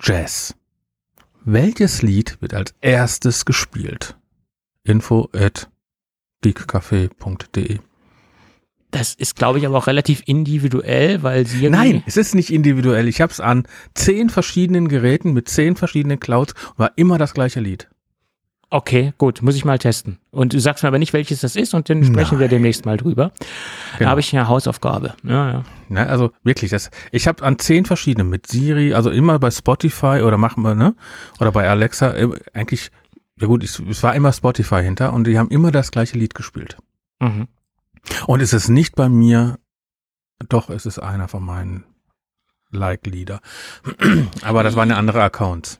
Jazz. 0.00 0.54
Welches 1.44 2.00
Lied 2.00 2.40
wird 2.40 2.54
als 2.54 2.72
erstes 2.80 3.44
gespielt? 3.44 4.16
Info 4.84 5.28
at 5.34 5.68
geekcafé.de 6.44 7.80
Das 8.92 9.14
ist, 9.14 9.34
glaube 9.34 9.58
ich, 9.58 9.66
aber 9.66 9.78
auch 9.78 9.88
relativ 9.88 10.22
individuell, 10.26 11.24
weil 11.24 11.44
Siri... 11.44 11.70
Nein, 11.70 12.04
es 12.06 12.16
ist 12.16 12.36
nicht 12.36 12.52
individuell. 12.52 13.08
Ich 13.08 13.20
habe 13.20 13.32
es 13.32 13.40
an 13.40 13.66
zehn 13.94 14.30
verschiedenen 14.30 14.86
Geräten 14.86 15.32
mit 15.32 15.48
zehn 15.48 15.74
verschiedenen 15.74 16.20
Clouds 16.20 16.52
und 16.52 16.78
war 16.78 16.92
immer 16.94 17.18
das 17.18 17.34
gleiche 17.34 17.58
Lied. 17.58 17.88
Okay, 18.74 19.12
gut, 19.18 19.40
muss 19.40 19.54
ich 19.54 19.64
mal 19.64 19.78
testen. 19.78 20.18
Und 20.32 20.52
du 20.52 20.58
sagst 20.58 20.82
mir 20.82 20.88
aber 20.88 20.98
nicht, 20.98 21.12
welches 21.12 21.42
das 21.42 21.54
ist 21.54 21.74
und 21.74 21.88
dann 21.88 22.02
sprechen 22.02 22.40
wir 22.40 22.46
Nein. 22.46 22.56
demnächst 22.56 22.84
mal 22.84 22.96
drüber. 22.96 23.30
Da 23.38 23.98
Genau. 23.98 24.10
habe 24.10 24.18
ich 24.18 24.34
eine 24.36 24.48
Hausaufgabe. 24.48 25.14
Ja, 25.22 25.48
ja. 25.52 25.64
Ne, 25.88 26.08
also 26.08 26.32
wirklich, 26.42 26.72
das, 26.72 26.90
ich 27.12 27.28
habe 27.28 27.44
an 27.44 27.60
zehn 27.60 27.84
verschiedenen 27.84 28.28
mit 28.30 28.48
Siri, 28.48 28.92
also 28.92 29.10
immer 29.10 29.38
bei 29.38 29.52
Spotify 29.52 30.22
oder 30.24 30.38
machen 30.38 30.64
wir, 30.64 30.74
ne? 30.74 30.96
Oder 31.38 31.52
bei 31.52 31.68
Alexa, 31.68 32.14
eigentlich, 32.52 32.90
ja 33.40 33.46
gut, 33.46 33.62
ich, 33.62 33.78
es 33.78 34.02
war 34.02 34.12
immer 34.16 34.32
Spotify 34.32 34.82
hinter 34.82 35.12
und 35.12 35.24
die 35.28 35.38
haben 35.38 35.50
immer 35.50 35.70
das 35.70 35.92
gleiche 35.92 36.18
Lied 36.18 36.34
gespielt. 36.34 36.76
Mhm. 37.20 37.46
Und 38.26 38.40
es 38.42 38.52
ist 38.52 38.70
nicht 38.70 38.96
bei 38.96 39.08
mir, 39.08 39.60
doch, 40.48 40.68
es 40.68 40.84
ist 40.84 40.98
einer 40.98 41.28
von 41.28 41.44
meinen 41.44 41.84
Like-Lieder. 42.72 43.40
Aber 44.42 44.64
das 44.64 44.74
war 44.74 44.82
eine 44.82 44.96
andere 44.96 45.22
Account. 45.22 45.78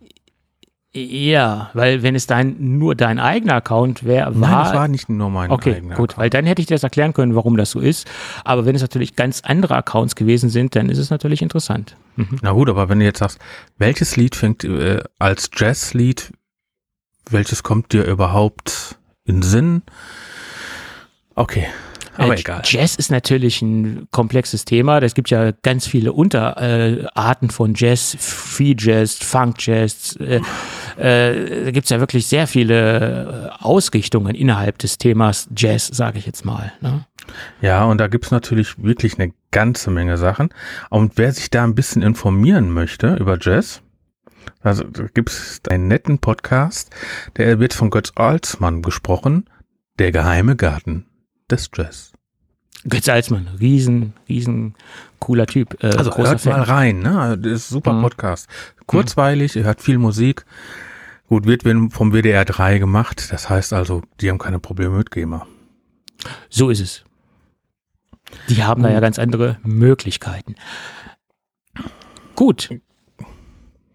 Ja, 0.97 1.71
weil 1.75 2.05
wenn 2.05 2.15
es 2.15 2.29
dein, 2.29 2.55
nur 2.79 2.95
dein 2.95 3.19
eigener 3.19 3.55
Account 3.55 4.05
wäre, 4.05 4.31
Nein, 4.31 4.41
war, 4.43 4.65
das 4.65 4.75
war 4.75 4.87
nicht 4.87 5.09
nur 5.09 5.29
mein 5.29 5.51
okay, 5.51 5.75
eigener 5.75 5.97
gut, 5.97 6.11
Account. 6.11 6.19
weil 6.19 6.31
dann 6.31 6.47
hätte 6.47 6.63
ich 6.63 6.67
dir 6.67 6.75
das 6.77 6.85
erklären 6.85 7.13
können, 7.13 7.35
warum 7.35 7.57
das 7.57 7.73
so 7.73 7.81
ist. 7.81 8.09
Aber 8.45 8.65
wenn 8.65 8.77
es 8.77 8.83
natürlich 8.83 9.17
ganz 9.17 9.41
andere 9.45 9.75
Accounts 9.75 10.15
gewesen 10.15 10.51
sind, 10.51 10.77
dann 10.77 10.89
ist 10.89 10.99
es 10.99 11.11
natürlich 11.11 11.43
interessant. 11.43 11.97
Mhm. 12.15 12.39
Na 12.43 12.53
gut, 12.53 12.69
aber 12.69 12.89
wenn 12.89 13.01
du 13.01 13.05
jetzt 13.05 13.19
sagst, 13.19 13.41
welches 13.77 14.15
Lied 14.15 14.37
fängt 14.37 14.63
äh, 14.63 15.03
als 15.19 15.51
Jazzlied, 15.57 16.33
welches 17.29 17.65
kommt 17.65 17.93
dir 17.93 18.05
überhaupt 18.05 18.97
in 19.25 19.43
Sinn? 19.43 19.83
Okay, 21.35 21.67
aber 22.17 22.35
Äh, 22.35 22.41
egal. 22.41 22.63
Jazz 22.65 22.95
ist 22.97 23.11
natürlich 23.11 23.63
ein 23.63 24.07
komplexes 24.11 24.65
Thema. 24.65 24.99
Es 24.99 25.15
gibt 25.15 25.31
ja 25.31 25.53
ganz 25.63 25.87
viele 25.87 26.13
Unterarten 26.13 27.49
äh, 27.49 27.53
von 27.53 27.75
Jazz, 27.75 28.17
Free 28.19 28.75
Jazz, 28.79 29.17
Funk 29.17 29.57
Jazz. 29.59 30.17
Äh, 30.17 30.41
äh, 30.97 31.65
da 31.65 31.71
gibt 31.71 31.85
es 31.85 31.91
ja 31.91 32.01
wirklich 32.01 32.27
sehr 32.27 32.47
viele 32.47 33.51
äh, 33.59 33.63
Ausrichtungen 33.63 34.35
innerhalb 34.35 34.79
des 34.79 34.99
Themas 34.99 35.49
Jazz, 35.57 35.89
sage 35.89 36.19
ich 36.19 36.27
jetzt 36.27 36.45
mal. 36.45 36.73
Ne? 36.81 37.07
Ja, 37.61 37.85
und 37.85 37.99
da 37.99 38.09
gibt's 38.09 38.31
natürlich 38.31 38.83
wirklich 38.83 39.19
eine 39.19 39.33
ganze 39.51 39.91
Menge 39.91 40.19
Sachen. 40.19 40.51
Und 40.91 41.13
wer 41.17 41.33
sich 41.33 41.51
da 41.51 41.65
ein 41.65 41.75
bisschen 41.75 42.03
informieren 42.03 42.71
möchte 42.71 43.15
über 43.15 43.39
Jazz, 43.41 43.81
also 44.61 44.85
da 44.85 45.05
gibt's 45.13 45.61
einen 45.69 45.89
netten 45.89 46.19
Podcast, 46.19 46.95
der 47.37 47.59
wird 47.59 47.75
von 47.75 47.91
Götz 47.91 48.13
Alsmann 48.15 48.83
gesprochen, 48.83 49.49
der 49.99 50.13
geheime 50.13 50.57
Garten 50.57 51.07
des 51.51 51.71
Jazz. 51.75 52.13
Götz 52.87 53.09
Alsmann, 53.09 53.49
riesen, 53.61 54.13
riesen 54.29 54.75
cooler 55.19 55.47
Typ. 55.47 55.83
Äh, 55.83 55.97
Also 55.97 56.15
hört 56.17 56.41
Fan. 56.41 56.53
mal 56.53 56.63
rein, 56.63 56.99
ne? 56.99 57.39
Das 57.41 57.53
ist 57.53 57.71
ein 57.71 57.75
super 57.75 57.93
Mhm. 57.95 58.03
Podcast. 58.03 58.49
Kurzweilig, 58.87 59.57
er 59.57 59.65
hört 59.65 59.81
viel 59.81 59.99
Musik. 59.99 60.45
Gut, 61.29 61.47
wird 61.47 61.65
vom 61.91 62.13
WDR 62.13 62.45
3 62.45 62.79
gemacht. 62.79 63.29
Das 63.33 63.49
heißt 63.49 63.73
also, 63.73 64.03
die 64.21 64.29
haben 64.29 64.39
keine 64.39 64.59
Probleme 64.59 64.97
mit 64.99 65.11
GEMA. 65.11 65.47
So 66.51 66.69
ist 66.71 66.81
es. 66.81 67.05
Die 68.49 68.63
haben 68.63 68.83
da 68.83 68.91
ja 68.91 69.01
ganz 69.01 69.19
andere 69.19 69.59
Möglichkeiten. 69.63 70.55
Gut, 72.35 72.69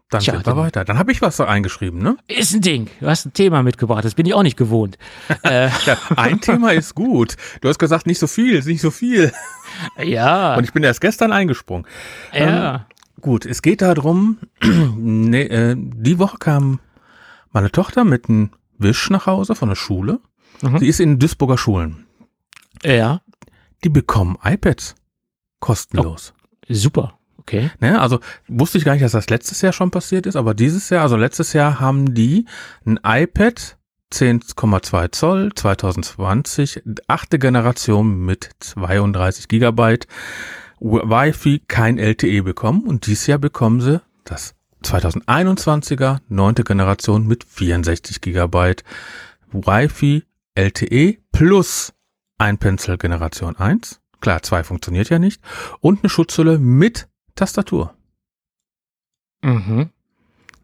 Dann 0.10 0.22
Tja, 0.22 0.34
sind 0.34 0.48
wir 0.48 0.58
weiter. 0.58 0.86
Dann 0.86 0.98
habe 0.98 1.12
ich 1.12 1.22
was 1.22 1.38
da 1.38 1.46
eingeschrieben, 1.46 2.02
ne? 2.02 2.18
ist 2.28 2.54
ein 2.56 2.62
Ding. 2.62 2.90
Du 3.00 3.08
hast 3.08 3.26
ein 3.28 3.34
Thema 3.34 3.62
mitgebracht, 3.62 4.04
das 4.04 4.16
bin 4.16 4.26
ich 4.26 4.34
auch 4.34 4.42
nicht 4.42 4.58
gewohnt. 4.58 4.98
äh, 5.44 5.70
ein 6.16 6.42
Thema 6.42 6.72
ist 6.74 6.96
gut. 6.96 7.36
Du 7.62 7.70
hast 7.70 7.78
gesagt, 7.78 8.08
nicht 8.08 8.18
so 8.18 8.26
viel, 8.26 8.56
ist 8.56 8.66
nicht 8.66 8.82
so 8.82 8.90
viel. 8.90 9.32
ja, 10.04 10.56
Und 10.56 10.64
ich 10.64 10.74
bin 10.74 10.84
erst 10.84 11.02
gestern 11.02 11.32
eingesprungen. 11.32 11.86
ja. 12.34 12.88
Gut, 13.22 13.46
es 13.46 13.62
geht 13.62 13.82
darum, 13.82 14.38
ne, 14.64 15.50
äh, 15.50 15.76
die 15.78 16.20
Woche 16.20 16.38
kam 16.38 16.80
meine 17.52 17.70
Tochter 17.70 18.06
mit 18.06 18.30
einem 18.30 18.52
Wisch 18.78 19.10
nach 19.10 19.26
Hause 19.26 19.56
von 19.56 19.68
der 19.68 19.76
Schule. 19.76 20.22
Mhm. 20.62 20.78
Sie 20.80 20.88
ist 20.88 21.02
in 21.02 21.20
Duisburger 21.20 21.58
Schulen. 21.58 22.08
Ja, 22.82 23.22
Die 23.84 23.90
bekommen 23.90 24.38
iPads. 24.42 24.96
Kostenlos. 25.60 26.34
super. 26.70 27.19
Okay. 27.50 27.72
Ne, 27.80 28.00
also 28.00 28.20
wusste 28.48 28.78
ich 28.78 28.86
gar 28.86 28.94
nicht, 28.94 29.04
dass 29.04 29.14
das 29.14 29.28
letztes 29.32 29.62
Jahr 29.62 29.74
schon 29.74 29.90
passiert 29.90 30.28
ist, 30.28 30.36
aber 30.36 30.54
dieses 30.54 30.92
Jahr, 30.92 31.02
also 31.02 31.16
letztes 31.18 31.54
Jahr 31.54 31.80
haben 31.80 32.14
die 32.14 32.46
ein 32.86 33.00
iPad 33.04 33.76
10,2 34.14 35.12
Zoll, 35.12 35.52
2020, 35.56 36.84
achte 37.08 37.40
Generation 37.40 38.24
mit 38.24 38.52
32 38.60 39.48
Gigabyte, 39.48 40.08
Wi-Fi, 40.80 41.64
kein 41.68 41.98
LTE 41.98 42.44
bekommen 42.44 42.84
und 42.84 43.08
dieses 43.08 43.26
Jahr 43.26 43.40
bekommen 43.40 43.82
sie 43.82 44.00
das 44.26 44.54
2021er 44.84 46.20
neunte 46.28 46.64
Generation 46.64 47.26
mit 47.26 47.46
64 47.46 48.22
Gigabyte 48.22 48.84
Wi-Fi, 49.52 50.24
LTE 50.54 51.18
plus 51.32 51.94
ein 52.38 52.60
Pencil 52.60 53.00
Generation 53.00 53.56
1. 53.56 54.02
Klar, 54.22 54.44
2 54.44 54.64
funktioniert 54.64 55.10
ja 55.10 55.18
nicht. 55.18 55.42
Und 55.80 56.04
eine 56.04 56.10
Schutzhülle 56.10 56.60
mit 56.60 57.08
Tastatur. 57.40 57.94
Mhm. 59.42 59.90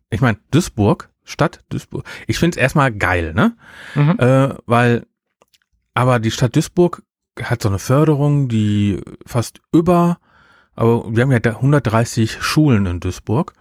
Ich 0.09 0.21
meine, 0.21 0.37
Duisburg, 0.51 1.09
Stadt 1.23 1.63
Duisburg. 1.69 2.05
Ich 2.27 2.37
finde 2.37 2.57
es 2.57 2.61
erstmal 2.61 2.91
geil, 2.91 3.33
ne? 3.33 3.55
Mhm. 3.95 4.19
Äh, 4.19 4.55
weil, 4.65 5.05
aber 5.93 6.19
die 6.19 6.31
Stadt 6.31 6.55
Duisburg 6.55 7.03
hat 7.41 7.61
so 7.61 7.69
eine 7.69 7.79
Förderung, 7.79 8.47
die 8.47 9.01
fast 9.25 9.61
über, 9.71 10.19
aber 10.75 11.15
wir 11.15 11.23
haben 11.23 11.31
ja 11.31 11.39
da 11.39 11.51
130 11.51 12.41
Schulen 12.41 12.85
in 12.85 12.99
Duisburg. 12.99 13.53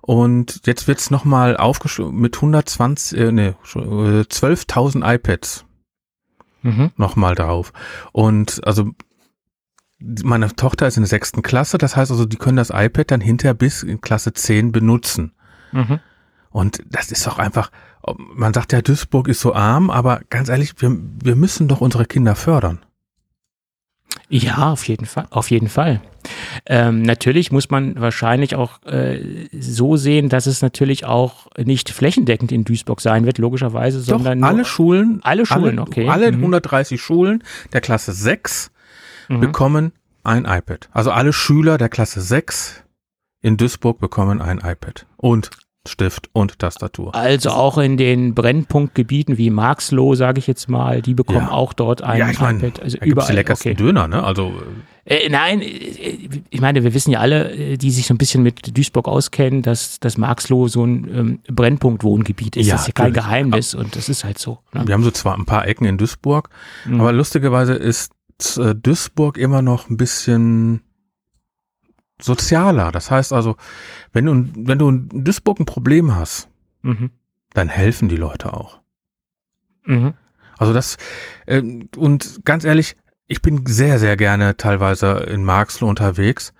Und 0.00 0.66
jetzt 0.66 0.88
wird's 0.88 1.10
noch 1.10 1.24
nochmal 1.24 1.56
aufgeschoben 1.56 2.18
mit 2.18 2.36
120, 2.36 3.18
äh, 3.18 3.32
nee, 3.32 3.54
schon, 3.62 4.20
äh, 4.20 4.24
12.000 4.24 5.02
iPads 5.04 5.64
Mhm. 6.62 6.90
nochmal 6.96 7.34
drauf. 7.34 7.72
Und 8.12 8.66
also 8.66 8.90
meine 10.00 10.54
Tochter 10.54 10.86
ist 10.86 10.96
in 10.96 11.02
der 11.02 11.08
sechsten 11.08 11.42
Klasse, 11.42 11.78
das 11.78 11.96
heißt 11.96 12.10
also, 12.10 12.24
die 12.24 12.36
können 12.36 12.56
das 12.56 12.70
iPad 12.70 13.10
dann 13.10 13.20
hinterher 13.20 13.54
bis 13.54 13.82
in 13.82 14.00
Klasse 14.00 14.32
10 14.32 14.72
benutzen. 14.72 15.32
Mhm. 15.72 15.98
Und 16.50 16.82
das 16.88 17.10
ist 17.10 17.26
doch 17.26 17.38
einfach, 17.38 17.70
man 18.16 18.54
sagt 18.54 18.72
ja, 18.72 18.80
Duisburg 18.80 19.28
ist 19.28 19.40
so 19.40 19.54
arm, 19.54 19.90
aber 19.90 20.20
ganz 20.30 20.48
ehrlich, 20.48 20.74
wir, 20.78 20.96
wir 21.22 21.36
müssen 21.36 21.68
doch 21.68 21.80
unsere 21.80 22.06
Kinder 22.06 22.34
fördern. 22.36 22.80
Ja, 24.30 24.72
auf 24.72 24.86
jeden 24.86 25.06
Fall. 25.06 25.26
Auf 25.30 25.50
jeden 25.50 25.68
Fall. 25.68 26.00
Ähm, 26.66 27.02
natürlich 27.02 27.50
muss 27.50 27.70
man 27.70 27.98
wahrscheinlich 27.98 28.56
auch 28.56 28.82
äh, 28.84 29.48
so 29.58 29.96
sehen, 29.96 30.28
dass 30.28 30.46
es 30.46 30.60
natürlich 30.60 31.04
auch 31.06 31.46
nicht 31.56 31.90
flächendeckend 31.90 32.52
in 32.52 32.64
Duisburg 32.64 33.00
sein 33.00 33.24
wird, 33.24 33.38
logischerweise, 33.38 34.00
sondern 34.00 34.40
doch, 34.40 34.48
alle 34.48 34.56
nur, 34.58 34.64
Schulen, 34.66 35.20
alle 35.22 35.46
Schulen, 35.46 35.78
alle, 35.78 35.82
okay. 35.82 36.08
Alle 36.08 36.32
Mhm. 36.32 36.38
130 36.38 37.00
Schulen 37.00 37.42
der 37.72 37.80
Klasse 37.80 38.12
6 38.12 38.70
Mhm. 39.28 39.40
bekommen 39.40 39.92
ein 40.24 40.44
iPad. 40.44 40.88
Also 40.92 41.10
alle 41.10 41.32
Schüler 41.32 41.78
der 41.78 41.88
Klasse 41.88 42.20
6 42.20 42.82
in 43.40 43.56
Duisburg 43.56 43.98
bekommen 44.00 44.40
ein 44.42 44.58
iPad. 44.58 45.06
Und 45.16 45.50
Stift 45.86 46.28
und 46.34 46.58
Tastatur. 46.58 47.14
Also 47.14 47.48
auch 47.50 47.78
in 47.78 47.96
den 47.96 48.34
Brennpunktgebieten 48.34 49.38
wie 49.38 49.48
Marxloh, 49.48 50.14
sage 50.16 50.38
ich 50.38 50.46
jetzt 50.46 50.68
mal, 50.68 51.00
die 51.00 51.14
bekommen 51.14 51.46
Ja. 51.46 51.50
auch 51.50 51.72
dort 51.72 52.02
ein 52.02 52.18
ja, 52.18 52.28
ich 52.30 52.40
meine, 52.40 52.58
iPad. 52.58 52.80
Also 52.82 52.98
überall. 52.98 53.28
die 53.28 53.34
leckersten 53.34 53.72
okay. 53.72 53.82
Döner, 53.82 54.06
ne? 54.06 54.22
Also 54.22 54.52
Äh, 55.06 55.30
nein, 55.30 55.62
äh, 55.62 56.28
ich 56.50 56.60
meine, 56.60 56.84
wir 56.84 56.92
wissen 56.92 57.10
ja 57.12 57.20
alle, 57.20 57.54
äh, 57.54 57.76
die 57.78 57.90
sich 57.90 58.06
so 58.06 58.12
ein 58.12 58.18
bisschen 58.18 58.42
mit 58.42 58.76
Duisburg 58.76 59.08
auskennen, 59.08 59.62
dass, 59.62 59.98
dass 60.00 60.18
Marxloh 60.18 60.68
so 60.68 60.84
ein 60.84 61.08
ähm, 61.10 61.38
Brennpunkt-Wohngebiet 61.50 62.56
ist. 62.56 62.66
Ja, 62.66 62.74
das 62.74 62.82
ist 62.82 62.86
ja 62.88 62.92
kein 62.92 63.12
natürlich. 63.12 63.24
Geheimnis 63.24 63.74
und 63.74 63.96
das 63.96 64.10
ist 64.10 64.24
halt 64.24 64.36
so. 64.38 64.58
Ne? 64.74 64.82
wir 64.86 64.92
haben 64.92 65.04
so 65.04 65.10
zwar 65.10 65.38
ein 65.38 65.46
paar 65.46 65.66
Ecken 65.66 65.86
in 65.86 65.96
Duisburg, 65.96 66.50
Mhm. 66.84 67.00
aber 67.00 67.12
lustigerweise 67.12 67.72
ist 67.72 68.12
äh, 68.58 68.74
Duisburg 68.74 69.36
immer 69.38 69.62
noch 69.62 69.88
ein 69.90 69.96
bisschen 69.96 70.82
sozialer. 72.20 72.92
Das 72.92 73.10
heißt 73.10 73.32
also, 73.32 73.56
wenn 74.12 74.24
du, 74.26 74.48
wenn 74.66 74.78
du 74.78 74.88
in 74.88 75.24
Duisburg 75.24 75.60
ein 75.60 75.66
Problem 75.66 76.14
hast, 76.14 76.48
Mhm. 76.82 77.10
dann 77.54 77.68
helfen 77.68 78.08
die 78.08 78.16
Leute 78.16 78.52
auch. 78.52 78.80
Mhm. 79.84 80.14
Also 80.58 80.72
das, 80.72 80.96
äh, 81.46 81.62
und 81.96 82.40
ganz 82.44 82.64
ehrlich, 82.64 82.96
ich 83.26 83.42
bin 83.42 83.66
sehr, 83.66 83.98
sehr 83.98 84.16
gerne 84.16 84.56
teilweise 84.56 85.18
in 85.28 85.44
Marxloh 85.44 85.88
unterwegs, 85.88 86.52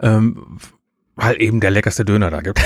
ähm, 0.00 0.58
weil 1.14 1.40
eben 1.40 1.60
der 1.60 1.70
leckerste 1.70 2.04
Döner 2.04 2.30
da 2.30 2.42
gibt. 2.42 2.62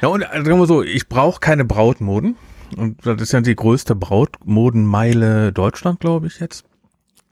ja, 0.00 0.08
und 0.08 0.22
äh, 0.22 0.26
sagen 0.44 0.58
wir 0.58 0.66
so, 0.66 0.82
ich 0.82 1.08
brauche 1.08 1.40
keine 1.40 1.64
Brautmoden. 1.64 2.36
Und 2.76 3.04
das 3.06 3.20
ist 3.20 3.32
ja 3.32 3.40
die 3.40 3.56
größte 3.56 3.94
Brautmodenmeile 3.94 5.52
Deutschland, 5.52 6.00
glaube 6.00 6.26
ich 6.26 6.40
jetzt. 6.40 6.64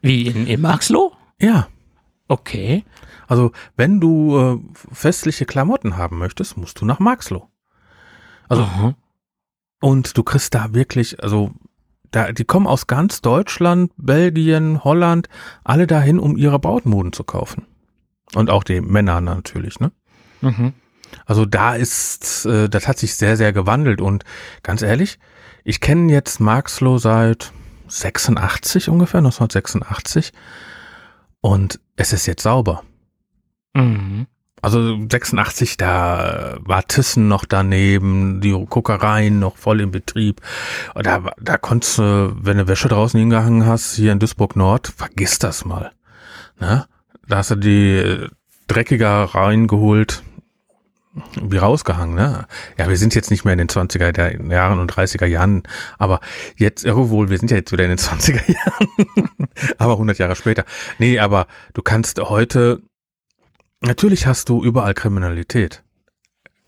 Wie 0.00 0.26
in, 0.26 0.46
in 0.46 0.60
Marxloh? 0.60 1.12
Ja. 1.40 1.68
Okay. 2.28 2.84
Also, 3.26 3.52
wenn 3.76 4.00
du 4.00 4.38
äh, 4.38 4.58
festliche 4.92 5.46
Klamotten 5.46 5.96
haben 5.96 6.18
möchtest, 6.18 6.56
musst 6.56 6.80
du 6.80 6.84
nach 6.84 6.98
Marxloh. 6.98 7.48
Also, 8.48 8.62
Aha. 8.62 8.94
Und 9.80 10.16
du 10.16 10.22
kriegst 10.22 10.54
da 10.54 10.74
wirklich, 10.74 11.22
also 11.22 11.52
da, 12.10 12.32
die 12.32 12.44
kommen 12.44 12.66
aus 12.66 12.86
ganz 12.86 13.20
Deutschland, 13.20 13.92
Belgien, 13.96 14.82
Holland, 14.82 15.28
alle 15.64 15.86
dahin, 15.86 16.18
um 16.18 16.36
ihre 16.36 16.58
Brautmoden 16.58 17.12
zu 17.12 17.24
kaufen. 17.24 17.66
Und 18.34 18.50
auch 18.50 18.64
die 18.64 18.80
Männer 18.80 19.20
natürlich, 19.20 19.80
ne? 19.80 19.92
Mhm. 20.40 20.72
Also 21.26 21.44
da 21.44 21.74
ist, 21.74 22.46
äh, 22.46 22.68
das 22.68 22.88
hat 22.88 22.98
sich 22.98 23.14
sehr, 23.14 23.36
sehr 23.36 23.52
gewandelt. 23.52 24.00
Und 24.00 24.24
ganz 24.62 24.82
ehrlich, 24.82 25.18
ich 25.64 25.80
kenne 25.80 26.12
jetzt 26.12 26.40
Marxloh 26.40 26.98
seit 26.98 27.52
86 27.88 28.88
ungefähr, 28.88 29.18
1986. 29.18 30.32
Und 31.40 31.80
es 31.96 32.12
ist 32.12 32.26
jetzt 32.26 32.42
sauber. 32.42 32.82
Mhm. 33.74 34.26
Also 34.60 34.98
86, 35.08 35.76
da 35.76 36.56
war 36.60 36.86
Thyssen 36.86 37.28
noch 37.28 37.44
daneben, 37.44 38.40
die 38.40 38.52
Kokereien 38.68 39.38
noch 39.38 39.56
voll 39.56 39.80
im 39.80 39.92
Betrieb. 39.92 40.40
Und 40.94 41.06
Da, 41.06 41.32
da 41.40 41.58
konntest 41.58 41.98
du, 41.98 42.34
wenn 42.40 42.58
du 42.58 42.66
Wäsche 42.66 42.88
draußen 42.88 43.18
hingehangen 43.20 43.66
hast, 43.66 43.94
hier 43.94 44.12
in 44.12 44.18
Duisburg 44.18 44.56
Nord, 44.56 44.92
vergiss 44.96 45.38
das 45.38 45.64
mal. 45.64 45.92
Ne? 46.60 46.86
Da 47.26 47.36
hast 47.36 47.52
du 47.52 47.56
die 47.56 47.96
äh, 47.96 48.28
dreckiger 48.66 49.22
reingeholt, 49.22 50.22
wie 51.40 51.56
rausgehangen, 51.56 52.14
ne? 52.14 52.46
Ja, 52.78 52.88
wir 52.88 52.96
sind 52.96 53.14
jetzt 53.14 53.30
nicht 53.30 53.44
mehr 53.44 53.52
in 53.52 53.58
den 53.58 53.68
20er 53.68 54.12
der- 54.12 54.40
Jahren 54.40 54.78
und 54.78 54.92
30er 54.92 55.26
Jahren, 55.26 55.62
aber 55.98 56.20
jetzt, 56.56 56.84
ja 56.84 56.94
wohl, 56.96 57.28
wir 57.30 57.38
sind 57.38 57.50
ja 57.50 57.56
jetzt 57.56 57.72
wieder 57.72 57.84
in 57.84 57.90
den 57.90 57.98
20er 57.98 58.40
Jahren, 58.52 59.38
aber 59.78 59.92
100 59.94 60.18
Jahre 60.18 60.36
später. 60.36 60.64
Nee, 60.98 61.18
aber 61.18 61.46
du 61.74 61.82
kannst 61.82 62.20
heute, 62.20 62.82
natürlich 63.80 64.26
hast 64.26 64.48
du 64.48 64.62
überall 64.62 64.94
Kriminalität, 64.94 65.82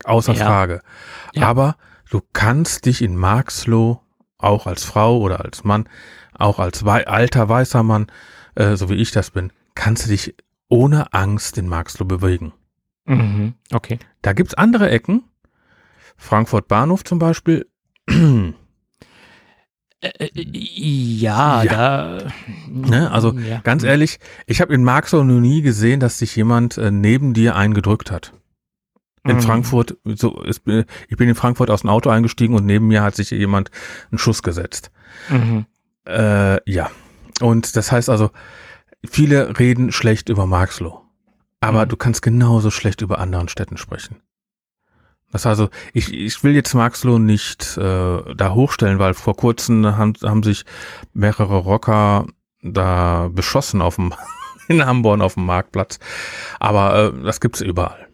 außer 0.03 0.33
Ja. 0.33 0.45
Frage, 0.45 0.81
Ja. 1.33 1.47
aber 1.47 1.75
du 2.09 2.21
kannst 2.33 2.85
dich 2.85 3.01
in 3.01 3.15
Marxloh 3.15 4.01
auch 4.37 4.65
als 4.67 4.83
Frau 4.83 5.19
oder 5.19 5.41
als 5.45 5.63
Mann, 5.63 5.87
auch 6.33 6.59
als 6.59 6.83
wei 6.83 7.07
alter 7.07 7.47
weißer 7.47 7.83
Mann, 7.83 8.07
äh, 8.55 8.75
so 8.75 8.89
wie 8.89 8.95
ich 8.95 9.11
das 9.11 9.29
bin, 9.31 9.53
kannst 9.75 10.05
du 10.05 10.09
dich 10.09 10.35
ohne 10.67 11.13
Angst 11.13 11.57
in 11.57 11.67
Marxloh 11.69 12.05
bewegen. 12.05 12.53
Mhm. 13.15 13.53
Okay. 13.73 13.99
Da 14.21 14.33
gibt's 14.33 14.53
andere 14.53 14.89
Ecken. 14.89 15.23
Frankfurt 16.17 16.67
Bahnhof 16.67 17.03
zum 17.03 17.19
Beispiel. 17.19 17.67
Äh, 18.07 18.53
äh, 20.01 20.29
ja, 20.33 21.63
Ja. 21.63 21.71
da. 21.71 22.27
Ne, 22.67 23.11
also 23.11 23.33
ja. 23.33 23.59
Ganz 23.63 23.83
ehrlich, 23.83 24.19
ich 24.47 24.61
habe 24.61 24.73
in 24.73 24.83
Marxloh 24.83 25.23
noch 25.23 25.39
nie 25.39 25.61
gesehen, 25.61 25.99
dass 25.99 26.17
sich 26.19 26.35
jemand 26.35 26.77
äh, 26.77 26.89
neben 26.91 27.33
dir 27.33 27.55
eingedrückt 27.55 28.11
hat. 28.11 28.33
In 29.23 29.35
Mhm. 29.35 29.41
Frankfurt, 29.41 29.97
so 30.05 30.41
ist, 30.41 30.63
ich 31.07 31.17
bin 31.17 31.29
in 31.29 31.35
Frankfurt 31.35 31.69
aus 31.69 31.81
dem 31.81 31.91
Auto 31.91 32.09
eingestiegen 32.09 32.55
und 32.55 32.65
neben 32.65 32.87
mir 32.87 33.03
hat 33.03 33.15
sich 33.15 33.29
jemand 33.29 33.69
einen 34.09 34.17
Schuss 34.17 34.41
gesetzt. 34.41 34.89
Mhm. 35.29 35.65
Äh, 36.07 36.57
ja. 36.71 36.89
Und 37.39 37.75
das 37.75 37.91
heißt 37.91 38.09
also, 38.09 38.31
viele 39.07 39.59
reden 39.59 39.91
schlecht 39.91 40.29
über 40.29 40.47
Marxloh. 40.47 41.00
Aber 41.61 41.85
Mhm. 41.85 41.89
du 41.89 41.95
kannst 41.95 42.21
genauso 42.21 42.71
schlecht 42.71 43.01
über 43.01 43.19
anderen 43.19 43.47
Städten 43.47 43.77
sprechen. 43.77 44.17
Das 45.31 45.45
heißt 45.45 45.59
also, 45.61 45.69
ich, 45.93 46.11
ich 46.11 46.43
will 46.43 46.53
jetzt 46.53 46.73
Marxloh 46.73 47.17
nicht 47.17 47.77
äh, 47.77 48.35
da 48.35 48.53
hochstellen, 48.53 48.99
weil 48.99 49.13
vor 49.13 49.35
kurzem 49.37 49.85
haben, 49.95 50.13
haben 50.23 50.43
sich 50.43 50.65
mehrere 51.13 51.57
Rocker 51.57 52.25
da 52.61 53.29
beschossen 53.31 53.81
auf 53.81 53.95
dem 53.95 54.13
in 54.67 54.85
Hamburg 54.85 55.21
auf 55.21 55.35
dem 55.35 55.45
Marktplatz. 55.45 55.99
Aber 56.59 57.13
äh, 57.15 57.23
das 57.23 57.39
gibt's 57.39 57.61
überall. 57.61 58.07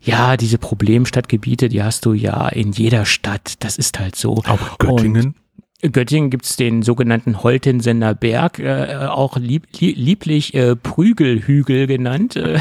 Ja, 0.00 0.36
diese 0.36 0.58
Problemstadtgebiete, 0.58 1.68
die 1.68 1.82
hast 1.82 2.04
du 2.04 2.12
ja 2.12 2.48
in 2.48 2.72
jeder 2.72 3.04
Stadt. 3.04 3.62
Das 3.62 3.78
ist 3.78 4.00
halt 4.00 4.16
so. 4.16 4.42
Auch 4.46 4.78
Göttingen. 4.78 5.22
In 5.26 5.34
Göttingen 5.80 6.28
gibt's 6.30 6.56
den 6.56 6.82
sogenannten 6.82 7.42
Holtensener 7.44 8.12
Berg, 8.14 8.58
äh, 8.58 9.06
auch 9.08 9.36
lieb, 9.36 9.64
lieb, 9.78 9.96
lieblich 9.96 10.52
äh, 10.54 10.74
Prügelhügel 10.74 11.86
genannt. 11.86 12.34
Äh, 12.34 12.58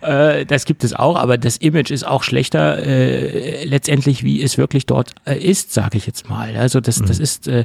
äh, 0.40 0.46
das 0.46 0.64
gibt 0.64 0.82
es 0.84 0.94
auch, 0.94 1.16
aber 1.16 1.36
das 1.38 1.58
Image 1.58 1.90
ist 1.90 2.04
auch 2.06 2.22
schlechter 2.22 2.78
äh, 2.84 3.64
letztendlich, 3.64 4.24
wie 4.24 4.42
es 4.42 4.56
wirklich 4.56 4.86
dort 4.86 5.14
äh, 5.26 5.38
ist, 5.38 5.72
sage 5.74 5.98
ich 5.98 6.06
jetzt 6.06 6.28
mal. 6.28 6.56
Also 6.56 6.80
das, 6.80 6.96
das 7.02 7.18
Mhm. 7.18 7.22
ist 7.24 7.48
äh, 7.48 7.64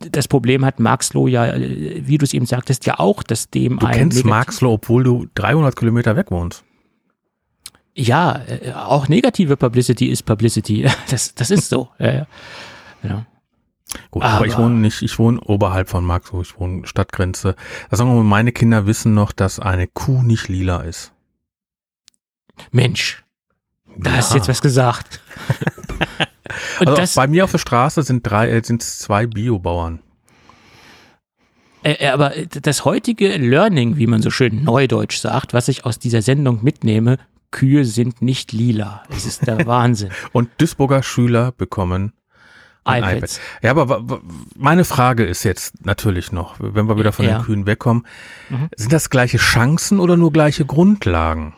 das 0.00 0.26
Problem 0.28 0.64
hat 0.64 0.80
Marxloh 0.80 1.28
ja, 1.28 1.46
äh, 1.46 2.02
wie 2.06 2.18
du 2.18 2.24
es 2.24 2.34
eben 2.34 2.46
sagtest, 2.46 2.86
ja 2.86 2.98
auch, 2.98 3.22
dass 3.22 3.50
dem 3.50 3.78
Du 3.78 3.86
ein 3.86 3.92
kennst 3.94 4.16
negativ- 4.18 4.30
Marxloh, 4.30 4.72
obwohl 4.74 5.04
du 5.04 5.26
300 5.36 5.76
Kilometer 5.76 6.16
weg 6.16 6.30
wohnst. 6.30 6.64
Ja, 7.94 8.42
äh, 8.48 8.72
auch 8.72 9.08
negative 9.08 9.56
Publicity 9.56 10.06
ist 10.06 10.24
Publicity. 10.24 10.86
Das, 11.10 11.34
das 11.36 11.50
ist 11.52 11.68
so. 11.68 11.88
Ja, 12.00 12.12
ja. 12.12 12.26
Ja. 13.02 13.26
Gut, 14.10 14.22
aber, 14.22 14.34
aber, 14.34 14.46
ich 14.46 14.58
wohne 14.58 14.74
nicht, 14.74 15.02
ich 15.02 15.18
wohne 15.18 15.40
oberhalb 15.40 15.88
von 15.88 16.04
Marxburg, 16.04 16.44
ich 16.44 16.60
wohne 16.60 16.86
Stadtgrenze. 16.86 17.56
Da 17.90 17.96
sagen 17.96 18.10
wir 18.10 18.16
mal, 18.16 18.24
meine 18.24 18.52
Kinder 18.52 18.86
wissen 18.86 19.14
noch, 19.14 19.32
dass 19.32 19.58
eine 19.60 19.86
Kuh 19.86 20.22
nicht 20.22 20.48
lila 20.48 20.82
ist. 20.82 21.12
Mensch, 22.70 23.24
da 23.96 24.10
ja. 24.10 24.16
hast 24.16 24.32
du 24.32 24.36
jetzt 24.36 24.48
was 24.48 24.60
gesagt. 24.60 25.20
also 26.80 26.94
das, 26.94 27.14
bei 27.14 27.26
mir 27.26 27.44
auf 27.44 27.52
der 27.52 27.58
Straße 27.58 28.02
sind 28.02 28.26
drei, 28.26 28.50
äh, 28.50 28.62
sind 28.62 28.82
zwei 28.82 29.26
Biobauern. 29.26 30.00
Äh, 31.82 31.92
äh, 31.92 32.08
aber 32.08 32.30
das 32.30 32.84
heutige 32.84 33.36
Learning, 33.36 33.96
wie 33.96 34.06
man 34.06 34.20
so 34.20 34.30
schön 34.30 34.64
neudeutsch 34.64 35.18
sagt, 35.18 35.54
was 35.54 35.68
ich 35.68 35.86
aus 35.86 35.98
dieser 35.98 36.20
Sendung 36.20 36.62
mitnehme, 36.62 37.18
Kühe 37.50 37.86
sind 37.86 38.20
nicht 38.20 38.52
lila. 38.52 39.02
Es 39.08 39.24
ist 39.24 39.46
der 39.46 39.66
Wahnsinn. 39.66 40.10
Und 40.32 40.50
Duisburger 40.58 41.02
Schüler 41.02 41.52
bekommen 41.52 42.12
iPads. 42.88 43.38
iPad. 43.38 43.62
Ja, 43.62 43.70
aber 43.70 44.20
meine 44.56 44.84
Frage 44.84 45.24
ist 45.24 45.44
jetzt 45.44 45.84
natürlich 45.84 46.32
noch, 46.32 46.56
wenn 46.58 46.88
wir 46.88 46.98
wieder 46.98 47.12
von 47.12 47.24
ja. 47.24 47.38
den 47.38 47.44
Kühen 47.44 47.66
wegkommen, 47.66 48.06
mhm. 48.48 48.68
sind 48.76 48.92
das 48.92 49.10
gleiche 49.10 49.38
Chancen 49.38 50.00
oder 50.00 50.16
nur 50.16 50.32
gleiche 50.32 50.64
Grundlagen? 50.64 51.54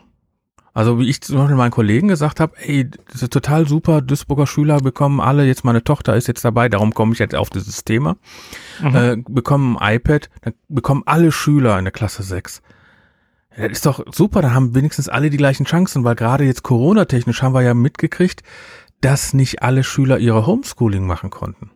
Also 0.73 0.99
wie 0.99 1.09
ich 1.09 1.21
zum 1.21 1.37
Beispiel 1.37 1.57
meinen 1.57 1.71
Kollegen 1.71 2.07
gesagt 2.07 2.39
habe, 2.39 2.53
ey, 2.59 2.89
das 3.11 3.21
ist 3.21 3.33
total 3.33 3.67
super, 3.67 4.01
Duisburger 4.01 4.47
Schüler 4.47 4.77
bekommen 4.77 5.19
alle, 5.19 5.45
jetzt 5.45 5.65
meine 5.65 5.83
Tochter 5.83 6.15
ist 6.15 6.27
jetzt 6.27 6.45
dabei, 6.45 6.69
darum 6.69 6.93
komme 6.93 7.11
ich 7.11 7.19
jetzt 7.19 7.35
auf 7.35 7.49
dieses 7.49 7.83
Thema, 7.83 8.15
mhm. 8.81 8.95
äh, 8.95 9.17
bekommen 9.27 9.77
ein 9.77 9.95
iPad, 9.95 10.29
dann 10.41 10.53
bekommen 10.69 11.03
alle 11.05 11.33
Schüler 11.33 11.77
in 11.77 11.83
der 11.83 11.91
Klasse 11.91 12.23
6. 12.23 12.61
Ja, 13.57 13.67
das 13.67 13.79
ist 13.79 13.85
doch 13.85 14.05
super, 14.13 14.41
dann 14.41 14.53
haben 14.53 14.73
wenigstens 14.73 15.09
alle 15.09 15.29
die 15.29 15.35
gleichen 15.35 15.65
Chancen, 15.65 16.05
weil 16.05 16.15
gerade 16.15 16.45
jetzt 16.45 16.63
Corona-technisch 16.63 17.41
haben 17.41 17.53
wir 17.53 17.63
ja 17.63 17.73
mitgekriegt, 17.73 18.41
dass 19.01 19.33
nicht 19.33 19.61
alle 19.61 19.83
Schüler 19.83 20.19
ihre 20.19 20.45
Homeschooling 20.45 21.05
machen 21.05 21.29
konnten. 21.29 21.71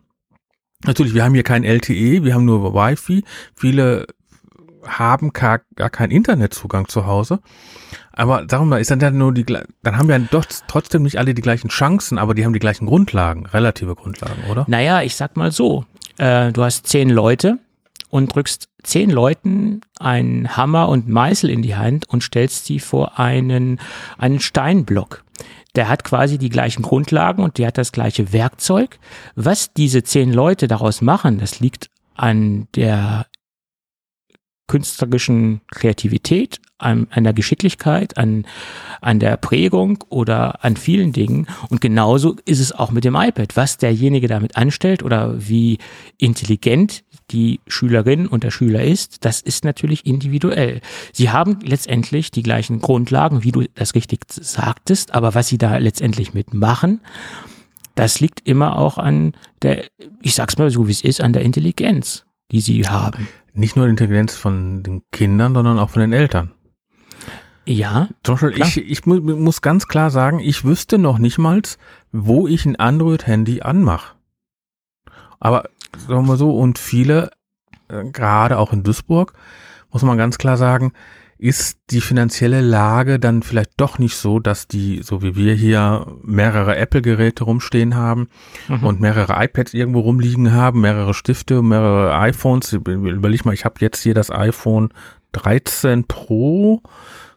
Natürlich, 0.84 1.14
wir 1.14 1.24
haben 1.24 1.34
hier 1.34 1.42
kein 1.42 1.64
LTE, 1.64 2.24
wir 2.24 2.34
haben 2.34 2.44
nur 2.44 2.74
Wi-Fi. 2.74 3.24
Viele 3.54 4.06
haben 4.86 5.32
gar, 5.32 5.60
gar 5.74 5.90
keinen 5.90 6.10
Internetzugang 6.12 6.88
zu 6.88 7.06
Hause. 7.06 7.40
Aber 8.12 8.44
darum 8.44 8.72
ist 8.74 8.90
dann 8.90 9.00
ja 9.00 9.10
nur 9.10 9.32
die, 9.32 9.44
dann 9.44 9.98
haben 9.98 10.08
wir 10.08 10.18
doch 10.18 10.44
trotzdem 10.68 11.02
nicht 11.02 11.18
alle 11.18 11.34
die 11.34 11.42
gleichen 11.42 11.68
Chancen, 11.68 12.18
aber 12.18 12.34
die 12.34 12.44
haben 12.44 12.52
die 12.52 12.60
gleichen 12.60 12.86
Grundlagen, 12.86 13.46
relative 13.46 13.94
Grundlagen, 13.94 14.44
oder? 14.50 14.64
Naja, 14.68 15.02
ich 15.02 15.16
sag 15.16 15.36
mal 15.36 15.50
so, 15.50 15.84
äh, 16.18 16.52
du 16.52 16.62
hast 16.62 16.86
zehn 16.86 17.10
Leute 17.10 17.58
und 18.08 18.34
drückst 18.34 18.68
zehn 18.82 19.10
Leuten 19.10 19.80
einen 19.98 20.56
Hammer 20.56 20.88
und 20.88 21.08
Meißel 21.08 21.50
in 21.50 21.62
die 21.62 21.76
Hand 21.76 22.08
und 22.08 22.22
stellst 22.22 22.66
sie 22.66 22.78
vor 22.78 23.18
einen, 23.18 23.80
einen 24.16 24.40
Steinblock. 24.40 25.24
Der 25.76 25.88
hat 25.88 26.04
quasi 26.04 26.38
die 26.38 26.48
gleichen 26.48 26.82
Grundlagen 26.82 27.42
und 27.42 27.58
der 27.58 27.68
hat 27.68 27.78
das 27.78 27.92
gleiche 27.92 28.32
Werkzeug. 28.32 28.98
Was 29.34 29.72
diese 29.72 30.02
zehn 30.02 30.32
Leute 30.32 30.68
daraus 30.68 31.02
machen, 31.02 31.38
das 31.38 31.60
liegt 31.60 31.90
an 32.14 32.66
der 32.74 33.26
künstlerischen 34.68 35.60
Kreativität, 35.70 36.60
an, 36.78 37.06
an 37.10 37.24
der 37.24 37.32
Geschicklichkeit, 37.32 38.18
an, 38.18 38.46
an 39.00 39.20
der 39.20 39.36
Prägung 39.36 40.02
oder 40.08 40.64
an 40.64 40.76
vielen 40.76 41.12
Dingen. 41.12 41.46
Und 41.68 41.80
genauso 41.80 42.36
ist 42.44 42.60
es 42.60 42.72
auch 42.72 42.90
mit 42.90 43.04
dem 43.04 43.14
iPad. 43.14 43.56
Was 43.56 43.78
derjenige 43.78 44.28
damit 44.28 44.56
anstellt 44.56 45.02
oder 45.02 45.34
wie 45.48 45.78
intelligent 46.18 47.04
die 47.30 47.60
Schülerin 47.66 48.26
und 48.26 48.44
der 48.44 48.50
Schüler 48.50 48.84
ist, 48.84 49.24
das 49.24 49.40
ist 49.40 49.64
natürlich 49.64 50.06
individuell. 50.06 50.80
Sie 51.12 51.30
haben 51.30 51.58
letztendlich 51.62 52.30
die 52.30 52.42
gleichen 52.42 52.80
Grundlagen, 52.80 53.42
wie 53.42 53.52
du 53.52 53.64
das 53.74 53.94
richtig 53.94 54.20
sagtest, 54.30 55.14
aber 55.14 55.34
was 55.34 55.48
sie 55.48 55.58
da 55.58 55.76
letztendlich 55.78 56.34
mitmachen, 56.34 57.00
das 57.94 58.20
liegt 58.20 58.46
immer 58.46 58.78
auch 58.78 58.98
an 58.98 59.32
der, 59.62 59.86
ich 60.22 60.34
sag's 60.34 60.58
mal 60.58 60.70
so 60.70 60.86
wie 60.86 60.92
es 60.92 61.02
ist, 61.02 61.20
an 61.20 61.32
der 61.32 61.42
Intelligenz, 61.42 62.24
die 62.52 62.60
sie 62.60 62.86
haben 62.86 63.26
nicht 63.56 63.76
nur 63.76 63.86
die 63.86 63.90
Intelligenz 63.90 64.34
von 64.34 64.82
den 64.82 65.02
Kindern, 65.10 65.54
sondern 65.54 65.78
auch 65.78 65.90
von 65.90 66.00
den 66.00 66.12
Eltern. 66.12 66.52
Ja. 67.64 68.08
Zum 68.22 68.34
Beispiel, 68.34 68.52
klar. 68.52 68.68
ich, 68.68 68.76
ich 68.76 69.06
mu 69.06 69.16
muss 69.20 69.62
ganz 69.62 69.88
klar 69.88 70.10
sagen, 70.10 70.38
ich 70.38 70.64
wüsste 70.64 70.98
noch 70.98 71.18
nicht 71.18 71.38
mal, 71.38 71.62
wo 72.12 72.46
ich 72.46 72.64
ein 72.64 72.76
Android-Handy 72.76 73.62
anmache. 73.62 74.15
Aber 75.40 75.68
sagen 76.06 76.26
wir 76.26 76.36
so, 76.36 76.56
und 76.56 76.78
viele, 76.78 77.30
äh, 77.88 78.04
gerade 78.04 78.58
auch 78.58 78.72
in 78.72 78.82
Duisburg, 78.82 79.32
muss 79.92 80.02
man 80.02 80.18
ganz 80.18 80.38
klar 80.38 80.56
sagen, 80.56 80.92
ist 81.38 81.78
die 81.90 82.00
finanzielle 82.00 82.62
Lage 82.62 83.18
dann 83.18 83.42
vielleicht 83.42 83.72
doch 83.76 83.98
nicht 83.98 84.16
so, 84.16 84.40
dass 84.40 84.68
die, 84.68 85.02
so 85.02 85.22
wie 85.22 85.36
wir 85.36 85.54
hier, 85.54 86.06
mehrere 86.22 86.76
Apple-Geräte 86.76 87.44
rumstehen 87.44 87.94
haben 87.94 88.28
mhm. 88.68 88.84
und 88.84 89.00
mehrere 89.00 89.44
iPads 89.44 89.74
irgendwo 89.74 90.00
rumliegen 90.00 90.52
haben, 90.52 90.80
mehrere 90.80 91.12
Stifte, 91.12 91.62
mehrere 91.62 92.16
iPhones. 92.18 92.72
Überleg 92.72 93.44
mal, 93.44 93.52
ich 93.52 93.66
habe 93.66 93.76
jetzt 93.80 94.02
hier 94.02 94.14
das 94.14 94.30
iPhone 94.30 94.90
13 95.32 96.04
Pro, 96.04 96.80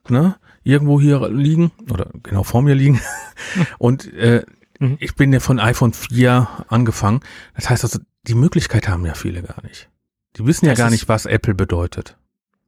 ne, 0.07 0.35
irgendwo 0.63 1.01
hier 1.01 1.30
liegen 1.30 1.71
oder 1.91 2.07
genau 2.23 2.43
vor 2.43 2.61
mir 2.61 2.76
liegen. 2.76 3.01
und 3.80 4.13
äh, 4.13 4.43
mhm. 4.80 4.97
ich 4.99 5.15
bin 5.15 5.31
ja 5.31 5.39
von 5.39 5.60
iPhone 5.60 5.93
4 5.93 6.65
angefangen. 6.68 7.22
Das 7.56 7.69
heißt 7.69 7.84
also, 7.84 7.99
die 8.23 8.35
Möglichkeit 8.35 8.88
haben 8.88 9.06
ja 9.06 9.14
viele 9.14 9.41
gar 9.41 9.64
nicht. 9.64 9.89
Die 10.35 10.45
wissen 10.45 10.65
ja 10.65 10.72
das 10.72 10.80
gar 10.80 10.89
nicht, 10.89 11.07
was 11.07 11.26
Apple 11.26 11.56
bedeutet. 11.56 12.18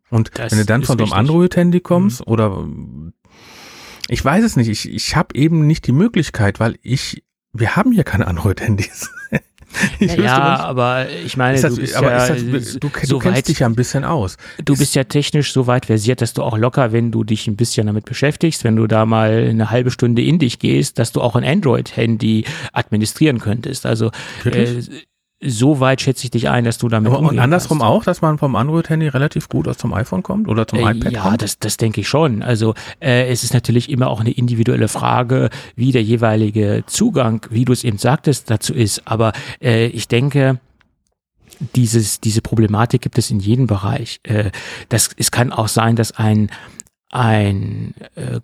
Und 0.09 0.31
wenn 0.37 0.57
du 0.57 0.65
dann 0.65 0.83
von 0.83 0.97
so 0.97 1.05
einem 1.05 1.13
Android-Handy 1.13 1.79
kommst 1.79 2.19
mhm. 2.21 2.31
oder 2.31 2.67
ich 4.07 4.23
weiß 4.23 4.43
es 4.43 4.55
nicht, 4.57 4.67
ich, 4.67 4.89
ich 4.89 5.15
habe 5.15 5.35
eben 5.35 5.65
nicht 5.67 5.87
die 5.87 5.93
Möglichkeit, 5.93 6.59
weil 6.59 6.77
ich, 6.81 7.23
wir 7.53 7.75
haben 7.75 7.91
hier 7.91 8.03
keine 8.03 8.27
Android-Handys. 8.27 9.09
ja, 9.99 10.15
ja 10.15 10.59
aber 10.59 11.09
ich 11.09 11.37
meine, 11.37 11.59
das, 11.59 11.75
du 11.75 11.81
bist 11.81 11.93
ja, 11.93 12.27
das, 12.27 12.43
du, 12.79 12.89
du 12.89 12.89
so 13.03 13.19
kennst 13.19 13.37
weit, 13.37 13.47
dich 13.47 13.59
ja 13.59 13.67
ein 13.67 13.75
bisschen 13.75 14.03
aus. 14.03 14.37
Du 14.63 14.75
bist 14.77 14.95
ja 14.95 15.03
technisch 15.03 15.53
so 15.53 15.67
weit 15.67 15.85
versiert, 15.85 16.21
dass 16.21 16.33
du 16.33 16.43
auch 16.43 16.57
locker, 16.57 16.91
wenn 16.91 17.11
du 17.11 17.23
dich 17.23 17.47
ein 17.47 17.55
bisschen 17.55 17.87
damit 17.87 18.05
beschäftigst, 18.05 18.63
wenn 18.63 18.75
du 18.75 18.87
da 18.87 19.05
mal 19.05 19.47
eine 19.49 19.69
halbe 19.69 19.91
Stunde 19.91 20.21
in 20.21 20.39
dich 20.39 20.59
gehst, 20.59 20.99
dass 20.99 21.11
du 21.11 21.21
auch 21.21 21.35
ein 21.35 21.43
Android-Handy 21.43 22.45
administrieren 22.73 23.39
könntest. 23.39 23.85
Also 23.85 24.11
äh, 24.45 24.81
so 25.43 25.79
weit 25.79 26.01
schätze 26.01 26.25
ich 26.25 26.31
dich 26.31 26.49
ein, 26.49 26.65
dass 26.65 26.77
du 26.77 26.87
damit 26.87 27.11
Aber 27.11 27.27
Und 27.27 27.39
andersrum 27.39 27.79
kannst. 27.79 27.91
auch, 27.91 28.03
dass 28.03 28.21
man 28.21 28.37
vom 28.37 28.55
Android-Handy 28.55 29.07
relativ 29.07 29.49
gut 29.49 29.67
aus 29.67 29.77
zum 29.77 29.93
iPhone 29.93 30.21
kommt 30.21 30.47
oder 30.47 30.67
zum 30.67 30.79
äh, 30.79 30.91
iPad 30.91 31.11
ja, 31.11 31.21
kommt? 31.21 31.33
Ja, 31.33 31.37
das, 31.37 31.57
das 31.57 31.77
denke 31.77 32.01
ich 32.01 32.07
schon. 32.07 32.43
Also 32.43 32.75
äh, 32.99 33.27
es 33.29 33.43
ist 33.43 33.53
natürlich 33.53 33.89
immer 33.89 34.09
auch 34.09 34.19
eine 34.19 34.31
individuelle 34.31 34.87
Frage, 34.87 35.49
wie 35.75 35.91
der 35.91 36.03
jeweilige 36.03 36.83
Zugang, 36.85 37.45
wie 37.49 37.65
du 37.65 37.73
es 37.73 37.83
eben 37.83 37.97
sagtest, 37.97 38.51
dazu 38.51 38.73
ist. 38.73 39.07
Aber 39.07 39.33
äh, 39.61 39.87
ich 39.87 40.07
denke, 40.07 40.59
dieses, 41.75 42.19
diese 42.19 42.41
Problematik 42.41 43.01
gibt 43.01 43.17
es 43.17 43.31
in 43.31 43.39
jedem 43.39 43.67
Bereich. 43.67 44.19
Äh, 44.23 44.51
das, 44.89 45.09
es 45.17 45.31
kann 45.31 45.51
auch 45.51 45.67
sein, 45.67 45.95
dass 45.95 46.11
ein, 46.11 46.51
ein 47.09 47.95
äh, 48.15 48.41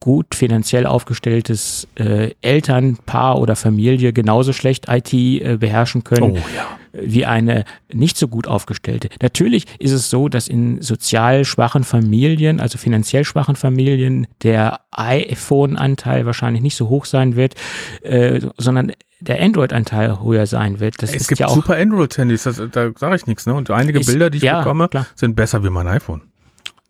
gut 0.00 0.34
finanziell 0.34 0.86
aufgestelltes 0.86 1.88
äh, 1.96 2.32
Elternpaar 2.42 3.38
oder 3.38 3.56
Familie 3.56 4.12
genauso 4.12 4.52
schlecht 4.52 4.86
IT 4.88 5.12
äh, 5.12 5.56
beherrschen 5.58 6.04
können 6.04 6.32
oh, 6.32 6.44
ja. 6.54 6.66
wie 6.92 7.24
eine 7.24 7.64
nicht 7.92 8.18
so 8.18 8.28
gut 8.28 8.46
aufgestellte. 8.46 9.08
Natürlich 9.22 9.64
ist 9.78 9.92
es 9.92 10.10
so, 10.10 10.28
dass 10.28 10.48
in 10.48 10.82
sozial 10.82 11.44
schwachen 11.44 11.82
Familien, 11.82 12.60
also 12.60 12.76
finanziell 12.76 13.24
schwachen 13.24 13.56
Familien, 13.56 14.26
der 14.42 14.80
iPhone-Anteil 14.90 16.26
wahrscheinlich 16.26 16.62
nicht 16.62 16.76
so 16.76 16.88
hoch 16.88 17.06
sein 17.06 17.34
wird, 17.34 17.54
äh, 18.02 18.40
sondern 18.58 18.92
der 19.20 19.40
Android-Anteil 19.40 20.22
höher 20.22 20.46
sein 20.46 20.78
wird. 20.78 21.02
Das 21.02 21.14
es 21.14 21.26
gibt 21.26 21.40
ja 21.40 21.48
super 21.48 21.76
Android-Handys, 21.76 22.42
da 22.44 22.90
sage 22.96 23.16
ich 23.16 23.26
nichts. 23.26 23.46
Ne? 23.46 23.54
Und 23.54 23.70
einige 23.70 24.00
ist, 24.00 24.06
Bilder, 24.06 24.28
die 24.28 24.38
ich 24.38 24.44
ja, 24.44 24.58
bekomme, 24.58 24.88
klar. 24.88 25.06
sind 25.14 25.36
besser 25.36 25.64
wie 25.64 25.70
mein 25.70 25.88
iPhone. 25.88 26.20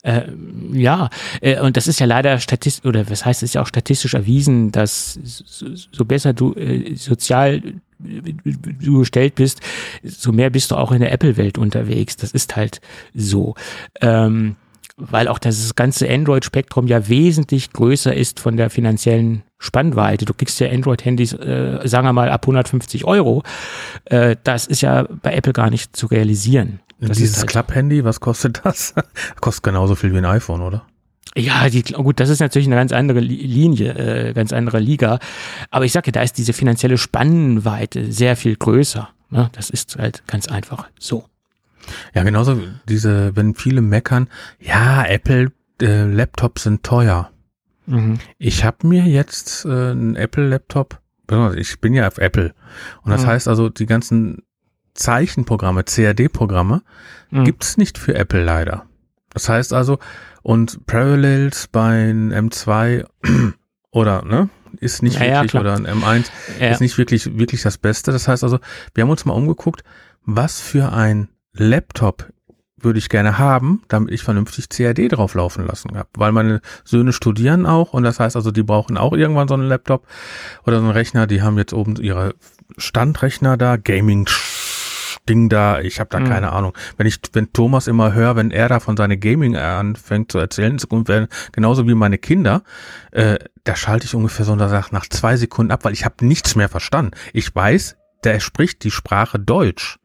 Äh, 0.07 0.31
ja, 0.73 1.11
äh, 1.41 1.61
und 1.61 1.77
das 1.77 1.89
ist 1.89 1.99
ja 1.99 2.07
leider 2.07 2.39
statistisch, 2.39 2.85
oder 2.85 3.11
was 3.11 3.25
heißt, 3.25 3.43
es 3.43 3.51
ist 3.51 3.55
ja 3.55 3.63
auch 3.63 3.67
statistisch 3.67 4.15
erwiesen, 4.15 4.71
dass 4.71 5.19
so, 5.25 5.67
so 5.75 6.05
besser 6.05 6.33
du 6.33 6.55
äh, 6.55 6.95
sozial 6.95 7.61
du 7.99 8.99
gestellt 9.01 9.35
bist, 9.35 9.61
so 10.05 10.31
mehr 10.31 10.51
bist 10.51 10.71
du 10.71 10.77
auch 10.77 10.93
in 10.93 11.01
der 11.01 11.13
Apple-Welt 11.13 11.59
unterwegs. 11.59 12.17
Das 12.17 12.33
ist 12.33 12.55
halt 12.55 12.81
so. 13.15 13.55
Ähm, 14.01 14.57
weil 14.99 15.29
auch 15.29 15.39
das 15.39 15.75
ganze 15.75 16.09
Android-Spektrum 16.09 16.87
ja 16.87 17.09
wesentlich 17.09 17.73
größer 17.73 18.15
ist 18.15 18.39
von 18.39 18.57
der 18.57 18.71
finanziellen 18.71 19.43
Spannweite. 19.59 20.25
Du 20.25 20.35
kriegst 20.35 20.61
ja 20.61 20.71
Android-Handys, 20.71 21.33
äh, 21.33 21.81
sagen 21.85 22.07
wir 22.07 22.13
mal, 22.13 22.31
ab 22.31 22.45
150 22.45 23.05
Euro. 23.05 23.43
Äh, 24.05 24.37
das 24.45 24.67
ist 24.67 24.83
ja 24.83 25.07
bei 25.23 25.35
Apple 25.35 25.53
gar 25.53 25.71
nicht 25.71 25.97
zu 25.97 26.07
realisieren. 26.07 26.81
Das 26.99 27.19
Dieses 27.19 27.39
halt 27.39 27.49
Club-Handy, 27.49 28.05
was 28.05 28.21
kostet 28.21 28.61
das? 28.65 28.95
kostet 29.41 29.65
genauso 29.65 29.95
viel 29.95 30.13
wie 30.13 30.19
ein 30.19 30.25
iPhone, 30.25 30.63
oder? 30.63 30.87
Ja, 31.37 31.69
die, 31.69 31.83
gut, 31.83 32.19
das 32.19 32.31
ist 32.31 32.41
natürlich 32.41 32.67
eine 32.67 32.77
ganz 32.77 32.93
andere 32.93 33.21
Linie, 33.21 33.93
äh, 34.29 34.33
ganz 34.33 34.55
andere 34.55 34.79
Liga. 34.79 35.19
Aber 35.71 35.85
ich 35.85 35.93
sage, 35.93 36.11
da 36.11 36.23
ist 36.23 36.39
diese 36.39 36.55
finanzielle 36.55 36.97
Spannweite 36.97 38.11
sehr 38.11 38.37
viel 38.37 38.57
größer. 38.57 39.11
Ne? 39.29 39.51
Das 39.53 39.69
ist 39.69 39.97
halt 39.97 40.23
ganz 40.27 40.49
einfach 40.49 40.89
so. 40.99 41.27
Ja, 42.15 42.23
genauso 42.23 42.59
diese, 42.89 43.37
wenn 43.37 43.55
viele 43.55 43.83
meckern, 43.83 44.29
ja, 44.59 45.05
Apple 45.05 45.53
äh, 45.83 46.05
Laptops 46.05 46.63
sind 46.63 46.83
teuer. 46.83 47.31
Mhm. 47.87 48.19
Ich 48.39 48.65
habe 48.65 48.87
mir 48.87 49.05
jetzt 49.05 49.67
äh, 49.67 49.91
einen 49.91 50.17
Apple-Laptop, 50.17 51.01
ich 51.57 51.81
bin 51.81 51.93
ja 51.93 52.07
auf 52.07 52.19
Apple. 52.19 52.55
Und 53.03 53.11
das 53.11 53.23
mhm. 53.23 53.27
heißt 53.27 53.49
also, 53.49 53.69
die 53.69 53.87
ganzen 53.87 54.43
Zeichenprogramme, 54.97 55.85
CAD-Programme, 55.85 56.83
mhm. 57.31 57.45
gibt 57.45 57.65
es 57.65 57.77
nicht 57.77 57.99
für 57.99 58.15
Apple 58.15 58.45
leider. 58.45 58.87
Das 59.31 59.49
heißt 59.49 59.73
also, 59.73 59.99
und 60.43 60.87
Parallels 60.87 61.69
bei 61.69 62.11
M2 62.11 63.05
oder, 63.91 64.23
ne, 64.25 64.49
ist 64.81 65.03
nicht 65.03 65.19
ja, 65.21 65.43
wirklich, 65.43 65.53
ja, 65.53 65.61
oder 65.61 65.75
ein 65.75 65.87
M1 65.87 66.27
ja. 66.61 66.71
ist 66.71 66.81
nicht 66.81 66.99
wirklich, 66.99 67.39
wirklich 67.39 67.63
das 67.63 67.79
Beste. 67.79 68.13
Das 68.13 68.29
heißt 68.29 68.45
also, 68.45 68.59
wir 68.95 69.03
haben 69.03 69.11
uns 69.11 69.25
mal 69.25 69.35
umgeguckt, 69.35 69.83
was 70.25 70.61
für 70.61 70.93
ein 70.93 71.29
Laptop 71.53 72.27
würde 72.79 72.99
ich 72.99 73.09
gerne 73.09 73.39
haben, 73.39 73.83
damit 73.89 74.13
ich 74.13 74.23
vernünftig 74.23 74.69
CAD 74.69 75.09
drauf 75.09 75.35
laufen 75.35 75.67
lassen 75.67 75.97
habe. 75.97 76.09
Weil 76.15 76.33
meine 76.33 76.61
Söhne 76.85 77.13
studieren 77.13 77.67
auch 77.67 77.95
und 77.95 78.03
das 78.03 78.21
heißt 78.21 78.37
also, 78.37 78.51
die 78.51 78.63
brauchen 78.63 78.99
auch 78.99 79.13
irgendwann 79.13 79.49
so 79.49 79.55
einen 79.55 79.69
Laptop 79.69 80.07
oder 80.67 80.79
so 80.79 80.85
einen 80.85 80.93
Rechner. 80.93 81.27
Die 81.27 81.43
haben 81.43 81.57
jetzt 81.57 81.73
oben 81.73 81.97
ihre 81.97 82.35
Standrechner 82.77 83.57
da, 83.57 83.77
Gaming 83.77 84.27
Ding 85.29 85.49
da, 85.49 85.81
ich 85.81 86.01
habe 86.01 86.11
da 86.11 86.21
mhm. 86.21 86.29
keine 86.29 86.53
Ahnung. 86.53 86.73
Wenn 86.97 87.07
ich, 87.07 87.19
wenn 87.33 87.53
Thomas 87.53 87.87
immer 87.87 88.13
höre, 88.13 88.37
wenn 88.37 88.51
er 88.51 88.69
da 88.69 88.81
von 88.81 88.97
seine 88.97 89.17
Gaming 89.19 89.57
anfängt 89.57 90.33
zu 90.33 90.39
erzählen, 90.39 90.77
ist 90.77 90.85
ungefähr 90.87 91.29
genauso 91.53 91.87
wie 91.87 91.95
meine 91.95 92.19
Kinder, 92.19 92.63
äh, 93.13 93.39
da 93.65 93.77
schalte 93.77 94.07
ich 94.07 94.15
ungefähr 94.15 94.45
so 94.45 94.55
nach 94.55 95.09
zwei 95.09 95.37
Sekunden 95.37 95.73
ab, 95.73 95.85
weil 95.85 95.93
ich 95.93 96.05
habe 96.05 96.25
nichts 96.25 96.55
mehr 96.55 96.69
verstanden. 96.69 97.13
Ich 97.33 97.55
weiß, 97.55 97.97
der 98.25 98.41
spricht 98.41 98.85
die 98.85 98.91
Sprache 98.91 99.39
Deutsch 99.39 99.99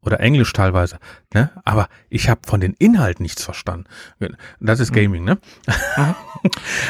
oder 0.00 0.20
Englisch 0.20 0.52
teilweise, 0.52 0.98
ne? 1.34 1.50
Aber 1.64 1.88
ich 2.08 2.28
habe 2.28 2.40
von 2.46 2.60
den 2.60 2.74
Inhalten 2.74 3.22
nichts 3.22 3.44
verstanden. 3.44 3.86
Das 4.60 4.80
ist 4.80 4.88
hm. 4.88 4.96
Gaming, 4.96 5.24
ne? 5.24 5.38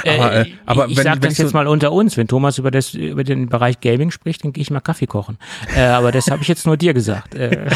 Aber, 0.06 0.34
äh, 0.34 0.52
aber 0.66 0.86
ich, 0.86 0.98
ich 0.98 1.02
sage 1.02 1.20
das 1.20 1.38
jetzt 1.38 1.54
mal 1.54 1.66
unter 1.66 1.92
uns, 1.92 2.16
wenn 2.16 2.28
Thomas 2.28 2.58
über 2.58 2.70
das 2.70 2.94
über 2.94 3.24
den 3.24 3.48
Bereich 3.48 3.80
Gaming 3.80 4.10
spricht, 4.10 4.44
dann 4.44 4.52
gehe 4.52 4.62
ich 4.62 4.70
mal 4.70 4.80
Kaffee 4.80 5.06
kochen. 5.06 5.38
Äh, 5.74 5.82
aber 5.82 6.12
das 6.12 6.30
habe 6.30 6.42
ich 6.42 6.48
jetzt 6.48 6.66
nur 6.66 6.76
dir 6.76 6.94
gesagt. 6.94 7.34
Äh. 7.34 7.66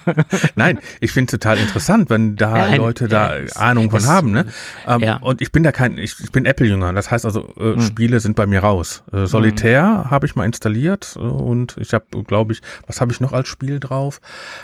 Nein, 0.54 0.78
ich 1.00 1.12
finde 1.12 1.32
total 1.32 1.58
interessant, 1.58 2.10
wenn 2.10 2.36
da 2.36 2.68
ja, 2.68 2.76
Leute 2.76 3.08
da 3.08 3.38
ja, 3.38 3.56
Ahnung 3.56 3.90
von 3.90 4.06
haben, 4.06 4.32
ne? 4.32 4.46
Ähm, 4.86 5.00
ja. 5.00 5.16
Und 5.16 5.40
ich 5.40 5.52
bin 5.52 5.62
da 5.62 5.72
kein, 5.72 5.98
ich, 5.98 6.16
ich 6.20 6.32
bin 6.32 6.44
Apple-Jünger. 6.44 6.92
Das 6.92 7.10
heißt 7.10 7.24
also, 7.24 7.52
äh, 7.58 7.74
hm. 7.74 7.80
Spiele 7.80 8.20
sind 8.20 8.36
bei 8.36 8.46
mir 8.46 8.60
raus. 8.60 9.02
Äh, 9.12 9.26
Solitär 9.26 10.04
hm. 10.04 10.10
habe 10.10 10.26
ich 10.26 10.36
mal 10.36 10.44
installiert 10.44 11.16
äh, 11.16 11.20
und 11.20 11.76
ich 11.78 11.92
habe, 11.92 12.06
glaube 12.24 12.52
ich, 12.52 12.60
was 12.86 13.00
habe 13.00 13.12
ich 13.12 13.20
noch 13.20 13.32
als 13.32 13.48
Spiel 13.48 13.80
drauf? 13.80 14.20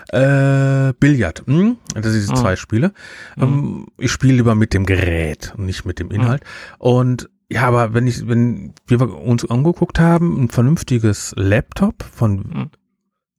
Äh, 0.09 0.93
Billard. 0.99 1.43
Hm? 1.47 1.77
Das 1.95 2.07
sind 2.07 2.15
diese 2.15 2.33
oh. 2.33 2.37
zwei 2.37 2.57
Spiele. 2.57 2.93
Mhm. 3.37 3.43
Ähm, 3.43 3.87
ich 3.99 4.13
spiele 4.13 4.35
lieber 4.35 4.55
mit 4.55 4.75
dem 4.75 4.87
Gerät 4.87 5.53
und 5.57 5.67
nicht 5.67 5.85
mit 5.85 5.99
dem 5.99 6.11
Inhalt. 6.11 6.43
Mhm. 6.79 6.87
Und 6.87 7.31
ja, 7.51 7.63
aber 7.63 7.95
wenn 7.95 8.07
ich, 8.07 8.27
wenn 8.27 8.75
wir 8.87 9.01
uns 9.01 9.49
angeguckt 9.49 9.99
haben, 9.99 10.43
ein 10.43 10.49
vernünftiges 10.49 11.35
Laptop 11.37 12.03
von 12.03 12.37
mhm. 12.37 12.71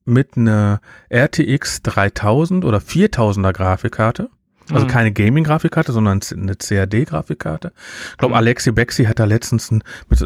mit 0.04 0.36
einer 0.36 0.80
RTX 1.12 1.82
3000 1.82 2.64
oder 2.64 2.78
4000er 2.78 3.52
Grafikkarte, 3.52 4.30
also 4.70 4.84
mhm. 4.84 4.90
keine 4.90 5.12
Gaming-Grafikkarte, 5.12 5.92
sondern 5.92 6.20
eine 6.32 6.56
CAD-Grafikkarte. 6.56 7.72
Ich 8.12 8.16
glaube, 8.16 8.34
mhm. 8.34 8.38
Alexi 8.38 8.72
Bexi 8.72 9.04
hat 9.04 9.18
da 9.18 9.24
letztens 9.24 9.70
ein, 9.70 9.82
mit, 10.08 10.20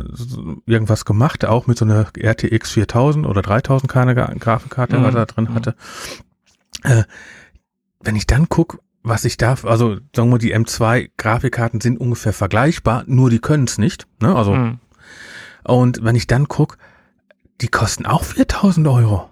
irgendwas 0.67 1.05
gemacht, 1.05 1.45
auch 1.45 1.67
mit 1.67 1.79
so 1.79 1.85
einer 1.85 2.07
RTX 2.17 2.71
4000 2.71 3.27
oder 3.27 3.43
3000 3.43 3.91
keine 3.91 4.15
Grafikkarte, 4.15 4.99
mhm. 4.99 5.05
was 5.05 5.15
er 5.15 5.27
da 5.27 5.33
drin 5.33 5.45
mhm. 5.45 5.55
hatte. 5.55 5.75
Äh, 6.85 7.05
wenn 8.03 8.17
ich 8.17 8.27
dann 8.27 8.49
gucke, 8.49 8.79
was 9.03 9.25
ich 9.25 9.37
darf, 9.37 9.65
also 9.65 9.97
sagen 10.15 10.31
wir, 10.31 10.39
die 10.39 10.55
M2-Grafikkarten 10.55 11.81
sind 11.81 11.99
ungefähr 11.99 12.33
vergleichbar, 12.33 13.05
nur 13.07 13.31
die 13.31 13.39
können 13.39 13.65
es 13.65 13.79
nicht. 13.79 14.07
Ne? 14.21 14.35
Also 14.35 14.55
mhm. 14.55 14.79
und 15.65 16.05
wenn 16.05 16.17
ich 16.17 16.27
dann 16.27 16.49
guck, 16.49 16.77
die 17.61 17.69
kosten 17.69 18.07
auch 18.07 18.25
4000 18.25 18.87
Euro. 18.89 19.31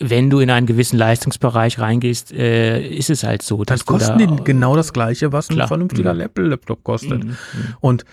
Wenn 0.00 0.30
du 0.30 0.38
in 0.38 0.50
einen 0.50 0.66
gewissen 0.66 0.96
Leistungsbereich 0.96 1.80
reingehst, 1.80 2.32
äh, 2.32 2.86
ist 2.86 3.10
es 3.10 3.24
halt 3.24 3.42
so. 3.42 3.64
Dass 3.64 3.80
das 3.80 3.86
kosten 3.86 4.18
da, 4.18 4.42
genau 4.44 4.76
das 4.76 4.92
gleiche, 4.92 5.32
was 5.32 5.48
klar. 5.48 5.66
ein 5.66 5.68
vernünftiger 5.68 6.14
mhm. 6.14 6.20
Apple-Laptop 6.20 6.84
kostet. 6.84 7.24
Mhm. 7.24 7.36
Und 7.80 8.04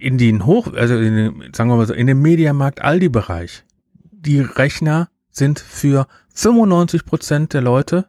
in 0.00 0.18
den 0.18 0.44
Hoch, 0.44 0.72
also 0.74 0.96
in 0.96 1.14
den, 1.14 1.52
sagen 1.54 1.70
wir 1.70 1.76
mal 1.76 1.86
so, 1.86 1.94
in 1.94 2.08
dem 2.08 2.20
Mediamarkt 2.20 2.82
Aldi-Bereich, 2.82 3.62
die 4.10 4.40
Rechner 4.40 5.08
sind 5.30 5.60
für 5.60 6.08
95 6.34 7.04
Prozent 7.04 7.52
der 7.52 7.60
Leute 7.60 8.06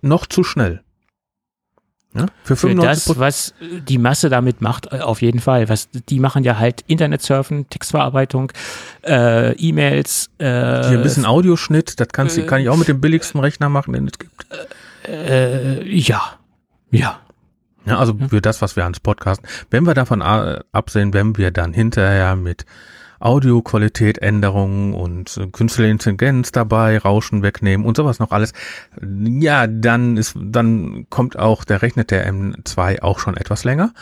noch 0.00 0.26
zu 0.26 0.44
schnell. 0.44 0.83
Ja, 2.16 2.26
für, 2.44 2.54
für 2.54 2.74
das, 2.76 3.18
was 3.18 3.54
die 3.60 3.98
Masse 3.98 4.28
damit 4.28 4.60
macht, 4.60 4.92
äh, 4.92 5.00
auf 5.00 5.20
jeden 5.20 5.40
Fall. 5.40 5.68
Was, 5.68 5.88
die 5.90 6.20
machen 6.20 6.44
ja 6.44 6.58
halt 6.58 6.82
Internetsurfen, 6.86 7.68
Textverarbeitung, 7.68 8.52
äh, 9.04 9.52
E-Mails. 9.54 10.30
Äh, 10.38 10.44
Hier 10.44 10.98
ein 10.98 11.02
bisschen 11.02 11.26
Audioschnitt, 11.26 11.98
das 11.98 12.08
kannst, 12.12 12.38
äh, 12.38 12.42
kann 12.42 12.60
ich 12.60 12.68
auch 12.68 12.76
mit 12.76 12.86
dem 12.86 13.00
billigsten 13.00 13.40
Rechner 13.40 13.68
machen, 13.68 13.94
den 13.94 14.06
es 14.06 14.18
gibt. 14.18 14.46
Äh, 15.08 15.84
ja, 15.88 16.22
ja. 16.90 17.20
Ja, 17.86 17.98
also 17.98 18.16
für 18.28 18.40
das, 18.40 18.62
was 18.62 18.76
wir 18.76 18.84
ans 18.84 19.00
Podcast, 19.00 19.42
wenn 19.70 19.84
wir 19.84 19.92
davon 19.92 20.22
absehen, 20.22 21.12
wenn 21.12 21.36
wir 21.36 21.50
dann 21.50 21.74
hinterher 21.74 22.34
mit 22.34 22.64
Audioqualität 23.24 24.18
Änderungen 24.18 24.94
und 24.94 25.36
äh, 25.38 25.46
künstliche 25.46 25.90
Intelligenz 25.90 26.52
dabei, 26.52 26.98
Rauschen 26.98 27.42
wegnehmen 27.42 27.86
und 27.86 27.96
sowas 27.96 28.18
noch 28.18 28.32
alles. 28.32 28.52
Ja, 29.00 29.66
dann 29.66 30.16
ist, 30.16 30.36
dann 30.38 31.06
kommt 31.08 31.38
auch 31.38 31.64
der 31.64 31.82
rechnet 31.82 32.10
der 32.10 32.30
M2 32.30 33.00
auch 33.00 33.18
schon 33.18 33.36
etwas 33.36 33.64
länger. 33.64 33.94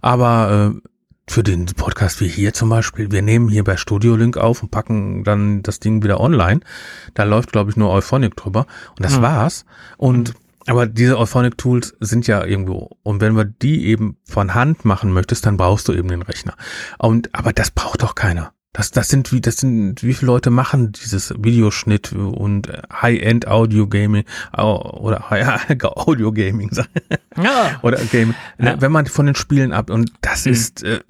Aber 0.00 0.74
äh, 0.76 0.88
für 1.28 1.42
den 1.42 1.66
Podcast 1.66 2.20
wie 2.20 2.28
hier 2.28 2.54
zum 2.54 2.68
Beispiel, 2.68 3.10
wir 3.10 3.22
nehmen 3.22 3.48
hier 3.48 3.64
bei 3.64 3.76
Studio 3.76 4.16
Link 4.16 4.36
auf 4.36 4.62
und 4.62 4.70
packen 4.70 5.24
dann 5.24 5.62
das 5.62 5.80
Ding 5.80 6.02
wieder 6.02 6.20
online. 6.20 6.60
Da 7.14 7.24
läuft, 7.24 7.52
glaube 7.52 7.70
ich, 7.70 7.76
nur 7.76 7.90
Euphonic 7.90 8.36
drüber. 8.36 8.66
Und 8.90 9.04
das 9.04 9.18
mhm. 9.18 9.22
war's. 9.22 9.64
Und 9.96 10.34
aber 10.68 10.86
diese 10.86 11.18
Euphonic 11.18 11.56
Tools 11.56 11.96
sind 11.98 12.26
ja 12.26 12.44
irgendwo. 12.44 12.90
Und 13.02 13.22
wenn 13.22 13.36
wir 13.36 13.44
die 13.46 13.86
eben 13.86 14.18
von 14.24 14.54
Hand 14.54 14.84
machen 14.84 15.12
möchtest, 15.12 15.46
dann 15.46 15.56
brauchst 15.56 15.88
du 15.88 15.94
eben 15.94 16.08
den 16.08 16.22
Rechner. 16.22 16.54
Und, 16.98 17.34
aber 17.34 17.54
das 17.54 17.70
braucht 17.70 18.02
doch 18.02 18.14
keiner. 18.14 18.52
Das, 18.72 18.90
das 18.90 19.08
sind 19.08 19.32
wie, 19.32 19.40
das 19.40 19.56
sind, 19.56 20.02
wie 20.02 20.14
viele 20.14 20.30
Leute 20.30 20.50
machen 20.50 20.92
dieses 20.92 21.34
Videoschnitt 21.38 22.12
und 22.12 22.70
High-End 22.92 23.48
Audio 23.48 23.88
Gaming 23.88 24.24
oder 24.52 25.30
High 25.30 25.82
Audio 25.82 26.32
Gaming, 26.32 26.70
ja. 27.42 27.78
oder 27.82 27.98
Gaming. 28.12 28.34
Ja. 28.58 28.80
Wenn 28.80 28.92
man 28.92 29.06
von 29.06 29.26
den 29.26 29.34
Spielen 29.34 29.72
ab 29.72 29.90
und 29.90 30.12
das 30.20 30.44
mhm. 30.44 30.52
ist, 30.52 30.82
äh, 30.82 31.00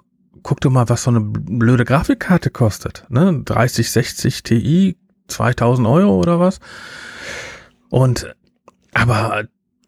guck 0.43 0.61
doch 0.61 0.71
mal, 0.71 0.89
was 0.89 1.03
so 1.03 1.11
eine 1.11 1.21
blöde 1.21 1.85
Grafikkarte 1.85 2.51
kostet, 2.51 3.05
ne? 3.09 3.43
30, 3.45 3.91
60 3.91 4.43
Ti, 4.45 4.97
2000 5.27 5.87
Euro 5.87 6.17
oder 6.17 6.41
was? 6.41 6.61
Und, 7.91 8.35
aber 8.95 9.45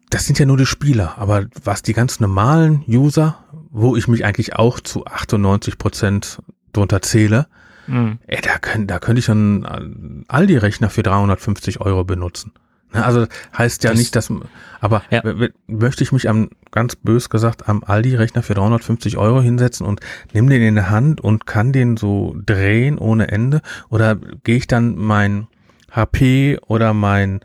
das 0.09 0.25
sind 0.25 0.37
ja 0.37 0.45
nur 0.45 0.57
die 0.57 0.65
Spieler, 0.65 1.17
aber 1.17 1.47
was 1.63 1.83
die 1.83 1.93
ganz 1.93 2.19
normalen 2.19 2.83
User, 2.87 3.43
wo 3.69 3.95
ich 3.95 4.07
mich 4.07 4.25
eigentlich 4.25 4.55
auch 4.55 4.81
zu 4.81 5.05
98 5.05 5.77
Prozent 5.77 6.41
drunter 6.73 7.01
zähle, 7.01 7.47
Mhm. 7.91 8.19
Ey, 8.27 8.39
da, 8.41 8.57
können, 8.57 8.87
da 8.87 8.99
könnte 8.99 9.19
ich 9.19 9.25
schon 9.25 10.25
Aldi-Rechner 10.27 10.89
für 10.89 11.03
350 11.03 11.81
Euro 11.81 12.05
benutzen. 12.05 12.53
Ne, 12.93 13.05
also 13.05 13.25
heißt 13.57 13.83
ja 13.83 13.91
das, 13.91 13.99
nicht, 13.99 14.15
dass, 14.15 14.31
aber 14.79 15.03
ja. 15.09 15.21
möchte 15.67 16.03
ich 16.03 16.11
mich 16.11 16.29
am, 16.29 16.49
ganz 16.71 16.95
bös 16.95 17.29
gesagt, 17.29 17.67
am 17.69 17.83
Aldi-Rechner 17.83 18.43
für 18.43 18.53
350 18.53 19.17
Euro 19.17 19.41
hinsetzen 19.41 19.85
und 19.85 19.99
nimm 20.33 20.49
den 20.49 20.61
in 20.61 20.75
der 20.75 20.89
Hand 20.89 21.21
und 21.21 21.45
kann 21.45 21.73
den 21.73 21.97
so 21.97 22.35
drehen 22.45 22.97
ohne 22.97 23.29
Ende? 23.29 23.61
Oder 23.89 24.15
gehe 24.15 24.57
ich 24.57 24.67
dann 24.67 24.95
mein 24.95 25.47
HP 25.91 26.59
oder 26.65 26.93
mein 26.93 27.41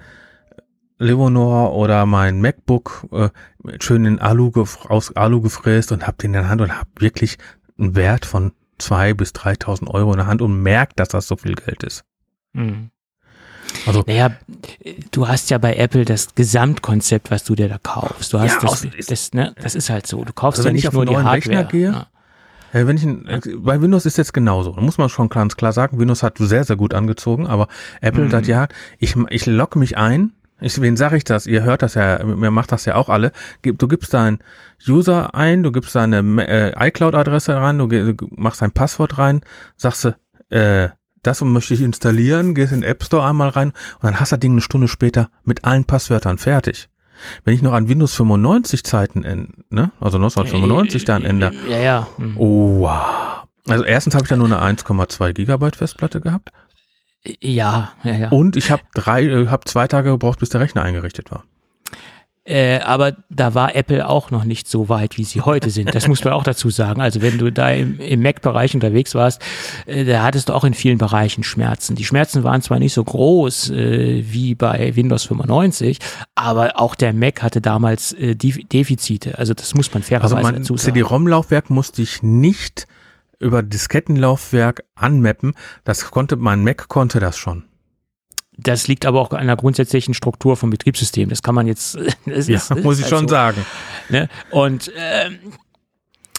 Leonor 0.99 1.75
oder 1.75 2.07
mein 2.07 2.41
MacBook 2.41 3.07
äh, 3.13 3.29
schön 3.81 4.05
in 4.05 4.19
Alu 4.19 4.51
aus 4.89 5.15
Alu 5.15 5.41
gefräst 5.41 5.93
und 5.93 6.07
hab 6.07 6.19
den 6.19 6.31
in 6.31 6.41
der 6.41 6.49
Hand 6.49 6.61
und 6.61 6.77
hab 6.77 6.89
wirklich 7.01 7.37
einen 7.79 7.97
Wert 7.97 8.25
von 8.25 8.53
zwei 8.79 9.15
bis 9.15 9.33
3.000 9.33 9.89
Euro 9.89 10.13
in 10.13 10.19
der 10.19 10.27
Hand 10.27 10.43
und 10.43 10.63
merkt, 10.63 11.01
dass 11.01 11.09
das 11.09 11.27
so 11.27 11.37
viel 11.37 11.55
Geld 11.55 11.83
ist. 11.83 12.05
Mhm. 12.53 12.91
Also, 13.87 14.05
naja, 14.07 14.31
du 15.11 15.29
hast 15.29 15.51
ja 15.51 15.59
bei 15.59 15.75
Apple 15.77 16.05
das 16.05 16.35
Gesamtkonzept, 16.35 17.31
was 17.31 17.45
du 17.45 17.55
dir 17.55 17.69
da 17.69 17.79
kaufst. 17.79 18.33
Du 18.33 18.41
hast 18.41 18.63
ja, 18.63 18.69
das, 18.69 18.87
das, 18.97 19.07
das, 19.07 19.33
ne, 19.33 19.55
das 19.61 19.75
ist 19.75 19.91
halt 19.91 20.07
so. 20.07 20.25
Du 20.25 20.33
kaufst 20.33 20.61
also 20.61 20.69
ja 20.69 20.73
nicht 20.73 20.93
nur 20.93 21.05
die 21.05 21.17
Hardware. 21.17 21.35
Rechner 21.35 21.65
gehe, 21.65 21.93
ja. 21.93 22.07
Äh, 22.73 22.87
wenn 22.87 22.97
ich 22.97 23.07
bei 23.59 23.81
Windows 23.81 24.07
ist 24.07 24.19
jetzt 24.19 24.33
genauso. 24.35 24.73
Da 24.73 24.81
muss 24.81 24.99
man 24.99 25.09
schon 25.09 25.29
ganz 25.29 25.57
klar 25.57 25.73
sagen, 25.73 25.99
Windows 25.99 26.23
hat 26.23 26.39
sehr, 26.39 26.65
sehr 26.65 26.77
gut 26.77 26.95
angezogen, 26.95 27.47
aber 27.47 27.69
Apple 28.01 28.25
mhm. 28.25 28.31
sagt 28.31 28.47
ja, 28.47 28.69
ich, 28.99 29.17
ich 29.31 29.47
logge 29.47 29.79
mich 29.79 29.97
ein 29.97 30.33
ich, 30.61 30.81
wen 30.81 30.97
sage 30.97 31.17
ich 31.17 31.25
das? 31.25 31.47
Ihr 31.47 31.63
hört 31.65 31.83
das 31.83 31.95
ja, 31.95 32.25
mir 32.25 32.51
macht 32.51 32.73
das 32.73 32.85
ja 32.87 32.95
auch 32.95 33.09
alle. 33.09 33.33
Du 33.63 33.89
gibst 33.89 34.15
deinen 34.15 34.39
User 34.87 35.35
ein, 35.35 35.63
du 35.63 35.73
gibst 35.73 35.95
deine 35.95 36.19
äh, 36.47 36.89
iCloud-Adresse 36.89 37.57
rein, 37.57 37.79
du, 37.79 38.15
machst 38.37 38.63
dein 38.63 38.73
Passwort 38.73 39.19
rein, 39.19 39.43
sagst 39.77 40.05
du, 40.05 40.17
äh, 40.51 40.91
das 41.23 41.43
möchte 41.43 41.75
ich 41.75 41.83
installieren, 41.83 42.55
gehst 42.55 42.73
in 42.73 42.83
den 42.83 42.91
App 42.91 43.05
Store 43.05 43.27
einmal 43.27 43.51
rein 43.51 43.69
und 43.97 44.05
dann 44.05 44.21
hast 44.21 44.33
du 44.33 44.37
das 44.37 44.41
Ding 44.41 44.53
eine 44.53 44.61
Stunde 44.61 44.89
später 44.89 45.29
mit 45.45 45.65
allen 45.65 45.85
Passwörtern 45.85 46.39
fertig. 46.39 46.89
Wenn 47.45 47.55
ich 47.55 47.63
noch 47.63 47.73
an 47.73 47.89
Windows 47.89 48.15
95 48.15 48.85
Zeiten, 48.85 49.21
ne, 49.71 49.91
also 50.01 50.19
1995 50.19 51.05
dann 51.05 51.25
ändere. 51.25 51.53
Ja, 51.69 51.79
ja. 51.79 52.07
Hm. 52.17 52.37
Oh, 52.37 52.81
wow. 52.81 53.47
Also 53.69 53.85
erstens 53.85 54.15
habe 54.15 54.25
ich 54.25 54.29
da 54.29 54.37
nur 54.37 54.47
eine 54.47 54.79
1,2 54.79 55.33
Gigabyte 55.33 55.77
Festplatte 55.77 56.21
gehabt. 56.21 56.53
Ja, 57.41 57.93
ja, 58.05 58.15
ja. 58.15 58.29
Und 58.31 58.57
ich 58.57 58.71
habe 58.71 58.83
drei, 58.95 59.25
äh, 59.25 59.47
habe 59.49 59.65
zwei 59.65 59.87
Tage 59.89 60.11
gebraucht, 60.11 60.41
bis 60.41 60.51
der 60.51 60.61
Rechner 60.61 60.83
eingerichtet 60.83 61.31
war. 61.31 61.45
Äh, 62.47 62.79
aber 62.79 63.17
da 63.29 63.55
war 63.55 63.75
Apple 63.75 64.09
auch 64.09 64.31
noch 64.31 64.45
nicht 64.45 64.69
so 64.69 64.89
weit, 64.89 65.19
wie 65.19 65.25
sie 65.25 65.41
heute 65.41 65.69
sind. 65.71 65.93
Das 65.97 66.07
muss 66.07 66.23
man 66.23 66.33
auch 66.33 66.45
dazu 66.45 66.71
sagen. 66.71 67.01
Also 67.01 67.21
wenn 67.21 67.39
du 67.39 67.51
da 67.51 67.71
im, 67.71 67.99
im 67.99 68.23
Mac-Bereich 68.23 68.73
unterwegs 68.73 69.17
warst, 69.17 69.43
äh, 69.87 70.05
da 70.05 70.23
hattest 70.23 70.49
du 70.49 70.53
auch 70.53 70.63
in 70.63 70.73
vielen 70.73 70.99
Bereichen 70.99 71.43
Schmerzen. 71.43 71.97
Die 71.97 72.05
Schmerzen 72.05 72.45
waren 72.45 72.63
zwar 72.63 72.79
nicht 72.79 72.93
so 72.93 73.03
groß 73.03 73.71
äh, 73.71 74.25
wie 74.31 74.55
bei 74.55 74.95
Windows 74.95 75.25
95, 75.25 75.99
aber 76.37 76.79
auch 76.79 76.95
der 76.95 77.13
Mac 77.13 77.43
hatte 77.43 77.61
damals 77.61 78.13
äh, 78.13 78.37
Defizite. 78.37 79.39
Also 79.39 79.53
das 79.53 79.75
muss 79.75 79.93
man 79.93 80.05
fairerweise 80.05 80.37
also 80.37 80.47
mein 80.47 80.61
dazu 80.61 80.77
sagen. 80.77 80.95
CD-ROM-Laufwerk 80.95 81.69
musste 81.69 82.03
ich 82.03 82.23
nicht 82.23 82.87
über 83.39 83.63
Diskettenlaufwerk 83.63 84.85
anmappen. 84.95 85.55
Das 85.85 86.11
konnte, 86.11 86.37
mein 86.37 86.65
Mac 86.65 86.89
konnte 86.89 87.21
das 87.21 87.37
schon. 87.37 87.65
Das 88.59 88.89
liegt 88.89 89.05
aber 89.05 89.21
auch 89.21 89.33
an 89.33 89.47
der 89.47 89.57
grundsätzlichen 89.57 90.15
Struktur 90.15 90.57
vom 90.57 90.71
Betriebssystem. 90.71 91.29
Das 91.29 91.43
kann 91.43 91.55
man 91.55 91.67
jetzt. 91.67 91.99
Das 92.27 92.49
ja, 92.49 92.57
ist, 92.57 92.75
muss 92.83 92.99
ich 92.99 93.05
halt 93.05 93.11
schon 93.11 93.29
so. 93.29 93.33
sagen. 93.33 93.65
Ne? 94.09 94.29
Und 94.51 94.91
ähm, 94.97 95.39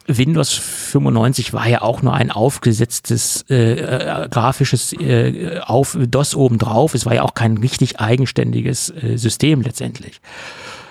Windows 0.07 0.53
95 0.53 1.53
war 1.53 1.67
ja 1.67 1.81
auch 1.81 2.01
nur 2.01 2.13
ein 2.13 2.31
aufgesetztes 2.31 3.45
äh, 3.49 3.73
äh, 3.73 4.29
grafisches 4.29 4.93
äh, 4.93 5.59
auf 5.63 5.97
DOS 5.99 6.33
obendrauf. 6.35 6.93
Es 6.93 7.05
war 7.05 7.13
ja 7.13 7.23
auch 7.23 7.33
kein 7.33 7.57
richtig 7.57 7.99
eigenständiges 7.99 8.89
äh, 8.89 9.17
System 9.17 9.61
letztendlich. 9.61 10.21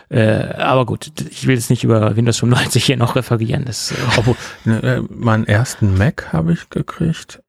Äh, 0.09 0.55
aber 0.57 0.87
gut, 0.87 1.11
ich 1.31 1.47
will 1.47 1.57
jetzt 1.57 1.71
nicht 1.71 1.83
über 1.83 2.17
Windows 2.17 2.39
95 2.39 2.85
hier 2.85 2.97
noch 2.97 3.17
referieren. 3.17 3.65
Das, 3.65 3.91
äh 3.91 3.95
Obwohl, 4.17 4.37
ne, 4.65 4.83
äh, 4.83 5.01
meinen 5.11 5.47
ersten 5.47 5.97
Mac 5.99 6.33
habe 6.33 6.53
ich 6.53 6.71
gekriegt 6.71 7.43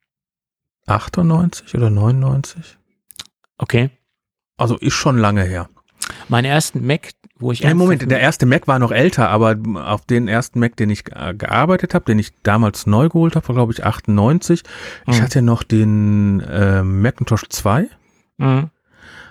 98 0.87 1.75
oder 1.75 1.89
99. 1.89 2.77
Okay. 3.57 3.89
Also 4.57 4.77
ist 4.77 4.93
schon 4.93 5.17
lange 5.17 5.43
her. 5.43 5.69
Meinen 6.29 6.45
ersten 6.45 6.85
Mac, 6.85 7.11
wo 7.37 7.51
ich. 7.51 7.59
Ja, 7.59 7.73
Moment, 7.73 8.09
der 8.09 8.19
erste 8.19 8.45
Mac 8.45 8.67
war 8.67 8.79
noch 8.79 8.91
älter, 8.91 9.29
aber 9.29 9.57
auf 9.75 10.05
den 10.05 10.27
ersten 10.27 10.59
Mac, 10.59 10.75
den 10.77 10.89
ich 10.89 11.03
gearbeitet 11.03 11.93
habe, 11.93 12.05
den 12.05 12.17
ich 12.17 12.33
damals 12.43 12.87
neu 12.87 13.09
geholt 13.09 13.35
habe, 13.35 13.47
war 13.49 13.55
glaube 13.55 13.73
ich 13.73 13.83
98. 13.83 14.63
Mhm. 15.05 15.13
Ich 15.13 15.21
hatte 15.21 15.41
noch 15.41 15.63
den 15.63 16.39
äh, 16.39 16.81
Macintosh 16.81 17.43
2. 17.49 17.87
Mhm. 18.37 18.69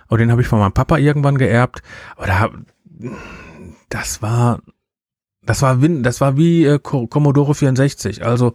Aber 0.09 0.19
den 0.19 0.31
habe 0.31 0.43
ich 0.43 0.47
von 0.49 0.59
meinem 0.59 0.73
Papa 0.73 0.99
irgendwann 0.99 1.39
geerbt. 1.39 1.83
Aber 2.17 2.27
da, 2.27 2.51
das 3.89 4.23
war, 4.23 4.63
das 5.43 5.63
war, 5.63 5.77
das 5.77 6.21
war 6.21 6.37
wie 6.37 6.65
äh, 6.65 6.79
Commodore 6.79 7.55
64. 7.55 8.25
Also 8.25 8.55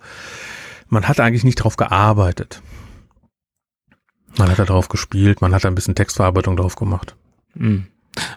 man 0.88 1.08
hat 1.08 1.20
eigentlich 1.20 1.44
nicht 1.44 1.56
drauf 1.56 1.78
gearbeitet. 1.78 2.62
Man 4.38 4.50
hat 4.50 4.60
da 4.60 4.66
drauf 4.66 4.90
gespielt, 4.90 5.42
man 5.42 5.54
hat 5.54 5.64
da 5.64 5.68
ein 5.68 5.76
bisschen 5.76 5.96
Textverarbeitung 5.96 6.56
drauf 6.56 6.76
gemacht. 6.76 7.16
Mhm. 7.54 7.88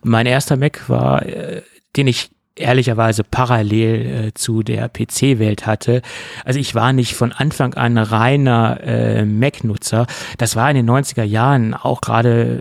Mein 0.03 0.27
erster 0.27 0.57
Mac 0.57 0.89
war, 0.89 1.25
äh, 1.25 1.63
den 1.97 2.07
ich 2.07 2.31
ehrlicherweise 2.57 3.25
parallel 3.25 4.27
äh, 4.27 4.35
zu 4.35 4.63
der 4.63 4.89
PC-Welt 4.89 5.67
hatte. 5.67 6.03
Also 6.45 6.61
ich 6.61 6.75
war 6.75 6.93
nicht 6.93 7.15
von 7.15 7.33
Anfang 7.33 7.75
an 7.75 7.99
reiner 7.99 8.81
äh, 8.83 9.25
Mac-Nutzer. 9.25 10.07
Das 10.39 10.55
war 10.55 10.71
in 10.71 10.77
den 10.77 10.89
90er 10.89 11.25
Jahren 11.25 11.75
auch 11.75 12.01
gerade, 12.01 12.61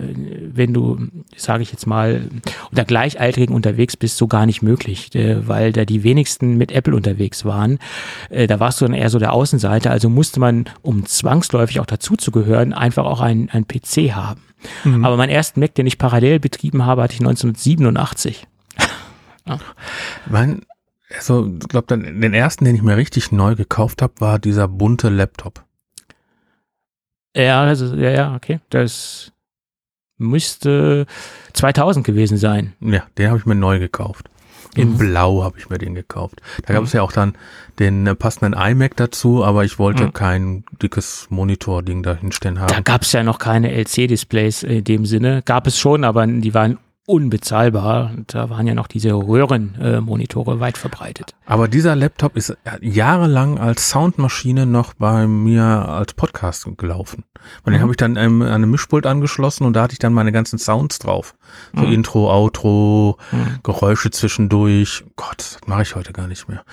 wenn 0.52 0.74
du, 0.74 0.99
sage 1.36 1.61
ich 1.61 1.72
jetzt 1.72 1.86
mal, 1.86 2.22
unter 2.72 2.86
Gleichaltrigen 2.86 3.56
unterwegs 3.56 3.95
bist, 3.95 4.18
so 4.18 4.28
gar 4.28 4.48
nicht 4.48 4.64
möglich, 4.64 5.14
äh, 5.14 5.48
weil 5.48 5.72
da 5.72 5.86
die 5.86 6.03
wenigsten 6.03 6.57
mit 6.57 6.72
Apple 6.72 6.95
unterwegs 6.95 7.45
waren. 7.45 7.78
Äh, 8.30 8.48
da 8.48 8.60
warst 8.60 8.82
du 8.82 8.86
dann 8.86 8.95
eher 8.95 9.10
so 9.10 9.20
der 9.20 9.34
Außenseiter. 9.34 9.91
Also 9.91 10.10
musste 10.10 10.40
man, 10.40 10.65
um 10.82 11.06
zwangsläufig 11.06 11.80
auch 11.80 11.86
dazuzugehören, 11.86 12.74
einfach 12.74 13.06
auch 13.06 13.22
einen, 13.22 13.49
einen 13.49 13.68
PC 13.68 14.15
haben. 14.15 14.41
Mhm. 14.86 15.06
Aber 15.06 15.18
meinen 15.18 15.30
ersten 15.30 15.60
Mac, 15.60 15.76
den 15.76 15.86
ich 15.86 15.99
parallel 15.99 16.40
betrieben 16.40 16.86
habe, 16.86 17.03
hatte 17.03 17.14
ich 17.14 17.20
1987. 17.20 18.48
Ja. 19.45 19.60
Mein, 20.26 20.61
also, 21.15 21.48
ich 21.61 21.68
glaube, 21.68 21.98
den 21.98 22.34
ersten, 22.34 22.65
den 22.65 22.76
ich 22.76 22.82
mir 22.82 22.98
richtig 22.98 23.32
neu 23.32 23.56
gekauft 23.56 24.02
habe, 24.02 24.14
war 24.20 24.40
dieser 24.40 24.68
bunte 24.68 25.10
Laptop. 25.10 25.64
Ja, 27.36 27.64
also, 27.64 27.95
ja, 27.95 28.10
ja, 28.10 28.36
okay. 28.36 28.60
Das 28.70 29.32
müsste 30.18 31.06
2000 31.53 32.06
gewesen 32.06 32.38
sein. 32.38 32.74
Ja, 32.80 33.03
den 33.18 33.30
habe 33.30 33.40
ich 33.40 33.45
mir 33.45 33.56
neu 33.56 33.80
gekauft. 33.80 34.30
In 34.76 34.94
mhm. 34.94 34.98
Blau 34.98 35.44
habe 35.44 35.60
ich 35.60 35.70
mir 35.70 35.78
den 35.78 35.94
gekauft. 35.94 36.41
Da 36.65 36.74
gab 36.74 36.82
mhm. 36.82 36.88
es 36.88 36.94
ja 36.94 37.03
auch 37.03 37.11
dann 37.11 37.36
den 37.80 38.07
äh, 38.07 38.15
passenden 38.15 38.53
iMac 38.53 38.95
dazu, 38.95 39.44
aber 39.44 39.65
ich 39.65 39.78
wollte 39.78 40.06
mhm. 40.06 40.14
kein 40.14 40.64
dickes 40.82 41.28
Monitor-Ding 41.30 42.02
da 42.02 42.15
hinstellen 42.15 42.60
haben. 42.60 42.70
Da 42.70 42.82
gab 42.82 43.03
es 43.03 43.11
ja 43.11 43.24
noch 43.24 43.38
keine 43.38 43.72
LC-Displays 43.72 44.64
in 44.64 44.84
dem 44.84 45.06
Sinne. 45.06 45.44
Gab 45.45 45.68
es 45.68 45.78
schon, 45.78 46.03
aber 46.03 46.26
die 46.26 46.53
waren 46.53 46.80
unbezahlbar. 47.06 48.12
Da 48.28 48.50
waren 48.50 48.66
ja 48.66 48.74
noch 48.74 48.88
diese 48.88 49.14
Röhrenmonitore 49.14 50.56
äh, 50.56 50.60
weit 50.60 50.78
verbreitet. 50.78 51.36
Aber 51.46 51.68
dieser 51.68 51.96
Laptop 51.96 52.38
ist 52.38 52.56
jahrelang 52.82 53.58
als 53.58 53.90
Soundmaschine 53.90 54.66
noch 54.66 54.94
bei 54.94 55.28
mir 55.28 55.64
als 55.64 56.14
Podcast 56.14 56.68
gelaufen. 56.78 57.24
Und 57.64 57.68
mhm. 57.68 57.72
den 57.74 57.82
habe 57.82 57.92
ich 57.92 57.98
dann 57.98 58.16
ähm, 58.16 58.42
an 58.42 58.50
einem 58.50 58.72
Mischpult 58.72 59.06
angeschlossen 59.06 59.66
und 59.66 59.74
da 59.74 59.84
hatte 59.84 59.94
ich 59.94 60.00
dann 60.00 60.14
meine 60.14 60.32
ganzen 60.32 60.58
Sounds 60.60 61.00
drauf. 61.00 61.36
So 61.76 61.82
mhm. 61.82 61.94
Intro, 61.94 62.32
Outro, 62.32 63.18
mhm. 63.32 63.60
Geräusche 63.64 64.12
zwischendurch. 64.12 65.04
Gott, 65.16 65.38
das 65.38 65.58
mache 65.66 65.84
ich 65.84 65.96
heute 65.96 66.14
gar 66.14 66.28
nicht 66.28 66.48
mehr. 66.48 66.64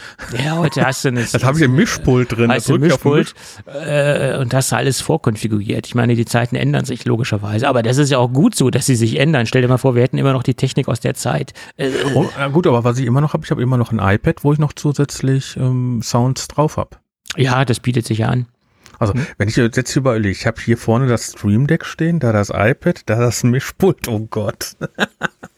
Ja, 0.43 0.57
heute 0.57 0.85
hast 0.85 1.05
du 1.05 1.09
eine. 1.11 1.25
das 1.25 1.45
habe 1.45 1.59
ich 1.59 1.65
im 1.65 1.75
Mischpult 1.75 2.37
drin. 2.37 2.51
Hast 2.51 2.69
du 2.69 2.79
Mischpult 2.79 3.35
äh, 3.67 4.37
und 4.39 4.53
hast 4.55 4.73
alles 4.73 5.01
vorkonfiguriert. 5.01 5.87
Ich 5.87 5.95
meine, 5.95 6.15
die 6.15 6.25
Zeiten 6.25 6.57
ändern 6.57 6.85
sich 6.85 7.05
logischerweise, 7.05 7.69
aber 7.69 7.83
das 7.83 7.99
ist 7.99 8.11
ja 8.11 8.19
auch 8.19 8.33
gut 8.33 8.55
so, 8.55 8.71
dass 8.71 8.87
sie 8.87 8.97
sich 8.97 9.19
ändern. 9.19 9.47
Stell 9.47 9.63
dir 9.63 9.69
mal 9.69 9.79
vor, 9.79 9.95
wir 9.95 10.03
hätten 10.03 10.19
immer 10.19 10.33
noch 10.33 10.43
die 10.43 10.55
Technik 10.55 10.89
aus 10.89 11.01
der 11.01 11.15
Zeit. 11.15 11.53
Äh, 11.77 11.91
oh, 12.15 12.27
na 12.37 12.49
gut, 12.49 12.67
aber 12.67 12.85
was 12.85 12.99
ich 12.99 13.07
immer 13.07 13.21
noch 13.21 13.33
habe, 13.33 13.45
ich 13.45 13.51
habe 13.51 13.63
immer 13.63 13.77
noch 13.77 13.93
ein 13.93 13.99
iPad, 13.99 14.45
wo 14.45 14.53
ich 14.53 14.59
noch 14.59 14.73
zusätzlich 14.73 15.57
ähm, 15.57 16.01
Sounds 16.03 16.49
drauf 16.49 16.77
habe. 16.77 16.97
Ja, 17.37 17.65
das 17.65 17.81
bietet 17.81 18.07
sich 18.07 18.19
ja 18.19 18.29
an. 18.29 18.47
Also, 19.01 19.15
hm? 19.15 19.27
wenn 19.39 19.49
ich 19.49 19.57
jetzt 19.57 19.97
überlege, 19.97 20.31
ich 20.31 20.47
habe 20.47 20.61
hier 20.61 20.77
vorne 20.77 21.09
das 21.09 21.33
Stream 21.33 21.67
Deck 21.67 21.87
stehen, 21.87 22.21
da 22.21 22.33
das 22.33 22.51
iPad, 22.51 23.03
da 23.07 23.19
das 23.19 23.43
Mischpult, 23.43 24.07
oh 24.09 24.27
Gott. 24.31 24.77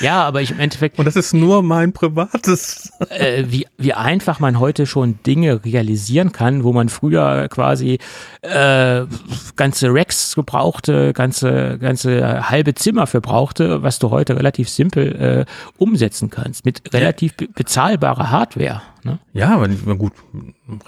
Ja, 0.00 0.24
aber 0.24 0.42
ich 0.42 0.50
im 0.50 0.60
Endeffekt. 0.60 0.98
Und 0.98 1.04
das 1.04 1.16
ist 1.16 1.32
nur 1.32 1.62
mein 1.62 1.92
privates. 1.92 2.92
Äh, 3.10 3.44
wie, 3.48 3.66
wie 3.78 3.92
einfach 3.92 4.40
man 4.40 4.58
heute 4.58 4.86
schon 4.86 5.18
Dinge 5.24 5.64
realisieren 5.64 6.32
kann, 6.32 6.64
wo 6.64 6.72
man 6.72 6.88
früher 6.88 7.48
quasi 7.48 7.98
äh, 8.42 9.04
ganze 9.56 9.88
Racks 9.90 10.34
gebrauchte, 10.34 11.12
ganze, 11.12 11.78
ganze 11.78 12.48
halbe 12.50 12.74
Zimmer 12.74 13.06
für 13.06 13.20
brauchte, 13.20 13.82
was 13.82 13.98
du 13.98 14.10
heute 14.10 14.36
relativ 14.36 14.68
simpel 14.68 15.16
äh, 15.16 15.44
umsetzen 15.78 16.30
kannst. 16.30 16.64
Mit 16.64 16.92
relativ 16.92 17.36
be 17.36 17.48
bezahlbarer 17.48 18.30
Hardware. 18.30 18.82
Ne? 19.02 19.18
Ja, 19.32 19.54
aber 19.54 19.68
nicht 19.68 19.84
gut, 19.98 20.12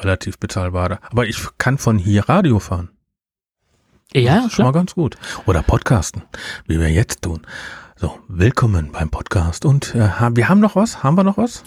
relativ 0.01 0.39
bezahlbarer. 0.39 0.99
Aber 1.11 1.27
ich 1.27 1.39
kann 1.57 1.79
von 1.79 1.99
hier 1.99 2.29
Radio 2.29 2.59
fahren. 2.59 2.91
Ja, 4.15 4.37
das 4.37 4.47
ist 4.47 4.53
schon 4.55 4.65
mal 4.65 4.73
ganz 4.73 4.95
gut. 4.95 5.17
Oder 5.47 5.63
Podcasten, 5.63 6.23
wie 6.67 6.81
wir 6.81 6.91
jetzt 6.91 7.23
tun. 7.23 7.47
So, 8.01 8.17
willkommen 8.29 8.93
beim 8.93 9.11
Podcast. 9.11 9.65
Und 9.65 9.97
äh, 9.97 10.09
wir 10.33 10.49
haben 10.49 10.61
noch 10.61 10.77
was? 10.77 11.03
Haben 11.03 11.17
wir 11.17 11.25
noch 11.25 11.37
was? 11.37 11.65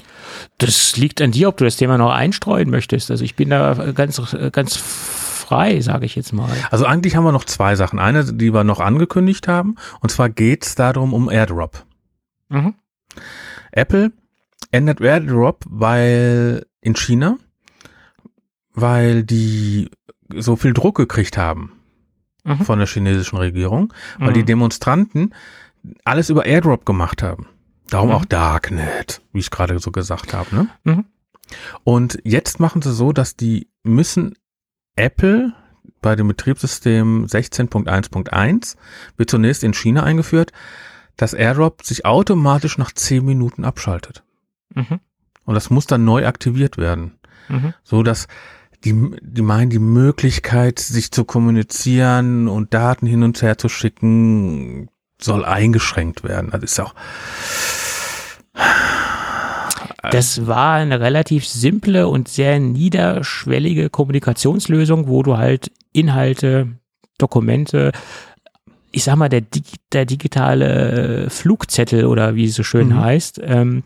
Das 0.60 0.96
liegt 0.96 1.22
an 1.22 1.32
dir, 1.32 1.50
ob 1.50 1.58
du 1.58 1.66
das 1.66 1.76
Thema 1.76 1.98
noch 1.98 2.10
einstreuen 2.10 2.70
möchtest. 2.70 3.12
Also 3.12 3.26
ich 3.26 3.36
bin 3.36 3.50
da 3.50 3.92
ganz, 3.92 4.22
ganz 4.54 4.78
frei, 4.78 5.82
sage 5.82 6.06
ich 6.06 6.16
jetzt 6.16 6.32
mal. 6.32 6.50
Also 6.70 6.86
eigentlich 6.86 7.18
haben 7.18 7.26
wir 7.26 7.34
noch 7.34 7.44
zwei 7.44 7.76
Sachen. 7.76 8.00
Eine, 8.00 8.24
die 8.24 8.54
wir 8.54 8.64
noch 8.64 8.80
angekündigt 8.80 9.50
haben. 9.50 9.76
Und 10.00 10.10
zwar 10.10 10.30
geht 10.30 10.66
es 10.66 10.76
darum 10.76 11.14
um 11.14 11.30
AirDrop. 11.30 11.86
Mhm. 12.48 12.76
Apple 13.74 14.14
ändert 14.72 15.02
AirDrop, 15.02 15.66
weil 15.68 16.66
in 16.80 16.96
China, 16.96 17.40
weil 18.74 19.26
die 19.26 19.90
so 20.34 20.56
viel 20.56 20.72
Druck 20.72 20.96
gekriegt 20.96 21.38
haben 21.38 21.74
mhm. 22.46 22.60
von 22.60 22.80
der 22.80 22.88
chinesischen 22.88 23.38
Regierung, 23.38 23.94
weil 24.18 24.30
mhm. 24.30 24.36
die 24.36 24.46
Demonstranten 24.46 25.34
alles 26.04 26.30
über 26.30 26.46
AirDrop 26.46 26.86
gemacht 26.86 27.24
haben. 27.24 27.48
Darum 27.90 28.10
mhm. 28.10 28.16
auch 28.16 28.26
Darknet, 28.26 29.22
wie 29.34 29.40
ich 29.40 29.52
gerade 29.52 29.78
so 29.80 29.92
gesagt 29.92 30.34
habe. 30.34 30.56
Ne? 30.56 30.68
Mhm. 30.84 31.06
Und 31.84 32.20
jetzt 32.24 32.60
machen 32.60 32.82
sie 32.82 32.94
so, 32.94 33.12
dass 33.12 33.36
die 33.36 33.68
müssen 33.84 34.36
Apple 34.96 35.54
bei 36.02 36.16
dem 36.16 36.28
Betriebssystem 36.28 37.26
16.1.1 37.26 38.76
wird 39.18 39.30
zunächst 39.30 39.64
in 39.64 39.74
China 39.74 40.04
eingeführt, 40.04 40.52
dass 41.18 41.34
AirDrop 41.34 41.84
sich 41.84 42.06
automatisch 42.06 42.78
nach 42.78 42.92
10 42.92 43.24
Minuten 43.24 43.64
abschaltet. 43.64 44.24
Mhm. 44.74 45.00
Und 45.46 45.56
das 45.56 45.70
muss 45.70 45.88
dann 45.88 46.06
neu 46.06 46.26
aktiviert 46.26 46.78
werden. 46.78 47.20
Mhm. 47.50 47.74
So 47.84 48.04
dass 48.04 48.28
die, 48.84 49.12
die 49.22 49.42
meinen 49.42 49.70
die 49.70 49.80
Möglichkeit, 49.80 50.80
sich 50.80 51.12
zu 51.12 51.26
kommunizieren 51.26 52.48
und 52.48 52.74
Daten 52.74 53.06
hin 53.06 53.24
und 53.24 53.42
her 53.42 53.58
zu 53.58 53.70
schicken, 53.70 54.90
soll 55.24 55.46
eingeschränkt 55.46 56.24
werden. 56.24 56.52
Das 56.52 56.64
ist 56.64 56.80
auch. 56.80 56.94
Das 60.12 60.48
war 60.48 60.76
eine 60.76 61.00
relativ 61.00 61.46
simple 61.46 62.08
und 62.08 62.28
sehr 62.28 62.60
niederschwellige 62.60 63.90
Kommunikationslösung, 63.90 65.08
wo 65.08 65.24
du 65.24 65.38
halt 65.38 65.72
Inhalte, 65.94 66.68
Dokumente, 67.18 67.92
ich 68.92 69.04
sag 69.04 69.16
mal, 69.16 69.30
der, 69.30 69.44
der 69.94 70.06
digitale 70.06 71.30
Flugzettel 71.30 72.06
oder 72.06 72.36
wie 72.36 72.46
es 72.46 72.56
so 72.56 72.64
schön 72.64 72.90
mhm. 72.90 73.00
heißt, 73.00 73.42
ähm, 73.44 73.84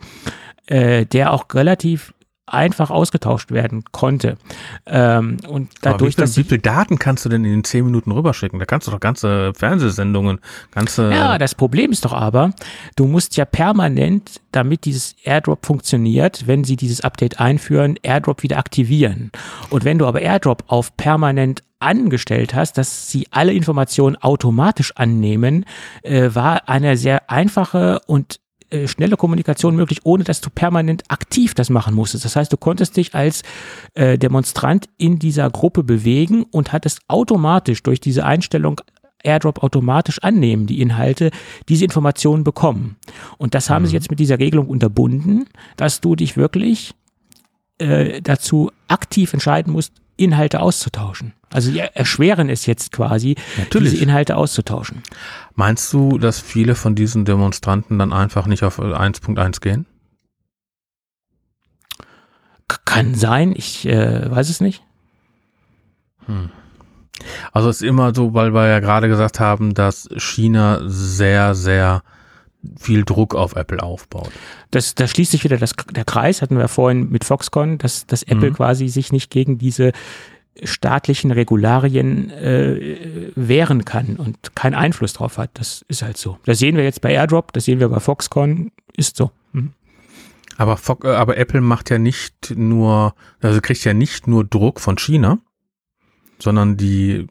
äh, 0.68 1.06
der 1.06 1.32
auch 1.32 1.46
relativ 1.54 2.14
einfach 2.48 2.92
ausgetauscht 2.92 3.52
werden 3.52 3.84
konnte. 3.92 4.38
Ähm, 4.86 5.38
und 5.48 5.72
dadurch, 5.82 6.12
wie, 6.12 6.16
viel, 6.16 6.24
dass 6.24 6.38
wie 6.38 6.44
viel 6.44 6.58
Daten 6.60 7.00
kannst 7.00 7.26
du 7.26 7.30
denn 7.30 7.44
in 7.44 7.52
den 7.52 7.64
zehn 7.64 7.86
Minuten 7.86 8.12
rüberschicken? 8.12 8.60
Da 8.60 8.66
kannst 8.66 8.88
du 8.88 8.92
doch 8.92 9.00
ganze 9.00 9.54
Fernsehsendungen, 9.56 10.40
ganze. 10.72 11.12
Ja, 11.12 11.38
das 11.38 11.56
Problem 11.56 11.92
ist 11.92 12.06
doch 12.06 12.14
aber, 12.14 12.52
du 12.96 13.06
musst 13.06 13.36
ja 13.38 13.46
permanent, 13.46 14.42
damit 14.52 14.86
dieses 14.86 15.16
AirDrop 15.24 15.66
funktioniert, 15.66 16.48
wenn 16.48 16.64
sie 16.64 16.76
dieses 16.76 17.02
Update 17.02 17.40
einführen, 17.40 17.98
AirDrop 18.04 18.44
wieder 18.44 18.58
aktivieren. 18.58 19.32
Und 19.70 19.84
wenn 19.84 19.98
du 19.98 20.06
aber 20.06 20.22
AirDrop 20.22 20.66
auf 20.68 20.96
permanent 20.98 21.64
angestellt 21.80 22.56
hast, 22.56 22.78
dass 22.78 23.10
sie 23.10 23.28
alle 23.32 23.54
Informationen 23.54 24.16
automatisch 24.16 24.96
annehmen, 24.96 25.66
äh, 26.04 26.30
war 26.34 26.70
eine 26.70 26.98
sehr 26.98 27.30
einfache 27.30 28.00
und 28.08 28.40
äh, 28.70 28.88
schnelle 28.88 29.18
Kommunikation 29.18 29.76
möglich, 29.76 30.02
ohne 30.04 30.24
dass 30.24 30.42
du 30.42 30.50
permanent 30.50 31.04
aktiv 31.10 31.54
das 31.54 31.70
machen 31.70 31.94
musstest. 31.94 32.26
Das 32.26 32.36
heißt, 32.36 32.52
du 32.52 32.58
konntest 32.58 32.98
dich 32.98 33.14
als 33.14 33.44
äh, 33.94 34.18
Demonstrant 34.18 34.88
in 34.98 35.20
dieser 35.20 35.50
Gruppe 35.50 35.84
bewegen 35.84 36.44
und 36.52 36.74
hattest 36.74 37.02
automatisch 37.08 37.84
durch 37.84 38.00
diese 38.00 38.26
Einstellung 38.26 38.82
AirDrop 39.24 39.64
automatisch 39.64 40.20
annehmen, 40.22 40.68
die 40.68 40.82
Inhalte, 40.82 41.32
diese 41.68 41.84
Informationen 41.84 42.44
bekommen. 42.44 42.96
Und 43.38 43.56
das 43.56 43.70
haben 43.70 43.84
mhm. 43.84 43.88
sie 43.88 43.94
jetzt 43.94 44.10
mit 44.10 44.20
dieser 44.20 44.40
Regelung 44.40 44.68
unterbunden, 44.68 45.46
dass 45.78 46.02
du 46.02 46.16
dich 46.16 46.38
wirklich 46.38 46.94
äh, 47.78 48.22
dazu 48.22 48.72
aktiv 48.88 49.34
entscheiden 49.34 49.74
musst, 49.74 49.94
Inhalte 50.18 50.62
auszutauschen. 50.62 51.34
Also 51.52 51.72
die 51.72 51.80
erschweren 51.80 52.50
es 52.50 52.66
jetzt 52.66 52.92
quasi, 52.92 53.36
Natürlich. 53.58 53.92
diese 53.92 54.04
Inhalte 54.04 54.36
auszutauschen. 54.36 55.04
Meinst 55.54 55.92
du, 55.94 56.18
dass 56.18 56.40
viele 56.40 56.76
von 56.76 56.96
diesen 56.96 57.26
Demonstranten 57.26 57.98
dann 57.98 58.12
einfach 58.12 58.46
nicht 58.46 58.64
auf 58.64 58.80
1.1 58.80 59.62
gehen? 59.62 59.86
Kann 62.86 63.16
sein, 63.16 63.54
ich 63.56 63.88
äh, 63.88 64.30
weiß 64.30 64.50
es 64.50 64.60
nicht. 64.60 64.82
Hm. 66.26 66.50
Also 67.52 67.70
es 67.70 67.78
ist 67.78 67.88
immer 67.88 68.14
so, 68.14 68.34
weil 68.34 68.54
wir 68.54 68.68
ja 68.68 68.80
gerade 68.80 69.08
gesagt 69.08 69.40
haben, 69.40 69.74
dass 69.74 70.10
China 70.18 70.82
sehr, 70.84 71.56
sehr 71.56 72.04
viel 72.80 73.04
Druck 73.04 73.36
auf 73.36 73.56
Apple 73.56 73.82
aufbaut. 73.82 74.32
Das, 74.72 74.96
da 74.96 75.08
schließt 75.08 75.32
sich 75.32 75.44
wieder 75.44 75.58
das, 75.58 75.74
der 75.92 76.06
Kreis, 76.06 76.42
hatten 76.42 76.58
wir 76.58 76.68
vorhin 76.68 77.10
mit 77.10 77.24
Foxconn, 77.24 77.78
dass, 77.78 78.06
dass 78.06 78.24
Apple 78.24 78.52
mhm. 78.52 78.56
quasi 78.56 78.88
sich 78.88 79.12
nicht 79.12 79.32
gegen 79.32 79.58
diese 79.58 79.92
staatlichen 80.64 81.32
Regularien 81.32 82.30
äh, 82.30 83.32
wehren 83.36 83.84
kann 83.84 84.16
und 84.16 84.56
keinen 84.56 84.76
Einfluss 84.76 85.14
drauf 85.14 85.38
hat. 85.38 85.52
Das 85.56 85.84
ist 85.88 86.02
halt 86.02 86.18
so. 86.18 86.40
Das 86.46 86.60
sehen 86.60 86.78
wir 86.78 86.84
jetzt 86.84 87.02
bei 87.02 87.12
AirDrop, 87.12 87.52
das 87.54 87.66
sehen 87.66 87.80
wir 87.80 87.90
bei 87.90 88.00
Foxconn, 88.00 88.72
ist 88.96 89.18
so. 89.18 89.32
Mhm. 89.52 89.74
Aber, 90.58 90.80
äh, 91.04 91.08
aber 91.10 91.38
Apple 91.38 91.62
macht 91.62 91.90
ja 91.90 91.98
nicht 91.98 92.54
nur, 92.56 93.16
also 93.42 93.60
kriegt 93.62 93.84
ja 93.84 93.94
nicht 93.94 94.28
nur 94.28 94.46
Druck 94.46 94.80
von 94.80 94.98
China, 94.98 95.40
sondern 96.40 96.78
die 96.78 97.28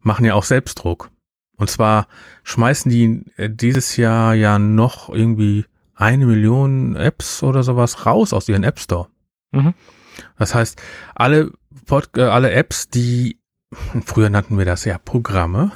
machen 0.00 0.24
ja 0.24 0.34
auch 0.34 0.44
Selbstdruck. 0.44 1.10
Und 1.56 1.70
zwar 1.70 2.06
schmeißen 2.44 2.90
die 2.90 3.24
äh, 3.36 3.50
dieses 3.50 3.96
Jahr 3.96 4.34
ja 4.34 4.58
noch 4.58 5.08
irgendwie 5.08 5.64
eine 5.94 6.26
Million 6.26 6.94
Apps 6.96 7.42
oder 7.42 7.62
sowas 7.62 8.04
raus 8.06 8.32
aus 8.32 8.48
ihren 8.48 8.64
App 8.64 8.78
Store. 8.78 9.08
Mhm. 9.52 9.74
Das 10.38 10.54
heißt, 10.54 10.80
alle, 11.14 11.52
Pod, 11.86 12.10
äh, 12.16 12.22
alle 12.22 12.52
Apps, 12.52 12.88
die, 12.88 13.38
früher 14.04 14.30
nannten 14.30 14.58
wir 14.58 14.64
das 14.64 14.84
ja 14.84 14.98
Programme. 14.98 15.72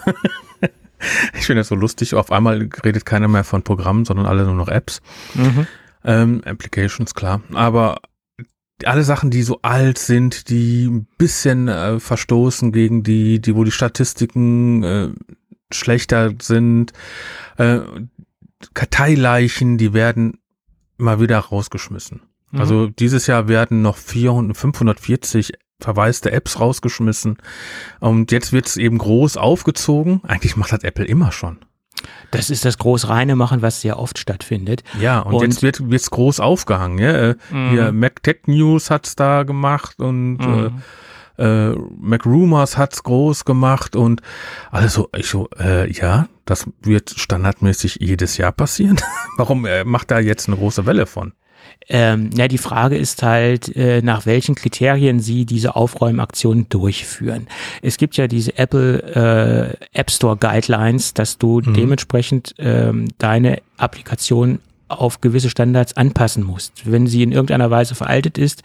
ich 1.34 1.46
finde 1.46 1.60
das 1.60 1.68
so 1.68 1.74
lustig. 1.74 2.14
Auf 2.14 2.30
einmal 2.30 2.68
redet 2.84 3.06
keiner 3.06 3.28
mehr 3.28 3.44
von 3.44 3.62
Programmen, 3.62 4.04
sondern 4.04 4.26
alle 4.26 4.44
nur 4.44 4.54
noch 4.54 4.68
Apps. 4.68 5.00
Mhm. 5.34 5.66
Ähm, 6.04 6.42
Applications, 6.44 7.14
klar. 7.14 7.42
Aber 7.54 8.00
alle 8.84 9.04
Sachen, 9.04 9.30
die 9.30 9.42
so 9.42 9.60
alt 9.62 9.98
sind, 9.98 10.48
die 10.48 10.86
ein 10.86 11.06
bisschen 11.18 11.68
äh, 11.68 12.00
verstoßen 12.00 12.72
gegen 12.72 13.02
die, 13.02 13.40
die, 13.40 13.54
wo 13.54 13.64
die 13.64 13.70
Statistiken 13.70 14.82
äh, 14.82 15.08
schlechter 15.72 16.34
sind. 16.40 16.92
Äh, 17.56 17.80
Karteileichen, 18.74 19.78
die 19.78 19.92
werden 19.92 20.38
mal 20.98 21.20
wieder 21.20 21.38
rausgeschmissen. 21.38 22.22
Mhm. 22.50 22.60
Also 22.60 22.86
dieses 22.88 23.26
Jahr 23.26 23.48
werden 23.48 23.82
noch 23.82 23.96
400, 23.96 24.56
540 24.56 25.52
verwaiste 25.80 26.30
Apps 26.30 26.60
rausgeschmissen. 26.60 27.38
Und 28.00 28.32
jetzt 28.32 28.52
wird 28.52 28.66
es 28.66 28.76
eben 28.76 28.98
groß 28.98 29.36
aufgezogen. 29.36 30.20
Eigentlich 30.24 30.56
macht 30.56 30.72
das 30.72 30.84
Apple 30.84 31.06
immer 31.06 31.32
schon. 31.32 31.58
Das 32.30 32.48
ist 32.48 32.64
das 32.64 32.78
groß 32.78 33.08
reine 33.08 33.36
machen, 33.36 33.62
was 33.62 33.80
sehr 33.80 33.98
oft 33.98 34.18
stattfindet. 34.18 34.84
Ja, 35.00 35.20
und, 35.20 35.34
und 35.34 35.42
jetzt 35.42 35.62
wird 35.62 35.80
es 35.92 36.10
groß 36.10 36.40
aufgehangen. 36.40 36.98
Ja? 36.98 37.12
Äh, 37.12 37.36
mhm. 37.50 37.70
Hier 37.70 37.92
Mac 37.92 38.22
Tech 38.22 38.42
News 38.46 38.90
hat's 38.90 39.16
da 39.16 39.42
gemacht 39.42 39.98
und 39.98 40.38
mhm. 40.38 40.66
äh, 40.66 40.70
äh, 41.40 41.70
MacRumors 41.98 42.76
hat's 42.76 43.02
groß 43.02 43.44
gemacht 43.44 43.96
und 43.96 44.20
alles 44.70 44.94
so, 44.94 45.08
ich 45.16 45.26
so, 45.26 45.48
äh, 45.58 45.90
ja, 45.90 46.28
das 46.44 46.66
wird 46.82 47.10
standardmäßig 47.10 47.98
jedes 48.00 48.36
Jahr 48.36 48.52
passieren. 48.52 48.98
Warum 49.36 49.64
äh, 49.66 49.84
macht 49.84 50.10
da 50.10 50.20
jetzt 50.20 50.48
eine 50.48 50.56
große 50.56 50.86
Welle 50.86 51.06
von? 51.06 51.32
Ähm, 51.88 52.30
ja, 52.34 52.46
die 52.46 52.58
Frage 52.58 52.96
ist 52.96 53.22
halt, 53.22 53.74
äh, 53.74 54.02
nach 54.02 54.26
welchen 54.26 54.54
Kriterien 54.54 55.20
Sie 55.20 55.44
diese 55.44 55.76
Aufräumaktion 55.76 56.66
durchführen. 56.68 57.48
Es 57.82 57.96
gibt 57.96 58.16
ja 58.16 58.26
diese 58.26 58.56
Apple 58.58 59.76
äh, 59.92 59.98
App 59.98 60.10
Store 60.10 60.36
Guidelines, 60.36 61.14
dass 61.14 61.38
du 61.38 61.60
mhm. 61.60 61.74
dementsprechend 61.74 62.54
ähm, 62.58 63.08
deine 63.18 63.62
Applikation 63.76 64.60
auf 64.90 65.20
gewisse 65.20 65.50
Standards 65.50 65.96
anpassen 65.96 66.44
musst. 66.44 66.90
Wenn 66.90 67.06
sie 67.06 67.22
in 67.22 67.32
irgendeiner 67.32 67.70
Weise 67.70 67.94
veraltet 67.94 68.38
ist, 68.38 68.62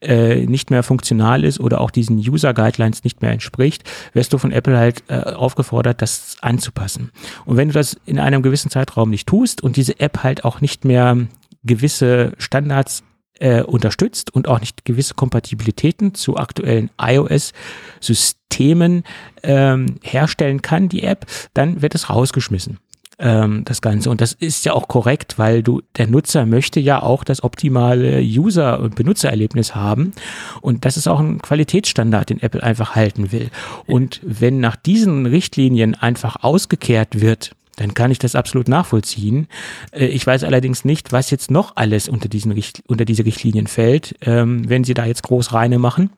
äh, 0.00 0.46
nicht 0.46 0.70
mehr 0.70 0.82
funktional 0.82 1.44
ist 1.44 1.60
oder 1.60 1.80
auch 1.80 1.90
diesen 1.90 2.18
User 2.18 2.54
Guidelines 2.54 3.04
nicht 3.04 3.20
mehr 3.22 3.30
entspricht, 3.30 3.84
wirst 4.12 4.32
du 4.32 4.38
von 4.38 4.50
Apple 4.52 4.76
halt 4.76 5.04
äh, 5.08 5.20
aufgefordert, 5.20 6.02
das 6.02 6.36
anzupassen. 6.40 7.12
Und 7.44 7.56
wenn 7.56 7.68
du 7.68 7.74
das 7.74 7.96
in 8.06 8.18
einem 8.18 8.42
gewissen 8.42 8.70
Zeitraum 8.70 9.10
nicht 9.10 9.28
tust 9.28 9.62
und 9.62 9.76
diese 9.76 10.00
App 10.00 10.22
halt 10.22 10.44
auch 10.44 10.60
nicht 10.60 10.84
mehr 10.84 11.16
gewisse 11.62 12.32
Standards 12.38 13.04
äh, 13.38 13.62
unterstützt 13.62 14.34
und 14.34 14.48
auch 14.48 14.60
nicht 14.60 14.84
gewisse 14.84 15.14
Kompatibilitäten 15.14 16.14
zu 16.14 16.36
aktuellen 16.36 16.90
iOS-Systemen 17.00 19.04
ähm, 19.42 19.96
herstellen 20.02 20.62
kann, 20.62 20.88
die 20.88 21.02
App, 21.02 21.26
dann 21.54 21.82
wird 21.82 21.94
es 21.94 22.10
rausgeschmissen 22.10 22.78
ähm, 23.20 23.62
das 23.64 23.82
Ganze. 23.82 24.10
Und 24.10 24.20
das 24.20 24.32
ist 24.32 24.64
ja 24.64 24.72
auch 24.72 24.88
korrekt, 24.88 25.38
weil 25.38 25.62
du, 25.62 25.82
der 25.96 26.06
Nutzer 26.06 26.46
möchte 26.46 26.80
ja 26.80 27.02
auch 27.02 27.22
das 27.22 27.42
optimale 27.42 28.20
User- 28.20 28.80
und 28.80 28.94
Benutzererlebnis 28.96 29.74
haben. 29.74 30.12
Und 30.60 30.84
das 30.84 30.96
ist 30.96 31.06
auch 31.06 31.20
ein 31.20 31.40
Qualitätsstandard, 31.40 32.30
den 32.30 32.42
Apple 32.42 32.62
einfach 32.62 32.94
halten 32.94 33.32
will. 33.32 33.50
Und 33.86 34.20
wenn 34.24 34.60
nach 34.60 34.76
diesen 34.76 35.26
Richtlinien 35.26 35.94
einfach 35.94 36.42
ausgekehrt 36.42 37.20
wird, 37.20 37.52
dann 37.76 37.94
kann 37.94 38.10
ich 38.10 38.18
das 38.18 38.34
absolut 38.34 38.68
nachvollziehen. 38.68 39.48
Äh, 39.92 40.06
ich 40.06 40.26
weiß 40.26 40.44
allerdings 40.44 40.84
nicht, 40.84 41.12
was 41.12 41.30
jetzt 41.30 41.50
noch 41.50 41.76
alles 41.76 42.08
unter, 42.08 42.28
diesen 42.28 42.52
Richt 42.52 42.82
unter 42.86 43.04
diese 43.04 43.24
Richtlinien 43.24 43.66
fällt, 43.66 44.14
ähm, 44.22 44.68
wenn 44.68 44.84
sie 44.84 44.94
da 44.94 45.06
jetzt 45.06 45.22
groß 45.22 45.52
reine 45.52 45.78
machen. 45.78 46.10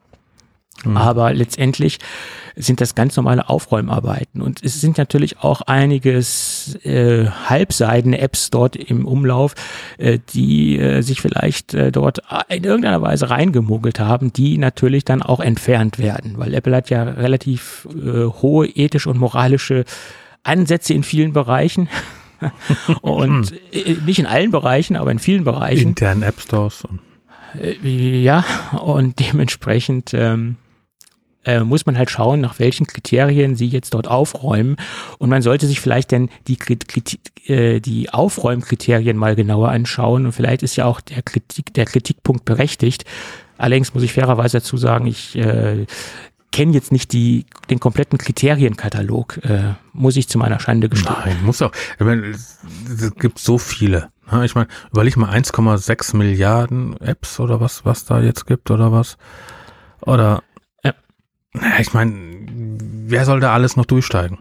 Mhm. 0.83 0.97
Aber 0.97 1.33
letztendlich 1.33 1.99
sind 2.55 2.81
das 2.81 2.93
ganz 2.93 3.15
normale 3.15 3.49
Aufräumarbeiten. 3.49 4.41
Und 4.41 4.63
es 4.63 4.79
sind 4.79 4.97
natürlich 4.97 5.39
auch 5.39 5.61
einiges 5.61 6.77
äh, 6.83 7.25
halbseidene 7.27 8.19
Apps 8.19 8.49
dort 8.49 8.75
im 8.75 9.05
Umlauf, 9.05 9.55
äh, 9.97 10.19
die 10.33 10.77
äh, 10.77 11.01
sich 11.01 11.21
vielleicht 11.21 11.73
äh, 11.73 11.91
dort 11.91 12.21
in 12.49 12.63
irgendeiner 12.63 13.01
Weise 13.01 13.29
reingemogelt 13.29 13.99
haben, 13.99 14.33
die 14.33 14.57
natürlich 14.57 15.05
dann 15.05 15.21
auch 15.21 15.39
entfernt 15.39 15.99
werden. 15.99 16.37
Weil 16.37 16.53
Apple 16.53 16.75
hat 16.75 16.89
ja 16.89 17.03
relativ 17.03 17.87
äh, 17.95 18.25
hohe 18.25 18.67
ethische 18.67 19.09
und 19.09 19.17
moralische 19.17 19.85
Ansätze 20.43 20.93
in 20.93 21.03
vielen 21.03 21.33
Bereichen. 21.33 21.89
und 23.01 23.51
hm. 23.51 23.57
äh, 23.71 23.95
nicht 24.05 24.19
in 24.19 24.25
allen 24.25 24.51
Bereichen, 24.51 24.95
aber 24.95 25.11
in 25.11 25.19
vielen 25.19 25.45
Bereichen. 25.45 25.89
Internen 25.89 26.23
App 26.23 26.41
Stores. 26.41 26.83
Äh, 27.59 28.21
ja, 28.21 28.43
und 28.81 29.19
dementsprechend 29.19 30.13
ähm, 30.13 30.57
äh, 31.45 31.61
muss 31.61 31.85
man 31.85 31.97
halt 31.97 32.09
schauen, 32.09 32.41
nach 32.41 32.59
welchen 32.59 32.87
Kriterien 32.87 33.55
sie 33.55 33.67
jetzt 33.67 33.93
dort 33.93 34.07
aufräumen. 34.07 34.77
Und 35.17 35.29
man 35.29 35.41
sollte 35.41 35.67
sich 35.67 35.79
vielleicht 35.79 36.11
denn 36.11 36.29
die, 36.47 36.57
äh, 37.47 37.79
die 37.79 38.09
Aufräumkriterien 38.11 39.17
mal 39.17 39.35
genauer 39.35 39.69
anschauen. 39.69 40.25
Und 40.25 40.31
vielleicht 40.31 40.63
ist 40.63 40.75
ja 40.75 40.85
auch 40.85 41.01
der, 41.01 41.21
Kritik, 41.21 41.73
der 41.73 41.85
Kritikpunkt 41.85 42.45
berechtigt. 42.45 43.05
Allerdings 43.57 43.93
muss 43.93 44.03
ich 44.03 44.13
fairerweise 44.13 44.57
dazu 44.57 44.77
sagen, 44.77 45.07
ich 45.07 45.35
äh, 45.35 45.85
kenne 46.53 46.71
jetzt 46.71 46.91
nicht 46.91 47.11
die, 47.11 47.45
den 47.69 47.79
kompletten 47.79 48.17
Kriterienkatalog, 48.17 49.39
äh, 49.43 49.73
muss 49.91 50.15
ich 50.15 50.29
zu 50.29 50.37
meiner 50.37 50.59
Schande 50.59 50.87
gestehen. 50.87 51.15
Nein, 51.25 51.43
muss 51.43 51.61
auch. 51.61 51.71
Ich 51.99 52.05
meine, 52.05 52.27
es, 52.27 52.59
gibt 53.15 53.39
so 53.39 53.57
viele. 53.57 54.09
Ich 54.43 54.55
meine, 54.55 54.67
überleg 54.91 55.17
mal 55.17 55.31
1,6 55.31 56.15
Milliarden 56.15 56.95
Apps 57.01 57.39
oder 57.39 57.59
was, 57.59 57.85
was 57.85 58.05
da 58.05 58.21
jetzt 58.21 58.45
gibt 58.45 58.71
oder 58.71 58.91
was. 58.91 59.17
Oder. 60.01 60.43
Naja, 61.53 61.79
ich 61.79 61.93
meine, 61.93 62.13
wer 63.07 63.25
soll 63.25 63.39
da 63.39 63.53
alles 63.53 63.75
noch 63.75 63.85
durchsteigen? 63.85 64.39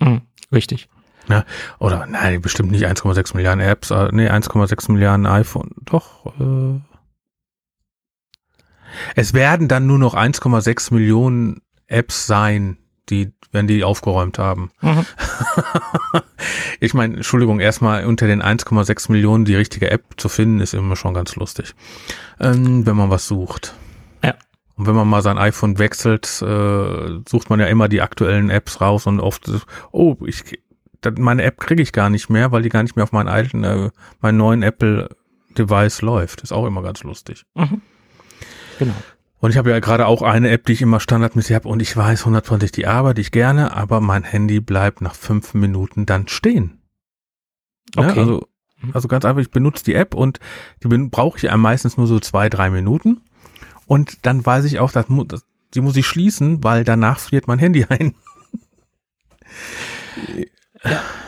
Mhm, 0.00 0.22
richtig. 0.52 0.88
Oder, 1.78 2.06
nein, 2.06 2.40
bestimmt 2.40 2.72
nicht 2.72 2.86
1,6 2.86 3.36
Milliarden 3.36 3.62
Apps, 3.62 3.90
äh, 3.90 4.08
nee, 4.12 4.28
1,6 4.28 4.90
Milliarden 4.90 5.26
iPhone. 5.26 5.70
Doch, 5.84 6.26
äh, 6.40 6.80
es 9.14 9.34
werden 9.34 9.68
dann 9.68 9.86
nur 9.86 9.98
noch 9.98 10.14
1,6 10.14 10.92
Millionen 10.92 11.60
Apps 11.86 12.26
sein, 12.26 12.78
die, 13.08 13.32
wenn 13.52 13.66
die 13.66 13.84
aufgeräumt 13.84 14.38
haben. 14.38 14.70
Mhm. 14.80 15.06
Ich 16.82 16.94
meine, 16.94 17.16
Entschuldigung, 17.16 17.60
erstmal 17.60 18.06
unter 18.06 18.26
den 18.26 18.42
1,6 18.42 19.12
Millionen 19.12 19.44
die 19.44 19.54
richtige 19.54 19.90
App 19.90 20.02
zu 20.16 20.30
finden, 20.30 20.60
ist 20.60 20.72
immer 20.72 20.96
schon 20.96 21.12
ganz 21.12 21.36
lustig, 21.36 21.74
ähm, 22.40 22.86
wenn 22.86 22.96
man 22.96 23.10
was 23.10 23.26
sucht. 23.26 23.74
Ja. 24.80 24.86
Und 24.86 24.86
wenn 24.86 24.94
man 24.94 25.08
mal 25.08 25.20
sein 25.20 25.36
iPhone 25.36 25.78
wechselt, 25.78 26.24
äh, 26.40 27.20
sucht 27.28 27.50
man 27.50 27.60
ja 27.60 27.66
immer 27.66 27.88
die 27.88 28.00
aktuellen 28.00 28.48
Apps 28.48 28.80
raus 28.80 29.06
und 29.06 29.20
oft, 29.20 29.50
oh, 29.92 30.16
ich, 30.24 30.58
meine 31.18 31.42
App 31.42 31.60
kriege 31.60 31.82
ich 31.82 31.92
gar 31.92 32.08
nicht 32.08 32.30
mehr, 32.30 32.50
weil 32.50 32.62
die 32.62 32.70
gar 32.70 32.82
nicht 32.82 32.96
mehr 32.96 33.02
auf 33.02 33.12
meinen 33.12 33.28
alten, 33.28 33.62
äh, 33.62 33.90
meinen 34.20 34.38
neuen 34.38 34.62
Apple-Device 34.62 36.00
läuft. 36.00 36.40
Ist 36.40 36.52
auch 36.52 36.64
immer 36.64 36.82
ganz 36.82 37.02
lustig. 37.02 37.44
Mhm. 37.54 37.82
Genau. 38.78 38.94
Und 39.40 39.50
ich 39.50 39.58
habe 39.58 39.68
ja 39.68 39.80
gerade 39.80 40.06
auch 40.06 40.22
eine 40.22 40.48
App, 40.50 40.64
die 40.64 40.72
ich 40.72 40.82
immer 40.82 40.98
standardmäßig 40.98 41.54
habe 41.56 41.68
und 41.68 41.82
ich 41.82 41.94
weiß 41.94 42.20
120, 42.20 42.72
die 42.72 42.86
arbeite 42.86 43.20
ich 43.20 43.32
gerne, 43.32 43.76
aber 43.76 44.00
mein 44.00 44.22
Handy 44.22 44.60
bleibt 44.60 45.02
nach 45.02 45.14
fünf 45.14 45.52
Minuten 45.52 46.06
dann 46.06 46.26
stehen. 46.28 46.80
Ja, 47.96 48.08
Okay. 48.08 48.20
also, 48.20 48.48
also 48.94 49.08
ganz 49.08 49.26
einfach, 49.26 49.42
ich 49.42 49.50
benutze 49.50 49.84
die 49.84 49.94
App 49.94 50.14
und 50.14 50.40
die 50.82 50.88
brauche 50.88 51.36
ich 51.36 51.42
ja 51.44 51.56
meistens 51.56 51.98
nur 51.98 52.06
so 52.06 52.20
zwei, 52.20 52.48
drei 52.48 52.70
Minuten. 52.70 53.20
Und 53.90 54.24
dann 54.24 54.46
weiß 54.46 54.66
ich 54.66 54.78
auch, 54.78 54.92
dass, 54.92 55.06
dass 55.26 55.44
die 55.74 55.80
muss 55.80 55.96
ich 55.96 56.06
schließen, 56.06 56.62
weil 56.62 56.84
danach 56.84 57.18
friert 57.18 57.48
mein 57.48 57.58
Handy 57.58 57.86
ein. 57.88 58.14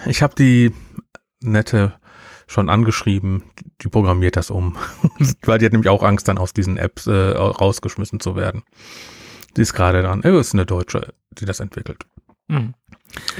Ich 0.06 0.22
habe 0.22 0.36
die 0.36 0.70
nette 1.40 1.94
schon 2.46 2.68
angeschrieben, 2.68 3.42
die 3.80 3.88
programmiert 3.88 4.36
das 4.36 4.52
um. 4.52 4.76
Weil 5.42 5.58
die 5.58 5.64
hat 5.64 5.72
nämlich 5.72 5.88
auch 5.88 6.04
Angst, 6.04 6.28
dann 6.28 6.38
aus 6.38 6.52
diesen 6.52 6.76
Apps 6.76 7.08
äh, 7.08 7.30
rausgeschmissen 7.30 8.20
zu 8.20 8.36
werden. 8.36 8.62
Die 9.56 9.62
ist 9.62 9.72
gerade 9.72 10.02
dann, 10.02 10.22
äh, 10.22 10.38
ist 10.38 10.54
eine 10.54 10.64
Deutsche, 10.64 11.14
die 11.32 11.46
das 11.46 11.58
entwickelt. 11.58 12.06
Mhm. 12.46 12.74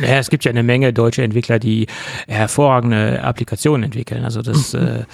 Ja, 0.00 0.18
es 0.18 0.30
gibt 0.30 0.44
ja 0.44 0.50
eine 0.50 0.64
Menge 0.64 0.92
deutsche 0.92 1.22
Entwickler, 1.22 1.60
die 1.60 1.86
hervorragende 2.26 3.22
Applikationen 3.22 3.84
entwickeln. 3.84 4.24
Also 4.24 4.42
das, 4.42 4.74
äh, 4.74 5.04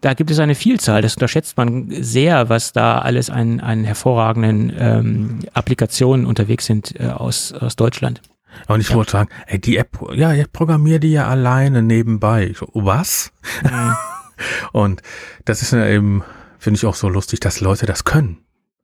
da 0.00 0.14
gibt 0.14 0.30
es 0.30 0.38
eine 0.38 0.54
Vielzahl. 0.54 1.02
Das 1.02 1.14
unterschätzt 1.14 1.56
man 1.56 1.88
sehr, 1.90 2.48
was 2.48 2.72
da 2.72 2.98
alles 2.98 3.30
an, 3.30 3.60
an 3.60 3.84
hervorragenden 3.84 4.72
ähm, 4.78 5.38
Applikationen 5.54 6.26
unterwegs 6.26 6.66
sind 6.66 6.98
äh, 7.00 7.08
aus, 7.08 7.52
aus 7.52 7.76
Deutschland. 7.76 8.20
Und 8.68 8.80
ich 8.80 8.94
wollte 8.94 9.12
sagen, 9.12 9.28
ey, 9.46 9.58
die 9.60 9.76
App, 9.76 9.98
ja, 10.14 10.32
ich 10.32 10.50
programmiere 10.50 11.00
die 11.00 11.12
ja 11.12 11.26
alleine 11.28 11.82
nebenbei. 11.82 12.54
So, 12.56 12.68
was? 12.72 13.32
Und 14.72 15.02
das 15.44 15.62
ist 15.62 15.72
ja 15.72 15.86
eben, 15.86 16.22
finde 16.58 16.78
ich 16.78 16.86
auch 16.86 16.94
so 16.94 17.08
lustig, 17.08 17.40
dass 17.40 17.60
Leute 17.60 17.86
das 17.86 18.04
können. 18.04 18.38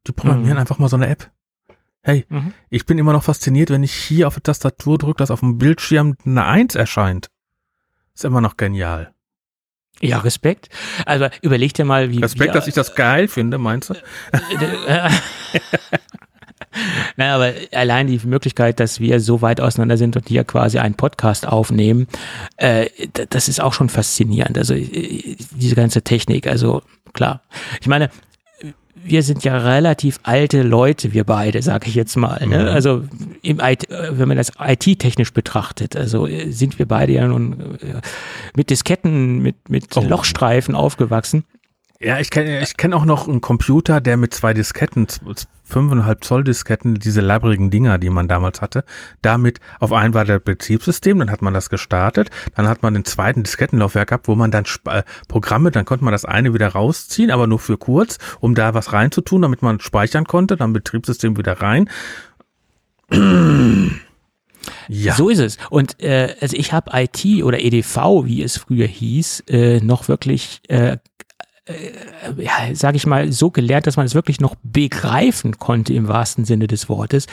Die 0.06 0.12
programmieren 0.12 0.54
Mhm. 0.54 0.60
einfach 0.60 0.78
mal 0.78 0.88
so 0.88 0.96
eine 0.96 1.08
App. 1.08 1.30
Hey, 2.02 2.26
Mhm. 2.28 2.52
ich 2.68 2.84
bin 2.86 2.98
immer 2.98 3.12
noch 3.12 3.22
fasziniert, 3.22 3.70
wenn 3.70 3.82
ich 3.82 3.94
hier 3.94 4.26
auf 4.26 4.34
die 4.34 4.40
Tastatur 4.40 4.98
drücke, 4.98 5.18
dass 5.18 5.30
auf 5.30 5.40
dem 5.40 5.58
Bildschirm 5.58 6.16
eine 6.24 6.44
Eins 6.44 6.74
erscheint. 6.74 7.30
Ist 8.14 8.24
immer 8.24 8.40
noch 8.40 8.56
genial. 8.56 9.12
Ja, 10.02 10.18
Respekt. 10.18 10.68
Also 11.06 11.28
überleg 11.42 11.74
dir 11.74 11.84
mal, 11.84 12.10
wie 12.10 12.20
Respekt, 12.20 12.50
wir, 12.50 12.52
dass 12.52 12.66
ich 12.66 12.74
das 12.74 12.94
geil 12.94 13.28
finde, 13.28 13.58
meinst 13.58 13.90
du? 13.90 13.94
Naja, 17.16 17.34
aber 17.34 17.52
allein 17.72 18.06
die 18.06 18.18
Möglichkeit, 18.24 18.80
dass 18.80 18.98
wir 18.98 19.20
so 19.20 19.42
weit 19.42 19.60
auseinander 19.60 19.98
sind 19.98 20.16
und 20.16 20.28
hier 20.28 20.44
quasi 20.44 20.78
einen 20.78 20.94
Podcast 20.94 21.46
aufnehmen, 21.46 22.06
äh, 22.56 22.88
das 23.28 23.48
ist 23.48 23.60
auch 23.60 23.74
schon 23.74 23.90
faszinierend. 23.90 24.56
Also 24.56 24.72
äh, 24.72 25.36
diese 25.50 25.74
ganze 25.74 26.00
Technik, 26.00 26.46
also 26.46 26.82
klar. 27.12 27.42
Ich 27.80 27.88
meine, 27.88 28.08
wir 29.04 29.22
sind 29.22 29.44
ja 29.44 29.56
relativ 29.58 30.20
alte 30.22 30.62
Leute, 30.62 31.12
wir 31.12 31.24
beide, 31.24 31.62
sage 31.62 31.88
ich 31.88 31.94
jetzt 31.94 32.16
mal. 32.16 32.46
Ne? 32.46 32.62
Mhm. 32.62 32.68
Also 32.68 33.02
im 33.42 33.60
IT, 33.60 33.90
äh, 33.90 34.18
wenn 34.18 34.28
man 34.28 34.36
das 34.36 34.52
IT-technisch 34.58 35.32
betrachtet, 35.32 35.96
also 35.96 36.26
äh, 36.26 36.50
sind 36.50 36.78
wir 36.78 36.86
beide 36.86 37.12
ja 37.12 37.26
nun 37.26 37.78
äh, 37.80 38.00
mit 38.56 38.70
Disketten, 38.70 39.40
mit, 39.40 39.68
mit 39.68 39.86
Oh. 39.96 40.00
Lochstreifen 40.00 40.74
aufgewachsen. 40.74 41.44
Ja, 42.04 42.18
ich 42.18 42.30
kenne 42.30 42.60
ich 42.62 42.76
kenn 42.76 42.94
auch 42.94 43.04
noch 43.04 43.28
einen 43.28 43.40
Computer, 43.40 44.00
der 44.00 44.16
mit 44.16 44.34
zwei 44.34 44.54
Disketten, 44.54 45.06
fünfeinhalb 45.62 46.24
Zoll 46.24 46.42
Disketten, 46.42 46.96
diese 46.96 47.20
labbrigen 47.20 47.70
Dinger, 47.70 47.98
die 47.98 48.10
man 48.10 48.26
damals 48.26 48.60
hatte, 48.60 48.84
damit 49.22 49.60
auf 49.78 49.92
einen 49.92 50.12
war 50.12 50.24
der 50.24 50.40
Betriebssystem, 50.40 51.20
dann 51.20 51.30
hat 51.30 51.42
man 51.42 51.54
das 51.54 51.70
gestartet, 51.70 52.30
dann 52.56 52.66
hat 52.66 52.82
man 52.82 52.94
den 52.94 53.04
zweiten 53.04 53.44
Diskettenlaufwerk 53.44 54.08
gehabt, 54.08 54.26
wo 54.26 54.34
man 54.34 54.50
dann 54.50 54.64
äh, 54.88 55.04
Programme, 55.28 55.70
dann 55.70 55.84
konnte 55.84 56.04
man 56.04 56.12
das 56.12 56.24
eine 56.24 56.52
wieder 56.54 56.68
rausziehen, 56.68 57.30
aber 57.30 57.46
nur 57.46 57.60
für 57.60 57.78
kurz, 57.78 58.18
um 58.40 58.56
da 58.56 58.74
was 58.74 58.92
reinzutun, 58.92 59.42
damit 59.42 59.62
man 59.62 59.78
speichern 59.78 60.24
konnte, 60.24 60.56
dann 60.56 60.72
Betriebssystem 60.72 61.36
wieder 61.36 61.60
rein. 61.60 61.88
Ja, 64.88 65.14
So 65.14 65.28
ist 65.28 65.38
es. 65.38 65.56
Und 65.70 66.02
äh, 66.02 66.34
also 66.40 66.56
ich 66.56 66.72
habe 66.72 66.90
IT 66.94 67.24
oder 67.42 67.60
EDV, 67.60 68.24
wie 68.24 68.42
es 68.42 68.58
früher 68.58 68.86
hieß, 68.86 69.44
äh, 69.48 69.80
noch 69.80 70.08
wirklich, 70.08 70.60
äh, 70.68 70.98
äh, 71.66 72.42
ja, 72.42 72.74
sage 72.74 72.96
ich 72.96 73.06
mal, 73.06 73.32
so 73.32 73.50
gelernt, 73.50 73.86
dass 73.86 73.96
man 73.96 74.06
es 74.06 74.14
wirklich 74.14 74.40
noch 74.40 74.56
begreifen 74.62 75.58
konnte 75.58 75.94
im 75.94 76.08
wahrsten 76.08 76.44
Sinne 76.44 76.66
des 76.66 76.88
Wortes. 76.88 77.26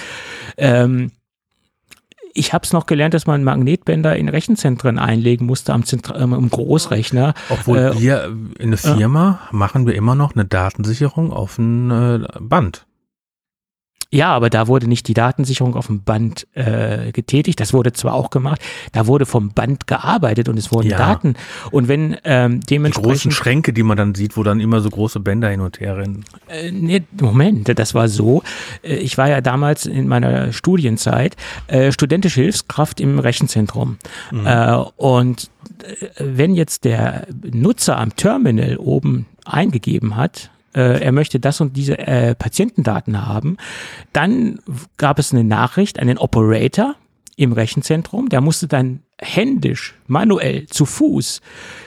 Ähm, 0.58 1.12
ich 2.34 2.54
habe 2.54 2.64
es 2.64 2.74
noch 2.74 2.86
gelernt, 2.86 3.14
dass 3.14 3.26
man 3.26 3.44
Magnetbänder 3.44 4.16
in 4.16 4.30
Rechenzentren 4.30 5.00
einlegen 5.00 5.46
musste 5.46 5.74
am, 5.74 5.84
Zentra 5.84 6.20
ähm, 6.20 6.34
im 6.34 6.50
Großrechner. 6.50 7.34
obwohl 7.50 7.78
äh, 7.78 8.00
wir 8.00 8.36
in 8.60 8.72
der 8.72 8.78
Firma 8.78 9.40
machen 9.52 9.88
wir 9.88 9.96
immer 9.96 10.16
noch 10.16 10.36
eine 10.36 10.46
Datensicherung 10.46 11.34
auf 11.34 11.58
ein 11.58 11.92
äh, 11.92 12.28
Band. 12.40 12.86
Ja, 14.12 14.30
aber 14.34 14.50
da 14.50 14.68
wurde 14.68 14.88
nicht 14.88 15.08
die 15.08 15.14
Datensicherung 15.14 15.76
auf 15.76 15.86
dem 15.88 16.02
Band 16.02 16.48
äh, 16.54 17.12
getätigt. 17.12 17.60
Das 17.60 17.74
wurde 17.74 17.94
zwar 17.94 18.14
auch 18.16 18.32
gemacht, 18.32 18.60
da 18.92 19.06
wurde 19.06 19.28
vom 19.28 19.50
Band 19.50 19.86
gearbeitet 19.86 20.50
und 20.50 20.58
es 20.58 20.72
wurden 20.72 20.90
Ja. 20.90 20.98
Daten. 20.98 21.36
Und 21.70 21.88
wenn 21.88 22.18
ähm, 22.24 22.54
Die 22.54 22.58
großen 22.60 22.68
dementsprechend 22.70 23.34
Schränke, 23.34 23.72
die 23.72 23.84
man 23.84 23.98
dann 23.98 24.16
sieht, 24.16 24.36
wo 24.36 24.42
dann 24.42 24.60
immer 24.60 24.82
so 24.82 24.90
große 24.90 25.20
Bänder 25.20 25.50
hin 25.50 25.62
und 25.62 25.80
her 25.80 25.98
rennen. 25.98 26.26
Äh, 26.48 26.72
nee, 26.72 27.04
Moment, 27.22 27.78
das 27.78 27.94
war 27.94 28.08
so. 28.08 28.42
Äh, 28.82 28.96
Ich 28.96 29.18
war 29.20 29.30
ja 29.30 29.42
damals 29.42 29.86
in 29.86 30.08
meiner 30.08 30.54
Studienzeit 30.54 31.36
äh, 31.68 31.92
studentische 31.92 32.42
Hilfskraft 32.42 33.00
im 33.00 33.20
Rechenzentrum. 33.20 33.98
Äh, 34.44 34.74
und 34.98 35.52
äh, 35.84 36.06
wenn 36.20 36.56
jetzt 36.56 36.84
der 36.84 37.28
Nutzer 37.52 37.98
am 37.98 38.16
Terminal 38.16 38.78
oben 38.78 39.28
eingegeben 39.46 40.16
hat, 40.16 40.50
äh, 40.76 41.02
er 41.02 41.12
möchte 41.12 41.40
das 41.40 41.62
und 41.62 41.76
diese 41.76 41.98
äh, 41.98 42.36
Patientendaten 42.36 43.26
haben, 43.28 43.58
dann 44.14 44.60
gab 44.98 45.20
es 45.20 45.34
eine 45.34 45.44
Nachricht 45.44 46.00
an 46.00 46.08
den 46.08 46.18
Operator 46.18 46.96
im 47.36 47.54
Rechenzentrum, 47.54 48.30
der 48.30 48.42
musste 48.42 48.68
dann 48.68 49.02
händisch, 49.18 49.96
manuell, 50.08 50.66
zu 50.68 50.86
Fuß 50.86 51.42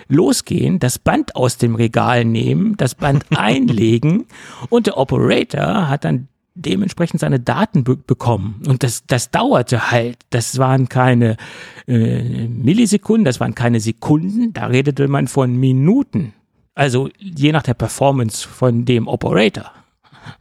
losgehen, 0.08 0.78
das 0.78 0.98
Band 0.98 1.36
aus 1.36 1.58
dem 1.58 1.74
Regal 1.74 2.24
nehmen, 2.24 2.76
das 2.76 2.94
Band 2.94 3.26
einlegen 3.30 4.26
und 4.70 4.86
der 4.86 4.96
Operator 4.96 5.88
hat 5.88 6.04
dann 6.04 6.28
dementsprechend 6.54 7.20
seine 7.20 7.40
Daten 7.40 7.84
be 7.84 7.96
bekommen. 7.96 8.62
Und 8.66 8.82
das, 8.82 9.04
das 9.06 9.30
dauerte 9.30 9.90
halt. 9.90 10.18
Das 10.30 10.58
waren 10.58 10.88
keine 10.88 11.36
äh, 11.86 12.48
Millisekunden, 12.48 13.24
das 13.24 13.40
waren 13.40 13.54
keine 13.54 13.80
Sekunden, 13.80 14.52
da 14.52 14.66
redete 14.66 15.08
man 15.08 15.28
von 15.28 15.56
Minuten. 15.56 16.34
Also 16.74 17.10
je 17.18 17.52
nach 17.52 17.62
der 17.62 17.74
Performance 17.74 18.48
von 18.48 18.84
dem 18.84 19.06
Operator. 19.06 19.72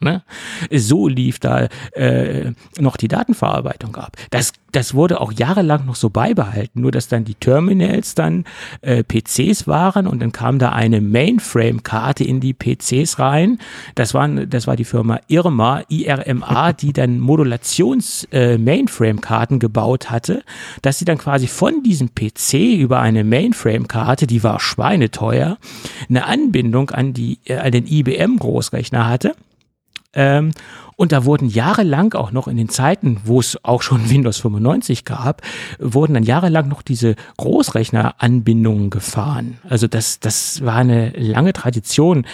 Ne? 0.03 0.23
So 0.71 1.07
lief 1.07 1.37
da 1.37 1.67
äh, 1.93 2.53
noch 2.79 2.97
die 2.97 3.07
Datenverarbeitung 3.07 3.95
ab. 3.97 4.17
Das, 4.31 4.51
das 4.71 4.95
wurde 4.95 5.21
auch 5.21 5.31
jahrelang 5.31 5.85
noch 5.85 5.93
so 5.95 6.09
beibehalten, 6.09 6.81
nur 6.81 6.91
dass 6.91 7.07
dann 7.07 7.23
die 7.23 7.35
Terminals 7.35 8.15
dann 8.15 8.45
äh, 8.81 9.03
PCs 9.03 9.67
waren 9.67 10.07
und 10.07 10.19
dann 10.19 10.31
kam 10.31 10.57
da 10.57 10.71
eine 10.71 11.01
Mainframe-Karte 11.01 12.23
in 12.23 12.39
die 12.39 12.55
PCs 12.55 13.19
rein. 13.19 13.59
Das, 13.93 14.15
waren, 14.15 14.49
das 14.49 14.65
war 14.65 14.75
die 14.75 14.85
Firma 14.85 15.19
Irma, 15.27 15.83
IRMA, 15.87 16.73
die 16.79 16.93
dann 16.93 17.19
Modulations-Mainframe-Karten 17.19 19.59
gebaut 19.59 20.09
hatte, 20.09 20.41
dass 20.81 20.97
sie 20.97 21.05
dann 21.05 21.19
quasi 21.19 21.45
von 21.45 21.83
diesem 21.83 22.15
PC 22.15 22.79
über 22.79 23.01
eine 23.01 23.23
Mainframe-Karte, 23.23 24.25
die 24.25 24.41
war 24.41 24.59
schweineteuer, 24.59 25.59
eine 26.09 26.25
Anbindung 26.25 26.89
an, 26.89 27.13
die, 27.13 27.37
äh, 27.45 27.57
an 27.57 27.71
den 27.71 27.85
IBM-Großrechner 27.85 29.07
hatte 29.07 29.35
Ähm, 30.13 30.51
und 30.97 31.11
da 31.11 31.25
wurden 31.25 31.47
jahrelang 31.47 32.13
auch 32.13 32.31
noch 32.31 32.47
in 32.47 32.57
den 32.57 32.69
Zeiten, 32.69 33.21
wo 33.23 33.39
es 33.39 33.57
auch 33.63 33.81
schon 33.81 34.09
Windows 34.09 34.37
95 34.39 35.05
gab, 35.05 35.41
wurden 35.79 36.13
dann 36.13 36.23
jahrelang 36.23 36.67
noch 36.67 36.81
diese 36.81 37.15
Großrechneranbindungen 37.37 38.89
gefahren. 38.89 39.57
Also 39.67 39.87
das, 39.87 40.19
das 40.19 40.63
war 40.63 40.75
eine 40.75 41.09
lange 41.11 41.53
Tradition, 41.53 42.25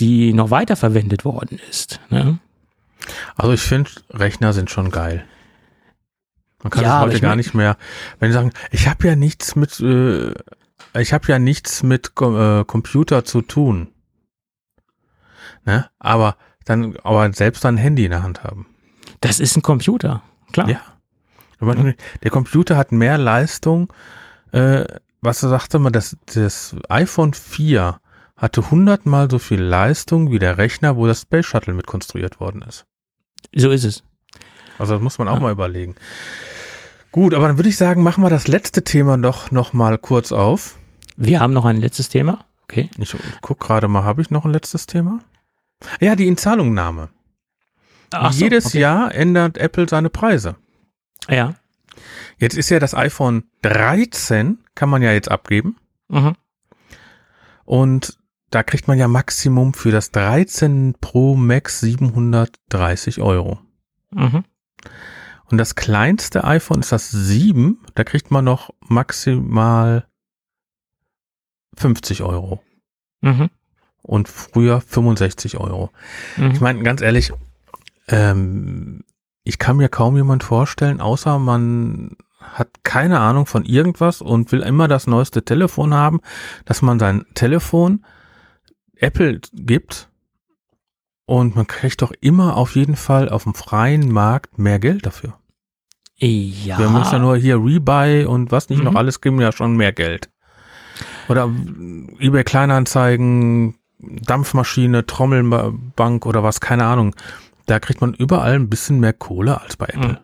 die 0.00 0.32
noch 0.32 0.50
weiterverwendet 0.50 1.24
worden 1.24 1.58
ist. 1.70 2.00
Ne? 2.10 2.38
Also 3.36 3.52
ich 3.52 3.62
finde, 3.62 3.90
Rechner 4.10 4.52
sind 4.52 4.70
schon 4.70 4.90
geil. 4.90 5.24
Man 6.62 6.70
kann 6.70 6.82
Ja, 6.82 6.88
es 6.88 6.94
aber 6.96 7.12
heute 7.12 7.20
gar 7.20 7.36
nicht 7.36 7.54
mehr, 7.54 7.76
wenn 8.18 8.30
sie 8.30 8.34
sagen, 8.34 8.52
ich 8.70 8.86
habe 8.86 9.06
ja 9.06 9.16
nichts 9.16 9.56
mit, 9.56 9.80
äh, 9.80 10.34
ich 10.98 11.12
habe 11.12 11.28
ja 11.28 11.38
nichts 11.38 11.82
mit 11.82 12.12
äh, 12.20 12.64
Computer 12.64 13.24
zu 13.24 13.40
tun. 13.40 13.88
Ne? 15.64 15.88
Aber 15.98 16.36
dann, 16.64 16.96
aber 17.02 17.32
selbst 17.32 17.64
ein 17.66 17.76
Handy 17.76 18.04
in 18.04 18.10
der 18.10 18.22
Hand 18.22 18.44
haben. 18.44 18.66
Das 19.20 19.40
ist 19.40 19.56
ein 19.56 19.62
Computer, 19.62 20.22
klar. 20.52 20.68
Ja. 20.68 20.80
Der 22.22 22.30
Computer 22.30 22.76
hat 22.76 22.90
mehr 22.90 23.18
Leistung, 23.18 23.92
äh, 24.52 24.84
was 25.20 25.40
sagte 25.40 25.78
man, 25.78 25.92
das, 25.92 26.16
das 26.34 26.74
iPhone 26.88 27.34
4 27.34 28.00
hatte 28.36 28.70
hundertmal 28.70 29.30
so 29.30 29.38
viel 29.38 29.60
Leistung 29.60 30.30
wie 30.30 30.38
der 30.38 30.56
Rechner, 30.56 30.96
wo 30.96 31.06
das 31.06 31.22
Space 31.22 31.44
Shuttle 31.44 31.74
mit 31.74 31.86
konstruiert 31.86 32.40
worden 32.40 32.62
ist. 32.62 32.86
So 33.54 33.70
ist 33.70 33.84
es. 33.84 34.02
Also 34.78 34.94
das 34.94 35.02
muss 35.02 35.18
man 35.18 35.28
auch 35.28 35.34
Ja. 35.34 35.40
mal 35.40 35.52
überlegen. 35.52 35.94
Gut, 37.12 37.34
aber 37.34 37.48
dann 37.48 37.58
würde 37.58 37.68
ich 37.68 37.76
sagen, 37.76 38.02
machen 38.02 38.24
wir 38.24 38.30
das 38.30 38.48
letzte 38.48 38.82
Thema 38.82 39.18
doch 39.18 39.50
noch 39.50 39.74
mal 39.74 39.98
kurz 39.98 40.32
auf. 40.32 40.78
Wir 41.16 41.40
haben 41.40 41.52
noch 41.52 41.66
ein 41.66 41.76
letztes 41.76 42.08
Thema. 42.08 42.46
Okay. 42.62 42.88
Ich 42.96 43.14
guck 43.42 43.60
gerade 43.60 43.88
mal, 43.88 44.04
habe 44.04 44.22
ich 44.22 44.30
noch 44.30 44.46
ein 44.46 44.52
letztes 44.52 44.86
Thema? 44.86 45.18
Ja, 46.00 46.16
die 46.16 46.26
Inzahlungnahme. 46.26 47.10
Ach 48.12 48.32
so, 48.32 48.44
Jedes 48.44 48.66
okay. 48.66 48.80
Jahr 48.80 49.14
ändert 49.14 49.58
Apple 49.58 49.88
seine 49.88 50.10
Preise. 50.10 50.56
Ja. 51.28 51.54
Jetzt 52.38 52.56
ist 52.56 52.70
ja 52.70 52.78
das 52.78 52.94
iPhone 52.94 53.44
13, 53.62 54.58
kann 54.74 54.88
man 54.88 55.02
ja 55.02 55.12
jetzt 55.12 55.30
abgeben. 55.30 55.76
Mhm. 56.08 56.34
Und 57.64 58.18
da 58.50 58.62
kriegt 58.62 58.88
man 58.88 58.98
ja 58.98 59.06
Maximum 59.06 59.74
für 59.74 59.92
das 59.92 60.10
13 60.10 60.96
Pro 61.00 61.36
Max 61.36 61.80
730 61.80 63.20
Euro. 63.20 63.60
Mhm. 64.10 64.44
Und 65.44 65.58
das 65.58 65.74
kleinste 65.74 66.44
iPhone 66.44 66.80
ist 66.80 66.92
das 66.92 67.10
7, 67.10 67.78
da 67.94 68.04
kriegt 68.04 68.30
man 68.30 68.44
noch 68.44 68.70
maximal 68.80 70.06
50 71.76 72.22
Euro. 72.22 72.62
Mhm. 73.20 73.50
Und 74.02 74.28
früher 74.28 74.80
65 74.80 75.58
Euro. 75.58 75.90
Mhm. 76.36 76.50
Ich 76.52 76.60
meine, 76.60 76.82
ganz 76.82 77.00
ehrlich, 77.02 77.32
ähm, 78.08 79.04
ich 79.44 79.58
kann 79.58 79.76
mir 79.76 79.88
kaum 79.88 80.16
jemand 80.16 80.42
vorstellen, 80.42 81.00
außer 81.00 81.38
man 81.38 82.16
hat 82.40 82.68
keine 82.82 83.20
Ahnung 83.20 83.46
von 83.46 83.64
irgendwas 83.64 84.22
und 84.22 84.50
will 84.52 84.60
immer 84.62 84.88
das 84.88 85.06
neueste 85.06 85.44
Telefon 85.44 85.92
haben, 85.94 86.20
dass 86.64 86.80
man 86.82 86.98
sein 86.98 87.26
Telefon 87.34 88.04
Apple 88.96 89.40
gibt 89.52 90.08
und 91.26 91.54
man 91.54 91.66
kriegt 91.66 92.00
doch 92.02 92.12
immer 92.20 92.56
auf 92.56 92.74
jeden 92.74 92.96
Fall 92.96 93.28
auf 93.28 93.44
dem 93.44 93.54
freien 93.54 94.10
Markt 94.10 94.58
mehr 94.58 94.78
Geld 94.78 95.04
dafür. 95.06 95.34
ja. 96.18 96.78
Wir 96.78 96.88
müssen 96.90 97.12
ja 97.12 97.18
nur 97.18 97.36
hier 97.36 97.56
Rebuy 97.62 98.24
und 98.24 98.50
was 98.50 98.68
nicht 98.70 98.78
Mhm. 98.78 98.84
noch 98.86 98.94
alles 98.94 99.20
geben 99.20 99.40
ja 99.40 99.52
schon 99.52 99.76
mehr 99.76 99.92
Geld. 99.92 100.30
Oder 101.28 101.50
eBay 102.18 102.42
Kleinanzeigen, 102.44 103.74
Dampfmaschine, 104.02 105.06
Trommelbank 105.06 106.26
oder 106.26 106.42
was, 106.42 106.60
keine 106.60 106.84
Ahnung. 106.84 107.14
Da 107.66 107.78
kriegt 107.80 108.00
man 108.00 108.14
überall 108.14 108.54
ein 108.54 108.68
bisschen 108.70 109.00
mehr 109.00 109.12
Kohle 109.12 109.60
als 109.60 109.76
bei 109.76 109.86
Apple. 109.86 110.08
Mhm. 110.08 110.16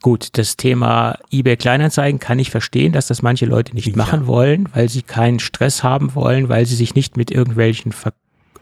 Gut, 0.00 0.30
das 0.38 0.56
Thema 0.56 1.18
eBay 1.30 1.56
Kleinanzeigen 1.56 2.18
kann 2.18 2.38
ich 2.40 2.50
verstehen, 2.50 2.92
dass 2.92 3.06
das 3.06 3.22
manche 3.22 3.46
Leute 3.46 3.74
nicht 3.74 3.88
Ja. 3.88 3.96
machen 3.96 4.26
wollen, 4.26 4.68
weil 4.74 4.88
sie 4.88 5.02
keinen 5.02 5.38
Stress 5.38 5.82
haben 5.84 6.14
wollen, 6.16 6.48
weil 6.48 6.66
sie 6.66 6.74
sich 6.74 6.94
nicht 6.96 7.16
mit 7.16 7.30
irgendwelchen 7.30 7.92
Ver 7.92 8.12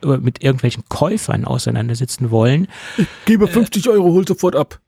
äh, 0.03 0.19
mit 0.19 0.43
irgendwelchen 0.43 0.85
Käufern 0.89 1.45
auseinandersetzen 1.47 2.31
wollen. 2.31 2.69
Gebe 3.25 3.47
50 3.49 3.89
Euro, 3.89 4.13
hol 4.13 4.27
sofort 4.29 4.57
ab. 4.57 4.81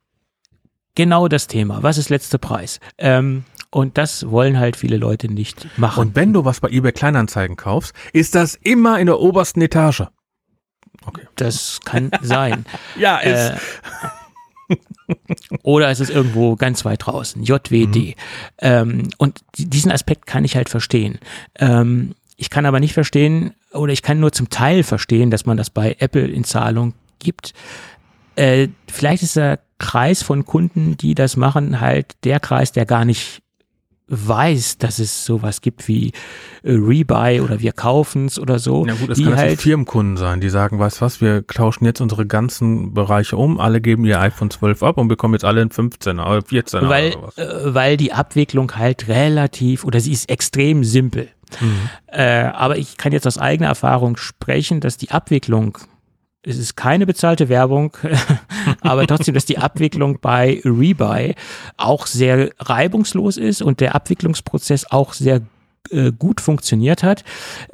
Genau 0.95 1.27
das 1.29 1.47
Thema. 1.47 1.83
Was 1.83 1.97
ist 1.97 2.11
letzter 2.11 2.37
Preis? 2.37 2.79
Ähm, 2.99 3.45
und 3.73 3.99
das 3.99 4.31
wollen 4.31 4.59
halt 4.61 4.77
viele 4.77 4.97
Leute 4.99 5.27
nicht 5.33 5.67
machen. 5.77 6.01
Und 6.01 6.15
wenn 6.17 6.33
du 6.33 6.45
was 6.45 6.61
bei 6.61 6.69
eBay 6.69 6.93
Kleinanzeigen 6.93 7.57
kaufst, 7.57 7.93
ist 8.13 8.35
das 8.37 8.55
immer 8.55 9.01
in 9.01 9.07
der 9.07 9.19
obersten 9.19 9.61
Etage. 9.63 10.05
Okay. 11.05 11.27
das 11.35 11.81
kann 11.85 12.13
sein. 12.23 12.65
Ja, 12.97 13.19
Äh, 13.21 13.57
oder 15.63 15.91
es 15.91 16.01
ist 16.01 16.11
irgendwo 16.11 16.57
ganz 16.57 16.85
weit 16.85 17.05
draußen, 17.07 17.43
JWD. 17.43 18.15
Ähm, 18.59 19.09
und 19.19 19.41
di- 19.59 19.69
diesen 19.69 19.93
Aspekt 19.93 20.27
kann 20.27 20.45
ich 20.45 20.57
halt 20.57 20.69
verstehen. 20.69 21.19
Ähm, 21.59 22.15
ich 22.37 22.49
kann 22.51 22.65
aber 22.67 22.81
nicht 22.81 22.95
verstehen, 22.95 23.55
oder 23.73 23.93
ich 23.93 24.03
kann 24.03 24.21
nur 24.21 24.33
zum 24.33 24.49
Teil 24.49 24.83
verstehen, 24.83 25.31
dass 25.31 25.45
man 25.47 25.57
das 25.57 25.71
bei 25.71 25.97
Apple 25.99 26.27
in 26.27 26.45
Zahlung 26.45 26.95
gibt. 27.19 27.53
Äh, 28.37 28.69
vielleicht 28.91 29.23
ist 29.23 29.37
der 29.37 29.61
Kreis 29.79 30.23
von 30.23 30.45
Kunden, 30.45 30.97
die 30.97 31.15
das 31.15 31.37
machen, 31.37 31.81
halt 31.81 32.15
der 32.25 32.41
Kreis, 32.41 32.73
der 32.73 32.87
gar 32.87 33.05
nicht 33.05 33.43
weiß, 34.13 34.79
dass 34.79 34.99
es 34.99 35.25
sowas 35.25 35.61
gibt 35.63 35.89
wie 35.89 36.13
äh, 36.63 36.73
Rebuy 36.73 37.41
oder 37.41 37.61
wir 37.61 37.73
kaufen's 37.73 38.39
oder 38.39 38.59
so. 38.59 38.87
Ja 38.87 38.95
gut, 38.95 39.17
die 39.17 39.25
kann 39.25 39.37
halt 39.37 39.61
Firmenkunden 39.61 40.17
sein, 40.17 40.41
die 40.41 40.51
sagen, 40.51 40.79
weißt 40.79 41.01
was, 41.01 41.21
wir 41.21 41.47
tauschen 41.47 41.85
jetzt 41.85 42.01
unsere 42.01 42.27
ganzen 42.27 42.93
Bereiche 42.93 43.37
um, 43.37 43.59
alle 43.59 43.81
geben 43.81 44.05
ihr 44.05 44.21
iPhone 44.21 44.51
12 44.51 44.83
ab 44.83 44.99
und 44.99 45.09
bekommen 45.09 45.35
jetzt 45.35 45.45
alle 45.45 45.63
ein 45.63 45.71
15er 45.71 46.23
oder 46.23 46.39
14er 46.39 46.89
weil, 46.89 47.13
oder 47.15 47.27
was. 47.27 47.39
äh, 47.39 47.75
weil 47.75 47.97
die 47.97 48.13
Abwicklung 48.13 48.77
halt 48.77 49.09
relativ 49.09 49.85
oder 49.85 49.99
sie 50.01 50.13
ist 50.13 50.29
extrem 50.29 50.85
simpel. 50.85 51.29
Mhm. 51.61 51.89
Äh, 52.07 52.45
aber 52.45 52.79
ich 52.79 52.97
kann 52.97 53.13
jetzt 53.13 53.27
aus 53.27 53.39
eigener 53.39 53.69
Erfahrung 53.69 54.17
sprechen, 54.17 54.81
dass 54.81 54.97
die 54.97 55.11
Abwicklung, 55.11 55.79
es 56.45 56.59
ist 56.59 56.77
keine 56.77 57.07
bezahlte 57.07 57.49
Werbung, 57.49 57.97
aber 58.81 59.07
trotzdem, 59.07 59.35
dass 59.35 59.45
die 59.45 59.59
Abwicklung 59.59 60.19
bei 60.21 60.61
Rebuy 60.65 61.35
auch 61.77 62.07
sehr 62.07 62.51
reibungslos 62.59 63.37
ist 63.37 63.63
und 63.63 63.81
der 63.81 63.95
Abwicklungsprozess 63.95 64.91
auch 64.91 65.13
sehr 65.13 65.43
äh, 65.91 66.13
gut 66.13 66.41
funktioniert 66.41 67.03
hat. 67.03 67.25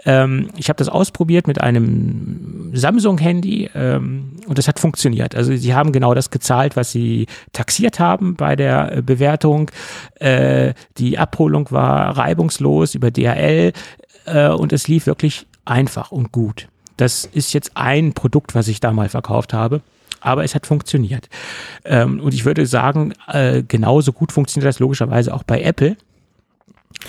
Ähm, 0.05 0.49
ich 0.57 0.69
habe 0.69 0.79
das 0.79 0.89
ausprobiert 0.89 1.47
mit 1.47 1.61
einem 1.61 2.71
Samsung-Handy 2.75 3.71
ähm, 3.75 4.37
und 4.47 4.59
das 4.59 4.69
hat 4.69 4.79
funktioniert. 4.79 5.35
Also 5.35 5.55
sie 5.55 5.75
haben 5.75 5.93
genau 5.93 6.15
das 6.15 6.31
gezahlt, 6.31 6.77
was 6.77 6.91
sie 6.91 7.27
taxiert 7.53 8.01
haben 8.01 8.35
bei 8.35 8.57
der 8.57 8.97
äh, 8.97 9.03
Bewertung. 9.03 9.71
Äh, 10.17 10.75
die 10.97 11.19
Abholung 11.19 11.71
war 11.71 12.17
reibungslos 12.17 12.95
über 12.95 13.11
DHL 13.11 13.73
äh, 14.27 14.49
und 14.49 14.73
es 14.73 14.89
lief 14.89 15.07
wirklich 15.07 15.47
einfach 15.65 16.11
und 16.11 16.33
gut. 16.33 16.69
Das 16.99 17.25
ist 17.25 17.55
jetzt 17.55 17.73
ein 17.77 18.13
Produkt, 18.13 18.55
was 18.55 18.69
ich 18.69 18.81
da 18.81 18.93
mal 18.93 19.09
verkauft 19.09 19.55
habe. 19.55 19.81
Aber 20.21 20.43
es 20.45 20.55
hat 20.55 20.67
funktioniert. 20.67 21.29
Ähm, 21.85 22.21
und 22.21 22.35
ich 22.35 22.45
würde 22.45 22.67
sagen, 22.67 23.15
äh, 23.29 23.63
genauso 23.63 24.13
gut 24.13 24.33
funktioniert 24.33 24.69
das 24.69 24.81
logischerweise 24.81 25.33
auch 25.33 25.45
bei 25.45 25.63
Apple. 25.63 25.97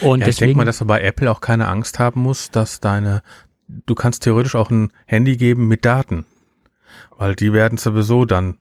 Und 0.02 0.20
Ja, 0.22 0.28
ich 0.28 0.36
deswegen, 0.36 0.50
denke 0.50 0.58
mal, 0.60 0.66
dass 0.66 0.78
du 0.78 0.86
bei 0.86 1.02
Apple 1.02 1.30
auch 1.32 1.42
keine 1.42 1.68
Angst 1.68 1.98
haben 1.98 2.22
musst, 2.22 2.56
dass 2.56 2.80
deine, 2.80 3.24
du 3.68 3.96
kannst 3.96 4.24
theoretisch 4.24 4.56
auch 4.56 4.70
ein 4.70 4.92
Handy 5.08 5.38
geben 5.38 5.68
mit 5.68 5.86
Daten. 5.86 6.26
Weil 7.18 7.36
die 7.36 7.52
werden 7.52 7.78
sowieso 7.80 8.26
dann, 8.26 8.58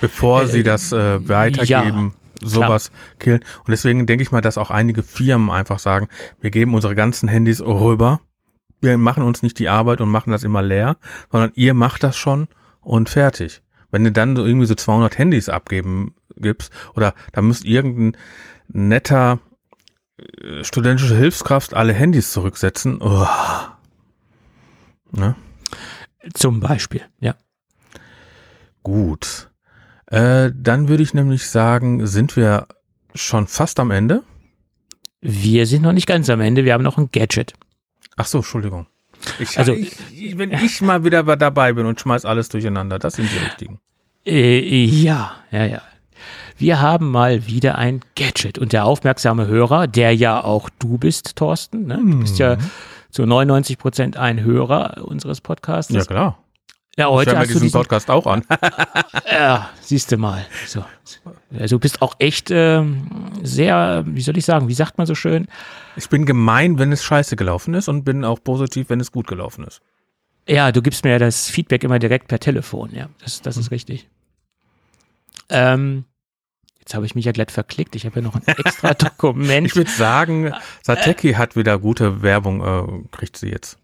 bevor 0.00 0.42
Äh, 0.42 0.46
sie 0.48 0.62
das 0.64 0.92
äh, 0.92 1.28
weitergeben, 1.28 2.14
sowas 2.42 2.90
killen. 3.20 3.40
Und 3.60 3.70
deswegen 3.70 4.06
denke 4.06 4.22
ich 4.22 4.32
mal, 4.32 4.40
dass 4.40 4.58
auch 4.58 4.70
einige 4.70 5.02
Firmen 5.04 5.50
einfach 5.50 5.78
sagen, 5.78 6.08
wir 6.40 6.50
geben 6.50 6.74
unsere 6.74 6.94
ganzen 6.96 7.28
Handys 7.28 7.60
rüber. 7.60 8.20
Wir 8.80 8.96
machen 8.98 9.22
uns 9.22 9.42
nicht 9.42 9.58
die 9.58 9.68
Arbeit 9.68 10.00
und 10.00 10.08
machen 10.08 10.30
das 10.30 10.44
immer 10.44 10.62
leer, 10.62 10.96
sondern 11.30 11.52
ihr 11.54 11.74
macht 11.74 12.02
das 12.02 12.16
schon 12.16 12.48
und 12.80 13.08
fertig. 13.08 13.62
Wenn 13.90 14.04
du 14.04 14.12
dann 14.12 14.36
so 14.36 14.44
irgendwie 14.44 14.66
so 14.66 14.74
200 14.74 15.18
Handys 15.18 15.48
abgeben 15.48 16.14
gibst 16.36 16.72
oder 16.94 17.14
da 17.32 17.42
müsst 17.42 17.64
irgendein 17.64 18.20
netter 18.68 19.40
äh, 20.18 20.62
studentische 20.62 21.16
Hilfskraft 21.16 21.74
alle 21.74 21.92
Handys 21.92 22.32
zurücksetzen. 22.32 23.00
Oh. 23.00 23.26
Ne? 25.10 25.34
zum 26.34 26.60
Beispiel, 26.60 27.02
ja. 27.20 27.34
Gut. 28.82 29.50
Äh, 30.06 30.50
dann 30.54 30.88
würde 30.88 31.02
ich 31.02 31.14
nämlich 31.14 31.48
sagen, 31.48 32.06
sind 32.06 32.36
wir 32.36 32.66
schon 33.14 33.46
fast 33.46 33.80
am 33.80 33.90
Ende. 33.90 34.22
Wir 35.20 35.66
sind 35.66 35.82
noch 35.82 35.92
nicht 35.92 36.06
ganz 36.06 36.30
am 36.30 36.40
Ende, 36.40 36.64
wir 36.64 36.72
haben 36.72 36.84
noch 36.84 36.98
ein 36.98 37.10
Gadget. 37.10 37.54
Ach 38.18 38.26
so, 38.26 38.38
Entschuldigung. 38.38 38.86
Ich, 39.38 39.58
Also- 39.58 39.72
ich, 39.72 39.96
wenn 40.36 40.52
ich 40.52 40.80
mal 40.82 41.02
wieder 41.04 41.22
dabei 41.36 41.72
bin 41.72 41.86
und 41.86 41.98
schmeiß 42.00 42.24
alles 42.24 42.48
durcheinander, 42.50 42.98
das 42.98 43.14
sind 43.14 43.30
die 43.32 43.38
richtigen. 43.38 43.80
Äh, 44.26 44.84
ja, 44.84 45.32
ja, 45.50 45.64
ja. 45.64 45.82
Wir 46.56 46.80
haben 46.80 47.10
mal 47.10 47.46
wieder 47.46 47.78
ein 47.78 48.00
Gadget 48.16 48.58
und 48.58 48.72
der 48.72 48.84
aufmerksame 48.84 49.46
Hörer, 49.46 49.86
der 49.86 50.14
ja 50.14 50.42
auch 50.42 50.68
du 50.78 50.98
bist, 50.98 51.36
Thorsten, 51.36 51.86
ne? 51.86 51.96
du 52.04 52.18
bist 52.20 52.38
ja 52.38 52.56
Mhm. 52.56 52.70
zu 53.10 53.24
99 53.26 53.78
Prozent 53.78 54.16
ein 54.16 54.40
Hörer 54.42 55.04
unseres 55.04 55.40
Podcasts, 55.40 55.92
Ja, 55.94 56.04
klar. 56.04 56.38
Ja, 56.98 57.08
heute 57.10 57.30
ich 57.30 57.36
höre 57.36 57.38
mir 57.38 57.40
hast 57.42 57.50
du 57.50 57.52
diesen 57.54 57.66
diesen, 57.66 57.80
Podcast 57.80 58.10
auch 58.10 58.26
an. 58.26 58.42
Ja, 59.30 59.70
siehst 59.80 60.10
du 60.10 60.16
mal. 60.16 60.44
So. 60.66 60.84
Also 61.56 61.76
du 61.76 61.80
bist 61.80 62.02
auch 62.02 62.16
echt 62.18 62.50
ähm, 62.50 63.06
sehr, 63.44 64.02
wie 64.04 64.20
soll 64.20 64.36
ich 64.36 64.44
sagen, 64.44 64.66
wie 64.66 64.74
sagt 64.74 64.98
man 64.98 65.06
so 65.06 65.14
schön? 65.14 65.46
Ich 65.94 66.08
bin 66.08 66.26
gemein, 66.26 66.80
wenn 66.80 66.90
es 66.90 67.04
scheiße 67.04 67.36
gelaufen 67.36 67.74
ist 67.74 67.88
und 67.88 68.02
bin 68.02 68.24
auch 68.24 68.42
positiv, 68.42 68.90
wenn 68.90 68.98
es 68.98 69.12
gut 69.12 69.28
gelaufen 69.28 69.62
ist. 69.62 69.80
Ja, 70.48 70.72
du 70.72 70.82
gibst 70.82 71.04
mir 71.04 71.12
ja 71.12 71.18
das 71.20 71.48
Feedback 71.48 71.84
immer 71.84 72.00
direkt 72.00 72.26
per 72.26 72.40
Telefon, 72.40 72.90
ja. 72.92 73.08
Das, 73.22 73.42
das 73.42 73.56
ist 73.56 73.70
richtig. 73.70 74.08
Ähm, 75.50 76.04
jetzt 76.80 76.94
habe 76.94 77.06
ich 77.06 77.14
mich 77.14 77.26
ja 77.26 77.32
glatt 77.32 77.52
verklickt. 77.52 77.94
Ich 77.94 78.06
habe 78.06 78.16
ja 78.16 78.22
noch 78.22 78.34
ein 78.34 78.42
extra 78.44 78.94
Dokument. 78.94 79.68
Ich 79.68 79.76
würde 79.76 79.90
sagen, 79.90 80.52
Sateki 80.82 81.34
hat 81.34 81.54
wieder 81.54 81.78
gute 81.78 82.22
Werbung, 82.22 82.60
äh, 82.60 83.16
kriegt 83.16 83.36
sie 83.36 83.50
jetzt. 83.50 83.78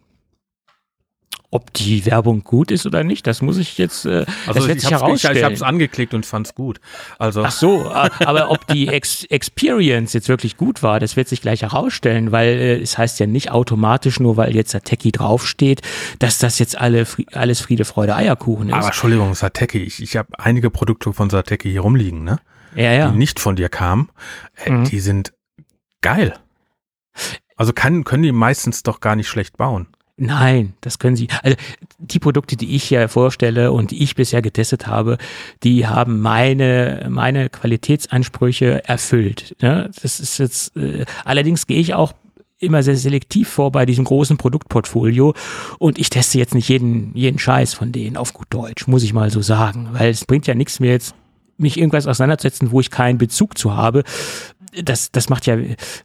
Ob 1.55 1.73
die 1.73 2.05
Werbung 2.05 2.43
gut 2.43 2.73
ist 2.73 2.85
oder 2.85 3.05
nicht, 3.05 3.29
das 3.29 3.41
muss 3.41 3.59
ich 3.59 3.79
jetzt, 3.79 4.05
äh, 4.07 4.25
das 4.47 4.57
Also 4.57 4.67
wird 4.67 4.79
ich 4.79 4.83
sich 4.83 4.93
habe 4.93 5.13
ich, 5.15 5.23
herausstellen. 5.23 5.53
ich 5.53 5.65
angeklickt 5.65 6.13
und 6.13 6.27
fand's 6.27 6.57
gut. 6.57 6.81
Also 7.21 7.45
Ach 7.45 7.53
so, 7.53 7.91
äh, 7.91 8.11
aber 8.25 8.51
ob 8.51 8.67
die 8.67 8.89
Ex 8.89 9.23
Experience 9.25 10.15
jetzt 10.15 10.29
wirklich 10.29 10.57
gut 10.57 10.83
war, 10.83 10.99
das 10.99 11.15
wird 11.15 11.29
sich 11.29 11.41
gleich 11.41 11.63
herausstellen, 11.63 12.33
weil 12.33 12.49
äh, 12.49 12.81
es 12.81 12.99
heißt 12.99 13.21
ja 13.21 13.27
nicht 13.27 13.53
automatisch 13.53 14.19
nur, 14.19 14.37
weil 14.37 14.55
jetzt 14.57 14.73
Sateki 14.73 15.13
draufsteht, 15.13 15.83
dass 16.19 16.39
das 16.39 16.59
jetzt 16.59 16.77
alle 16.77 17.07
alles 17.33 17.61
Friede, 17.61 17.85
Freude, 17.85 18.17
Eierkuchen 18.17 18.71
ist. 18.71 18.75
Aber 18.75 18.87
Entschuldigung, 18.87 19.33
Sateki, 19.35 19.79
ich, 19.79 20.03
ich 20.03 20.17
habe 20.17 20.31
einige 20.39 20.71
Produkte 20.71 21.13
von 21.13 21.31
Sateki 21.31 21.71
hier 21.71 21.83
rumliegen, 21.83 22.25
ne? 22.25 22.41
ja, 22.75 22.93
ja. 22.93 23.11
Die 23.11 23.17
nicht 23.17 23.39
von 23.39 23.55
dir 23.55 23.69
kamen. 23.69 24.09
Äh, 24.65 24.71
Mhm. 24.73 24.85
Die 24.87 24.99
sind 24.99 25.33
geil. 26.01 26.35
Also 27.57 27.73
kann, 27.73 28.03
können 28.03 28.25
die 28.25 28.33
meistens 28.33 28.83
doch 28.83 28.99
gar 28.99 29.15
nicht 29.15 29.29
schlecht 29.29 29.57
bauen. 29.57 29.87
Nein, 30.17 30.75
das 30.81 31.01
können 31.01 31.17
sie. 31.17 31.27
Also 31.43 31.57
die 31.99 32.21
Produkte, 32.21 32.57
die 32.57 32.77
ich 32.77 32.85
hier 32.85 33.09
vorstelle 33.09 33.73
und 33.73 33.91
die 33.91 34.03
ich 34.03 34.15
bisher 34.15 34.43
getestet 34.43 34.87
habe, 34.87 35.19
die 35.65 35.89
haben 35.89 36.21
meine 36.21 37.07
meine 37.11 37.51
Qualitätsansprüche 37.51 38.85
erfüllt. 38.85 39.57
Ne? 39.61 39.91
Das 40.03 40.21
ist 40.21 40.39
jetzt. 40.39 40.77
Äh, 40.77 41.05
allerdings 41.25 41.67
gehe 41.67 41.81
ich 41.81 41.95
auch 41.95 42.13
immer 42.61 42.85
sehr 42.85 42.97
selektiv 42.97 43.49
vor 43.49 43.73
bei 43.73 43.87
diesem 43.87 44.05
großen 44.05 44.37
Produktportfolio 44.37 45.35
und 45.79 45.99
ich 45.99 46.11
teste 46.11 46.39
jetzt 46.39 46.55
nicht 46.55 46.69
jeden 46.69 47.15
jeden 47.17 47.41
Scheiß 47.41 47.75
von 47.75 47.91
denen 47.91 48.17
auf 48.17 48.33
gut 48.33 48.47
Deutsch, 48.51 48.87
muss 48.87 49.03
ich 49.03 49.13
mal 49.13 49.31
so 49.31 49.43
sagen, 49.43 49.89
weil 49.93 50.11
es 50.11 50.25
bringt 50.25 50.47
ja 50.47 50.55
nichts 50.55 50.79
mehr 50.79 50.93
jetzt 50.93 51.15
mich 51.57 51.79
irgendwas 51.79 52.07
auseinanderzusetzen, 52.07 52.73
wo 52.73 52.81
ich 52.81 52.91
keinen 52.91 53.19
Bezug 53.19 53.59
zu 53.59 53.77
habe 53.77 54.03
das, 54.83 55.13
das 55.13 55.29
macht 55.29 55.47
ja 55.47 55.57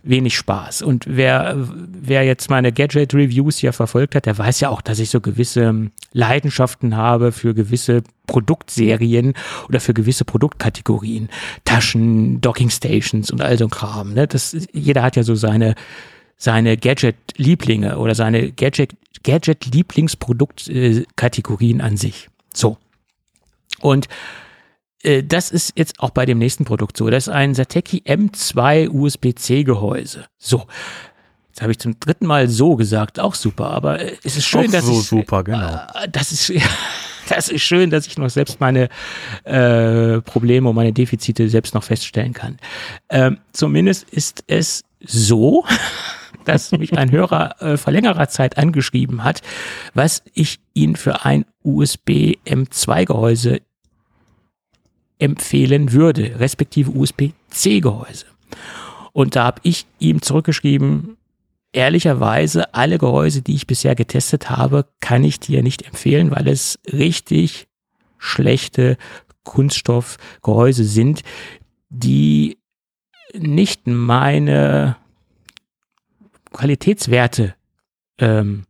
wenig 0.03 0.35
Spaß. 0.35 0.81
Und 0.81 1.05
wer, 1.07 1.55
wer 1.57 2.23
jetzt 2.23 2.49
meine 2.49 2.71
Gadget-Reviews 2.71 3.57
hier 3.57 3.73
verfolgt 3.73 4.15
hat, 4.15 4.25
der 4.25 4.37
weiß 4.37 4.59
ja 4.59 4.69
auch, 4.69 4.81
dass 4.81 4.99
ich 4.99 5.09
so 5.09 5.21
gewisse 5.21 5.91
Leidenschaften 6.11 6.95
habe 6.95 7.31
für 7.31 7.53
gewisse 7.53 8.03
Produktserien 8.27 9.33
oder 9.67 9.79
für 9.79 9.93
gewisse 9.93 10.25
Produktkategorien. 10.25 11.29
Taschen, 11.65 12.41
Docking 12.41 12.69
Stations 12.69 13.31
und 13.31 13.41
all 13.41 13.57
so 13.57 13.65
ein 13.65 13.71
Kram. 13.71 14.13
Ne? 14.13 14.27
Das, 14.27 14.55
jeder 14.71 15.01
hat 15.01 15.15
ja 15.15 15.23
so 15.23 15.35
seine, 15.35 15.75
seine 16.37 16.77
Gadget-Lieblinge 16.77 17.97
oder 17.97 18.15
seine 18.15 18.51
Gadget, 18.51 18.95
Gadget-Lieblingsproduktkategorien 19.23 21.81
an 21.81 21.97
sich. 21.97 22.29
So. 22.53 22.77
Und 23.81 24.05
äh, 24.05 24.09
das 25.23 25.51
ist 25.51 25.73
jetzt 25.77 25.99
auch 25.99 26.09
bei 26.09 26.25
dem 26.25 26.39
nächsten 26.39 26.65
Produkt 26.65 26.97
so. 26.97 27.09
Das 27.09 27.27
ist 27.27 27.33
ein 27.33 27.55
Sateki 27.55 28.03
M2 28.05 28.89
USB-C 28.89 29.63
Gehäuse. 29.63 30.25
So. 30.37 30.65
Jetzt 31.59 31.63
habe 31.63 31.71
ich 31.73 31.79
zum 31.79 31.99
dritten 31.99 32.25
Mal 32.25 32.47
so 32.47 32.77
gesagt, 32.77 33.19
auch 33.19 33.35
super, 33.35 33.71
aber 33.71 33.99
äh, 33.99 34.15
es 34.23 34.37
ist 34.37 34.45
schön, 34.45 34.67
Auch 34.67 34.71
dass 34.71 34.85
so 34.85 34.93
ich, 34.93 35.07
super, 35.07 35.43
genau. 35.43 35.73
äh, 35.93 36.07
das 36.09 36.31
ist 36.31 36.53
das 37.29 37.49
ist 37.49 37.63
schön, 37.63 37.89
dass 37.89 38.07
ich 38.07 38.17
noch 38.17 38.29
selbst 38.29 38.61
meine 38.61 38.87
äh, 39.43 40.21
Probleme 40.21 40.69
und 40.69 40.75
meine 40.75 40.93
Defizite 40.93 41.49
selbst 41.49 41.73
noch 41.73 41.83
feststellen 41.83 42.31
kann. 42.31 42.57
Ähm, 43.09 43.39
zumindest 43.51 44.09
ist 44.09 44.45
es 44.47 44.85
so, 45.01 45.65
dass 46.45 46.71
mich 46.71 46.97
ein 46.97 47.11
Hörer 47.11 47.61
äh, 47.61 47.75
vor 47.75 47.91
längerer 47.91 48.29
Zeit 48.29 48.57
angeschrieben 48.57 49.25
hat, 49.25 49.41
was 49.93 50.23
ich 50.33 50.59
ihn 50.73 50.95
für 50.95 51.25
ein 51.25 51.43
USB 51.63 52.37
M2 52.45 53.05
Gehäuse 53.05 53.59
empfehlen 55.19 55.91
würde, 55.91 56.39
respektive 56.39 56.91
USB-C-Gehäuse. 56.91 58.25
Und 59.11 59.35
da 59.35 59.45
habe 59.45 59.61
ich 59.63 59.85
ihm 59.99 60.21
zurückgeschrieben, 60.21 61.17
ehrlicherweise, 61.71 62.73
alle 62.73 62.97
Gehäuse, 62.97 63.41
die 63.41 63.55
ich 63.55 63.67
bisher 63.67 63.95
getestet 63.95 64.49
habe, 64.49 64.85
kann 65.01 65.23
ich 65.23 65.39
dir 65.39 65.61
nicht 65.61 65.85
empfehlen, 65.85 66.31
weil 66.31 66.47
es 66.47 66.79
richtig 66.91 67.67
schlechte 68.17 68.97
Kunststoffgehäuse 69.43 70.83
sind, 70.83 71.23
die 71.89 72.57
nicht 73.33 73.87
meine 73.87 74.95
Qualitätswerte 76.51 77.55
ähm, 78.17 78.65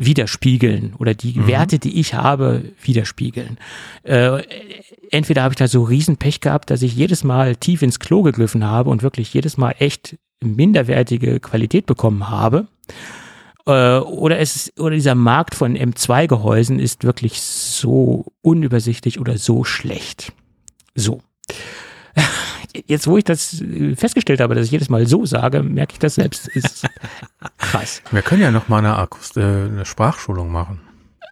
widerspiegeln 0.00 0.94
oder 0.98 1.14
die 1.14 1.38
Mhm. 1.38 1.46
Werte, 1.46 1.78
die 1.78 2.00
ich 2.00 2.14
habe, 2.14 2.72
widerspiegeln. 2.82 3.58
Äh, 4.02 4.42
entweder 5.10 5.42
habe 5.42 5.52
ich 5.52 5.58
da 5.58 5.68
so 5.68 5.82
Riesenpech 5.82 6.40
gehabt, 6.40 6.70
dass 6.70 6.82
ich 6.82 6.96
jedes 6.96 7.22
Mal 7.22 7.54
tief 7.56 7.82
ins 7.82 8.00
Klo 8.00 8.22
gegriffen 8.22 8.64
habe 8.64 8.90
und 8.90 9.02
wirklich 9.02 9.32
jedes 9.34 9.58
Mal 9.58 9.74
echt 9.78 10.16
minderwertige 10.42 11.38
Qualität 11.38 11.84
bekommen 11.84 12.30
habe. 12.30 12.66
Äh, 13.66 13.98
oder 13.98 14.38
es 14.38 14.72
oder 14.78 14.94
dieser 14.94 15.14
Markt 15.14 15.54
von 15.54 15.76
M2-Gehäusen 15.76 16.78
ist 16.78 17.04
wirklich 17.04 17.42
so 17.42 18.32
unübersichtlich 18.40 19.20
oder 19.20 19.36
so 19.36 19.64
schlecht. 19.64 20.32
So. 20.94 21.20
Jetzt, 22.86 23.06
wo 23.06 23.16
ich 23.16 23.24
das 23.24 23.60
äh, 23.60 23.96
festgestellt 23.96 24.40
habe, 24.40 24.54
dass 24.54 24.66
ich 24.66 24.70
jedes 24.70 24.88
Mal 24.88 25.06
so 25.06 25.26
sage, 25.26 25.62
merke 25.62 25.94
ich 25.94 25.98
das 25.98 26.16
selbst. 26.16 26.48
Ist 26.48 26.86
krass. 27.58 28.02
Wir 28.10 28.22
können 28.22 28.42
ja 28.42 28.50
noch 28.50 28.68
mal 28.68 28.78
eine, 28.78 28.96
Akust 28.96 29.36
äh, 29.36 29.40
eine 29.40 29.84
Sprachschulung 29.84 30.50
machen. 30.50 30.80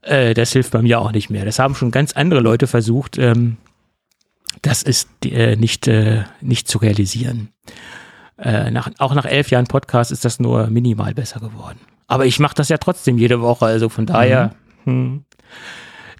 Äh, 0.02 0.35
das 0.35 0.52
hilft 0.52 0.73
bei 0.73 0.82
mir 0.82 1.01
auch 1.01 1.12
nicht 1.12 1.31
mehr. 1.31 1.44
Das 1.44 1.59
haben 1.59 1.74
schon 1.74 1.90
ganz 1.90 2.12
andere 2.12 2.40
Leute 2.40 2.66
versucht. 2.66 3.19
Ähm, 3.19 3.56
das 4.62 4.82
ist 4.82 5.09
äh, 5.24 5.56
nicht, 5.56 5.86
äh, 5.86 6.24
nicht 6.40 6.69
zu 6.69 6.78
realisieren. 6.78 7.51
Äh, 8.39 8.70
nach, 8.70 8.90
auch 8.98 9.15
nach 9.15 9.24
elf 9.24 9.51
Jahren 9.51 9.66
Podcast 9.66 10.12
ist 10.12 10.24
das 10.24 10.40
nur 10.40 10.69
minimal 10.69 11.15
besser 11.15 11.40
geworden. 11.40 11.78
Aber 12.06 12.24
ich 12.27 12.39
mache 12.39 12.55
das 12.55 12.69
ja 12.69 12.78
trotzdem 12.78 13.19
jede 13.19 13.40
Woche, 13.40 13.66
also 13.66 13.89
von 13.89 14.06
daher. 14.06 14.55
Hm. 14.85 15.24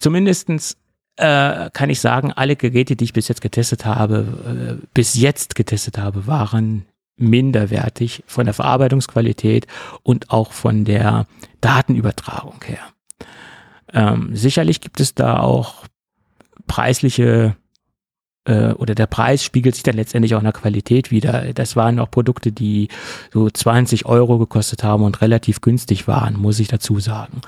Zumindestens 0.01 0.77
äh, 1.19 1.71
kann 1.73 1.91
ich 1.91 2.01
sagen, 2.01 2.33
alle 2.33 2.57
Geräte, 2.57 2.97
die 2.97 3.05
ich 3.05 3.13
bis 3.13 3.29
jetzt 3.29 3.41
getestet 3.41 3.85
habe, 3.85 4.79
äh, 4.81 4.87
bis 4.95 5.15
jetzt 5.15 5.55
getestet 5.55 5.99
habe, 5.99 6.27
waren 6.27 6.87
minderwertig 7.17 8.23
von 8.27 8.45
der 8.45 8.55
Verarbeitungsqualität 8.55 9.67
und 10.05 10.31
auch 10.31 10.53
von 10.53 10.85
der 10.85 11.27
Datenübertragung 11.61 12.63
her. 12.65 12.79
Ähm, 13.93 14.37
sicherlich 14.37 14.81
gibt 14.81 15.01
es 15.01 15.15
da 15.15 15.41
auch 15.41 15.85
preisliche 16.69 17.57
äh, 18.49 18.73
oder 18.73 18.95
der 18.95 19.07
Preis 19.07 19.45
spiegelt 19.45 19.75
sich 19.75 19.85
dann 19.85 19.97
letztendlich 19.97 20.35
auch 20.35 20.39
in 20.39 20.45
der 20.45 20.53
Qualität 20.53 21.11
wieder. 21.11 21.53
Das 21.53 21.77
waren 21.77 22.01
auch 22.01 22.11
Produkte, 22.11 22.51
die 22.51 22.89
so 23.33 23.49
20 23.49 24.07
Euro 24.07 24.39
gekostet 24.39 24.83
haben 24.83 25.05
und 25.05 25.21
relativ 25.21 25.61
günstig 25.61 26.09
waren, 26.09 26.37
muss 26.37 26.59
ich 26.59 26.69
dazu 26.69 26.99
sagen. 26.99 27.43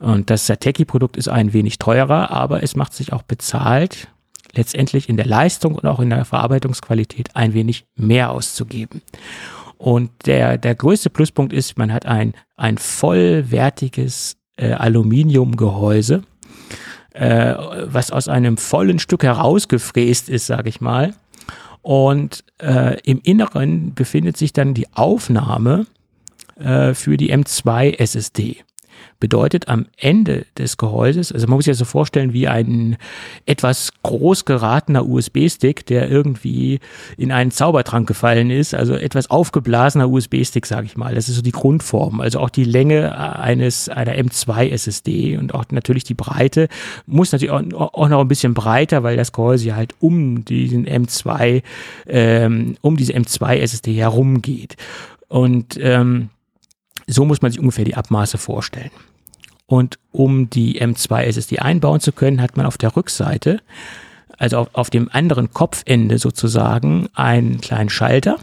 Und 0.00 0.30
das 0.30 0.46
Sateki-Produkt 0.46 1.16
ist 1.16 1.28
ein 1.28 1.52
wenig 1.52 1.78
teurer, 1.78 2.30
aber 2.30 2.62
es 2.62 2.74
macht 2.74 2.94
sich 2.94 3.12
auch 3.12 3.22
bezahlt, 3.22 4.08
letztendlich 4.54 5.08
in 5.08 5.18
der 5.18 5.26
Leistung 5.26 5.74
und 5.74 5.84
auch 5.84 6.00
in 6.00 6.10
der 6.10 6.24
Verarbeitungsqualität 6.24 7.36
ein 7.36 7.52
wenig 7.52 7.84
mehr 7.94 8.30
auszugeben. 8.30 9.02
Und 9.76 10.10
der, 10.24 10.56
der 10.56 10.74
größte 10.74 11.10
Pluspunkt 11.10 11.52
ist, 11.52 11.76
man 11.76 11.92
hat 11.92 12.06
ein, 12.06 12.32
ein 12.56 12.78
vollwertiges 12.78 14.38
äh, 14.56 14.72
Aluminiumgehäuse, 14.72 16.22
äh, 17.16 17.54
was 17.86 18.10
aus 18.10 18.28
einem 18.28 18.56
vollen 18.56 18.98
Stück 18.98 19.22
herausgefräst 19.22 20.28
ist, 20.28 20.46
sage 20.46 20.68
ich 20.68 20.80
mal. 20.80 21.14
Und 21.82 22.44
äh, 22.60 23.00
im 23.02 23.20
Inneren 23.22 23.94
befindet 23.94 24.36
sich 24.36 24.52
dann 24.52 24.74
die 24.74 24.86
Aufnahme 24.92 25.86
äh, 26.58 26.94
für 26.94 27.16
die 27.16 27.32
M2 27.32 27.98
SSD. 27.98 28.64
Bedeutet 29.18 29.68
am 29.68 29.86
Ende 29.96 30.44
des 30.58 30.76
Gehäuses, 30.76 31.32
also 31.32 31.46
man 31.46 31.56
muss 31.56 31.64
sich 31.64 31.72
das 31.72 31.78
so 31.78 31.84
vorstellen 31.86 32.32
wie 32.32 32.48
ein 32.48 32.96
etwas 33.46 33.92
groß 34.02 34.44
geratener 34.44 35.06
USB-Stick, 35.06 35.86
der 35.86 36.10
irgendwie 36.10 36.80
in 37.16 37.32
einen 37.32 37.50
Zaubertrank 37.50 38.06
gefallen 38.06 38.50
ist, 38.50 38.74
also 38.74 38.94
etwas 38.94 39.30
aufgeblasener 39.30 40.10
USB-Stick, 40.10 40.66
sage 40.66 40.86
ich 40.86 40.96
mal. 40.96 41.14
Das 41.14 41.28
ist 41.28 41.36
so 41.36 41.42
die 41.42 41.52
Grundform, 41.52 42.20
also 42.20 42.40
auch 42.40 42.50
die 42.50 42.64
Länge 42.64 43.18
eines 43.18 43.88
einer 43.88 44.12
M2 44.12 44.70
SSD 44.70 45.38
und 45.38 45.54
auch 45.54 45.64
natürlich 45.70 46.04
die 46.04 46.14
Breite 46.14 46.68
muss 47.06 47.32
natürlich 47.32 47.52
auch, 47.52 47.94
auch 47.94 48.08
noch 48.08 48.20
ein 48.20 48.28
bisschen 48.28 48.54
breiter, 48.54 49.02
weil 49.02 49.16
das 49.16 49.32
Gehäuse 49.32 49.74
halt 49.74 49.94
um 50.00 50.44
diesen 50.44 50.86
M2 50.86 51.62
ähm, 52.06 52.76
um 52.82 52.96
diese 52.96 53.12
M2 53.14 53.56
SSD 53.56 53.94
herumgeht 53.94 54.76
und 55.28 55.78
ähm, 55.80 56.30
so 57.06 57.24
muss 57.24 57.42
man 57.42 57.52
sich 57.52 57.60
ungefähr 57.60 57.84
die 57.84 57.94
Abmaße 57.96 58.38
vorstellen. 58.38 58.90
Und 59.66 59.98
um 60.12 60.48
die 60.48 60.80
M2 60.80 61.22
SSD 61.22 61.58
einbauen 61.58 62.00
zu 62.00 62.12
können, 62.12 62.40
hat 62.40 62.56
man 62.56 62.66
auf 62.66 62.78
der 62.78 62.96
Rückseite, 62.96 63.60
also 64.38 64.58
auf, 64.58 64.68
auf 64.74 64.90
dem 64.90 65.08
anderen 65.10 65.52
Kopfende 65.52 66.18
sozusagen, 66.18 67.08
einen 67.14 67.60
kleinen 67.60 67.90
Schalter. 67.90 68.38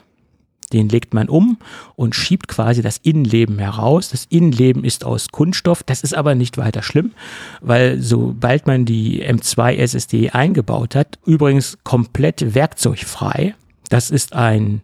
Den 0.73 0.90
legt 0.90 1.14
man 1.14 1.30
um 1.30 1.60
und 1.95 2.15
schiebt 2.15 2.48
quasi 2.48 2.81
das 2.81 2.98
Innenleben 2.98 3.60
heraus. 3.60 4.10
Das 4.10 4.26
Innenleben 4.26 4.84
ist 4.84 5.06
aus 5.06 5.30
Kunststoff. 5.30 5.84
Das 5.84 6.02
ist 6.02 6.15
aber 6.15 6.34
nicht 6.34 6.57
weiter 6.57 6.81
schlimm, 6.81 7.11
weil 7.61 8.02
sobald 8.02 8.65
man 8.65 8.84
die 8.85 9.23
M2 9.23 9.76
SSD 9.76 10.31
eingebaut 10.31 10.95
hat, 10.95 11.19
übrigens 11.26 11.77
komplett 11.84 12.56
werkzeugfrei, 12.56 13.53
das 13.90 14.10
ist 14.10 14.34
ein 14.34 14.81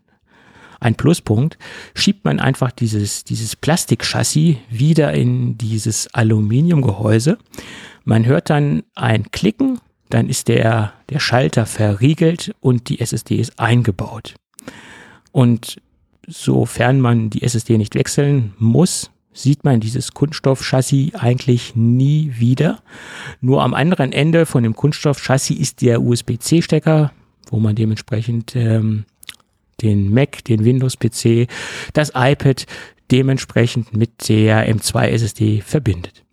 ein 0.80 0.96
Pluspunkt, 0.96 1.58
schiebt 1.94 2.26
man 2.26 2.40
einfach 2.40 2.72
dieses, 2.72 3.24
dieses 3.24 3.56
Plastikchassis 3.56 4.58
wieder 4.70 5.14
in 5.14 5.58
dieses 5.58 6.14
Aluminiumgehäuse. 6.14 7.38
Man 8.06 8.26
hört 8.26 8.50
dann 8.50 8.84
ein 8.96 9.32
Klicken, 9.32 9.80
dann 10.10 10.30
ist 10.30 10.48
der, 10.48 10.94
der 11.10 11.20
Schalter 11.20 11.66
verriegelt 11.66 12.56
und 12.60 12.90
die 12.90 13.00
SSD 13.00 13.36
ist 13.36 13.60
eingebaut. 13.60 14.36
Und 15.32 15.82
sofern 16.28 17.00
man 17.02 17.30
die 17.30 17.44
SSD 17.44 17.78
nicht 17.78 17.96
wechseln 17.96 18.54
muss, 18.58 19.12
sieht 19.32 19.64
man 19.64 19.80
dieses 19.80 20.14
Kunststoffchassis 20.14 21.16
eigentlich 21.16 21.76
nie 21.76 22.34
wieder. 22.38 22.82
Nur 23.42 23.64
am 23.64 23.74
anderen 23.74 24.12
Ende 24.12 24.46
von 24.46 24.64
dem 24.64 24.76
Kunststoffchassis 24.76 25.58
ist 25.58 25.82
der 25.82 26.02
USB-C-Stecker, 26.02 27.12
wo 27.50 27.60
man 27.60 27.76
dementsprechend 27.76 28.56
ähm, 28.56 29.06
den 29.82 30.14
Mac, 30.14 30.44
den 30.46 30.64
Windows-PC, 30.66 31.48
das 31.94 32.12
iPad 32.16 32.66
dementsprechend 33.12 33.96
mit 33.96 34.30
der 34.30 34.70
M2 34.74 35.08
SSD 35.08 35.62
verbindet. 35.62 36.24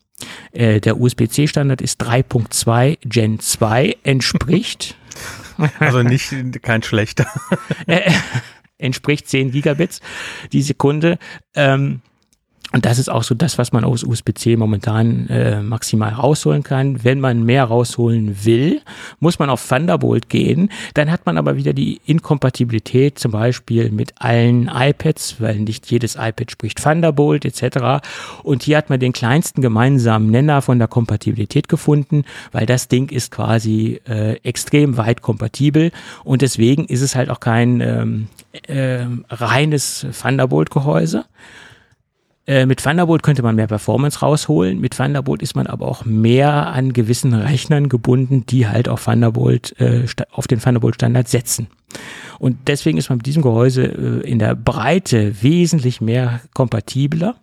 Äh, 0.53 0.81
der 0.81 1.01
USB-C-Standard 1.01 1.81
ist 1.81 2.03
3.2 2.03 2.99
Gen 3.05 3.41
2, 3.41 3.97
entspricht. 4.03 4.97
Also 5.79 6.03
nicht 6.03 6.35
kein 6.61 6.83
schlechter. 6.83 7.27
äh, 7.87 8.13
entspricht 8.77 9.27
10 9.27 9.53
Gigabits 9.53 10.03
die 10.53 10.61
Sekunde. 10.61 11.19
Ähm, 11.55 12.03
und 12.77 12.85
das 12.85 12.99
ist 12.99 13.09
auch 13.09 13.23
so 13.23 13.35
das, 13.35 13.57
was 13.57 13.73
man 13.73 13.85
aus 13.85 14.05
USB-C 14.05 14.55
momentan 14.59 15.31
äh, 15.31 15.63
maximal 15.63 16.13
rausholen 16.13 16.63
kann. 16.63 17.03
Wenn 17.05 17.21
man 17.21 17.43
mehr 17.43 17.65
rausholen 17.65 18.45
will, 18.45 18.83
muss 19.19 19.39
man 19.39 19.49
auf 19.49 19.67
Thunderbolt 19.67 20.29
gehen. 20.29 20.69
Dann 20.93 21.11
hat 21.11 21.25
man 21.25 21.39
aber 21.39 21.57
wieder 21.57 21.73
die 21.73 22.03
Inkompatibilität 22.05 23.19
zum 23.19 23.33
Beispiel 23.33 23.91
mit 23.91 24.13
allen 24.19 24.71
iPads, 24.71 25.37
weil 25.41 25.61
nicht 25.61 25.91
jedes 25.91 26.17
iPad 26.17 26.51
spricht 26.51 26.83
Thunderbolt 26.83 27.47
etc. 27.47 28.07
Und 28.43 28.63
hier 28.63 28.77
hat 28.77 28.91
man 28.91 29.01
den 29.01 29.15
kleinsten 29.15 29.63
gemeinsamen 29.63 30.31
Nenner 30.31 30.61
von 30.61 30.79
der 30.79 30.89
Kompatibilität 30.89 31.71
gefunden, 31.71 32.25
weil 32.53 32.67
das 32.67 32.89
Ding 32.89 33.09
ist 33.09 33.31
quasi 33.31 34.03
äh, 34.07 34.35
extrem 34.43 34.99
weit 34.99 35.23
kompatibel 35.23 35.93
und 36.25 36.43
deswegen 36.43 36.85
ist 36.85 37.01
es 37.01 37.17
halt 37.17 37.31
auch 37.31 37.41
kein 37.41 37.81
ähm, 37.81 38.29
äh, 38.67 39.07
reines 39.31 40.07
Thunderbolt-Gehäuse 40.21 41.25
äh, 42.47 42.65
mit 42.65 42.83
Thunderbolt 42.83 43.23
könnte 43.23 43.43
man 43.43 43.57
mehr 43.57 43.67
Performance 43.67 44.21
rausholen. 44.21 44.81
Mit 44.81 44.97
Thunderbolt 44.97 45.43
ist 45.43 45.57
man 45.57 45.67
aber 45.67 45.87
auch 45.87 46.05
mehr 46.05 46.69
an 46.69 46.93
gewissen 46.93 47.35
Rechnern 47.35 47.89
gebunden, 47.89 48.47
die 48.47 48.69
halt 48.69 48.89
auf 48.89 49.05
Thunderbolt, 49.05 49.75
äh, 49.81 50.07
auf 50.31 50.47
den 50.47 50.61
Thunderbolt-Standard 50.61 51.29
setzen. 51.29 51.67
Und 52.39 52.57
deswegen 52.69 52.99
ist 52.99 53.09
man 53.09 53.19
mit 53.19 53.27
diesem 53.27 53.43
Gehäuse 53.43 53.85
äh, 53.85 54.31
in 54.31 54.39
der 54.39 54.55
Breite 54.55 55.43
wesentlich 55.43 56.01
mehr 56.01 56.41
kompatibler. 56.55 57.37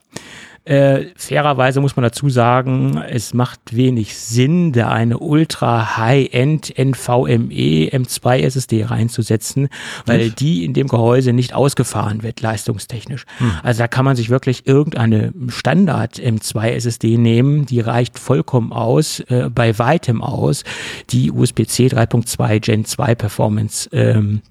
Äh, 0.65 1.07
fairerweise 1.17 1.81
muss 1.81 1.97
man 1.97 2.03
dazu 2.03 2.29
sagen, 2.29 2.97
es 3.09 3.33
macht 3.33 3.75
wenig 3.75 4.17
Sinn, 4.17 4.71
da 4.71 4.89
eine 4.89 5.19
ultra 5.19 5.97
High-End 5.97 6.73
NVMe 6.77 7.89
M2 7.91 8.37
SSD 8.39 8.85
reinzusetzen, 8.85 9.67
weil 10.05 10.29
Ach. 10.31 10.35
die 10.35 10.63
in 10.63 10.73
dem 10.73 10.87
Gehäuse 10.87 11.33
nicht 11.33 11.53
ausgefahren 11.53 12.23
wird, 12.23 12.39
leistungstechnisch. 12.39 13.25
Hm. 13.39 13.51
Also 13.61 13.79
da 13.79 13.89
kann 13.89 14.05
man 14.05 14.15
sich 14.15 14.29
wirklich 14.29 14.65
irgendeine 14.65 15.33
Standard 15.49 16.15
M2 16.15 16.69
SSD 16.69 17.17
nehmen, 17.17 17.65
die 17.65 17.81
reicht 17.81 18.17
vollkommen 18.17 18.71
aus, 18.71 19.19
äh, 19.19 19.49
bei 19.53 19.77
weitem 19.79 20.21
aus, 20.21 20.63
die 21.09 21.29
USB-C 21.29 21.87
3.2 21.87 22.59
Gen 22.61 22.85
2 22.85 23.15
Performance 23.15 23.89
ähm, 23.91 24.41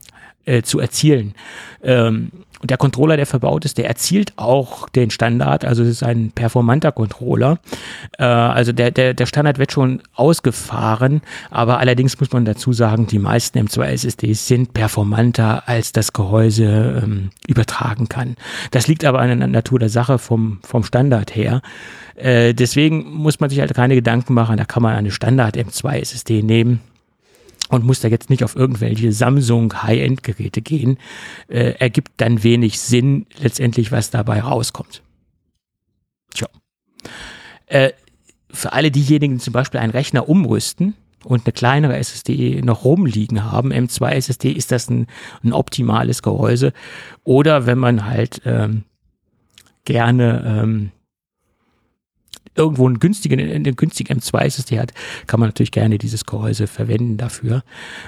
äh, 0.45 0.61
zu 0.61 0.79
erzielen. 0.79 1.35
Ähm, 1.83 2.33
und 2.63 2.71
der 2.71 2.79
Controller, 2.79 3.17
der 3.17 3.27
verbaut 3.27 3.65
ist, 3.65 3.77
der 3.77 3.89
erzielt 3.89 4.33
auch 4.37 4.89
den 4.89 5.11
Standard. 5.11 5.65
Also 5.65 5.83
es 5.83 5.89
ist 5.89 6.03
ein 6.05 6.31
performanter 6.31 6.93
Controller. 6.93 7.59
Äh, 8.19 8.25
also 8.25 8.73
der, 8.73 8.93
der, 8.93 9.15
der 9.15 9.27
Standard 9.27 9.59
wird 9.59 9.73
schon 9.73 10.01
ausgefahren. 10.15 11.23
Aber 11.51 11.81
allerdings 11.81 12.21
muss 12.21 12.33
man 12.33 12.45
dazu 12.45 12.73
sagen, 12.73 13.09
die 13.09 13.19
meisten 13.19 13.59
M2 13.59 13.85
SSDs 13.87 14.47
sind 14.47 14.75
performanter, 14.75 15.65
als 15.67 15.91
das 15.91 16.13
Gehäuse 16.13 17.03
ähm, 17.03 17.31
übertragen 17.49 18.09
kann. 18.09 18.37
Das 18.71 18.87
liegt 18.87 19.05
aber 19.05 19.19
an 19.19 19.37
der 19.41 19.49
Natur 19.49 19.81
der 19.81 19.89
Sache 19.89 20.19
vom, 20.19 20.61
vom 20.63 20.85
Standard 20.85 21.35
her. 21.35 21.63
Äh, 22.15 22.55
deswegen 22.55 23.13
muss 23.13 23.41
man 23.41 23.51
sich 23.51 23.59
halt 23.59 23.75
keine 23.75 23.97
Gedanken 23.97 24.35
machen. 24.35 24.57
Da 24.57 24.65
kann 24.65 24.85
man 24.85 24.95
eine 24.95 25.11
Standard 25.11 25.57
M2 25.57 25.99
SSD 25.99 26.43
nehmen 26.45 26.81
und 27.73 27.87
muss 27.87 28.01
da 28.01 28.09
jetzt 28.09 28.29
nicht 28.29 28.45
auf 28.45 28.55
irgendwelche 28.55 29.13
Samsung 29.13 29.83
High-End-Geräte 29.83 30.61
gehen, 30.61 30.99
äh, 31.49 31.73
ergibt 31.79 32.13
dann 32.19 32.43
wenig 32.45 32.79
Sinn 32.79 33.25
letztendlich, 33.39 33.91
was 33.91 34.11
dabei 34.11 34.43
rauskommt. 34.43 35.03
Tja. 36.35 36.49
Äh, 37.67 37.93
für 38.51 38.75
alle 38.75 38.91
diejenigen, 38.91 39.39
die 39.39 39.43
zum 39.43 39.55
Beispiel 39.55 39.81
einen 39.81 39.93
Rechner 39.93 40.29
umrüsten 40.29 40.93
und 41.25 41.47
eine 41.47 41.55
kleinere 41.55 41.97
SSD 41.97 42.61
noch 42.61 42.85
rumliegen 42.85 43.51
haben, 43.51 43.73
M2 43.73 44.11
SSD, 44.11 44.53
ist 44.53 44.71
das 44.71 44.91
ein, 44.91 45.07
ein 45.43 45.55
optimales 45.55 46.23
Gehäuse. 46.23 46.75
Oder 47.25 47.65
wenn 47.65 47.79
man 47.79 48.05
halt 48.05 48.43
ähm, 48.45 48.85
gerne 49.87 50.61
ähm, 50.63 50.91
irgendwo 52.55 52.87
einen 52.87 52.99
günstigen, 52.99 53.41
einen 53.41 53.77
günstigen 53.77 54.19
M2-SSD 54.19 54.79
hat, 54.79 54.93
kann 55.27 55.41
man 55.41 55.49
natürlich 55.49 55.73
gerne 55.73 55.99
dieses 55.99 56.27
Gehäuse 56.27 56.67
verwenden 56.67 57.17
dafür. 57.17 57.63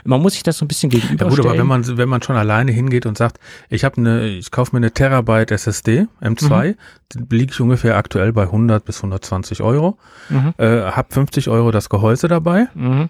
Man 0.05 0.21
muss 0.21 0.35
sich 0.35 0.43
das 0.43 0.59
so 0.59 0.65
ein 0.65 0.69
bisschen 0.69 0.91
gegenüberstellen. 0.91 1.31
Ja 1.33 1.37
gut, 1.37 1.47
aber 1.47 1.59
wenn 1.59 1.66
man, 1.66 1.97
wenn 1.97 2.09
man 2.09 2.23
schon 2.23 2.37
alleine 2.37 2.73
hingeht 2.73 3.07
und 3.07 3.16
sagt, 3.16 3.39
ich 3.71 3.85
habe 3.85 3.97
eine, 3.99 4.29
ich 4.29 4.51
kaufe 4.51 4.75
mir 4.75 4.79
eine 4.79 4.93
Terabyte 4.93 5.51
SSD, 5.51 6.07
M2, 6.21 6.77
mhm. 7.15 7.27
liege 7.31 7.53
ich 7.53 7.61
ungefähr 7.61 7.97
aktuell 7.97 8.33
bei 8.33 8.43
100 8.43 8.85
bis 8.85 8.99
120 8.99 9.62
Euro, 9.62 9.99
mhm. 10.29 10.55
äh, 10.59 10.83
habe 10.91 11.12
50 11.12 11.49
Euro 11.49 11.71
das 11.71 11.89
Gehäuse 11.89 12.29
dabei. 12.29 12.69
Mhm 12.75 13.09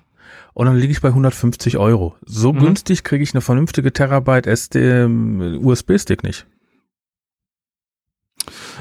und 0.55 0.66
dann 0.66 0.77
liege 0.77 0.93
ich 0.93 1.01
bei 1.01 1.09
150 1.09 1.77
Euro. 1.78 2.15
So 2.24 2.52
mhm. 2.52 2.61
günstig 2.61 3.05
kriege 3.05 3.23
ich 3.23 3.35
eine 3.35 3.40
vernünftige 3.40 3.93
Terabyte 3.93 4.47
SD 4.47 5.02
ähm, 5.02 5.61
USB-Stick 5.62 6.23
nicht. 6.23 6.47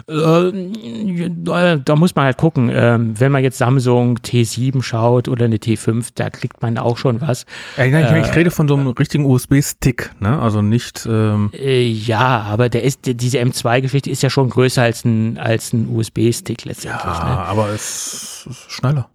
Äh, 0.08 1.80
da 1.84 1.96
muss 1.96 2.16
man 2.16 2.26
halt 2.26 2.38
gucken. 2.38 2.70
Ähm, 2.74 3.20
wenn 3.20 3.32
man 3.32 3.44
jetzt 3.44 3.58
Samsung 3.58 4.18
T7 4.20 4.82
schaut 4.82 5.28
oder 5.28 5.46
eine 5.46 5.58
T5, 5.58 6.10
da 6.16 6.30
kriegt 6.30 6.62
man 6.62 6.78
auch 6.78 6.98
schon 6.98 7.22
was. 7.22 7.46
Ja, 7.78 7.86
ich, 7.86 7.94
äh, 7.94 8.22
ich 8.22 8.36
rede 8.36 8.52
von 8.52 8.68
so 8.68 8.76
einem 8.76 8.88
richtigen 8.88 9.26
USB-Stick, 9.26 10.12
ne? 10.20 10.40
Also 10.40 10.62
nicht. 10.62 11.08
Ähm 11.10 11.52
äh, 11.54 11.84
ja, 11.88 12.42
aber 12.42 12.70
der 12.70 12.84
ist, 12.84 13.02
diese 13.04 13.40
M2-Geschichte 13.40 14.10
ist 14.10 14.24
ja 14.24 14.30
schon 14.30 14.50
größer 14.50 14.82
als 14.82 15.06
ein, 15.06 15.38
als 15.38 15.74
ein 15.74 15.88
USB-Stick 15.90 16.66
letztendlich. 16.66 17.04
Ja, 17.04 17.26
ne? 17.26 17.38
aber 17.40 17.70
es 17.70 18.48
ist 18.50 18.72
schneller. 18.72 19.10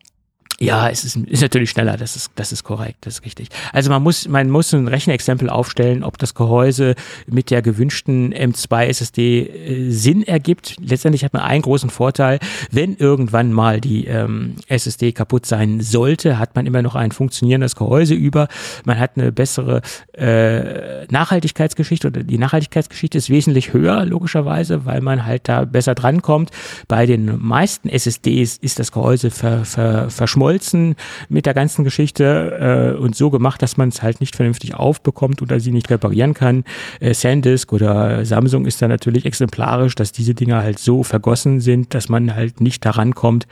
Ja, 0.60 0.88
es 0.88 1.04
ist, 1.04 1.16
ist 1.16 1.40
natürlich 1.40 1.70
schneller, 1.70 1.96
das 1.96 2.16
ist, 2.16 2.32
das 2.34 2.50
ist 2.50 2.64
korrekt, 2.64 2.98
das 3.02 3.14
ist 3.14 3.24
richtig. 3.24 3.48
Also 3.72 3.90
man 3.90 4.02
muss, 4.02 4.26
man 4.26 4.50
muss 4.50 4.74
ein 4.74 4.88
Rechenexempel 4.88 5.48
aufstellen, 5.48 6.02
ob 6.02 6.18
das 6.18 6.34
Gehäuse 6.34 6.96
mit 7.28 7.52
der 7.52 7.62
gewünschten 7.62 8.34
M2 8.34 8.86
SSD 8.86 9.42
äh, 9.42 9.90
Sinn 9.92 10.24
ergibt. 10.24 10.74
Letztendlich 10.80 11.24
hat 11.24 11.32
man 11.32 11.42
einen 11.42 11.62
großen 11.62 11.90
Vorteil, 11.90 12.40
wenn 12.72 12.96
irgendwann 12.96 13.52
mal 13.52 13.80
die 13.80 14.06
ähm, 14.06 14.56
SSD 14.66 15.12
kaputt 15.12 15.46
sein 15.46 15.80
sollte, 15.80 16.40
hat 16.40 16.56
man 16.56 16.66
immer 16.66 16.82
noch 16.82 16.96
ein 16.96 17.12
funktionierendes 17.12 17.76
Gehäuse 17.76 18.14
über. 18.14 18.48
Man 18.84 18.98
hat 18.98 19.12
eine 19.14 19.30
bessere 19.30 19.80
äh, 20.14 21.06
Nachhaltigkeitsgeschichte 21.06 22.08
oder 22.08 22.24
die 22.24 22.38
Nachhaltigkeitsgeschichte 22.38 23.16
ist 23.16 23.30
wesentlich 23.30 23.72
höher, 23.72 24.04
logischerweise, 24.04 24.84
weil 24.86 25.02
man 25.02 25.24
halt 25.24 25.48
da 25.48 25.64
besser 25.64 25.94
drankommt. 25.94 26.50
Bei 26.88 27.06
den 27.06 27.38
meisten 27.40 27.88
SSDs 27.88 28.56
ist 28.56 28.80
das 28.80 28.90
Gehäuse 28.90 29.30
ver, 29.30 29.64
ver, 29.64 30.10
verschmolzen 30.10 30.47
geschmolzen 30.48 30.96
mit 31.28 31.46
der 31.46 31.54
ganzen 31.54 31.84
Geschichte 31.84 32.94
äh, 32.96 32.98
und 32.98 33.14
so 33.14 33.30
gemacht, 33.30 33.60
dass 33.62 33.76
man 33.76 33.90
es 33.90 34.02
halt 34.02 34.20
nicht 34.20 34.34
vernünftig 34.34 34.74
aufbekommt 34.74 35.42
oder 35.42 35.60
sie 35.60 35.72
nicht 35.72 35.90
reparieren 35.90 36.34
kann. 36.34 36.64
Äh, 37.00 37.14
Sandisk 37.14 37.72
oder 37.72 38.24
Samsung 38.24 38.66
ist 38.66 38.80
da 38.80 38.88
natürlich 38.88 39.26
exemplarisch, 39.26 39.94
dass 39.94 40.12
diese 40.12 40.34
Dinger 40.34 40.62
halt 40.62 40.78
so 40.78 41.02
vergossen 41.02 41.60
sind, 41.60 41.94
dass 41.94 42.08
man 42.08 42.34
halt 42.34 42.60
nicht 42.60 42.84
daran 42.84 43.14
kommt 43.14 43.46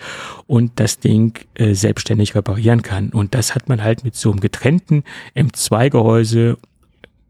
und 0.46 0.72
das 0.76 0.98
Ding 0.98 1.38
äh, 1.54 1.74
selbstständig 1.74 2.34
reparieren 2.34 2.82
kann. 2.82 3.10
Und 3.10 3.34
das 3.34 3.54
hat 3.54 3.68
man 3.68 3.82
halt 3.82 4.04
mit 4.04 4.16
so 4.16 4.30
einem 4.30 4.40
getrennten 4.40 5.04
M2-Gehäuse 5.34 6.56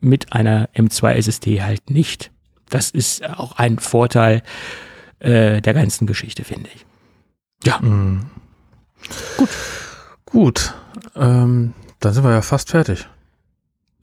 mit 0.01 0.33
einer 0.33 0.69
M2 0.77 1.15
SSD 1.15 1.63
halt 1.63 1.91
nicht. 1.91 2.31
Das 2.69 2.91
ist 2.91 3.25
auch 3.29 3.53
ein 3.59 3.79
Vorteil 3.79 4.43
äh, 5.19 5.61
der 5.61 5.75
ganzen 5.75 6.07
Geschichte, 6.07 6.45
finde 6.45 6.69
ich. 6.75 6.85
Ja. 7.65 7.81
Mhm. 7.81 8.27
Gut. 9.37 9.49
Gut. 10.25 10.75
Ähm, 11.15 11.73
dann 12.01 12.13
sind 12.13 12.25
wir 12.25 12.31
ja 12.33 12.43
fast 12.43 12.71
fertig. 12.71 13.07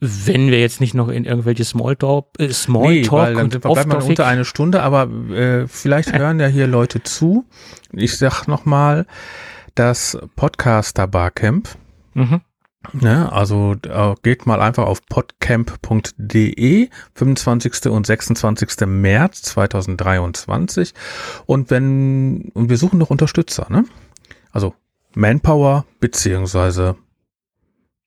Wenn 0.00 0.50
wir 0.50 0.60
jetzt 0.60 0.80
nicht 0.80 0.92
noch 0.94 1.08
in 1.08 1.24
irgendwelche 1.24 1.64
Smalltalk, 1.64 2.26
äh, 2.38 2.52
Smalltalk 2.52 2.92
Nee, 3.02 3.10
weil 3.10 3.34
dann 3.34 3.50
sind 3.50 3.64
wir, 3.64 3.70
wir 3.70 3.70
Off-Topic- 3.70 4.06
unter 4.08 4.26
eine 4.26 4.44
Stunde, 4.44 4.82
aber 4.82 5.08
äh, 5.34 5.66
vielleicht 5.68 6.12
hören 6.18 6.40
ja 6.40 6.46
hier 6.46 6.66
Leute 6.66 7.02
zu. 7.02 7.46
Ich 7.92 8.18
sag 8.18 8.46
nochmal, 8.46 9.06
das 9.74 10.18
Podcaster 10.36 11.06
Barcamp, 11.06 11.68
Mhm. 12.12 12.42
ne, 12.92 13.32
also 13.32 13.74
äh, 13.88 14.14
geht 14.22 14.46
mal 14.46 14.60
einfach 14.60 14.84
auf 14.86 15.00
podcamp.de, 15.06 16.88
25. 17.14 17.86
und 17.90 18.06
26. 18.06 18.86
März 18.86 19.42
2023 19.42 20.92
und 21.46 21.70
wenn, 21.70 22.50
und 22.54 22.68
wir 22.68 22.76
suchen 22.76 22.98
noch 22.98 23.10
Unterstützer, 23.10 23.66
ne? 23.70 23.84
Also 24.52 24.74
Manpower 25.14 25.84
beziehungsweise 26.00 26.96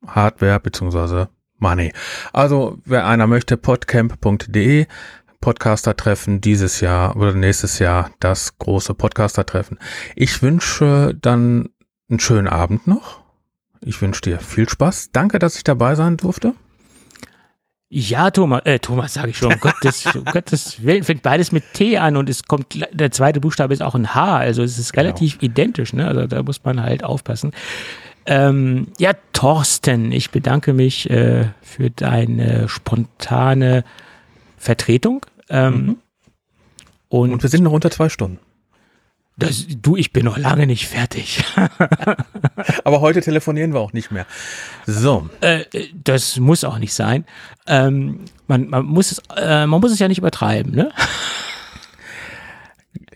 Hardware 0.06 0.60
beziehungsweise 0.60 1.30
Money. 1.60 1.92
Also, 2.34 2.78
wer 2.86 3.08
einer 3.08 3.28
möchte, 3.28 3.58
podcamp.de, 3.58 4.86
Podcaster-Treffen 5.42 6.42
dieses 6.42 6.82
Jahr 6.82 7.16
oder 7.16 7.34
nächstes 7.34 7.80
Jahr, 7.80 8.12
das 8.20 8.58
große 8.58 8.94
Podcaster-Treffen. 8.94 9.80
Ich 10.16 10.42
wünsche 10.42 11.16
dann 11.20 11.70
einen 12.10 12.20
schönen 12.20 12.48
Abend 12.48 12.88
noch. 12.88 13.22
Ich 13.82 14.02
wünsche 14.02 14.22
dir 14.22 14.40
viel 14.40 14.68
Spaß. 14.68 15.12
Danke, 15.12 15.40
dass 15.40 15.56
ich 15.56 15.64
dabei 15.64 15.96
sein 15.96 16.18
durfte. 16.18 16.54
Ja, 17.90 18.32
Thomas, 18.32 18.64
äh, 18.66 18.80
Thomas 18.80 19.14
sage 19.14 19.30
ich 19.30 19.38
schon, 19.38 19.54
um 19.54 19.60
Gottes, 19.62 20.06
um 20.14 20.26
Gottes 20.26 20.84
Willen, 20.84 21.04
fängt 21.04 21.22
beides 21.22 21.52
mit 21.52 21.64
T 21.74 21.98
an 21.98 22.18
und 22.18 22.30
es 22.30 22.44
kommt, 22.44 22.86
der 22.92 23.12
zweite 23.12 23.40
Buchstabe 23.40 23.74
ist 23.74 23.82
auch 23.82 23.96
ein 23.96 24.14
H, 24.14 24.38
also 24.38 24.62
es 24.62 24.78
ist 24.78 24.98
relativ 24.98 25.38
identisch, 25.42 25.94
ne? 25.94 26.06
Also 26.08 26.28
da 26.28 26.44
muss 26.44 26.64
man 26.66 26.82
halt 26.82 27.04
aufpassen. 27.04 27.52
Ähm, 28.26 28.88
ja, 29.00 29.14
Thorsten, 29.32 30.12
ich 30.12 30.32
bedanke 30.32 30.74
mich 30.74 31.10
äh, 31.10 31.46
für 31.62 31.90
deine 31.90 32.68
spontane 32.68 33.86
Vertretung. 34.58 35.26
Ähm, 35.50 35.98
und 37.08 37.32
Und 37.32 37.42
wir 37.42 37.50
sind 37.50 37.64
noch 37.64 37.72
unter 37.72 37.90
zwei 37.90 38.10
Stunden. 38.10 38.40
Das, 39.38 39.68
du, 39.68 39.96
ich 39.96 40.12
bin 40.12 40.26
noch 40.26 40.38
lange 40.38 40.66
nicht 40.66 40.88
fertig. 40.88 41.44
Aber 42.84 43.02
heute 43.02 43.22
telefonieren 43.22 43.74
wir 43.74 43.80
auch 43.80 43.94
nicht 43.94 44.12
mehr. 44.12 44.26
So, 44.88 45.30
äh, 45.42 45.64
das 45.94 46.38
muss 46.38 46.64
auch 46.64 46.80
nicht 46.80 46.94
sein. 46.94 47.24
Ähm, 47.68 48.26
man, 48.48 48.68
man, 48.70 48.86
muss 48.86 49.12
es, 49.12 49.22
äh, 49.36 49.68
man 49.68 49.80
muss 49.80 49.92
es 49.92 50.00
ja 50.00 50.08
nicht 50.08 50.18
übertreiben, 50.18 50.74
ne? 50.74 50.92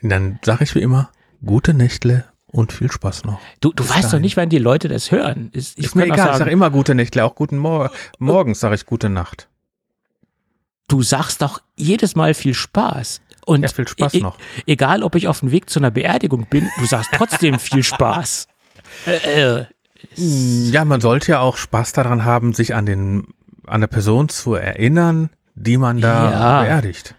dann 0.04 0.40
sage 0.44 0.64
ich 0.64 0.76
wie 0.76 0.82
immer, 0.82 1.10
gute 1.44 1.74
Nächtle 1.74 2.26
und 2.48 2.72
viel 2.72 2.92
Spaß 2.92 3.24
noch. 3.26 3.40
Du, 3.60 3.72
du 3.74 3.88
weißt 3.88 4.06
doch 4.06 4.12
dahin. 4.12 4.22
nicht, 4.22 4.38
wann 4.38 4.50
die 4.50 4.58
Leute 4.60 4.90
das 4.90 5.12
hören. 5.12 5.50
Ist, 5.54 5.80
ich 5.80 5.86
Ist 5.86 5.96
mir 5.96 6.04
egal, 6.04 6.18
ich 6.18 6.24
sagen, 6.24 6.38
sage 6.38 6.52
immer 6.52 6.70
gute 6.70 6.94
Nächtle, 6.94 7.24
auch 7.26 7.34
guten 7.36 7.58
Morgen. 7.58 7.94
Morgens 8.20 8.60
sage 8.60 8.76
ich 8.76 8.86
gute 8.86 9.10
Nacht. 9.10 9.48
du 10.88 11.02
sagst 11.02 11.42
doch 11.42 11.62
jedes 11.76 12.16
Mal 12.16 12.34
viel 12.36 12.54
Spaß. 12.54 13.22
Und 13.46 13.64
Ja, 13.64 13.70
viel 13.70 13.88
Spaß 13.88 14.14
e- 14.16 14.20
noch. 14.20 14.38
Egal, 14.68 15.04
ob 15.04 15.16
ich 15.16 15.28
auf 15.28 15.40
dem 15.40 15.52
Weg 15.52 15.70
zu 15.70 15.80
einer 15.80 15.92
Beerdigung 15.92 16.46
bin, 16.50 16.70
du 16.80 16.86
sagst 16.86 17.10
trotzdem 17.16 17.60
viel 17.60 17.84
Spaß. 17.84 18.48
Äh, 19.08 19.60
äh, 19.62 19.66
Ja, 20.16 20.84
man 20.86 21.00
sollte 21.02 21.32
ja 21.32 21.40
auch 21.40 21.56
Spaß 21.58 21.94
daran 21.94 22.26
haben, 22.26 22.54
sich 22.54 22.74
an 22.76 22.86
den, 22.86 23.28
an 23.68 23.80
der 23.82 23.88
Person 23.88 24.28
zu 24.28 24.56
erinnern, 24.56 25.30
die 25.56 25.78
man 25.78 26.02
da 26.02 26.32
Ja. 26.32 26.62
beerdigt. 26.64 27.16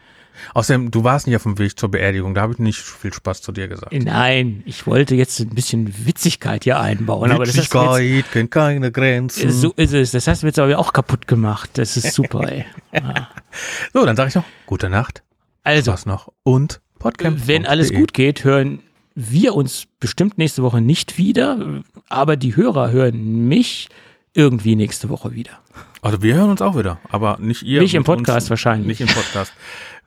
Außerdem, 0.55 0.91
du 0.91 1.05
warst 1.05 1.27
nicht 1.27 1.37
auf 1.37 1.45
dem 1.45 1.59
Weg 1.59 1.79
zur 1.79 1.91
Beerdigung, 1.91 2.35
da 2.35 2.43
habe 2.43 2.53
ich 2.53 2.59
nicht 2.59 2.79
viel 2.81 3.13
Spaß 3.13 3.43
zu 3.43 3.53
dir 3.53 3.69
gesagt. 3.69 3.93
nein, 3.93 4.63
ich 4.67 4.87
wollte 4.87 5.15
jetzt 5.15 5.39
ein 5.41 5.51
bisschen 5.51 6.05
Witzigkeit 6.05 6.65
hier 6.65 6.81
einbauen, 6.81 7.31
aber 7.31 7.45
das 7.45 7.55
jetzt, 7.57 7.73
Witzigkeit 7.73 8.33
kennt 8.33 8.51
keine 8.51 8.91
Grenzen. 8.93 9.51
so 9.53 9.73
ist 9.77 9.95
es. 9.95 10.11
Das 10.11 10.27
hast 10.27 10.43
du 10.43 10.47
jetzt 10.49 10.59
aber 10.59 10.79
auch 10.79 10.93
kaputt 10.93 11.27
gemacht. 11.29 11.71
Das 11.75 11.97
ist 11.97 12.13
super, 12.13 12.51
ey. 12.51 12.67
Ja. 12.93 13.29
So, 13.93 14.05
dann 14.05 14.17
sage 14.17 14.31
ich 14.31 14.35
noch, 14.35 14.45
gute 14.67 14.89
Nacht, 14.91 15.23
Also, 15.63 15.91
Spaß 15.93 16.07
noch 16.07 16.33
und 16.43 16.81
Podcast. 16.99 17.47
wenn 17.47 17.67
alles 17.67 17.93
gut 17.93 18.13
geht, 18.15 18.45
hören 18.45 18.81
wir 19.15 19.55
uns 19.55 19.87
bestimmt 20.01 20.39
nächste 20.39 20.63
Woche 20.63 20.81
nicht 20.81 21.19
wieder, 21.19 21.83
aber 22.09 22.37
die 22.37 22.57
Hörer 22.57 22.91
hören 22.91 23.47
mich 23.49 23.89
irgendwie 24.35 24.75
nächste 24.77 25.09
Woche 25.11 25.35
wieder. 25.35 25.59
Also 26.01 26.23
wir 26.23 26.35
hören 26.35 26.51
uns 26.51 26.63
auch 26.63 26.77
wieder, 26.77 26.99
aber 27.11 27.39
nicht 27.41 27.63
ihr. 27.63 27.81
Nicht 27.81 27.95
im 27.95 28.03
und 28.03 28.09
uns- 28.09 28.17
Podcast 28.27 28.51
wahrscheinlich. 28.51 28.99
Nicht 28.99 29.09
im 29.09 29.15
Podcast. 29.15 29.53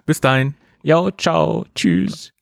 Bis 0.06 0.19
dahin. 0.22 0.56
Ja, 0.84 1.10
ciao, 1.18 1.65
tschüss. 1.76 2.34